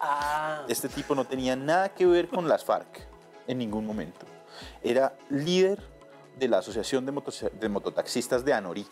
Ah, 0.00 0.64
Este 0.68 0.88
tipo 0.88 1.14
no 1.14 1.24
tenía 1.24 1.56
nada 1.56 1.88
que 1.88 2.06
ver 2.06 2.28
con 2.28 2.46
las 2.48 2.64
FARC 2.64 3.06
en 3.46 3.58
ningún 3.58 3.86
momento. 3.86 4.26
Era 4.82 5.14
líder 5.30 5.82
de 6.38 6.48
la 6.48 6.58
Asociación 6.58 7.06
de, 7.06 7.12
Motos- 7.12 7.50
de 7.52 7.68
Mototaxistas 7.68 8.44
de 8.44 8.52
Anorí. 8.52 8.86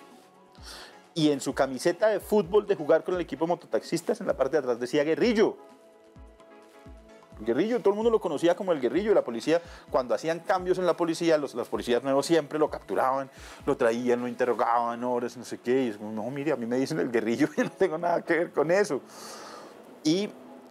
Y 1.14 1.30
en 1.30 1.40
su 1.40 1.54
camiseta 1.54 2.08
de 2.08 2.20
fútbol 2.20 2.66
de 2.66 2.74
jugar 2.74 3.04
con 3.04 3.14
el 3.14 3.20
equipo 3.20 3.44
de 3.44 3.50
mototaxistas, 3.50 4.20
en 4.22 4.26
la 4.26 4.36
parte 4.36 4.52
de 4.52 4.58
atrás 4.60 4.80
decía 4.80 5.04
guerrillo. 5.04 5.56
Guerrillo, 7.44 7.78
todo 7.80 7.90
el 7.90 7.96
mundo 7.96 8.10
lo 8.10 8.20
conocía 8.20 8.54
como 8.54 8.72
el 8.72 8.80
guerrillo. 8.80 9.14
La 9.14 9.22
policía, 9.22 9.60
cuando 9.90 10.14
hacían 10.14 10.40
cambios 10.40 10.78
en 10.78 10.86
la 10.86 10.96
policía, 10.96 11.38
los 11.38 11.54
policías 11.68 12.02
nuevos 12.02 12.26
siempre 12.26 12.58
lo 12.58 12.70
capturaban, 12.70 13.30
lo 13.66 13.76
traían, 13.76 14.20
lo 14.20 14.28
interrogaban 14.28 15.02
horas, 15.04 15.36
no 15.36 15.44
sé 15.44 15.58
qué. 15.58 15.84
Y 15.84 15.88
es 15.88 15.96
como, 15.96 16.12
no, 16.12 16.30
mire, 16.30 16.52
a 16.52 16.56
mí 16.56 16.66
me 16.66 16.76
dicen 16.76 16.98
el 16.98 17.10
guerrillo, 17.10 17.48
yo 17.56 17.64
no 17.64 17.70
tengo 17.70 17.98
nada 17.98 18.22
que 18.22 18.36
ver 18.36 18.52
con 18.52 18.70
eso. 18.70 19.00
Y 20.04 20.28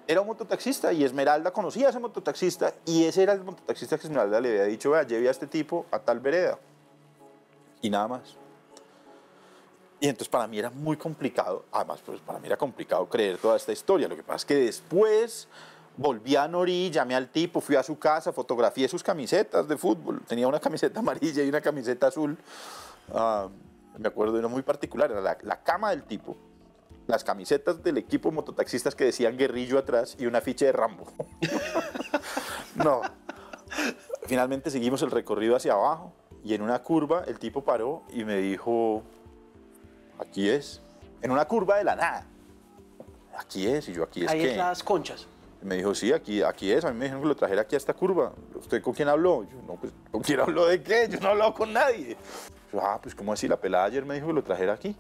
era 0.08 0.22
un 0.22 0.28
mototaxista 0.28 0.92
y 0.92 1.04
Esmeralda 1.04 1.52
conocía 1.52 1.88
a 1.88 1.90
ese 1.90 2.00
mototaxista 2.00 2.74
y 2.86 3.06
ese 3.06 3.24
era 3.24 3.34
el 3.34 3.44
mototaxista 3.44 3.98
que 3.98 4.08
Esmeralda 4.08 4.42
le 4.42 4.50
había 4.50 4.66
dicho, 4.66 4.92
vea, 4.92 5.04
lleve 5.04 5.28
a 5.28 5.32
este 5.32 5.48
tipo 5.48 5.86
a 5.92 6.00
tal 6.00 6.20
vereda. 6.20 6.60
Y 7.82 7.90
nada 7.90 8.08
más. 8.08 8.36
Y 10.02 10.08
entonces 10.08 10.30
para 10.30 10.48
mí 10.48 10.58
era 10.58 10.72
muy 10.72 10.98
complicado, 10.98 11.66
además 11.72 12.02
pues 12.04 12.20
para 12.22 12.40
mí 12.40 12.48
era 12.48 12.58
complicado 12.58 13.08
creer 13.08 13.38
toda 13.38 13.56
esta 13.56 13.72
historia. 13.72 14.08
Lo 14.08 14.16
que 14.16 14.24
pasa 14.24 14.38
es 14.38 14.46
que 14.46 14.56
después 14.56 15.48
volví 15.98 16.36
a 16.36 16.48
Norí, 16.48 16.89
llamé 16.89 17.16
al 17.16 17.30
tipo, 17.30 17.62
fui 17.62 17.76
a 17.76 17.84
su 17.84 17.98
casa, 18.00 18.32
fotografié 18.32 18.88
sus 18.88 19.04
camisetas 19.04 19.68
de 19.68 19.78
fútbol. 19.78 20.22
Tenía 20.28 20.48
una 20.48 20.60
camiseta 20.60 21.00
amarilla 21.02 21.44
y 21.44 21.50
una 21.50 21.62
camiseta 21.62 22.08
azul. 22.08 22.38
Ah, 23.14 23.50
me 23.98 24.08
acuerdo, 24.08 24.38
era 24.39 24.48
muy 24.48 24.62
particular, 24.62 25.12
era 25.12 25.22
la, 25.22 25.38
la 25.42 25.64
cama 25.64 25.92
del 25.92 26.04
tipo, 26.04 26.38
las 27.08 27.24
camisetas 27.24 27.84
del 27.84 27.98
equipo 27.98 28.32
mototaxistas 28.32 28.96
que 28.96 29.04
decían 29.04 29.38
guerrillo 29.38 29.78
atrás 29.78 30.16
y 30.18 30.26
una 30.26 30.42
ficha 30.42 30.66
de 30.66 30.72
Rambo. 30.72 31.06
no. 32.76 33.02
Finalmente 34.24 34.70
seguimos 34.70 35.02
el 35.02 35.12
recorrido 35.12 35.56
hacia 35.56 35.74
abajo 35.74 36.14
y 36.44 36.54
en 36.54 36.62
una 36.62 36.82
curva 36.82 37.24
el 37.28 37.39
tipo 37.39 37.64
paró 37.64 38.04
y 38.12 38.24
me 38.24 38.38
dijo, 38.38 39.04
aquí 40.20 40.50
es. 40.50 40.82
En 41.22 41.32
una 41.32 41.46
curva 41.46 41.78
de 41.78 41.84
la 41.84 41.96
nada. 41.96 42.26
Aquí 43.38 43.68
es, 43.68 43.88
y 43.89 43.94
yo 43.94 44.04
aquí 44.04 44.24
es 44.26 44.32
ahí 44.32 44.42
que... 44.42 44.52
es 44.52 44.58
las 44.58 44.84
conchas. 44.84 45.28
Me 45.62 45.76
dijo, 45.76 45.93
sí, 45.93 46.12
aquí, 46.12 46.41
aquí 46.41 46.72
es. 46.72 46.84
A 46.86 46.91
mí 46.91 46.97
me 46.97 47.05
dijeron 47.05 47.22
que 47.22 47.28
lo 47.28 47.36
trajera 47.36 47.62
aquí 47.62 47.76
a 47.76 47.78
esta 47.78 47.93
curva. 47.93 48.34
¿Usted 48.55 48.82
con 48.82 48.93
quién 48.93 49.07
habló? 49.07 49.43
Yo, 49.43 49.62
no, 49.68 49.76
pues, 49.76 49.93
¿con 50.12 50.22
quién 50.22 50.39
habló 50.39 50.66
de 50.66 50.82
qué? 50.82 51.07
Yo 51.09 51.20
no 51.20 51.47
he 51.47 51.53
con 51.53 51.72
nadie. 51.72 52.18
Ah, 52.80 52.99
pues, 53.01 53.14
¿cómo 53.14 53.34
así? 53.34 53.47
La 53.47 53.57
pelada 53.57 53.86
ayer 53.86 54.05
me 54.05 54.16
dijo 54.16 54.28
que 54.28 54.34
lo 54.34 54.43
trajera 54.43 54.74
aquí. 54.74 54.95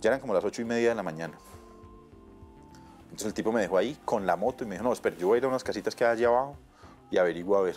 Ya 0.00 0.08
eran 0.08 0.20
como 0.20 0.32
las 0.32 0.44
ocho 0.44 0.62
y 0.62 0.64
media 0.64 0.90
de 0.90 0.94
la 0.94 1.02
mañana. 1.02 1.36
Entonces 3.04 3.26
el 3.28 3.34
tipo 3.34 3.50
me 3.52 3.62
dejó 3.62 3.78
ahí 3.78 3.96
con 4.04 4.26
la 4.26 4.36
moto 4.36 4.64
y 4.64 4.66
me 4.66 4.74
dijo, 4.74 4.84
no, 4.84 4.92
espera, 4.92 5.16
yo 5.16 5.28
voy 5.28 5.36
a 5.36 5.38
ir 5.38 5.44
a 5.44 5.48
unas 5.48 5.64
casitas 5.64 5.94
que 5.94 6.04
hay 6.04 6.12
allá 6.12 6.28
abajo 6.28 6.56
y 7.10 7.18
averiguo 7.18 7.56
a 7.56 7.62
ver. 7.62 7.76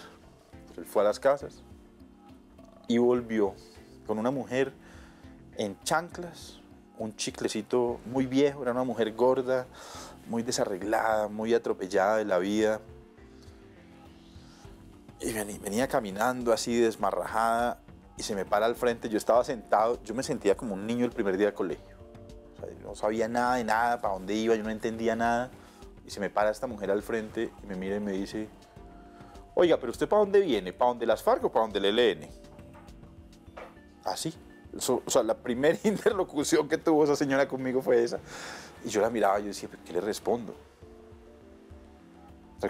Entonces 0.52 0.80
él 0.80 0.86
fue 0.86 1.02
a 1.02 1.06
las 1.06 1.20
casas 1.20 1.64
y 2.90 2.98
volvió 2.98 3.54
con 4.06 4.20
una 4.20 4.32
mujer 4.32 4.74
en 5.56 5.82
chanclas, 5.84 6.60
un 6.98 7.16
chiclecito 7.16 8.00
muy 8.06 8.26
viejo, 8.26 8.64
era 8.64 8.72
una 8.72 8.84
mujer 8.84 9.14
gorda, 9.14 9.68
muy 10.30 10.44
desarreglada, 10.44 11.28
muy 11.28 11.54
atropellada 11.54 12.18
de 12.18 12.26
la 12.26 12.38
vida. 12.38 12.80
Y 15.20 15.34
venía 15.34 15.88
caminando 15.90 16.54
así 16.54 16.80
desmarrajada 16.80 17.82
y 18.16 18.24
se 18.24 18.36
me 18.36 18.46
para 18.46 18.68
al 18.68 18.76
frente. 18.76 19.10
Yo 19.10 19.18
estaba 19.18 19.44
sentado, 19.44 20.02
yo 20.04 20.14
me 20.14 20.24
sentía 20.24 20.56
como 20.56 20.76
un 20.76 20.88
niño 20.88 21.04
el 21.04 21.12
primer 21.12 21.36
día 21.36 21.48
de 21.48 21.54
colegio. 21.54 21.98
No 22.84 22.96
sabía 22.96 23.28
nada 23.28 23.56
de 23.56 23.64
nada, 23.64 24.00
para 24.00 24.14
dónde 24.14 24.36
iba, 24.36 24.56
yo 24.56 24.64
no 24.64 24.70
entendía 24.70 25.16
nada. 25.16 25.50
Y 26.06 26.12
se 26.12 26.20
me 26.20 26.30
para 26.30 26.52
esta 26.52 26.68
mujer 26.68 26.92
al 26.92 27.02
frente 27.02 27.52
y 27.64 27.68
me 27.68 27.76
mira 27.76 27.98
y 27.98 28.00
me 28.00 28.12
dice, 28.14 28.48
oiga, 29.56 29.78
pero 29.78 29.92
usted 29.92 30.08
para 30.08 30.22
dónde 30.22 30.40
viene? 30.42 30.74
¿Para 30.74 30.90
dónde 30.90 31.06
las 31.06 31.22
FARC 31.22 31.44
o 31.44 31.52
para 31.52 31.66
dónde 31.66 31.80
el 31.80 32.00
ELN? 32.00 32.30
Así. 34.06 34.34
O 34.78 35.10
sea, 35.10 35.24
la 35.24 35.36
primera 35.36 35.78
interlocución 35.84 36.68
que 36.68 36.78
tuvo 36.78 37.04
esa 37.04 37.16
señora 37.16 37.48
conmigo 37.48 37.82
fue 37.82 38.04
esa. 38.04 38.20
Y 38.86 38.90
yo 38.90 39.02
la 39.02 39.10
miraba 39.10 39.40
y 39.40 39.44
yo 39.44 39.48
decía, 39.50 39.70
¿pero 39.70 39.84
¿qué 39.84 39.94
le 39.94 40.02
respondo? 40.02 40.56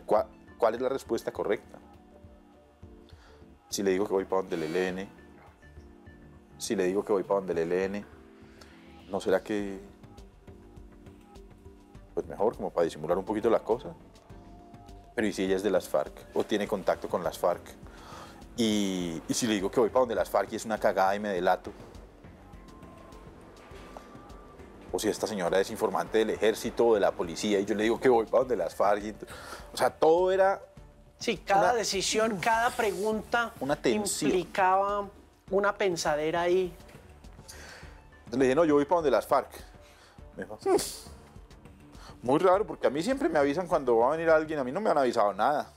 ¿cuál, 0.06 0.76
es 0.76 0.82
la 0.82 0.89
respuesta 0.89 1.32
correcta? 1.32 1.80
Si 3.70 3.84
le 3.84 3.91
digo 3.91 4.06
que 4.06 4.14
voy 4.14 4.26
para 4.26 4.43
donde 4.43 4.56
el 4.56 4.76
ELN, 4.76 5.10
si 6.58 6.76
le 6.76 6.86
digo 6.86 7.04
que 7.04 7.14
voy 7.14 7.24
para 7.24 7.41
donde 7.41 7.62
el 7.62 7.72
ELN, 7.72 8.06
¿no 9.10 9.20
será 9.20 9.43
que, 9.43 9.80
pues 12.14 12.28
mejor, 12.28 12.56
como 12.56 12.72
para 12.72 12.86
disimular 12.86 13.18
un 13.18 13.26
poquito 13.26 13.50
la 13.50 13.60
cosa? 13.60 13.93
Pero 15.16 15.28
¿y 15.28 15.34
si 15.34 15.43
ella 15.43 15.56
es 15.56 15.64
de 15.64 15.72
las 15.72 15.88
FARC 15.88 16.14
o 16.34 16.43
tiene 16.43 16.68
contacto 16.68 17.08
con 17.10 17.24
las 17.24 17.38
FARC? 17.38 17.62
Y, 18.58 19.22
y 19.28 19.34
si 19.34 19.47
le 19.47 19.54
digo 19.56 19.72
que 19.72 19.80
voy 19.80 19.89
para 19.89 20.02
donde 20.02 20.16
las 20.16 20.30
FARC 20.30 20.54
y 20.54 20.56
es 20.56 20.66
una 20.66 20.78
cagada 20.78 21.16
y 21.16 21.20
me 21.20 21.30
delato. 21.30 21.72
O 24.91 24.97
si 24.99 25.07
esta 25.07 25.27
señora 25.27 25.59
es 25.59 25.69
informante 25.69 26.17
del 26.19 26.31
ejército 26.31 26.87
o 26.87 26.93
de 26.95 26.99
la 26.99 27.11
policía 27.11 27.59
y 27.59 27.65
yo 27.65 27.75
le 27.75 27.83
digo 27.83 27.99
que 27.99 28.09
voy 28.09 28.25
para 28.25 28.39
donde 28.39 28.55
las 28.57 28.73
FARC. 28.75 29.03
y 29.03 29.15
o 29.73 29.77
sea, 29.77 29.89
todo 29.91 30.31
era 30.31 30.61
Sí, 31.19 31.37
cada 31.37 31.71
Una- 31.71 31.73
decisión, 31.73 32.37
cada 32.39 32.69
pregunta 32.69 33.51
Una 33.59 33.75
tensión. 33.75 34.31
implicaba 34.31 35.07
una 35.51 35.75
pensadera 35.77 36.41
ahí. 36.41 36.73
Entonces 38.19 38.39
le 38.39 38.45
dije, 38.45 38.55
no, 38.55 38.63
yo 38.65 38.75
voy 38.75 38.85
para 38.85 38.97
donde 38.97 39.11
las 39.11 39.27
FARC. 39.27 39.49
Me 40.37 40.43
dijo, 40.45 40.57
"Hmm". 40.63 40.77
muy 42.21 42.39
raro, 42.39 42.65
porque 42.65 42.87
a 42.87 42.89
mí 42.89 43.03
siempre 43.03 43.27
me 43.29 43.37
avisan 43.37 43.67
cuando 43.67 43.97
va 43.97 44.07
a 44.07 44.11
venir 44.11 44.29
alguien, 44.29 44.59
a 44.59 44.63
mí 44.63 44.71
no 44.71 44.79
me 44.81 44.89
han 44.89 44.97
avisado 44.97 45.33
nada. 45.33 45.71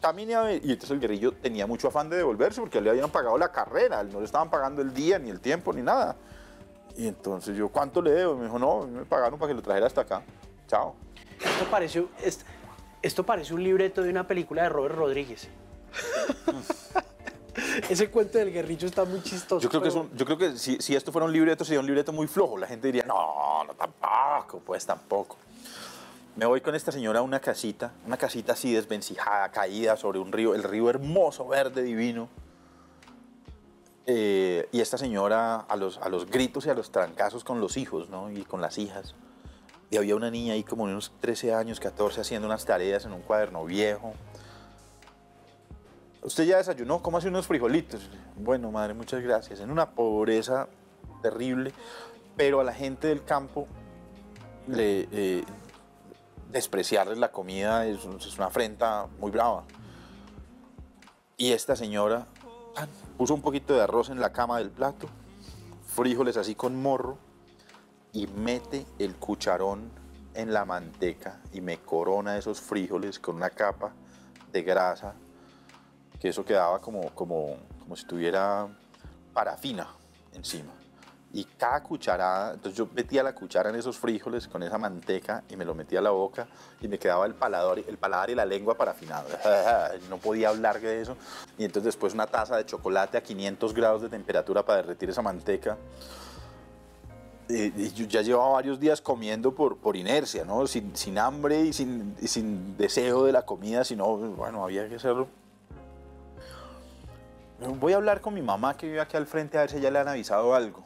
Camine 0.00 0.34
a 0.36 0.42
ver. 0.42 0.64
Y 0.64 0.70
entonces 0.70 0.90
el 0.92 1.00
guerrillo 1.00 1.32
tenía 1.32 1.66
mucho 1.66 1.88
afán 1.88 2.08
de 2.08 2.18
devolverse 2.18 2.60
porque 2.60 2.80
le 2.80 2.90
habían 2.90 3.10
pagado 3.10 3.36
la 3.38 3.50
carrera, 3.50 4.04
no 4.04 4.20
le 4.20 4.26
estaban 4.26 4.48
pagando 4.50 4.80
el 4.82 4.94
día, 4.94 5.18
ni 5.18 5.30
el 5.30 5.40
tiempo, 5.40 5.72
ni 5.72 5.82
nada. 5.82 6.14
Y 6.98 7.06
entonces 7.06 7.56
yo, 7.56 7.68
¿cuánto 7.68 8.02
le 8.02 8.10
debo? 8.10 8.34
Y 8.34 8.36
me 8.38 8.44
dijo, 8.44 8.58
no, 8.58 8.86
me 8.86 9.04
pagaron 9.06 9.38
para 9.38 9.48
que 9.50 9.54
lo 9.54 9.62
trajera 9.62 9.86
hasta 9.86 10.00
acá. 10.02 10.20
Chao. 10.66 10.94
Esto 11.40 11.64
parece, 11.70 12.04
est- 12.22 12.42
esto 13.00 13.24
parece 13.24 13.54
un 13.54 13.62
libreto 13.62 14.02
de 14.02 14.10
una 14.10 14.26
película 14.26 14.64
de 14.64 14.68
Robert 14.68 14.96
Rodríguez. 14.96 15.48
Ese 17.88 18.10
cuento 18.10 18.38
del 18.38 18.52
guerrillo 18.52 18.86
está 18.86 19.04
muy 19.04 19.22
chistoso. 19.22 19.60
Yo 19.60 19.68
creo 19.68 19.80
que, 19.82 19.88
es 19.88 19.94
un- 19.94 20.10
yo 20.16 20.24
creo 20.24 20.38
que 20.38 20.56
si, 20.58 20.76
si 20.80 20.94
esto 20.96 21.10
fuera 21.12 21.24
un 21.26 21.32
libreto, 21.32 21.64
sería 21.64 21.80
un 21.80 21.86
libreto 21.86 22.12
muy 22.12 22.26
flojo. 22.26 22.58
La 22.58 22.66
gente 22.66 22.88
diría, 22.88 23.04
no, 23.04 23.62
no, 23.64 23.74
tampoco, 23.74 24.60
pues 24.60 24.84
tampoco. 24.84 25.36
Me 26.36 26.46
voy 26.46 26.60
con 26.60 26.74
esta 26.74 26.92
señora 26.92 27.18
a 27.20 27.22
una 27.22 27.40
casita, 27.40 27.92
una 28.06 28.16
casita 28.16 28.52
así 28.52 28.72
desvencijada, 28.72 29.50
caída 29.50 29.96
sobre 29.96 30.18
un 30.18 30.30
río, 30.32 30.54
el 30.54 30.62
río 30.62 30.88
hermoso, 30.90 31.46
verde, 31.48 31.82
divino. 31.82 32.28
Eh, 34.10 34.66
y 34.72 34.80
esta 34.80 34.96
señora 34.96 35.56
a 35.56 35.76
los, 35.76 35.98
a 35.98 36.08
los 36.08 36.30
gritos 36.30 36.64
y 36.64 36.70
a 36.70 36.74
los 36.74 36.90
trancazos 36.90 37.44
con 37.44 37.60
los 37.60 37.76
hijos, 37.76 38.08
¿no? 38.08 38.30
Y 38.30 38.42
con 38.42 38.62
las 38.62 38.78
hijas. 38.78 39.14
Y 39.90 39.98
había 39.98 40.16
una 40.16 40.30
niña 40.30 40.54
ahí 40.54 40.64
como 40.64 40.86
de 40.86 40.92
unos 40.92 41.12
13 41.20 41.52
años, 41.52 41.78
14, 41.78 42.22
haciendo 42.22 42.46
unas 42.46 42.64
tareas 42.64 43.04
en 43.04 43.12
un 43.12 43.20
cuaderno 43.20 43.66
viejo. 43.66 44.14
¿Usted 46.22 46.44
ya 46.44 46.56
desayunó? 46.56 47.02
¿Cómo 47.02 47.18
hace 47.18 47.28
unos 47.28 47.46
frijolitos? 47.46 48.08
Bueno, 48.34 48.70
madre, 48.70 48.94
muchas 48.94 49.22
gracias. 49.22 49.60
En 49.60 49.70
una 49.70 49.90
pobreza 49.90 50.68
terrible, 51.20 51.74
pero 52.34 52.60
a 52.60 52.64
la 52.64 52.72
gente 52.72 53.08
del 53.08 53.24
campo 53.24 53.68
le, 54.68 55.06
eh, 55.12 55.44
despreciarles 56.50 57.18
la 57.18 57.30
comida 57.30 57.84
es, 57.84 58.06
es 58.06 58.38
una 58.38 58.46
afrenta 58.46 59.06
muy 59.18 59.30
brava. 59.30 59.64
Y 61.36 61.52
esta 61.52 61.76
señora 61.76 62.26
puso 63.16 63.34
un 63.34 63.42
poquito 63.42 63.74
de 63.74 63.82
arroz 63.82 64.10
en 64.10 64.20
la 64.20 64.32
cama 64.32 64.58
del 64.58 64.70
plato, 64.70 65.08
frijoles 65.94 66.36
así 66.36 66.54
con 66.54 66.80
morro, 66.80 67.18
y 68.12 68.26
mete 68.26 68.86
el 68.98 69.16
cucharón 69.16 69.90
en 70.34 70.52
la 70.52 70.64
manteca 70.64 71.40
y 71.52 71.60
me 71.60 71.78
corona 71.78 72.36
esos 72.36 72.60
frijoles 72.60 73.18
con 73.18 73.36
una 73.36 73.50
capa 73.50 73.92
de 74.52 74.62
grasa 74.62 75.14
que 76.20 76.28
eso 76.28 76.44
quedaba 76.44 76.80
como, 76.80 77.10
como, 77.10 77.56
como 77.80 77.96
si 77.96 78.06
tuviera 78.06 78.68
parafina 79.32 79.88
encima. 80.32 80.77
Y 81.32 81.44
cada 81.44 81.82
cucharada, 81.82 82.54
entonces 82.54 82.78
yo 82.78 82.88
metía 82.94 83.22
la 83.22 83.34
cuchara 83.34 83.68
en 83.68 83.76
esos 83.76 83.98
frijoles 83.98 84.48
con 84.48 84.62
esa 84.62 84.78
manteca 84.78 85.44
y 85.50 85.56
me 85.56 85.64
lo 85.66 85.74
metía 85.74 85.98
a 85.98 86.02
la 86.02 86.10
boca 86.10 86.48
y 86.80 86.88
me 86.88 86.98
quedaba 86.98 87.26
el 87.26 87.34
paladar, 87.34 87.78
el 87.78 87.98
paladar 87.98 88.30
y 88.30 88.34
la 88.34 88.46
lengua 88.46 88.76
parafinados. 88.76 89.30
No 90.08 90.16
podía 90.16 90.48
hablar 90.48 90.80
de 90.80 91.02
eso. 91.02 91.16
Y 91.58 91.64
entonces 91.64 91.84
después 91.84 92.14
una 92.14 92.26
taza 92.26 92.56
de 92.56 92.64
chocolate 92.64 93.18
a 93.18 93.22
500 93.22 93.74
grados 93.74 94.02
de 94.02 94.08
temperatura 94.08 94.64
para 94.64 94.82
derretir 94.82 95.10
esa 95.10 95.20
manteca. 95.20 95.76
Y 97.48 97.90
yo 97.92 98.06
ya 98.06 98.22
llevaba 98.22 98.52
varios 98.52 98.78
días 98.78 99.00
comiendo 99.00 99.54
por, 99.54 99.78
por 99.78 99.96
inercia, 99.96 100.44
¿no? 100.44 100.66
Sin, 100.66 100.94
sin 100.96 101.18
hambre 101.18 101.62
y 101.62 101.72
sin, 101.72 102.14
y 102.20 102.28
sin 102.28 102.76
deseo 102.76 103.24
de 103.24 103.32
la 103.32 103.42
comida, 103.42 103.84
sino, 103.84 104.16
bueno, 104.16 104.64
había 104.64 104.88
que 104.88 104.96
hacerlo. 104.96 105.28
Voy 107.80 107.92
a 107.92 107.96
hablar 107.96 108.20
con 108.20 108.34
mi 108.34 108.42
mamá 108.42 108.76
que 108.76 108.86
vive 108.86 109.00
aquí 109.00 109.16
al 109.16 109.26
frente 109.26 109.58
a 109.58 109.62
ver 109.62 109.70
si 109.70 109.80
ya 109.80 109.90
le 109.90 109.98
han 109.98 110.08
avisado 110.08 110.54
algo. 110.54 110.84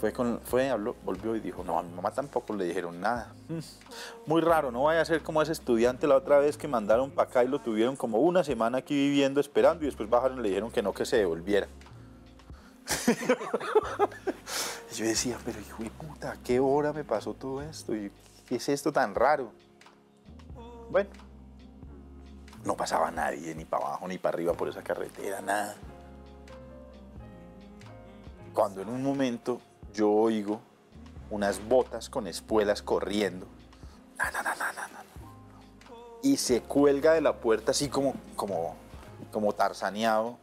Fue, 0.00 0.14
con, 0.14 0.40
fue 0.40 0.70
habló, 0.70 0.96
volvió 1.04 1.36
y 1.36 1.40
dijo, 1.40 1.62
no, 1.62 1.78
a 1.78 1.82
mi 1.82 1.92
mamá 1.92 2.10
tampoco 2.10 2.54
le 2.54 2.64
dijeron 2.64 3.02
nada. 3.02 3.34
Muy 4.26 4.40
raro, 4.40 4.70
no 4.70 4.84
vaya 4.84 5.02
a 5.02 5.04
ser 5.04 5.22
como 5.22 5.42
ese 5.42 5.52
estudiante 5.52 6.06
la 6.06 6.16
otra 6.16 6.38
vez 6.38 6.56
que 6.56 6.66
mandaron 6.66 7.10
para 7.10 7.28
acá 7.28 7.44
y 7.44 7.48
lo 7.48 7.58
tuvieron 7.58 7.96
como 7.96 8.18
una 8.18 8.42
semana 8.42 8.78
aquí 8.78 8.94
viviendo, 8.94 9.40
esperando 9.40 9.82
y 9.82 9.86
después 9.86 10.08
bajaron 10.08 10.38
y 10.38 10.42
le 10.42 10.48
dijeron 10.48 10.70
que 10.70 10.82
no, 10.82 10.94
que 10.94 11.04
se 11.04 11.18
devolviera. 11.18 11.68
Yo 14.96 15.04
decía, 15.04 15.36
pero 15.44 15.60
hijo 15.60 15.82
de 15.82 15.90
puta, 15.90 16.32
¿a 16.32 16.36
qué 16.42 16.60
hora 16.60 16.94
me 16.94 17.04
pasó 17.04 17.34
todo 17.34 17.60
esto? 17.60 17.94
¿Y 17.94 18.10
qué 18.46 18.56
es 18.56 18.68
esto 18.70 18.92
tan 18.92 19.14
raro? 19.14 19.52
Bueno, 20.90 21.10
no 22.64 22.74
pasaba 22.74 23.10
nadie, 23.10 23.54
ni 23.54 23.66
para 23.66 23.84
abajo, 23.84 24.08
ni 24.08 24.16
para 24.16 24.36
arriba 24.36 24.54
por 24.54 24.68
esa 24.68 24.82
carretera, 24.82 25.42
nada. 25.42 25.76
Cuando 28.54 28.80
en 28.80 28.88
un 28.88 29.02
momento 29.02 29.60
yo 29.92 30.10
oigo 30.10 30.60
unas 31.30 31.66
botas 31.66 32.08
con 32.08 32.26
espuelas 32.26 32.82
corriendo. 32.82 33.46
Na, 34.18 34.30
na, 34.30 34.42
na. 34.42 34.54
Y 36.22 36.36
se 36.36 36.60
cuelga 36.60 37.14
de 37.14 37.22
la 37.22 37.36
puerta 37.36 37.70
así 37.70 37.88
como, 37.88 38.14
como, 38.36 38.76
como 39.32 39.52
tarzaneado, 39.54 40.38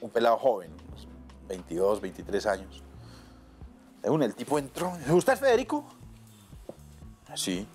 un 0.00 0.10
pelado 0.10 0.36
joven, 0.36 0.70
unos 0.88 1.08
22, 1.48 2.00
23 2.00 2.46
años. 2.46 2.82
El 4.02 4.34
tipo 4.36 4.56
entró. 4.58 4.92
¿Usted 5.10 5.32
es 5.32 5.40
Federico? 5.40 5.84
Sí. 7.34 7.66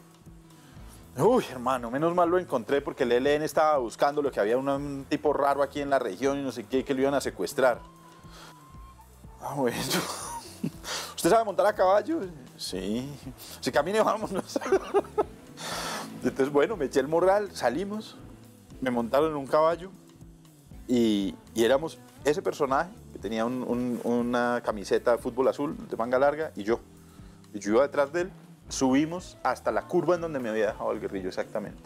Uy, 1.17 1.43
hermano, 1.51 1.91
menos 1.91 2.15
mal 2.15 2.29
lo 2.29 2.39
encontré 2.39 2.79
porque 2.79 3.03
el 3.03 3.11
ELN 3.11 3.43
estaba 3.43 3.77
buscando 3.79 4.21
lo 4.21 4.31
que 4.31 4.39
había 4.39 4.57
un, 4.57 4.69
un 4.69 5.05
tipo 5.09 5.33
raro 5.33 5.61
aquí 5.61 5.81
en 5.81 5.89
la 5.89 5.99
región 5.99 6.39
y 6.39 6.41
no 6.41 6.53
sé 6.53 6.63
qué, 6.63 6.85
que 6.85 6.93
lo 6.93 7.01
iban 7.01 7.13
a 7.15 7.21
secuestrar. 7.21 7.79
Ah, 9.41 9.55
bueno. 9.55 9.77
¿Usted 11.21 11.29
sabe 11.29 11.45
montar 11.45 11.67
a 11.67 11.73
caballo? 11.75 12.21
Sí. 12.57 13.07
Si 13.59 13.71
camine, 13.71 14.01
vámonos. 14.01 14.59
Entonces, 16.23 16.51
bueno, 16.51 16.75
me 16.75 16.85
eché 16.85 16.99
el 16.99 17.07
morral, 17.07 17.51
salimos, 17.55 18.17
me 18.81 18.89
montaron 18.89 19.29
en 19.29 19.37
un 19.37 19.45
caballo 19.45 19.91
y, 20.87 21.35
y 21.53 21.63
éramos 21.63 21.99
ese 22.25 22.41
personaje 22.41 22.89
que 23.13 23.19
tenía 23.19 23.45
un- 23.45 23.61
un- 23.61 24.01
una 24.03 24.63
camiseta 24.65 25.11
de 25.11 25.19
fútbol 25.19 25.47
azul 25.47 25.77
de 25.91 25.95
manga 25.95 26.17
larga 26.17 26.51
y 26.55 26.63
yo. 26.63 26.79
Y 27.53 27.59
yo 27.59 27.73
iba 27.73 27.83
detrás 27.83 28.11
de 28.11 28.21
él, 28.21 28.31
subimos 28.69 29.37
hasta 29.43 29.71
la 29.71 29.83
curva 29.87 30.15
en 30.15 30.21
donde 30.21 30.39
me 30.39 30.49
había 30.49 30.65
dejado 30.65 30.91
el 30.91 30.99
guerrillo 30.99 31.27
exactamente. 31.27 31.83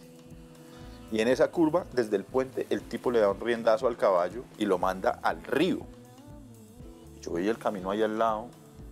Y 1.11 1.19
en 1.19 1.27
esa 1.27 1.49
curva, 1.51 1.85
desde 1.91 2.15
el 2.15 2.23
puente, 2.23 2.67
el 2.69 2.81
tipo 2.83 3.11
le 3.11 3.19
da 3.19 3.31
un 3.31 3.41
riendazo 3.41 3.87
al 3.87 3.97
caballo 3.97 4.45
y 4.57 4.63
lo 4.65 4.77
manda 4.77 5.19
al 5.23 5.43
río. 5.43 5.79
Yo 7.21 7.33
veía 7.33 7.51
el 7.51 7.57
camino 7.57 7.91
ahí 7.91 8.01
al 8.01 8.17
lado, 8.17 8.47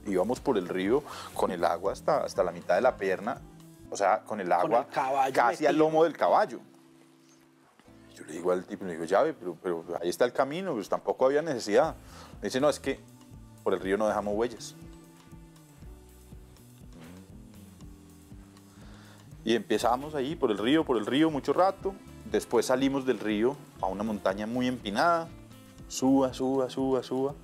íbamos 0.05 0.39
por 0.39 0.57
el 0.57 0.67
río 0.67 1.03
con 1.33 1.51
el 1.51 1.63
agua 1.63 1.93
hasta, 1.93 2.23
hasta 2.23 2.43
la 2.43 2.51
mitad 2.51 2.75
de 2.75 2.81
la 2.81 2.97
pierna, 2.97 3.41
o 3.89 3.97
sea, 3.97 4.21
con 4.21 4.41
el 4.41 4.51
agua 4.51 4.87
el 5.27 5.33
casi 5.33 5.65
al 5.65 5.77
lomo 5.77 6.03
del 6.03 6.17
caballo. 6.17 6.59
Yo 8.15 8.23
le 8.25 8.33
digo 8.33 8.51
al 8.51 8.65
tipo, 8.65 8.85
le 8.85 8.93
digo, 8.93 9.05
llave, 9.05 9.33
pero, 9.33 9.57
pero 9.61 9.83
ahí 10.01 10.09
está 10.09 10.25
el 10.25 10.33
camino, 10.33 10.73
pues 10.73 10.87
tampoco 10.87 11.25
había 11.25 11.41
necesidad. 11.41 11.95
Me 12.41 12.47
dice, 12.47 12.59
no, 12.59 12.69
es 12.69 12.79
que 12.79 12.99
por 13.63 13.73
el 13.73 13.79
río 13.79 13.97
no 13.97 14.07
dejamos 14.07 14.35
huellas. 14.35 14.75
Y 19.45 19.55
empezamos 19.55 20.15
ahí 20.15 20.35
por 20.35 20.51
el 20.51 20.57
río, 20.57 20.85
por 20.85 20.97
el 20.97 21.05
río 21.05 21.29
mucho 21.29 21.53
rato. 21.53 21.93
Después 22.31 22.67
salimos 22.67 23.05
del 23.05 23.19
río 23.19 23.57
a 23.81 23.87
una 23.87 24.03
montaña 24.03 24.47
muy 24.47 24.67
empinada. 24.67 25.27
Suba, 25.87 26.33
suba, 26.33 26.69
suba, 26.69 27.03
suba. 27.03 27.35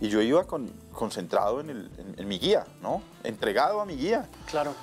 Y 0.00 0.08
yo 0.08 0.20
iba 0.20 0.44
con- 0.44 0.70
concentrado 0.92 1.60
en, 1.60 1.70
el- 1.70 1.90
en- 1.98 2.14
en 2.20 2.28
mi 2.28 2.38
guía, 2.38 2.66
¿no? 2.82 3.02
Entregado 3.24 3.80
a 3.80 3.86
mi 3.86 3.94
guía. 3.96 4.28
Claro. 4.50 4.74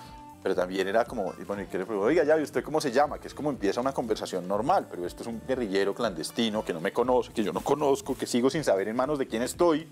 Pero 0.42 0.56
también 0.56 0.88
era 0.88 1.06
como, 1.06 1.34
y 1.40 1.44
bueno, 1.46 1.64
y 1.64 1.68
que 1.68 1.78
le 1.78 1.84
oiga, 1.86 2.24
ya, 2.26 2.38
¿y 2.38 2.42
usted 2.44 2.64
cómo 2.64 2.82
se 2.82 2.92
llama? 2.92 3.18
Que 3.20 3.28
es 3.28 3.34
como 3.34 3.50
empieza 3.50 3.80
una 3.80 3.94
conversación 3.94 4.46
normal, 4.48 4.88
pero 4.90 5.06
esto 5.08 5.22
es 5.24 5.28
un 5.28 5.42
guerrillero 5.48 5.94
clandestino 5.96 6.66
que 6.66 6.74
no 6.74 6.82
me 6.82 6.92
conoce, 6.92 7.32
que 7.32 7.44
yo 7.44 7.54
no 7.54 7.62
conozco, 7.62 8.16
que 8.16 8.26
sigo 8.26 8.50
sin 8.50 8.64
saber 8.64 8.90
en 8.90 8.96
manos 8.98 9.18
de 9.20 9.28
quién 9.28 9.42
estoy. 9.44 9.88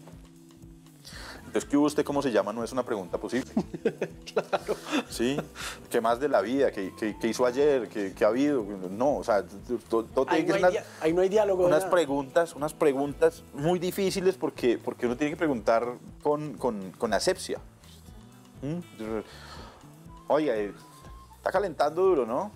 Entonces, 1.52 1.69
¿qué 1.69 1.76
usted 1.76 2.06
cómo 2.06 2.22
se 2.22 2.32
llama? 2.32 2.53
No 2.53 2.64
es 2.64 2.72
una 2.72 2.84
pregunta 2.84 3.18
posible. 3.18 3.52
claro. 4.34 4.76
¿Sí? 5.10 5.38
¿Qué 5.90 5.99
más 5.99 6.18
de 6.22 6.30
la 6.30 6.40
vida? 6.40 6.72
¿Qué, 6.72 6.94
qué- 6.98 7.18
qué 7.19 7.28
hizo 7.28 7.45
ayer? 7.45 7.90
¿Qué, 7.90 8.14
qué 8.14 8.23
ha 8.23 8.30
habido? 8.30 8.64
No, 8.90 9.18
o 9.18 9.23
sea, 9.26 9.44
todo, 9.90 10.06
todo 10.06 10.26
Ahí 10.30 10.44
tiene 10.45 10.61
no, 10.61 10.68
que 10.69 10.73
ser 10.76 10.84
unas- 10.84 11.03
ahí 11.03 11.11
no 11.14 11.22
hay 11.22 11.28
diálogo. 11.28 11.65
unas 11.65 11.84
preguntas, 11.84 12.56
unas 12.56 12.73
preguntas 12.73 13.44
muy 13.53 13.80
difíciles 13.80 14.38
porque, 14.38 14.78
porque 14.78 15.06
uno 15.07 15.18
tiene 15.18 15.32
que 15.32 15.38
preguntar 15.38 15.86
con, 16.23 16.53
con, 16.53 16.91
con 16.91 17.14
asepsia. 17.14 17.60
¿Mm? 18.61 18.80
Oiga, 20.30 20.56
eh, 20.56 20.72
está 21.36 21.52
calentando 21.52 22.02
duro, 22.02 22.26
¿no? 22.26 22.49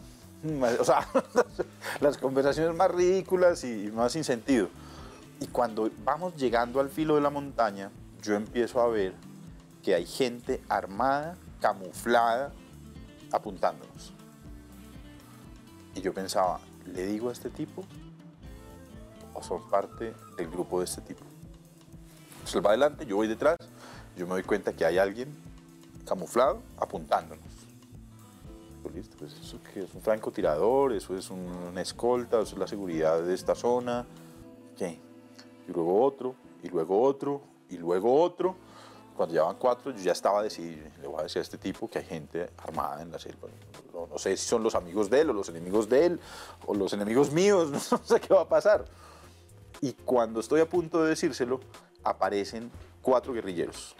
Mm, 0.44 0.64
O 0.80 0.86
sea, 0.86 1.06
las 2.00 2.18
conversaciones 2.18 2.74
más 2.76 2.90
ridículas 2.92 3.62
y 3.66 3.92
más 3.94 4.14
sin 4.14 4.24
sentido. 4.24 4.70
Y 5.42 5.48
cuando 5.48 5.90
vamos 6.06 6.34
llegando 6.38 6.80
al 6.80 6.90
filo 6.90 7.16
de 7.16 7.22
la 7.22 7.30
montaña, 7.30 7.92
yo 8.26 8.36
empiezo 8.36 8.82
a 8.82 8.88
ver 8.88 9.14
que 9.84 9.94
hay 9.94 10.06
gente 10.06 10.62
armada, 10.68 11.38
camuflada, 11.62 12.52
apuntándonos. 13.32 14.14
Y 15.94 16.02
yo 16.02 16.14
pensaba, 16.14 16.60
¿le 16.88 17.06
digo 17.06 17.30
a 17.30 17.32
este 17.32 17.50
tipo 17.50 17.84
o 19.34 19.44
son 19.44 19.70
parte 19.70 20.14
del 20.38 20.50
grupo 20.50 20.80
de 20.80 20.86
este 20.86 21.02
tipo? 21.02 21.24
Entonces 22.34 22.56
él 22.56 22.66
va 22.66 22.70
adelante, 22.72 23.06
yo 23.06 23.16
voy 23.16 23.28
detrás, 23.28 23.58
yo 24.18 24.26
me 24.26 24.34
doy 24.34 24.44
cuenta 24.44 24.74
que 24.74 24.86
hay 24.86 24.98
alguien 24.98 25.30
camuflado 26.06 26.62
apuntándonos. 26.78 27.46
Listo, 28.94 29.18
pues 29.18 29.34
eso 29.34 29.60
es 29.76 29.94
un 29.94 30.02
francotirador, 30.02 30.94
eso 30.94 31.18
es 31.18 31.30
un- 31.30 31.40
una 31.40 31.82
escolta, 31.82 32.40
eso 32.40 32.54
es 32.56 32.60
la 32.60 32.68
seguridad 32.68 33.22
de 33.24 33.34
esta 33.34 33.56
zona. 33.56 34.06
¿Qué? 34.78 35.00
Y 35.68 35.72
luego 35.72 36.04
otro, 36.04 36.36
y 36.64 36.70
luego 36.70 37.02
otro, 37.02 37.42
y 37.70 37.78
luego 37.78 38.22
otro. 38.22 38.56
Cuando 39.16 39.46
van 39.46 39.56
cuatro, 39.56 39.92
yo 39.92 39.98
ya 39.98 40.12
estaba 40.12 40.44
decidido. 40.44 40.90
Le 41.02 41.08
voy 41.08 41.20
a 41.20 41.24
decir 41.24 41.40
a 41.40 41.44
este 41.44 41.58
tipo 41.58 41.90
que 41.90 42.00
hay 42.00 42.06
gente 42.06 42.50
armada 42.58 43.02
en 43.02 43.12
la 43.12 43.20
selva. 43.20 43.48
no, 43.94 44.08
no 44.08 44.18
sé 44.18 44.36
si 44.36 44.46
son 44.46 44.62
los 44.62 44.76
amigos 44.76 45.10
de 45.10 45.22
él 45.22 45.30
o 45.30 45.34
los 45.34 45.48
enemigos 45.48 45.88
de 45.88 46.06
él 46.06 46.20
o 46.66 46.74
los 46.74 46.92
enemigos 46.92 47.32
míos, 47.32 47.70
no 47.92 48.00
sé 48.04 48.20
qué 48.20 48.34
va 48.34 48.42
a 48.42 48.50
pasar. 48.50 48.86
Y 49.82 49.94
cuando 49.94 50.40
estoy 50.40 50.62
a 50.62 50.70
punto 50.70 51.04
de 51.04 51.10
decírselo, 51.10 51.62
aparecen 52.04 52.72
cuatro 53.02 53.34
guerrilleros, 53.34 53.96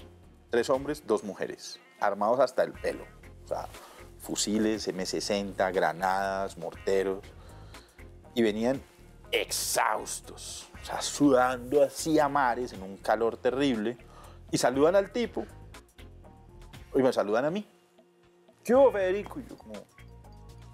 tres 0.50 0.70
hombres, 0.70 1.04
dos 1.06 1.24
mujeres, 1.24 1.80
armados 2.00 2.40
hasta 2.40 2.64
el 2.64 2.74
pelo. 2.74 3.04
O 3.46 3.48
sea, 3.48 3.68
fusiles, 4.20 4.88
M60, 4.88 5.74
granadas, 5.74 6.58
morteros. 6.58 7.24
Y 8.34 8.42
venían 8.42 8.82
exhaustos, 9.32 10.68
o 10.86 10.88
sea, 10.88 11.02
sudando 11.02 11.82
así 11.82 12.20
a 12.20 12.30
mares 12.30 12.72
en 12.74 12.84
un 12.84 12.98
calor 12.98 13.38
terrible. 13.38 13.98
Y 14.52 14.60
saludan 14.60 14.96
al 14.96 15.12
tipo. 15.12 15.44
Y 16.94 17.02
me 17.02 17.12
saludan 17.12 17.46
a 17.46 17.50
mí. 17.50 17.68
¿Qué 18.64 18.76
hubo, 18.76 18.92
Federico? 18.92 19.40
Y 19.40 19.48
yo 19.50 19.58
como, 19.58 19.74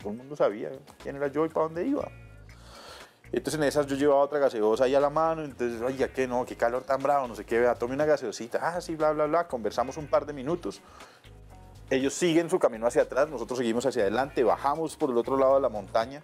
todo 0.02 0.12
el 0.12 0.18
mundo 0.18 0.36
sabía 0.36 0.70
quién 1.02 1.16
era 1.16 1.28
yo 1.28 1.46
y 1.46 1.48
para 1.48 1.68
dónde 1.68 1.88
iba. 1.88 2.12
Entonces 3.32 3.54
en 3.54 3.64
esas 3.64 3.88
yo 3.88 3.96
llevaba 3.96 4.20
otra 4.24 4.40
gaseosa 4.40 4.84
ahí 4.84 4.96
a 4.96 5.00
la 5.00 5.10
mano, 5.10 5.46
entonces, 5.46 5.82
ay, 5.82 5.96
ya 5.96 6.28
no, 6.28 6.46
qué 6.46 6.58
calor 6.58 6.84
tan 6.84 7.02
bravo, 7.02 7.30
no 7.30 7.36
sé 7.36 7.46
qué, 7.46 7.62
vea, 7.62 7.76
tome 7.76 7.94
una 7.94 8.04
gaseosita, 8.04 8.60
ah, 8.62 8.82
sí, 8.82 8.98
bla, 8.98 9.14
bla, 9.14 9.28
bla, 9.28 9.48
conversamos 9.48 9.96
un 9.96 10.08
par 10.08 10.26
de 10.26 10.34
minutos. 10.34 10.82
Ellos 11.90 12.14
siguen 12.14 12.50
su 12.50 12.60
camino 12.60 12.86
hacia 12.86 13.04
atrás, 13.04 13.30
nosotros 13.30 13.60
seguimos 13.60 13.86
hacia 13.86 14.02
adelante, 14.02 14.44
bajamos 14.44 14.98
por 14.98 15.12
el 15.12 15.18
otro 15.18 15.38
lado 15.38 15.56
de 15.56 15.62
la 15.62 15.70
montaña 15.70 16.22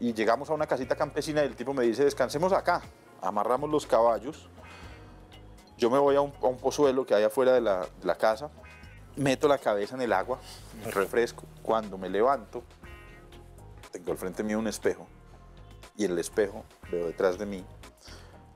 y 0.00 0.12
llegamos 0.12 0.50
a 0.50 0.54
una 0.54 0.66
casita 0.66 0.96
campesina 0.96 1.42
y 1.42 1.46
el 1.46 1.56
tipo 1.56 1.72
me 1.74 1.84
dice, 1.84 2.04
descansemos 2.04 2.52
acá, 2.52 2.82
amarramos 3.20 3.70
los 3.70 3.86
caballos, 3.86 4.48
yo 5.76 5.90
me 5.90 5.98
voy 5.98 6.16
a 6.16 6.20
un, 6.20 6.30
a 6.30 6.56
pozuelo 6.56 7.04
que 7.04 7.14
hay 7.14 7.24
afuera 7.24 7.52
de 7.52 7.60
la, 7.60 7.80
de 7.80 8.06
la 8.06 8.16
casa, 8.16 8.50
meto 9.16 9.48
la 9.48 9.58
cabeza 9.58 9.94
en 9.94 10.02
el 10.02 10.12
agua, 10.12 10.38
me 10.84 10.90
refresco, 10.90 11.44
cuando 11.62 11.98
me 11.98 12.08
levanto, 12.08 12.62
tengo 13.92 14.12
al 14.12 14.18
frente 14.18 14.42
mío 14.42 14.58
un 14.58 14.66
espejo 14.66 15.06
y 15.96 16.04
en 16.04 16.12
el 16.12 16.18
espejo 16.18 16.64
veo 16.90 17.06
detrás 17.06 17.38
de 17.38 17.46
mí 17.46 17.64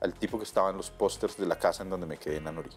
al 0.01 0.13
tipo 0.13 0.37
que 0.37 0.43
estaba 0.43 0.69
en 0.69 0.77
los 0.77 0.89
pósters 0.89 1.37
de 1.37 1.45
la 1.45 1.57
casa 1.57 1.83
en 1.83 1.89
donde 1.89 2.05
me 2.05 2.17
quedé 2.17 2.37
en 2.37 2.47
Anorí. 2.47 2.69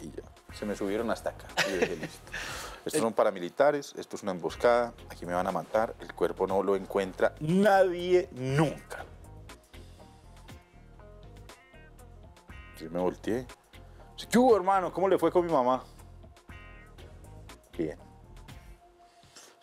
Y 0.00 0.10
ya, 0.10 0.22
se 0.54 0.66
me 0.66 0.76
subieron 0.76 1.10
hasta 1.10 1.30
acá. 1.30 1.46
Y 1.68 1.72
dije, 1.72 1.96
listo. 1.96 2.32
Estos 2.84 3.02
son 3.02 3.12
paramilitares, 3.12 3.94
esto 3.96 4.16
es 4.16 4.22
una 4.22 4.32
emboscada, 4.32 4.94
aquí 5.10 5.26
me 5.26 5.34
van 5.34 5.46
a 5.46 5.52
matar, 5.52 5.94
el 6.00 6.14
cuerpo 6.14 6.46
no 6.46 6.62
lo 6.62 6.76
encuentra 6.76 7.34
nadie 7.40 8.28
nunca. 8.32 9.04
Entonces 12.68 12.90
me 12.90 13.00
volteé. 13.00 13.46
¿Qué 14.30 14.38
hubo, 14.38 14.56
hermano? 14.56 14.92
¿Cómo 14.92 15.08
le 15.08 15.18
fue 15.18 15.30
con 15.30 15.44
mi 15.44 15.52
mamá? 15.52 15.82
Bien. 17.76 17.98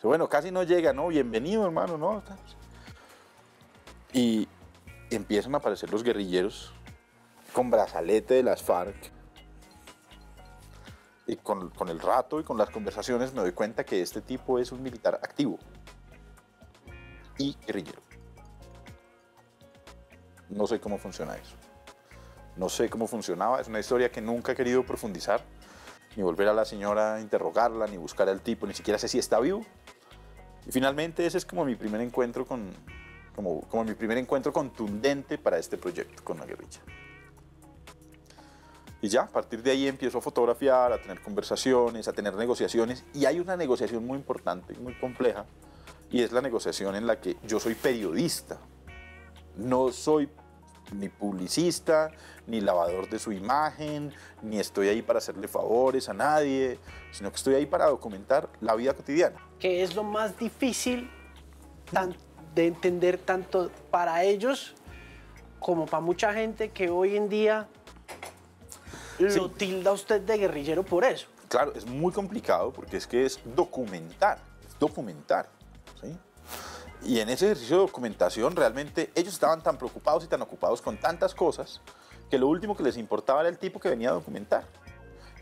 Bueno, 0.02 0.28
casi 0.28 0.50
no 0.50 0.62
llega, 0.62 0.92
¿no? 0.92 1.08
Bienvenido, 1.08 1.64
hermano, 1.64 1.98
¿no? 1.98 2.22
Y 4.12 4.48
empiezan 5.10 5.54
a 5.54 5.58
aparecer 5.58 5.90
los 5.90 6.02
guerrilleros 6.02 6.72
con 7.52 7.70
brazalete 7.70 8.34
de 8.34 8.42
las 8.42 8.62
FARC. 8.62 9.17
Y 11.28 11.36
con, 11.36 11.70
con, 11.70 11.88
el 11.88 12.00
rato 12.00 12.40
y 12.40 12.42
con 12.42 12.58
las 12.58 12.70
conversaciones 12.70 13.32
me 13.32 13.42
doy 13.42 13.52
cuenta 13.52 13.84
que 13.84 14.02
este 14.02 14.20
tipo 14.20 14.58
es 14.58 14.72
un 14.72 14.82
militar 14.82 15.20
activo 15.22 15.58
y 17.38 17.56
guerrillero. 17.66 18.02
No 20.48 20.66
sé 20.66 20.80
cómo 20.80 20.98
funciona 20.98 21.36
eso. 21.36 21.54
No 22.56 22.68
sé 22.68 22.90
cómo 22.90 23.06
funcionaba. 23.06 23.60
Es 23.60 23.68
una 23.68 23.78
historia 23.78 24.10
que 24.10 24.20
nunca 24.20 24.52
he 24.52 24.56
querido 24.56 24.84
profundizar. 24.84 25.42
Ni 26.16 26.22
volver 26.22 26.48
a 26.48 26.52
la 26.52 26.64
señora 26.64 27.14
a 27.14 27.20
interrogarla, 27.20 27.86
ni 27.86 27.96
buscar 27.96 28.28
al 28.28 28.40
tipo, 28.40 28.66
ni 28.66 28.74
siquiera 28.74 28.98
sé 28.98 29.06
si 29.06 29.18
está 29.18 29.38
vivo. 29.38 29.64
Y 30.66 30.72
finalmente 30.72 31.24
ese 31.24 31.38
es 31.38 31.46
como 31.46 31.64
mi 31.64 31.76
primer 31.76 32.00
encuentro 32.00 32.44
con, 32.44 32.70
como, 33.36 33.60
como 33.68 33.84
mi 33.84 33.94
primer 33.94 34.18
encuentro 34.18 34.52
contundente 34.52 35.38
para 35.38 35.58
este 35.58 35.78
proyecto 35.78 36.24
con 36.24 36.38
la 36.38 36.46
guerrilla. 36.46 36.80
Y 39.00 39.08
ya, 39.08 39.22
a 39.22 39.28
partir 39.28 39.62
de 39.62 39.70
ahí 39.70 39.86
empiezo 39.86 40.18
a 40.18 40.20
fotografiar, 40.20 40.92
a 40.92 41.00
tener 41.00 41.20
conversaciones, 41.22 42.08
a 42.08 42.12
tener 42.12 42.34
negociaciones. 42.34 43.04
Y 43.14 43.26
hay 43.26 43.38
una 43.38 43.56
negociación 43.56 44.04
muy 44.04 44.18
importante 44.18 44.74
y 44.74 44.78
muy 44.78 44.94
compleja, 44.94 45.46
y 46.10 46.22
es 46.22 46.32
la 46.32 46.40
negociación 46.40 46.96
en 46.96 47.06
la 47.06 47.20
que 47.20 47.36
yo 47.44 47.60
soy 47.60 47.74
periodista. 47.74 48.58
No 49.56 49.92
soy 49.92 50.28
ni 50.92 51.08
publicista, 51.08 52.10
ni 52.46 52.60
lavador 52.60 53.08
de 53.08 53.18
su 53.18 53.30
imagen, 53.32 54.12
ni 54.42 54.58
estoy 54.58 54.88
ahí 54.88 55.02
para 55.02 55.18
hacerle 55.18 55.48
favores 55.48 56.08
a 56.08 56.14
nadie, 56.14 56.78
sino 57.12 57.30
que 57.30 57.36
estoy 57.36 57.54
ahí 57.54 57.66
para 57.66 57.86
documentar 57.86 58.48
la 58.60 58.74
vida 58.74 58.94
cotidiana. 58.94 59.36
Que 59.58 59.82
es 59.82 59.94
lo 59.94 60.02
más 60.02 60.38
difícil 60.38 61.10
de 62.54 62.66
entender 62.66 63.18
tanto 63.18 63.70
para 63.90 64.24
ellos 64.24 64.74
como 65.58 65.86
para 65.86 66.00
mucha 66.00 66.32
gente 66.32 66.70
que 66.70 66.88
hoy 66.88 67.16
en 67.16 67.28
día 67.28 67.68
lo 69.18 69.30
sí. 69.30 69.52
tilda 69.56 69.92
usted 69.92 70.20
de 70.20 70.38
guerrillero 70.38 70.82
por 70.82 71.04
eso. 71.04 71.26
Claro, 71.48 71.72
es 71.74 71.86
muy 71.86 72.12
complicado 72.12 72.72
porque 72.72 72.96
es 72.96 73.06
que 73.06 73.24
es 73.24 73.40
documentar, 73.44 74.38
es 74.66 74.78
documentar. 74.78 75.48
¿sí? 76.00 76.16
Y 77.02 77.20
en 77.20 77.28
ese 77.28 77.46
ejercicio 77.46 77.76
de 77.76 77.82
documentación 77.82 78.54
realmente 78.54 79.10
ellos 79.14 79.32
estaban 79.32 79.62
tan 79.62 79.78
preocupados 79.78 80.24
y 80.24 80.26
tan 80.26 80.42
ocupados 80.42 80.82
con 80.82 80.98
tantas 80.98 81.34
cosas 81.34 81.80
que 82.30 82.38
lo 82.38 82.48
último 82.48 82.76
que 82.76 82.82
les 82.82 82.96
importaba 82.96 83.40
era 83.40 83.48
el 83.48 83.58
tipo 83.58 83.80
que 83.80 83.88
venía 83.88 84.10
a 84.10 84.12
documentar. 84.12 84.64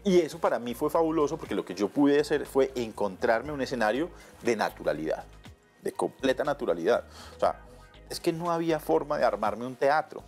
Y 0.05 0.21
eso 0.21 0.39
para 0.39 0.61
mí 0.61 0.75
fue 0.75 0.89
fabuloso 0.89 1.37
porque 1.37 1.57
lo 1.57 1.65
que 1.65 1.75
yo 1.75 1.89
pude 1.89 2.21
hacer 2.21 2.47
fue 2.47 2.71
encontrarme 2.77 3.51
un 3.51 3.61
escenario 3.61 4.11
de 4.43 4.55
naturalidad, 4.55 5.25
de 5.83 5.91
completa 5.91 6.45
naturalidad. 6.45 7.05
O 7.37 7.41
sea, 7.41 7.61
es 8.09 8.21
que 8.21 8.33
no 8.33 8.53
había 8.53 8.79
forma 8.79 9.19
de 9.19 9.25
armarme 9.25 9.67
un 9.67 9.75
teatro. 9.75 10.23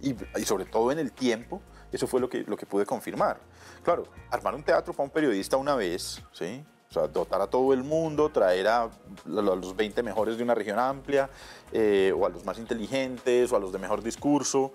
Y, 0.00 0.14
y 0.38 0.44
sobre 0.44 0.64
todo 0.64 0.92
en 0.92 1.00
el 1.00 1.10
tiempo, 1.10 1.60
eso 1.92 2.06
fue 2.06 2.20
lo 2.20 2.28
que, 2.28 2.42
lo 2.42 2.56
que 2.56 2.66
pude 2.66 2.84
confirmar. 2.84 3.38
Claro, 3.82 4.04
armar 4.30 4.54
un 4.54 4.62
teatro 4.62 4.92
para 4.92 5.04
un 5.04 5.10
periodista 5.10 5.56
una 5.56 5.74
vez, 5.74 6.22
¿sí? 6.32 6.64
O 6.90 6.92
sea, 6.92 7.06
dotar 7.06 7.40
a 7.40 7.46
todo 7.46 7.72
el 7.74 7.82
mundo, 7.82 8.30
traer 8.30 8.66
a 8.66 8.90
los 9.26 9.76
20 9.76 10.02
mejores 10.02 10.38
de 10.38 10.42
una 10.42 10.54
región 10.54 10.78
amplia, 10.78 11.28
eh, 11.72 12.14
o 12.16 12.24
a 12.24 12.30
los 12.30 12.44
más 12.44 12.58
inteligentes, 12.58 13.52
o 13.52 13.56
a 13.56 13.58
los 13.58 13.72
de 13.72 13.78
mejor 13.78 14.02
discurso. 14.02 14.72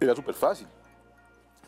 Era 0.00 0.14
súper 0.14 0.34
fácil. 0.34 0.66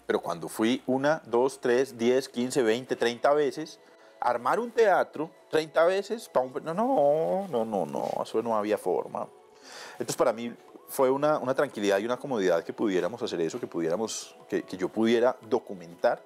Pero 0.07 0.21
cuando 0.21 0.49
fui 0.49 0.83
una, 0.87 1.23
dos, 1.27 1.61
tres, 1.61 1.99
diez, 1.99 2.29
quince, 2.29 2.63
veinte, 2.63 2.97
treinta 2.97 3.33
veces, 3.35 3.79
armar 4.21 4.59
un 4.59 4.71
teatro 4.71 5.31
30 5.51 5.85
veces, 5.85 6.29
para 6.29 6.47
un... 6.47 6.53
no, 6.65 6.75
no, 6.75 7.47
no, 7.49 7.65
no, 7.65 7.87
no, 7.87 8.23
eso 8.23 8.43
no 8.43 8.57
había 8.57 8.79
forma. 8.79 9.29
Entonces 9.93 10.17
para 10.17 10.33
mí 10.33 10.55
fue 10.91 11.09
una, 11.09 11.39
una 11.39 11.55
tranquilidad 11.55 11.99
y 11.99 12.05
una 12.05 12.17
comodidad 12.17 12.65
que 12.65 12.73
pudiéramos 12.73 13.23
hacer 13.23 13.41
eso, 13.41 13.61
que, 13.61 13.69
pudiéramos, 13.69 14.37
que, 14.49 14.65
yo 14.77 14.89
pudiera 14.89 15.37
documentar 15.49 16.23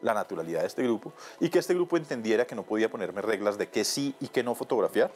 la 0.00 0.14
naturalidad 0.14 0.62
de 0.62 0.66
este 0.66 0.82
grupo 0.82 1.12
y 1.38 1.50
que 1.50 1.58
este 1.58 1.74
grupo 1.74 1.96
entendiera 1.98 2.46
que 2.46 2.54
no 2.54 2.62
podía 2.62 2.90
ponerme 2.90 3.20
reglas 3.20 3.58
de 3.58 3.68
qué 3.68 3.84
sí 3.84 4.14
y 4.18 4.28
qué 4.28 4.42
no 4.42 4.54
fotografiar. 4.54 5.12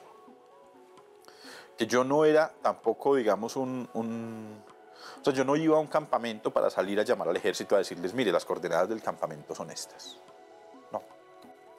Que 1.78 1.86
yo 1.86 2.04
no 2.04 2.26
era 2.26 2.52
tampoco, 2.60 3.16
digamos, 3.16 3.56
un, 3.56 3.88
un, 3.94 4.62
O 5.20 5.24
sea, 5.24 5.32
yo 5.32 5.44
no 5.44 5.56
iba 5.56 5.78
a 5.78 5.80
un 5.80 5.86
campamento 5.86 6.50
para 6.50 6.68
salir 6.68 7.00
a 7.00 7.02
llamar 7.02 7.28
al 7.28 7.36
ejército 7.36 7.74
a 7.74 7.78
decirles, 7.78 8.12
mire, 8.12 8.30
las 8.30 8.44
coordenadas 8.44 8.90
del 8.90 9.00
campamento 9.00 9.54
son 9.54 9.70
estas. 9.70 10.18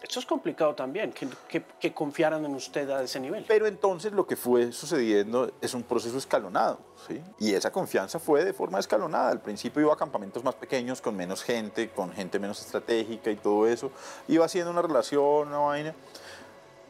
Eso 0.02 0.19
es 0.19 0.26
complicado 0.26 0.73
también, 0.73 1.14
que, 1.14 1.28
que, 1.48 1.64
que 1.80 1.94
confiaran 1.94 2.44
en 2.44 2.56
usted 2.56 2.90
a 2.90 3.03
ese 3.03 3.19
nivel. 3.19 3.45
Pero 3.48 3.68
entonces 3.68 4.11
lo 4.11 4.26
que 4.26 4.36
fue 4.36 4.72
sucediendo 4.72 5.52
es 5.61 5.76
un 5.76 5.84
proceso 5.84 6.18
escalonado, 6.18 6.80
¿sí? 7.07 7.22
Y 7.40 7.53
esa 7.53 7.72
confianza 7.72 8.19
fue 8.19 8.44
de 8.44 8.52
forma 8.52 8.80
escalonada. 8.80 9.30
Al 9.30 9.41
principio 9.41 9.84
iba 9.84 9.94
a 9.94 9.98
campamentos 9.98 10.44
más 10.44 10.56
pequeños, 10.56 11.02
con 11.02 11.15
menos 11.15 11.44
gente, 11.44 11.90
con 11.91 12.11
gente 12.11 12.40
menos 12.40 12.60
estratégica 12.60 13.30
y 13.30 13.36
todo 13.36 13.68
eso. 13.68 13.91
Iba 14.28 14.45
haciendo 14.45 14.72
una 14.72 14.82
relación, 14.82 15.49
una 15.49 15.60
vaina. 15.60 15.95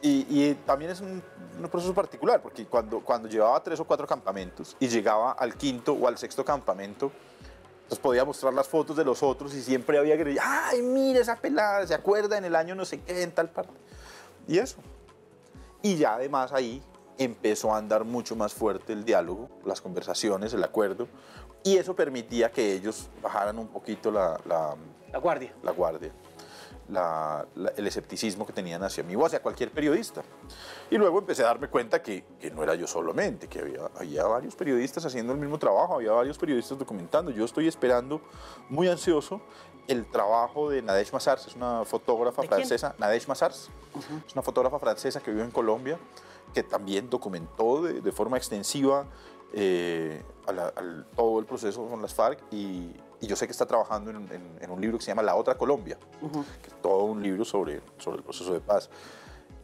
Y, 0.00 0.26
y 0.28 0.54
también 0.66 0.90
es 0.90 1.00
un, 1.00 1.22
un, 1.60 1.68
proceso 1.68 1.94
particular, 1.94 2.42
porque 2.42 2.66
cuando, 2.66 3.00
cuando 3.00 3.28
llevaba 3.28 3.62
tres 3.62 3.78
o 3.78 3.84
cuatro 3.84 4.04
campamentos 4.06 4.76
y 4.80 4.88
llegaba 4.88 5.32
al 5.32 5.54
quinto 5.54 5.92
o 5.92 6.08
al 6.08 6.18
sexto 6.18 6.44
campamento, 6.44 7.12
entonces 7.82 7.98
podía 7.98 8.24
mostrar 8.24 8.54
las 8.54 8.68
fotos 8.68 8.96
de 8.96 9.04
los 9.04 9.22
otros 9.22 9.54
y 9.54 9.62
siempre 9.62 9.98
había 9.98 10.16
que 10.16 10.24
decir, 10.24 10.40
ay, 10.42 10.82
mire 10.82 11.20
esa 11.20 11.36
pelada, 11.36 11.86
se 11.86 11.94
acuerda 11.94 12.38
en 12.38 12.44
el 12.44 12.56
año 12.56 12.74
no 12.74 12.84
sé 12.84 13.00
qué, 13.00 13.22
en 13.22 13.32
tal 13.32 13.50
parte. 13.50 13.72
Y 14.48 14.58
eso. 14.58 14.78
Y 15.82 15.96
ya 15.96 16.14
además 16.14 16.52
ahí 16.52 16.82
empezó 17.18 17.74
a 17.74 17.78
andar 17.78 18.04
mucho 18.04 18.36
más 18.36 18.54
fuerte 18.54 18.92
el 18.92 19.04
diálogo, 19.04 19.48
las 19.64 19.80
conversaciones, 19.80 20.54
el 20.54 20.64
acuerdo, 20.64 21.08
y 21.64 21.76
eso 21.76 21.94
permitía 21.94 22.50
que 22.50 22.72
ellos 22.72 23.08
bajaran 23.22 23.58
un 23.58 23.68
poquito 23.68 24.10
la, 24.10 24.40
la, 24.46 24.74
la 25.12 25.18
guardia. 25.18 25.52
La 25.62 25.72
guardia. 25.72 26.12
La- 26.92 27.46
la- 27.56 27.70
el 27.76 27.86
escepticismo 27.86 28.46
que 28.46 28.52
tenían 28.52 28.82
hacia 28.84 29.02
mí 29.02 29.16
o 29.16 29.24
hacia 29.26 29.40
cualquier 29.42 29.70
periodista. 29.70 30.22
Y 30.90 30.96
luego 30.98 31.18
empecé 31.18 31.42
a 31.42 31.46
darme 31.46 31.68
cuenta 31.68 32.02
que, 32.02 32.24
que 32.38 32.50
no 32.50 32.62
era 32.62 32.74
yo 32.74 32.86
solamente, 32.86 33.48
que 33.48 33.60
había, 33.60 33.90
había 33.98 34.24
varios 34.26 34.54
periodistas 34.54 35.04
haciendo 35.06 35.32
el 35.32 35.38
mismo 35.38 35.58
trabajo, 35.58 35.94
había 35.94 36.12
varios 36.12 36.38
periodistas 36.38 36.78
documentando. 36.78 37.30
Yo 37.30 37.44
estoy 37.44 37.66
esperando, 37.68 38.20
muy 38.68 38.88
ansioso, 38.88 39.40
el 39.88 40.06
trabajo 40.10 40.70
de 40.70 40.80
Nadège 40.82 41.12
Massars, 41.12 41.46
es 41.48 41.56
una 41.56 41.84
fotógrafa 41.84 42.42
¿De 42.42 42.48
quién? 42.48 42.58
francesa. 42.58 42.94
Nadège 42.98 43.26
Massars 43.26 43.68
es 44.26 44.32
una 44.34 44.42
fotógrafa 44.42 44.78
francesa 44.78 45.20
que 45.20 45.30
vive 45.32 45.42
en 45.42 45.50
Colombia, 45.50 45.98
que 46.54 46.62
también 46.62 47.08
documentó 47.10 47.82
de, 47.82 48.00
de 48.00 48.12
forma 48.12 48.36
extensiva 48.36 49.06
eh, 49.54 50.22
a 50.46 50.52
la- 50.52 50.68
al- 50.76 51.06
todo 51.16 51.38
el 51.38 51.46
proceso 51.46 51.86
con 51.88 52.00
las 52.00 52.14
FARC 52.14 52.38
y, 52.52 52.92
y 53.22 53.26
yo 53.26 53.36
sé 53.36 53.46
que 53.46 53.52
está 53.52 53.64
trabajando 53.64 54.10
en, 54.10 54.16
en- 54.16 54.58
en 54.60 54.70
un 54.70 54.80
libro 54.80 54.98
que 54.98 55.04
se 55.04 55.10
llama 55.12 55.22
La 55.22 55.34
Otra 55.36 55.56
Colombia, 55.56 55.96
que 56.20 56.68
es 56.68 56.82
todo 56.82 57.04
un 57.04 57.22
libro 57.22 57.44
sobre, 57.46 57.80
sobre 57.98 58.18
el 58.18 58.22
proceso 58.22 58.52
de 58.52 58.60
paz. 58.60 58.90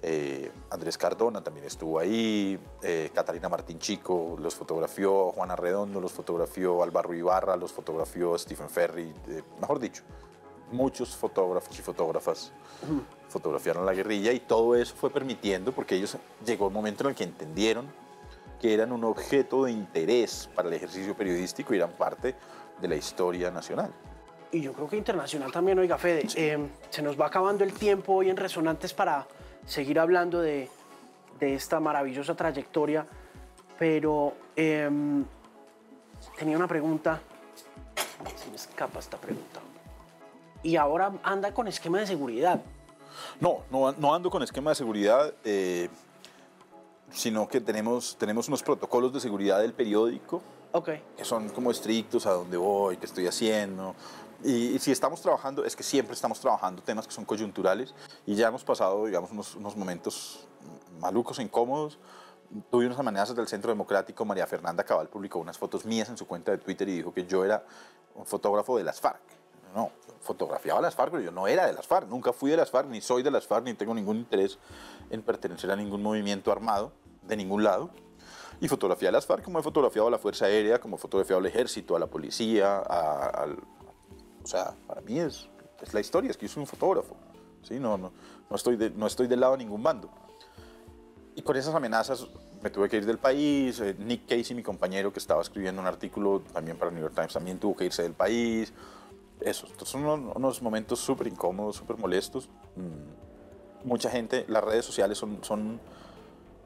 Eh, 0.01 0.53
Andrés 0.71 0.97
Cardona 0.97 1.43
también 1.43 1.67
estuvo 1.67 1.99
ahí, 1.99 2.57
eh, 2.83 3.11
Catalina 3.13 3.49
Martín 3.49 3.81
Chico 3.81 4.37
los 4.39 4.55
fotografió, 4.55 5.33
Juana 5.33 5.57
Redondo 5.57 6.01
los 6.01 6.13
fotografió, 6.13 6.85
Álvaro 6.85 7.13
Ibarra 7.13 7.57
los 7.57 7.73
fotografió, 7.73 8.39
Stephen 8.39 8.71
Ferry, 8.71 9.13
eh, 9.29 9.43
mejor 9.61 9.81
dicho, 9.81 10.05
muchos 10.71 11.17
fotógrafos 11.17 11.77
y 11.77 11.83
fotógrafas 11.83 12.53
fotografiaron 13.29 13.85
la 13.85 13.93
guerrilla 13.93 14.31
y 14.33 14.39
todo 14.41 14.77
eso 14.77 14.95
fue 14.95 15.11
permitiendo 15.11 15.73
porque 15.73 15.97
ellos 15.97 16.17
llegó 16.47 16.69
un 16.69 16.75
momento 16.75 17.03
en 17.05 17.11
el 17.11 17.17
que 17.17 17.25
entendieron 17.25 17.87
que 18.61 18.75
eran 18.75 18.93
un 18.93 19.03
objeto 19.05 19.65
de 19.65 19.73
interés 19.73 20.49
para 20.55 20.69
el 20.69 20.75
ejercicio 20.75 21.17
periodístico 21.17 21.75
y 21.75 21.79
eran 21.79 21.91
parte 21.93 22.35
de 22.81 22.89
la 22.89 22.97
historia 22.97 23.51
nacional. 23.51 23.93
Y 24.51 24.63
yo 24.63 24.73
creo 24.73 24.89
que 24.89 24.97
internacional 24.97 25.53
también, 25.53 25.79
oiga, 25.79 25.99
Fede, 25.99 26.27
eh, 26.35 26.59
se 26.89 27.03
nos 27.03 27.21
va 27.21 27.27
acabando 27.27 27.65
el 27.65 27.73
tiempo 27.73 28.15
hoy 28.15 28.31
en 28.31 28.37
Resonantes 28.37 28.95
para 28.95 29.27
seguir 29.67 30.01
hablando 30.01 30.41
de, 30.41 30.71
de 31.39 31.55
esta 31.55 31.81
maravillosa 31.81 32.35
trayectoria, 32.35 33.07
pero 33.79 34.33
em, 34.57 35.25
tenía 36.39 36.57
una 36.57 36.67
pregunta, 36.67 37.21
se 38.37 38.49
me 38.49 38.57
escapa 38.57 38.99
esta 38.99 39.19
pregunta. 39.19 39.61
Y 40.63 40.77
ahora 40.77 41.13
anda 41.23 41.53
con 41.53 41.69
esquema 41.69 42.01
de 42.01 42.07
seguridad. 42.07 42.61
No, 43.41 43.59
no, 43.71 43.93
no 43.93 44.15
ando 44.15 44.31
con 44.31 44.43
esquema 44.43 44.71
de 44.71 44.77
seguridad, 44.77 45.35
eh, 45.45 45.89
sino 47.11 47.49
que 47.49 47.61
tenemos, 47.61 48.17
tenemos 48.19 48.49
unos 48.49 48.63
protocolos 48.63 49.13
de 49.13 49.21
seguridad 49.21 49.61
del 49.61 49.75
periódico 49.75 50.43
Ok. 50.73 50.91
que 51.17 51.25
son 51.25 51.49
como 51.51 51.71
estrictos 51.71 52.27
a 52.27 52.33
dónde 52.33 52.57
voy, 52.57 52.97
qué 52.97 53.07
estoy 53.07 53.27
haciendo. 53.27 53.95
Y, 54.45 54.77
y 54.77 54.79
si 54.79 54.93
estamos 54.93 55.21
trabajando, 55.21 55.65
es 55.65 55.75
que 55.75 55.83
siempre 55.83 56.15
estamos 56.15 56.39
trabajando 56.41 56.83
temas 56.83 57.07
que 57.07 57.13
son 57.13 57.25
coyunturales 57.25 57.95
y 58.27 58.35
ya 58.35 58.49
hemos 58.49 58.63
pasado, 58.63 59.07
digamos, 59.07 59.33
unos, 59.33 59.57
unos 59.57 59.77
momentos 59.77 60.47
malucos, 61.01 61.39
e 61.39 61.43
incómodos. 61.43 61.99
Tuve 62.71 62.87
unas 62.87 62.99
amenazas 62.99 63.37
del 63.37 63.47
Centro 63.47 63.71
Democrático, 63.71 64.25
María 64.25 64.47
Fernanda 64.47 64.85
Cabal 64.85 65.09
publicó 65.09 65.39
unas 65.39 65.59
fotos 65.59 65.85
mías 65.85 66.09
en 66.09 66.17
su 66.17 66.27
cuenta 66.27 66.51
de 66.53 66.59
Twitter 66.59 66.89
y 66.89 66.97
dijo 66.97 67.13
que 67.13 67.27
yo 67.27 67.45
era 67.45 67.65
un 68.15 68.25
fotógrafo 68.25 68.77
de 68.79 68.85
las 68.85 69.01
FARC. 69.01 69.21
No, 69.75 69.91
fotografiaba 70.23 70.79
a 70.79 70.83
las 70.83 70.95
FARC, 70.95 71.11
pero 71.13 71.23
yo 71.23 71.31
no 71.31 71.47
era 71.47 71.67
de 71.67 71.75
las 71.75 71.87
FARC, 71.87 72.09
nunca 72.09 72.33
fui 72.33 72.51
de 72.51 72.57
las 72.57 72.71
FARC, 72.71 72.89
ni 72.89 73.03
soy 73.03 73.23
de 73.23 73.31
las 73.31 73.47
FARC, 73.47 73.65
ni 73.65 73.75
tengo 73.75 73.95
ningún 73.95 74.17
interés 74.17 74.59
en 75.11 75.23
pertenecer 75.23 75.71
a 75.71 75.77
ningún 75.77 76.03
movimiento 76.03 76.51
armado, 76.51 76.93
de 77.23 77.37
ningún 77.37 77.65
lado. 77.65 77.91
Y 78.61 78.69
fotografié 78.69 79.09
a 79.09 79.13
las 79.13 79.25
FARC 79.27 79.45
como 79.45 79.59
he 79.59 79.63
fotografiado 79.63 80.09
a 80.09 80.11
la 80.11 80.19
Fuerza 80.19 80.47
Aérea, 80.47 80.81
como 80.81 80.97
he 80.97 80.99
fotografiado 80.99 81.41
al 81.41 81.47
Ejército, 81.47 81.95
a 81.95 81.99
la 81.99 82.07
Policía, 82.07 82.79
a- 82.79 83.27
al... 83.43 83.53
O 84.43 84.47
sea, 84.47 84.75
para 84.87 85.01
mí 85.01 85.19
es, 85.21 85.49
es 85.83 85.95
la 85.95 86.01
historia, 86.01 86.31
es 86.31 86.37
que 86.37 86.47
yo 86.47 86.53
soy 86.55 86.63
un 86.63 86.67
fotógrafo. 86.67 87.17
¿sí? 87.63 87.79
No, 87.79 87.97
no, 87.99 88.13
no, 88.51 88.57
estoy 88.57 88.77
de- 88.77 88.91
no 88.91 89.07
estoy 89.07 89.27
del 89.29 89.41
lado 89.41 89.53
de 89.53 89.59
ningún 89.59 89.83
bando. 89.83 90.11
Y 91.37 91.43
con 91.43 91.57
esas 91.57 91.75
amenazas 91.75 92.27
me 92.63 92.71
tuve 92.71 92.89
que 92.89 92.97
ir 92.97 93.07
del 93.07 93.19
país. 93.19 93.79
eh, 93.81 93.95
Nick 93.99 94.27
Casey, 94.27 94.57
mi 94.57 94.63
compañero 94.65 95.13
que 95.13 95.21
estaba 95.21 95.41
escribiendo 95.41 95.81
un 95.81 95.87
artículo 95.87 96.43
también 96.53 96.77
para 96.77 96.89
el 96.89 96.97
New 96.97 97.03
York 97.05 97.15
Times, 97.15 97.33
también 97.35 97.59
tuvo 97.61 97.77
que 97.77 97.85
irse 97.85 98.03
del 98.03 98.15
país. 98.15 98.73
Eso, 99.41 99.67
estos 99.69 99.89
son 99.89 100.05
unos, 100.05 100.35
unos 100.35 100.63
momentos 100.63 100.99
súper 100.99 101.29
incómodos, 101.29 101.77
súper 101.77 101.97
molestos. 101.97 102.49
Mm, 102.75 103.29
Mucha 103.85 104.11
gente, 104.11 104.45
las 104.49 104.65
redes 104.65 104.85
sociales 104.85 105.17
son, 105.17 105.39
son, 105.45 105.79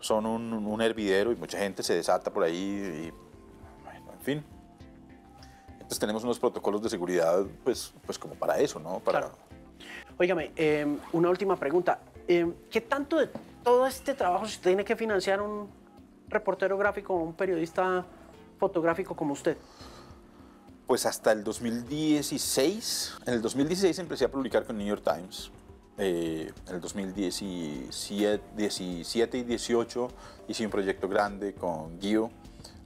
son 0.03 0.27
un, 0.27 0.53
un 0.53 0.83
hervidero 0.83 1.33
y 1.33 1.37
mucha 1.37 1.59
gente 1.59 1.83
se 1.83 1.95
desata 1.95 2.33
por 2.33 2.43
ahí 2.43 2.57
y, 2.57 3.11
bueno, 3.83 4.13
en 4.13 4.21
fin. 4.21 4.45
Entonces 5.73 5.99
tenemos 5.99 6.25
unos 6.25 6.39
protocolos 6.39 6.83
de 6.83 6.91
seguridad, 6.91 7.45
pues, 7.65 7.95
pues 8.05 8.19
como 8.19 8.35
para 8.35 8.59
eso, 8.59 8.79
¿no? 8.79 8.99
Para, 8.99 9.21
Claro. 9.21 9.37
Óigame, 10.19 10.53
em, 10.57 10.99
una 11.13 11.31
última 11.31 11.57
pregunta. 11.57 11.99
Em, 12.29 12.53
¿Qué 12.71 12.81
tanto 12.81 13.17
de 13.17 13.29
todo 13.63 13.87
este 13.87 14.15
trabajo 14.15 14.47
se 14.47 14.59
tiene 14.61 14.85
que 14.85 14.97
financiar 14.97 15.41
un 15.41 15.69
reportero 16.29 16.77
gráfico, 16.77 17.15
un 17.15 17.35
periodista 17.35 18.05
fotográfico 18.59 19.15
como 19.15 19.33
usted? 19.33 19.57
Pues 20.87 21.07
hasta 21.07 21.33
el 21.33 21.43
2016, 21.45 23.19
en 23.27 23.35
el 23.35 23.43
2016 23.43 23.99
empecé 23.99 24.25
a 24.25 24.31
publicar 24.31 24.65
con 24.65 24.77
New 24.77 24.87
York 24.87 25.03
Times. 25.03 25.51
Eh, 25.99 26.51
en 26.69 26.75
el 26.75 26.81
2017 26.81 28.43
17 28.57 29.39
y 29.39 29.43
18 29.43 30.09
hice 30.49 30.65
un 30.65 30.71
proyecto 30.71 31.09
grande 31.09 31.55
con 31.55 32.01
Gio. 32.01 32.31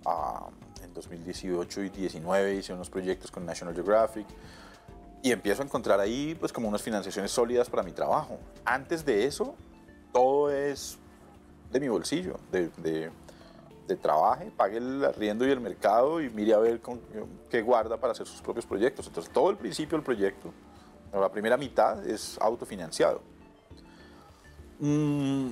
Ah, 0.04 0.48
en 0.82 0.92
2018 0.92 1.82
y 1.82 1.88
19 1.90 2.54
hice 2.56 2.72
unos 2.72 2.90
proyectos 2.90 3.30
con 3.30 3.46
National 3.46 3.74
Geographic. 3.74 4.26
Y 5.22 5.32
empiezo 5.32 5.62
a 5.62 5.64
encontrar 5.64 5.98
ahí 6.00 6.36
pues 6.38 6.52
como 6.52 6.68
unas 6.68 6.82
financiaciones 6.82 7.30
sólidas 7.30 7.70
para 7.70 7.82
mi 7.82 7.92
trabajo. 7.92 8.38
Antes 8.64 9.04
de 9.04 9.24
eso, 9.24 9.54
todo 10.12 10.50
es 10.50 10.98
de 11.72 11.80
mi 11.80 11.88
bolsillo, 11.88 12.38
de, 12.52 12.70
de, 12.76 13.10
de 13.86 13.96
trabaje, 13.96 14.50
pague 14.56 14.78
el 14.78 15.04
arriendo 15.04 15.46
y 15.46 15.50
el 15.50 15.60
mercado 15.60 16.20
y 16.20 16.30
mire 16.30 16.54
a 16.54 16.58
ver 16.58 16.80
con, 16.80 17.00
qué 17.50 17.62
guarda 17.62 17.96
para 17.98 18.12
hacer 18.12 18.26
sus 18.26 18.40
propios 18.40 18.66
proyectos. 18.66 19.06
Entonces, 19.06 19.32
todo 19.32 19.50
el 19.50 19.56
principio 19.56 19.96
del 19.96 20.04
proyecto, 20.04 20.52
o 21.16 21.20
la 21.20 21.32
primera 21.32 21.56
mitad, 21.56 22.06
es 22.06 22.38
autofinanciado. 22.40 23.22
Mm, 24.78 25.50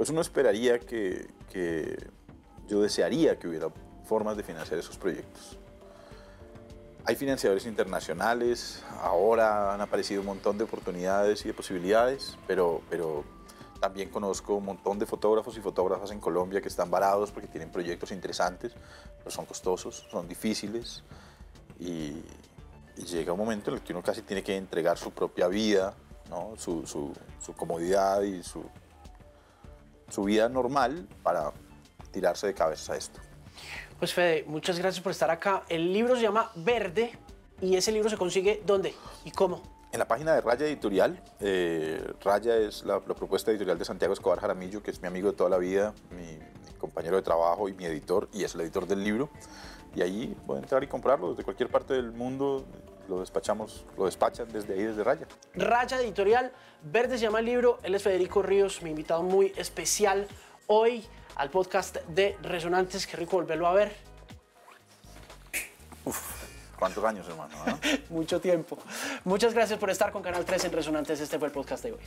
Pues 0.00 0.08
uno 0.08 0.22
esperaría 0.22 0.78
que, 0.78 1.28
que 1.52 2.08
yo 2.66 2.80
desearía 2.80 3.38
que 3.38 3.46
hubiera 3.46 3.68
formas 4.06 4.34
de 4.34 4.42
financiar 4.42 4.80
esos 4.80 4.96
proyectos. 4.96 5.58
Hay 7.04 7.16
financiadores 7.16 7.66
internacionales, 7.66 8.82
ahora 9.02 9.74
han 9.74 9.82
aparecido 9.82 10.22
un 10.22 10.28
montón 10.28 10.56
de 10.56 10.64
oportunidades 10.64 11.44
y 11.44 11.48
de 11.48 11.52
posibilidades, 11.52 12.38
pero, 12.46 12.80
pero 12.88 13.24
también 13.78 14.08
conozco 14.08 14.54
un 14.54 14.64
montón 14.64 14.98
de 14.98 15.04
fotógrafos 15.04 15.58
y 15.58 15.60
fotógrafas 15.60 16.10
en 16.12 16.18
Colombia 16.18 16.62
que 16.62 16.68
están 16.68 16.90
varados 16.90 17.30
porque 17.30 17.48
tienen 17.48 17.70
proyectos 17.70 18.10
interesantes, 18.10 18.72
pero 19.18 19.30
son 19.30 19.44
costosos, 19.44 20.06
son 20.10 20.26
difíciles 20.26 21.04
y, 21.80 22.22
y 22.96 23.04
llega 23.06 23.32
un 23.32 23.38
momento 23.38 23.70
en 23.70 23.76
el 23.78 23.82
que 23.82 23.92
uno 23.92 24.02
casi 24.02 24.22
tiene 24.22 24.42
que 24.42 24.56
entregar 24.56 24.98
su 24.98 25.10
propia 25.10 25.48
vida, 25.48 25.94
¿no? 26.28 26.52
su, 26.56 26.86
su- 26.86 27.12
su 27.40 27.52
comodidad 27.54 28.22
y 28.22 28.42
su, 28.42 28.62
su 30.10 30.24
vida 30.24 30.48
normal 30.48 31.08
para 31.22 31.52
tirarse 32.12 32.46
de 32.46 32.54
cabeza 32.54 32.92
a 32.92 32.96
esto. 32.96 33.18
Pues 33.98 34.14
Fede, 34.14 34.44
muchas 34.46 34.78
gracias 34.78 35.02
por 35.02 35.12
estar 35.12 35.30
acá. 35.30 35.64
El 35.68 35.92
libro 35.92 36.16
se 36.16 36.22
llama 36.22 36.50
Verde 36.54 37.12
y 37.60 37.76
ese 37.76 37.92
libro 37.92 38.08
se 38.08 38.16
consigue 38.16 38.62
¿dónde 38.64 38.94
y 39.24 39.30
cómo? 39.30 39.62
En 39.92 39.98
la 39.98 40.06
página 40.06 40.34
de 40.34 40.40
Raya 40.40 40.66
Editorial, 40.66 41.20
eh, 41.40 42.12
Raya 42.22 42.56
es 42.56 42.84
la, 42.84 43.02
la 43.06 43.14
propuesta 43.14 43.50
editorial 43.50 43.76
de 43.76 43.84
Santiago 43.84 44.14
Escobar 44.14 44.38
Jaramillo, 44.38 44.82
que 44.82 44.90
es 44.92 45.02
mi 45.02 45.08
amigo 45.08 45.32
de 45.32 45.36
toda 45.36 45.50
la 45.50 45.58
vida, 45.58 45.92
mi, 46.10 46.22
mi 46.22 46.72
compañero 46.78 47.16
de 47.16 47.22
trabajo 47.22 47.68
y 47.68 47.72
mi 47.74 47.84
editor, 47.86 48.28
y 48.32 48.44
es 48.44 48.54
el 48.54 48.60
editor 48.60 48.86
del 48.86 49.02
libro. 49.02 49.28
Y 49.94 50.02
ahí 50.02 50.36
pueden 50.46 50.64
entrar 50.64 50.82
y 50.84 50.86
comprarlo 50.86 51.30
desde 51.30 51.44
cualquier 51.44 51.68
parte 51.68 51.94
del 51.94 52.12
mundo. 52.12 52.64
Lo 53.08 53.20
despachamos, 53.20 53.84
lo 53.98 54.04
despachan 54.06 54.52
desde 54.52 54.74
ahí, 54.74 54.84
desde 54.84 55.02
Raya. 55.02 55.26
Raya 55.54 56.00
Editorial, 56.00 56.52
Verde 56.82 57.18
se 57.18 57.24
llama 57.24 57.40
el 57.40 57.46
libro. 57.46 57.78
Él 57.82 57.94
es 57.94 58.02
Federico 58.02 58.40
Ríos, 58.40 58.82
mi 58.82 58.90
invitado 58.90 59.22
muy 59.22 59.52
especial 59.56 60.28
hoy 60.68 61.04
al 61.34 61.50
podcast 61.50 61.96
de 62.08 62.36
Resonantes. 62.42 63.06
Qué 63.06 63.16
rico 63.16 63.32
volverlo 63.32 63.66
a 63.66 63.72
ver. 63.72 63.92
¿Cuántos 66.78 67.04
años, 67.04 67.28
hermano? 67.28 67.54
ah? 67.66 67.76
Mucho 68.10 68.40
tiempo. 68.40 68.78
Muchas 69.24 69.52
gracias 69.52 69.78
por 69.78 69.90
estar 69.90 70.12
con 70.12 70.22
Canal 70.22 70.44
3 70.44 70.64
en 70.64 70.72
Resonantes. 70.72 71.20
Este 71.20 71.38
fue 71.38 71.48
el 71.48 71.52
podcast 71.52 71.84
de 71.84 71.92
hoy. 71.92 72.00